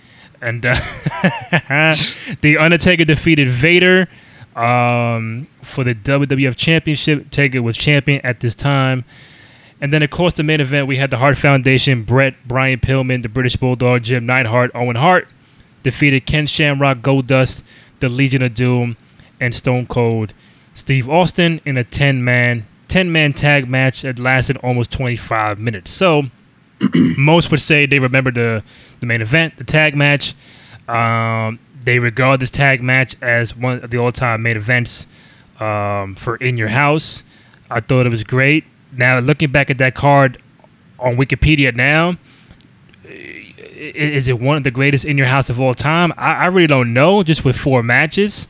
And 0.41 0.65
uh, 0.65 0.75
The 2.41 2.57
Undertaker 2.59 3.05
defeated 3.05 3.47
Vader 3.49 4.07
um, 4.55 5.47
for 5.61 5.83
the 5.83 5.95
WWF 5.95 6.55
Championship. 6.55 7.31
Taker 7.31 7.61
was 7.61 7.77
champion 7.77 8.21
at 8.23 8.39
this 8.39 8.55
time. 8.55 9.03
And 9.79 9.93
then, 9.93 10.01
of 10.01 10.09
course, 10.09 10.33
the 10.33 10.43
main 10.43 10.59
event, 10.59 10.87
we 10.87 10.97
had 10.97 11.11
the 11.11 11.17
Hart 11.17 11.37
Foundation, 11.37 12.03
Bret, 12.03 12.35
Brian 12.47 12.79
Pillman, 12.79 13.21
the 13.21 13.29
British 13.29 13.55
Bulldog, 13.55 14.03
Jim 14.03 14.25
Neidhart, 14.25 14.71
Owen 14.73 14.95
Hart 14.95 15.27
defeated 15.83 16.25
Ken 16.25 16.47
Shamrock, 16.47 16.97
Goldust, 16.97 17.63
the 17.99 18.09
Legion 18.09 18.41
of 18.41 18.53
Doom, 18.53 18.97
and 19.39 19.55
Stone 19.55 19.87
Cold 19.87 20.33
Steve 20.73 21.09
Austin 21.09 21.59
in 21.65 21.77
a 21.77 21.83
10 21.83 22.23
man 22.23 22.67
10 22.87 23.11
man 23.11 23.33
tag 23.33 23.67
match 23.67 24.01
that 24.03 24.19
lasted 24.19 24.57
almost 24.57 24.91
25 24.91 25.59
minutes. 25.59 25.91
So, 25.91 26.23
most 26.95 27.51
would 27.51 27.61
say 27.61 27.85
they 27.85 27.99
remember 27.99 28.31
the, 28.31 28.63
the 28.99 29.05
main 29.05 29.21
event, 29.21 29.57
the 29.57 29.63
tag 29.63 29.95
match. 29.95 30.35
Um, 30.87 31.59
they 31.83 31.99
regard 31.99 32.39
this 32.39 32.51
tag 32.51 32.81
match 32.81 33.15
as 33.21 33.55
one 33.55 33.83
of 33.83 33.89
the 33.89 33.97
all 33.97 34.11
time 34.11 34.43
main 34.43 34.55
events 34.55 35.05
um, 35.59 36.15
for 36.15 36.37
In 36.37 36.57
Your 36.57 36.69
House. 36.69 37.23
I 37.69 37.81
thought 37.81 38.05
it 38.05 38.09
was 38.09 38.23
great. 38.23 38.63
Now, 38.91 39.19
looking 39.19 39.51
back 39.51 39.69
at 39.69 39.77
that 39.79 39.95
card 39.95 40.41
on 40.99 41.17
Wikipedia 41.17 41.75
now, 41.75 42.17
is 43.03 44.27
it 44.27 44.39
one 44.39 44.57
of 44.57 44.63
the 44.63 44.71
greatest 44.71 45.05
In 45.05 45.17
Your 45.17 45.27
House 45.27 45.49
of 45.49 45.59
all 45.59 45.73
time? 45.73 46.13
I, 46.17 46.33
I 46.33 46.45
really 46.45 46.67
don't 46.67 46.93
know, 46.93 47.23
just 47.23 47.43
with 47.43 47.57
four 47.57 47.83
matches. 47.83 48.47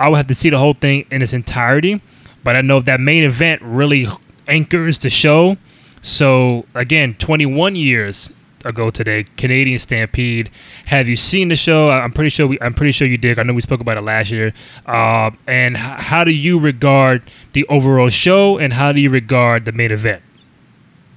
I 0.00 0.08
would 0.08 0.16
have 0.16 0.26
to 0.28 0.34
see 0.34 0.50
the 0.50 0.58
whole 0.58 0.72
thing 0.74 1.06
in 1.10 1.22
its 1.22 1.32
entirety. 1.32 2.02
But 2.42 2.56
I 2.56 2.62
know 2.62 2.80
that 2.80 3.00
main 3.00 3.22
event 3.22 3.60
really 3.62 4.08
anchors 4.48 4.98
the 4.98 5.10
show. 5.10 5.58
So 6.02 6.64
again, 6.74 7.14
21 7.14 7.76
years 7.76 8.32
ago 8.64 8.90
today, 8.90 9.24
Canadian 9.36 9.78
Stampede. 9.78 10.50
Have 10.86 11.08
you 11.08 11.16
seen 11.16 11.48
the 11.48 11.56
show? 11.56 11.90
I'm 11.90 12.12
pretty 12.12 12.30
sure 12.30 12.46
we. 12.46 12.58
I'm 12.60 12.74
pretty 12.74 12.92
sure 12.92 13.06
you 13.06 13.18
did. 13.18 13.38
I 13.38 13.42
know 13.42 13.52
we 13.52 13.60
spoke 13.60 13.80
about 13.80 13.96
it 13.98 14.02
last 14.02 14.30
year. 14.30 14.52
Uh, 14.86 15.30
and 15.46 15.76
h- 15.76 15.82
how 15.82 16.24
do 16.24 16.30
you 16.30 16.58
regard 16.58 17.22
the 17.52 17.66
overall 17.68 18.08
show, 18.08 18.58
and 18.58 18.72
how 18.72 18.92
do 18.92 19.00
you 19.00 19.10
regard 19.10 19.64
the 19.64 19.72
main 19.72 19.92
event? 19.92 20.22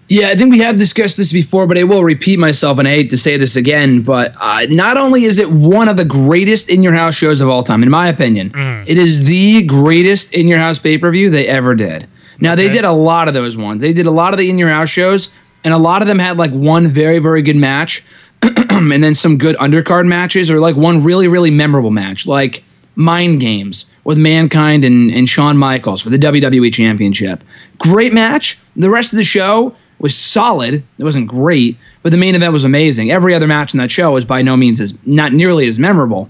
Yeah, 0.09 0.29
I 0.29 0.35
think 0.35 0.51
we 0.51 0.59
have 0.59 0.77
discussed 0.77 1.17
this 1.17 1.31
before, 1.31 1.65
but 1.65 1.77
I 1.77 1.83
will 1.83 2.03
repeat 2.03 2.37
myself, 2.37 2.77
and 2.77 2.87
I 2.87 2.91
hate 2.91 3.09
to 3.11 3.17
say 3.17 3.37
this 3.37 3.55
again, 3.55 4.01
but 4.01 4.35
uh, 4.39 4.67
not 4.69 4.97
only 4.97 5.23
is 5.23 5.39
it 5.39 5.49
one 5.51 5.87
of 5.87 5.97
the 5.97 6.05
greatest 6.05 6.69
in 6.69 6.83
your 6.83 6.93
house 6.93 7.15
shows 7.15 7.39
of 7.41 7.49
all 7.49 7.63
time, 7.63 7.81
in 7.83 7.89
my 7.89 8.07
opinion, 8.09 8.49
Mm. 8.51 8.83
it 8.85 8.97
is 8.97 9.23
the 9.23 9.63
greatest 9.63 10.33
in 10.33 10.47
your 10.47 10.59
house 10.59 10.77
pay 10.77 10.97
per 10.97 11.09
view 11.11 11.29
they 11.29 11.47
ever 11.47 11.73
did. 11.73 12.07
Now, 12.39 12.55
they 12.55 12.67
did 12.67 12.83
a 12.83 12.91
lot 12.91 13.27
of 13.29 13.33
those 13.33 13.55
ones. 13.55 13.81
They 13.81 13.93
did 13.93 14.05
a 14.05 14.11
lot 14.11 14.33
of 14.33 14.39
the 14.39 14.49
in 14.49 14.57
your 14.57 14.67
house 14.69 14.89
shows, 14.89 15.29
and 15.63 15.73
a 15.73 15.77
lot 15.77 16.01
of 16.01 16.07
them 16.07 16.19
had 16.19 16.37
like 16.37 16.51
one 16.51 16.87
very, 16.87 17.19
very 17.19 17.41
good 17.41 17.55
match, 17.55 18.03
and 18.69 19.01
then 19.03 19.15
some 19.15 19.37
good 19.37 19.55
undercard 19.57 20.05
matches, 20.05 20.51
or 20.51 20.59
like 20.59 20.75
one 20.75 21.01
really, 21.01 21.29
really 21.29 21.51
memorable 21.51 21.91
match, 21.91 22.27
like 22.27 22.61
Mind 22.95 23.39
Games 23.39 23.85
with 24.03 24.17
Mankind 24.17 24.83
and, 24.83 25.11
and 25.11 25.29
Shawn 25.29 25.57
Michaels 25.57 26.01
for 26.01 26.09
the 26.09 26.17
WWE 26.19 26.73
Championship. 26.73 27.41
Great 27.77 28.11
match. 28.11 28.59
The 28.75 28.89
rest 28.89 29.13
of 29.13 29.17
the 29.17 29.23
show 29.23 29.73
was 30.03 30.13
solid. 30.13 30.83
It 30.97 31.03
wasn't 31.03 31.27
great, 31.27 31.77
but 32.03 32.11
the 32.11 32.17
main 32.17 32.35
event 32.35 32.51
was 32.51 32.65
amazing. 32.65 33.09
Every 33.09 33.33
other 33.33 33.47
match 33.47 33.73
in 33.73 33.79
that 33.79 33.89
show 33.89 34.11
was 34.11 34.25
by 34.25 34.41
no 34.41 34.57
means 34.57 34.81
as 34.81 34.93
not 35.05 35.31
nearly 35.31 35.65
as 35.65 35.79
memorable. 35.79 36.29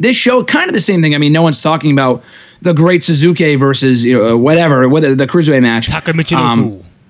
This 0.00 0.16
show, 0.16 0.42
kind 0.42 0.68
of 0.68 0.74
the 0.74 0.80
same 0.80 1.02
thing. 1.02 1.14
I 1.14 1.18
mean, 1.18 1.32
no 1.32 1.42
one's 1.42 1.60
talking 1.60 1.92
about 1.92 2.24
the 2.62 2.72
Great 2.72 3.04
Suzuki 3.04 3.56
versus 3.56 4.04
you 4.04 4.18
know 4.18 4.38
whatever, 4.38 4.88
whether 4.88 5.14
the 5.14 5.26
cruiserweight 5.26 5.60
match. 5.60 5.88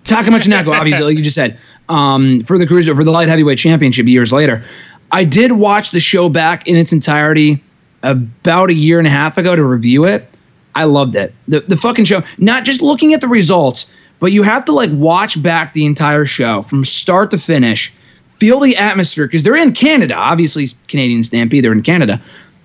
Taka 0.05 0.31
Michinoku. 0.31 0.69
Um, 0.69 0.75
obviously, 0.81 1.05
like 1.05 1.17
you 1.17 1.23
just 1.23 1.37
said, 1.37 1.57
um, 1.89 2.41
for 2.43 2.59
the 2.59 2.67
cruiser 2.67 2.97
for 2.97 3.05
the 3.05 3.13
light 3.13 3.29
heavyweight 3.29 3.59
championship 3.59 4.07
years 4.07 4.33
later. 4.33 4.65
I 5.13 5.25
did 5.25 5.53
watch 5.53 5.93
the 5.93 6.01
show 6.01 6.29
back 6.29 6.67
in 6.67 6.77
its 6.77 6.93
entirety 6.93 7.63
about 8.03 8.69
a 8.69 8.75
year 8.75 8.99
and 8.99 9.07
a 9.07 9.11
half 9.11 9.39
ago 9.39 9.57
to 9.57 9.65
review 9.65 10.05
it. 10.05 10.29
I 10.75 10.85
loved 10.85 11.15
it. 11.15 11.33
The 11.47 11.61
the 11.61 11.77
fucking 11.77 12.05
show. 12.05 12.23
Not 12.39 12.65
just 12.65 12.83
looking 12.83 13.15
at 13.15 13.21
the 13.21 13.29
results, 13.29 13.87
but 14.21 14.33
you 14.33 14.43
have 14.43 14.65
to 14.67 14.73
like 14.73 14.91
watch 14.93 15.41
back 15.43 15.73
the 15.73 15.87
entire 15.87 16.25
show 16.25 16.63
from 16.63 16.85
start 16.85 17.31
to 17.31 17.39
finish. 17.39 17.93
Feel 18.39 18.61
the 18.61 18.77
atmosphere 18.77 19.27
because 19.27 19.43
they're 19.43 19.57
in 19.57 19.73
Canada. 19.73 20.15
Obviously, 20.15 20.67
Canadian 20.87 21.23
Stampede. 21.23 21.65
They're 21.65 21.73
in 21.73 21.83
Canada. 21.83 22.21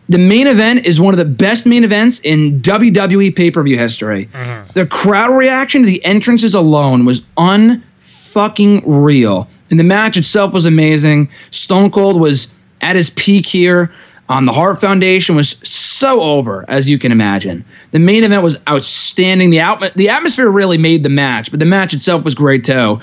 The 0.08 0.18
main 0.18 0.48
event 0.48 0.86
is 0.86 1.00
one 1.00 1.14
of 1.14 1.18
the 1.18 1.26
best 1.26 1.66
main 1.66 1.84
events 1.84 2.20
in 2.20 2.60
WWE 2.62 3.36
pay 3.36 3.50
per 3.50 3.64
view 3.64 3.78
history. 3.78 4.28
Mm-hmm. 4.28 4.72
The 4.74 4.86
crowd 4.86 5.36
reaction 5.36 5.82
to 5.82 5.88
the 5.88 6.04
entrances 6.06 6.54
alone 6.54 7.06
was 7.06 7.22
unfucking 7.38 8.84
real. 8.86 9.48
And 9.72 9.80
the 9.80 9.84
match 9.84 10.18
itself 10.18 10.54
was 10.54 10.66
amazing. 10.66 11.30
Stone 11.52 11.92
Cold 11.92 12.20
was 12.20 12.54
at 12.82 12.96
his 12.96 13.10
peak 13.12 13.46
here. 13.46 13.92
Um, 14.30 14.46
the 14.46 14.54
Hart 14.54 14.80
Foundation 14.80 15.36
was 15.36 15.50
so 15.64 16.22
over, 16.22 16.64
as 16.70 16.90
you 16.90 16.98
can 16.98 17.12
imagine. 17.12 17.64
The 17.92 18.00
main 18.00 18.24
event 18.24 18.42
was 18.42 18.58
outstanding. 18.70 19.50
The 19.50 19.60
out- 19.60 19.94
the 19.96 20.10
atmosphere 20.10 20.50
really 20.50 20.78
made 20.78 21.04
the 21.04 21.10
match, 21.10 21.52
but 21.52 21.60
the 21.60 21.66
match 21.66 21.94
itself 21.94 22.24
was 22.24 22.34
great 22.34 22.64
too. 22.64 23.00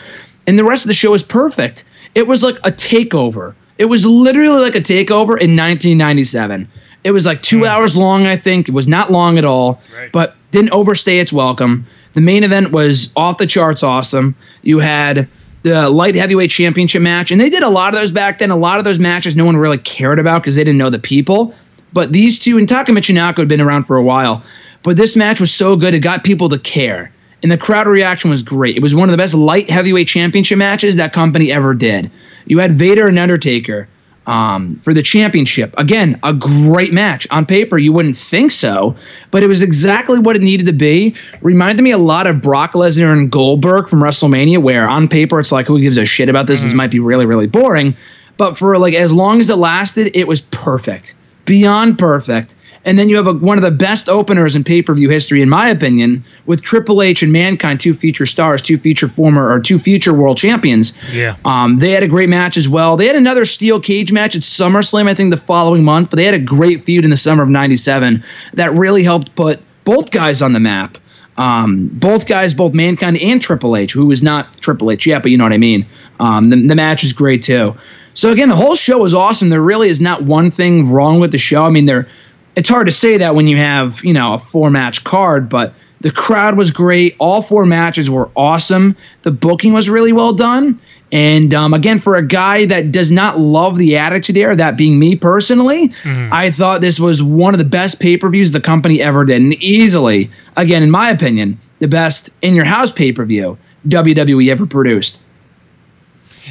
And 0.46 0.58
the 0.58 0.64
rest 0.64 0.84
of 0.84 0.88
the 0.88 0.94
show 0.94 1.10
was 1.10 1.22
perfect. 1.22 1.84
It 2.14 2.26
was 2.26 2.42
like 2.42 2.56
a 2.64 2.72
takeover. 2.72 3.54
It 3.78 3.84
was 3.86 4.04
literally 4.06 4.60
like 4.62 4.74
a 4.74 4.80
takeover 4.80 5.38
in 5.38 5.56
1997. 5.56 6.66
It 7.04 7.12
was 7.12 7.26
like 7.26 7.42
two 7.42 7.64
hours 7.66 7.94
long, 7.96 8.26
I 8.26 8.36
think. 8.36 8.68
It 8.68 8.72
was 8.72 8.88
not 8.88 9.12
long 9.12 9.38
at 9.38 9.44
all, 9.44 9.80
Right. 9.96 10.10
but 10.12 10.36
didn't 10.50 10.70
overstay 10.72 11.18
its 11.18 11.32
welcome. 11.32 11.86
The 12.14 12.20
main 12.20 12.44
event 12.44 12.72
was 12.72 13.10
off 13.14 13.38
the 13.38 13.46
charts 13.46 13.82
awesome. 13.82 14.34
You 14.62 14.80
had 14.80 15.28
the 15.62 15.90
light 15.90 16.14
heavyweight 16.14 16.50
championship 16.50 17.02
match, 17.02 17.30
and 17.30 17.40
they 17.40 17.50
did 17.50 17.62
a 17.62 17.68
lot 17.68 17.94
of 17.94 18.00
those 18.00 18.12
back 18.12 18.38
then. 18.38 18.50
A 18.50 18.56
lot 18.56 18.78
of 18.78 18.84
those 18.84 18.98
matches 18.98 19.36
no 19.36 19.44
one 19.44 19.56
really 19.56 19.78
cared 19.78 20.18
about 20.18 20.42
because 20.42 20.56
they 20.56 20.64
didn't 20.64 20.78
know 20.78 20.90
the 20.90 20.98
people. 20.98 21.54
But 21.92 22.12
these 22.12 22.38
two, 22.38 22.56
and 22.56 22.68
Taka 22.68 22.92
Michinoku 22.92 23.38
had 23.38 23.48
been 23.48 23.60
around 23.60 23.84
for 23.84 23.96
a 23.96 24.02
while, 24.02 24.42
but 24.82 24.96
this 24.96 25.16
match 25.16 25.40
was 25.40 25.52
so 25.52 25.76
good 25.76 25.94
it 25.94 26.00
got 26.00 26.24
people 26.24 26.48
to 26.48 26.58
care. 26.58 27.12
And 27.42 27.50
the 27.50 27.58
crowd 27.58 27.86
reaction 27.86 28.30
was 28.30 28.42
great. 28.42 28.76
It 28.76 28.82
was 28.82 28.94
one 28.94 29.08
of 29.08 29.12
the 29.12 29.16
best 29.16 29.34
light 29.34 29.70
heavyweight 29.70 30.08
championship 30.08 30.58
matches 30.58 30.96
that 30.96 31.12
company 31.12 31.50
ever 31.50 31.74
did. 31.74 32.10
You 32.46 32.58
had 32.58 32.72
Vader 32.72 33.08
and 33.08 33.18
Undertaker 33.18 33.88
um, 34.26 34.70
for 34.70 34.94
the 34.94 35.02
championship. 35.02 35.74
Again, 35.78 36.18
a 36.22 36.32
great 36.32 36.92
match. 36.92 37.26
On 37.30 37.46
paper, 37.46 37.78
you 37.78 37.92
wouldn't 37.92 38.16
think 38.16 38.50
so, 38.50 38.94
but 39.30 39.42
it 39.42 39.46
was 39.46 39.62
exactly 39.62 40.18
what 40.18 40.36
it 40.36 40.42
needed 40.42 40.66
to 40.66 40.72
be. 40.72 41.14
Reminded 41.40 41.82
me 41.82 41.90
a 41.90 41.98
lot 41.98 42.26
of 42.26 42.42
Brock 42.42 42.72
Lesnar 42.72 43.12
and 43.12 43.30
Goldberg 43.30 43.88
from 43.88 44.00
WrestleMania, 44.00 44.62
where 44.62 44.88
on 44.88 45.08
paper 45.08 45.40
it's 45.40 45.52
like, 45.52 45.66
who 45.66 45.80
gives 45.80 45.96
a 45.96 46.04
shit 46.04 46.28
about 46.28 46.46
this? 46.46 46.62
This 46.62 46.74
might 46.74 46.90
be 46.90 47.00
really, 47.00 47.26
really 47.26 47.46
boring. 47.46 47.96
But 48.36 48.56
for 48.56 48.78
like 48.78 48.94
as 48.94 49.12
long 49.12 49.40
as 49.40 49.50
it 49.50 49.56
lasted, 49.56 50.16
it 50.16 50.26
was 50.26 50.40
perfect, 50.40 51.14
beyond 51.50 51.98
perfect. 51.98 52.54
And 52.84 52.96
then 52.96 53.08
you 53.08 53.16
have 53.16 53.26
a, 53.26 53.32
one 53.32 53.58
of 53.58 53.64
the 53.64 53.72
best 53.72 54.08
openers 54.08 54.54
in 54.54 54.62
pay 54.62 54.82
per 54.82 54.94
view 54.94 55.10
history, 55.10 55.42
in 55.42 55.48
my 55.48 55.68
opinion, 55.68 56.24
with 56.46 56.62
Triple 56.62 57.02
H 57.02 57.24
and 57.24 57.32
Mankind, 57.32 57.80
two 57.80 57.92
future 57.92 58.24
stars, 58.24 58.62
two 58.62 58.78
future 58.78 59.08
former 59.08 59.50
or 59.50 59.58
two 59.58 59.76
future 59.76 60.14
world 60.14 60.38
champions. 60.38 60.96
Yeah. 61.12 61.34
Um, 61.44 61.78
they 61.78 61.90
had 61.90 62.04
a 62.04 62.08
great 62.08 62.28
match 62.28 62.56
as 62.56 62.68
well. 62.68 62.96
They 62.96 63.06
had 63.06 63.16
another 63.16 63.44
steel 63.44 63.80
cage 63.80 64.12
match 64.12 64.36
at 64.36 64.42
SummerSlam, 64.42 65.08
I 65.08 65.14
think, 65.14 65.32
the 65.32 65.36
following 65.36 65.82
month, 65.82 66.10
but 66.10 66.18
they 66.18 66.24
had 66.24 66.34
a 66.34 66.38
great 66.38 66.86
feud 66.86 67.02
in 67.02 67.10
the 67.10 67.16
summer 67.16 67.42
of 67.42 67.48
'97 67.48 68.22
that 68.54 68.72
really 68.72 69.02
helped 69.02 69.34
put 69.34 69.60
both 69.82 70.12
guys 70.12 70.40
on 70.40 70.52
the 70.52 70.60
map. 70.60 70.98
Um, 71.36 71.88
both 71.94 72.28
guys, 72.28 72.54
both 72.54 72.74
Mankind 72.74 73.18
and 73.18 73.42
Triple 73.42 73.76
H, 73.76 73.92
who 73.92 74.06
was 74.06 74.22
not 74.22 74.56
Triple 74.58 74.92
H 74.92 75.04
yet, 75.04 75.22
but 75.22 75.32
you 75.32 75.36
know 75.36 75.44
what 75.44 75.52
I 75.52 75.58
mean. 75.58 75.84
Um, 76.20 76.50
the, 76.50 76.66
the 76.68 76.76
match 76.76 77.02
was 77.02 77.12
great 77.12 77.42
too. 77.42 77.74
So 78.14 78.30
again, 78.30 78.48
the 78.48 78.56
whole 78.56 78.74
show 78.74 78.98
was 78.98 79.14
awesome. 79.14 79.48
There 79.48 79.62
really 79.62 79.88
is 79.88 80.00
not 80.00 80.22
one 80.22 80.50
thing 80.50 80.90
wrong 80.90 81.20
with 81.20 81.32
the 81.32 81.38
show. 81.38 81.64
I 81.64 81.70
mean, 81.70 81.86
there. 81.86 82.08
It's 82.56 82.68
hard 82.68 82.88
to 82.88 82.92
say 82.92 83.16
that 83.16 83.36
when 83.36 83.46
you 83.46 83.56
have 83.56 84.04
you 84.04 84.12
know 84.12 84.34
a 84.34 84.38
four 84.38 84.70
match 84.70 85.04
card, 85.04 85.48
but 85.48 85.72
the 86.00 86.10
crowd 86.10 86.56
was 86.56 86.70
great. 86.70 87.14
All 87.18 87.42
four 87.42 87.66
matches 87.66 88.10
were 88.10 88.30
awesome. 88.34 88.96
The 89.22 89.30
booking 89.30 89.72
was 89.72 89.88
really 89.88 90.12
well 90.12 90.32
done. 90.32 90.80
And 91.12 91.52
um, 91.54 91.74
again, 91.74 91.98
for 91.98 92.16
a 92.16 92.24
guy 92.24 92.66
that 92.66 92.92
does 92.92 93.10
not 93.10 93.38
love 93.38 93.76
the 93.76 93.96
Attitude 93.96 94.36
Era, 94.36 94.54
that 94.56 94.76
being 94.76 94.98
me 94.98 95.16
personally, 95.16 95.92
I 96.32 96.50
thought 96.50 96.80
this 96.80 97.00
was 97.00 97.22
one 97.22 97.52
of 97.52 97.58
the 97.58 97.64
best 97.64 98.00
pay 98.00 98.16
per 98.16 98.28
views 98.30 98.52
the 98.52 98.60
company 98.60 99.02
ever 99.02 99.24
did. 99.24 99.40
And 99.42 99.54
easily, 99.54 100.30
again, 100.56 100.82
in 100.82 100.90
my 100.90 101.10
opinion, 101.10 101.58
the 101.80 101.88
best 101.88 102.30
in 102.42 102.54
your 102.54 102.64
house 102.64 102.92
pay 102.92 103.12
per 103.12 103.24
view 103.24 103.58
WWE 103.88 104.50
ever 104.50 104.66
produced. 104.66 105.20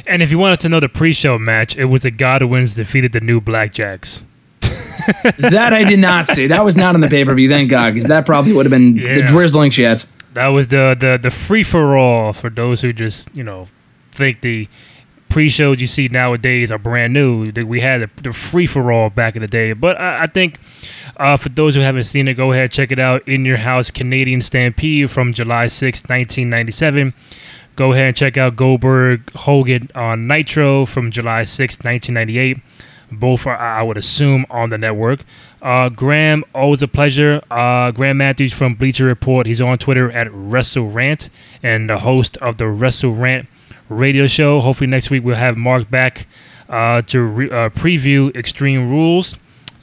And 0.06 0.22
if 0.22 0.30
you 0.30 0.38
wanted 0.38 0.60
to 0.60 0.68
know 0.68 0.80
the 0.80 0.88
pre-show 0.88 1.38
match, 1.38 1.76
it 1.76 1.86
was 1.86 2.02
the 2.02 2.10
Godwins 2.10 2.74
defeated 2.74 3.12
the 3.12 3.20
New 3.20 3.40
Blackjacks. 3.40 4.22
that 5.38 5.72
I 5.72 5.84
did 5.84 5.98
not 5.98 6.26
see. 6.26 6.46
That 6.46 6.64
was 6.64 6.76
not 6.76 6.94
on 6.94 7.00
the 7.00 7.08
pay 7.08 7.24
per 7.24 7.34
view. 7.34 7.48
Thank 7.48 7.70
God, 7.70 7.94
because 7.94 8.08
that 8.08 8.26
probably 8.26 8.52
would 8.52 8.66
have 8.66 8.70
been 8.70 8.94
the 8.94 9.20
Yeah. 9.20 9.26
drizzling 9.26 9.70
shits. 9.70 10.08
That 10.34 10.48
was 10.48 10.68
the 10.68 10.96
the 10.98 11.18
the 11.20 11.30
free 11.30 11.64
for 11.64 11.96
all 11.96 12.32
for 12.32 12.50
those 12.50 12.82
who 12.82 12.92
just 12.92 13.28
you 13.34 13.42
know 13.42 13.68
think 14.12 14.42
the 14.42 14.68
pre-shows 15.28 15.80
you 15.80 15.86
see 15.86 16.08
nowadays 16.08 16.70
are 16.72 16.78
brand 16.78 17.12
new. 17.12 17.50
We 17.52 17.80
had 17.80 18.02
the, 18.02 18.10
the 18.22 18.32
free 18.32 18.66
for 18.66 18.90
all 18.92 19.10
back 19.10 19.36
in 19.36 19.42
the 19.42 19.48
day, 19.48 19.72
but 19.72 19.98
I, 20.00 20.24
I 20.24 20.26
think 20.26 20.58
uh, 21.16 21.36
for 21.36 21.48
those 21.48 21.74
who 21.74 21.80
haven't 21.80 22.04
seen 22.04 22.28
it, 22.28 22.34
go 22.34 22.52
ahead 22.52 22.70
check 22.72 22.90
it 22.92 22.98
out. 22.98 23.26
In 23.28 23.44
Your 23.44 23.58
House 23.58 23.90
Canadian 23.90 24.42
Stampede 24.42 25.10
from 25.10 25.32
July 25.32 25.68
6, 25.68 26.00
1997. 26.00 27.14
Go 27.76 27.92
ahead 27.92 28.06
and 28.08 28.16
check 28.16 28.36
out 28.36 28.56
Goldberg 28.56 29.32
Hogan 29.32 29.88
on 29.94 30.26
Nitro 30.26 30.84
from 30.84 31.10
July 31.10 31.44
6, 31.44 31.76
1998. 31.78 32.58
Both 33.12 33.46
are, 33.46 33.56
I 33.56 33.82
would 33.82 33.96
assume, 33.96 34.46
on 34.50 34.70
the 34.70 34.78
network. 34.78 35.20
Uh, 35.60 35.88
Graham, 35.88 36.44
always 36.54 36.82
a 36.82 36.88
pleasure. 36.88 37.40
Uh, 37.50 37.90
Graham 37.90 38.18
Matthews 38.18 38.52
from 38.52 38.74
Bleacher 38.74 39.06
Report. 39.06 39.46
He's 39.46 39.60
on 39.60 39.78
Twitter 39.78 40.10
at 40.12 40.32
Wrestle 40.32 40.88
Rant 40.88 41.28
and 41.62 41.88
the 41.90 41.98
host 42.00 42.36
of 42.38 42.58
the 42.58 42.68
Wrestle 42.68 43.12
Rant 43.14 43.48
radio 43.88 44.26
show. 44.26 44.60
Hopefully, 44.60 44.86
next 44.86 45.10
week 45.10 45.24
we'll 45.24 45.36
have 45.36 45.56
Mark 45.56 45.90
back 45.90 46.26
uh, 46.68 47.02
to 47.02 47.20
re- 47.20 47.50
uh, 47.50 47.70
preview 47.70 48.34
Extreme 48.36 48.90
Rules. 48.90 49.36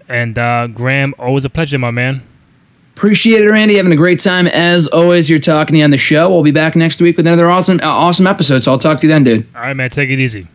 And 0.08 0.38
uh, 0.38 0.68
Graham, 0.68 1.14
always 1.20 1.44
a 1.44 1.50
pleasure, 1.50 1.78
my 1.78 1.92
man. 1.92 2.24
Appreciate 2.98 3.44
it, 3.44 3.48
Randy. 3.48 3.76
Having 3.76 3.92
a 3.92 3.96
great 3.96 4.20
time 4.20 4.48
as 4.48 4.88
always. 4.88 5.30
You're 5.30 5.38
talking 5.38 5.76
to 5.76 5.78
you 5.78 5.84
on 5.84 5.92
the 5.92 6.00
show. 6.00 6.30
We'll 6.30 6.42
be 6.42 6.50
back 6.50 6.76
next 6.76 7.00
week 7.00 7.16
with 7.16 7.28
another 7.28 7.48
awesome, 7.48 7.80
uh, 7.84 7.88
awesome 7.88 8.26
episode. 8.26 8.64
So 8.64 8.72
I'll 8.72 8.80
talk 8.80 9.00
to 9.02 9.06
you 9.06 9.14
then, 9.14 9.24
dude. 9.24 9.46
All 9.56 9.62
right, 9.62 9.76
man. 9.76 9.92
Take 9.92 10.10
it 10.10 10.20
easy. 10.20 10.48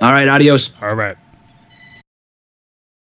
All 0.00 0.12
right, 0.12 0.28
adios. 0.28 0.70
All 0.80 0.94
right. 0.94 1.16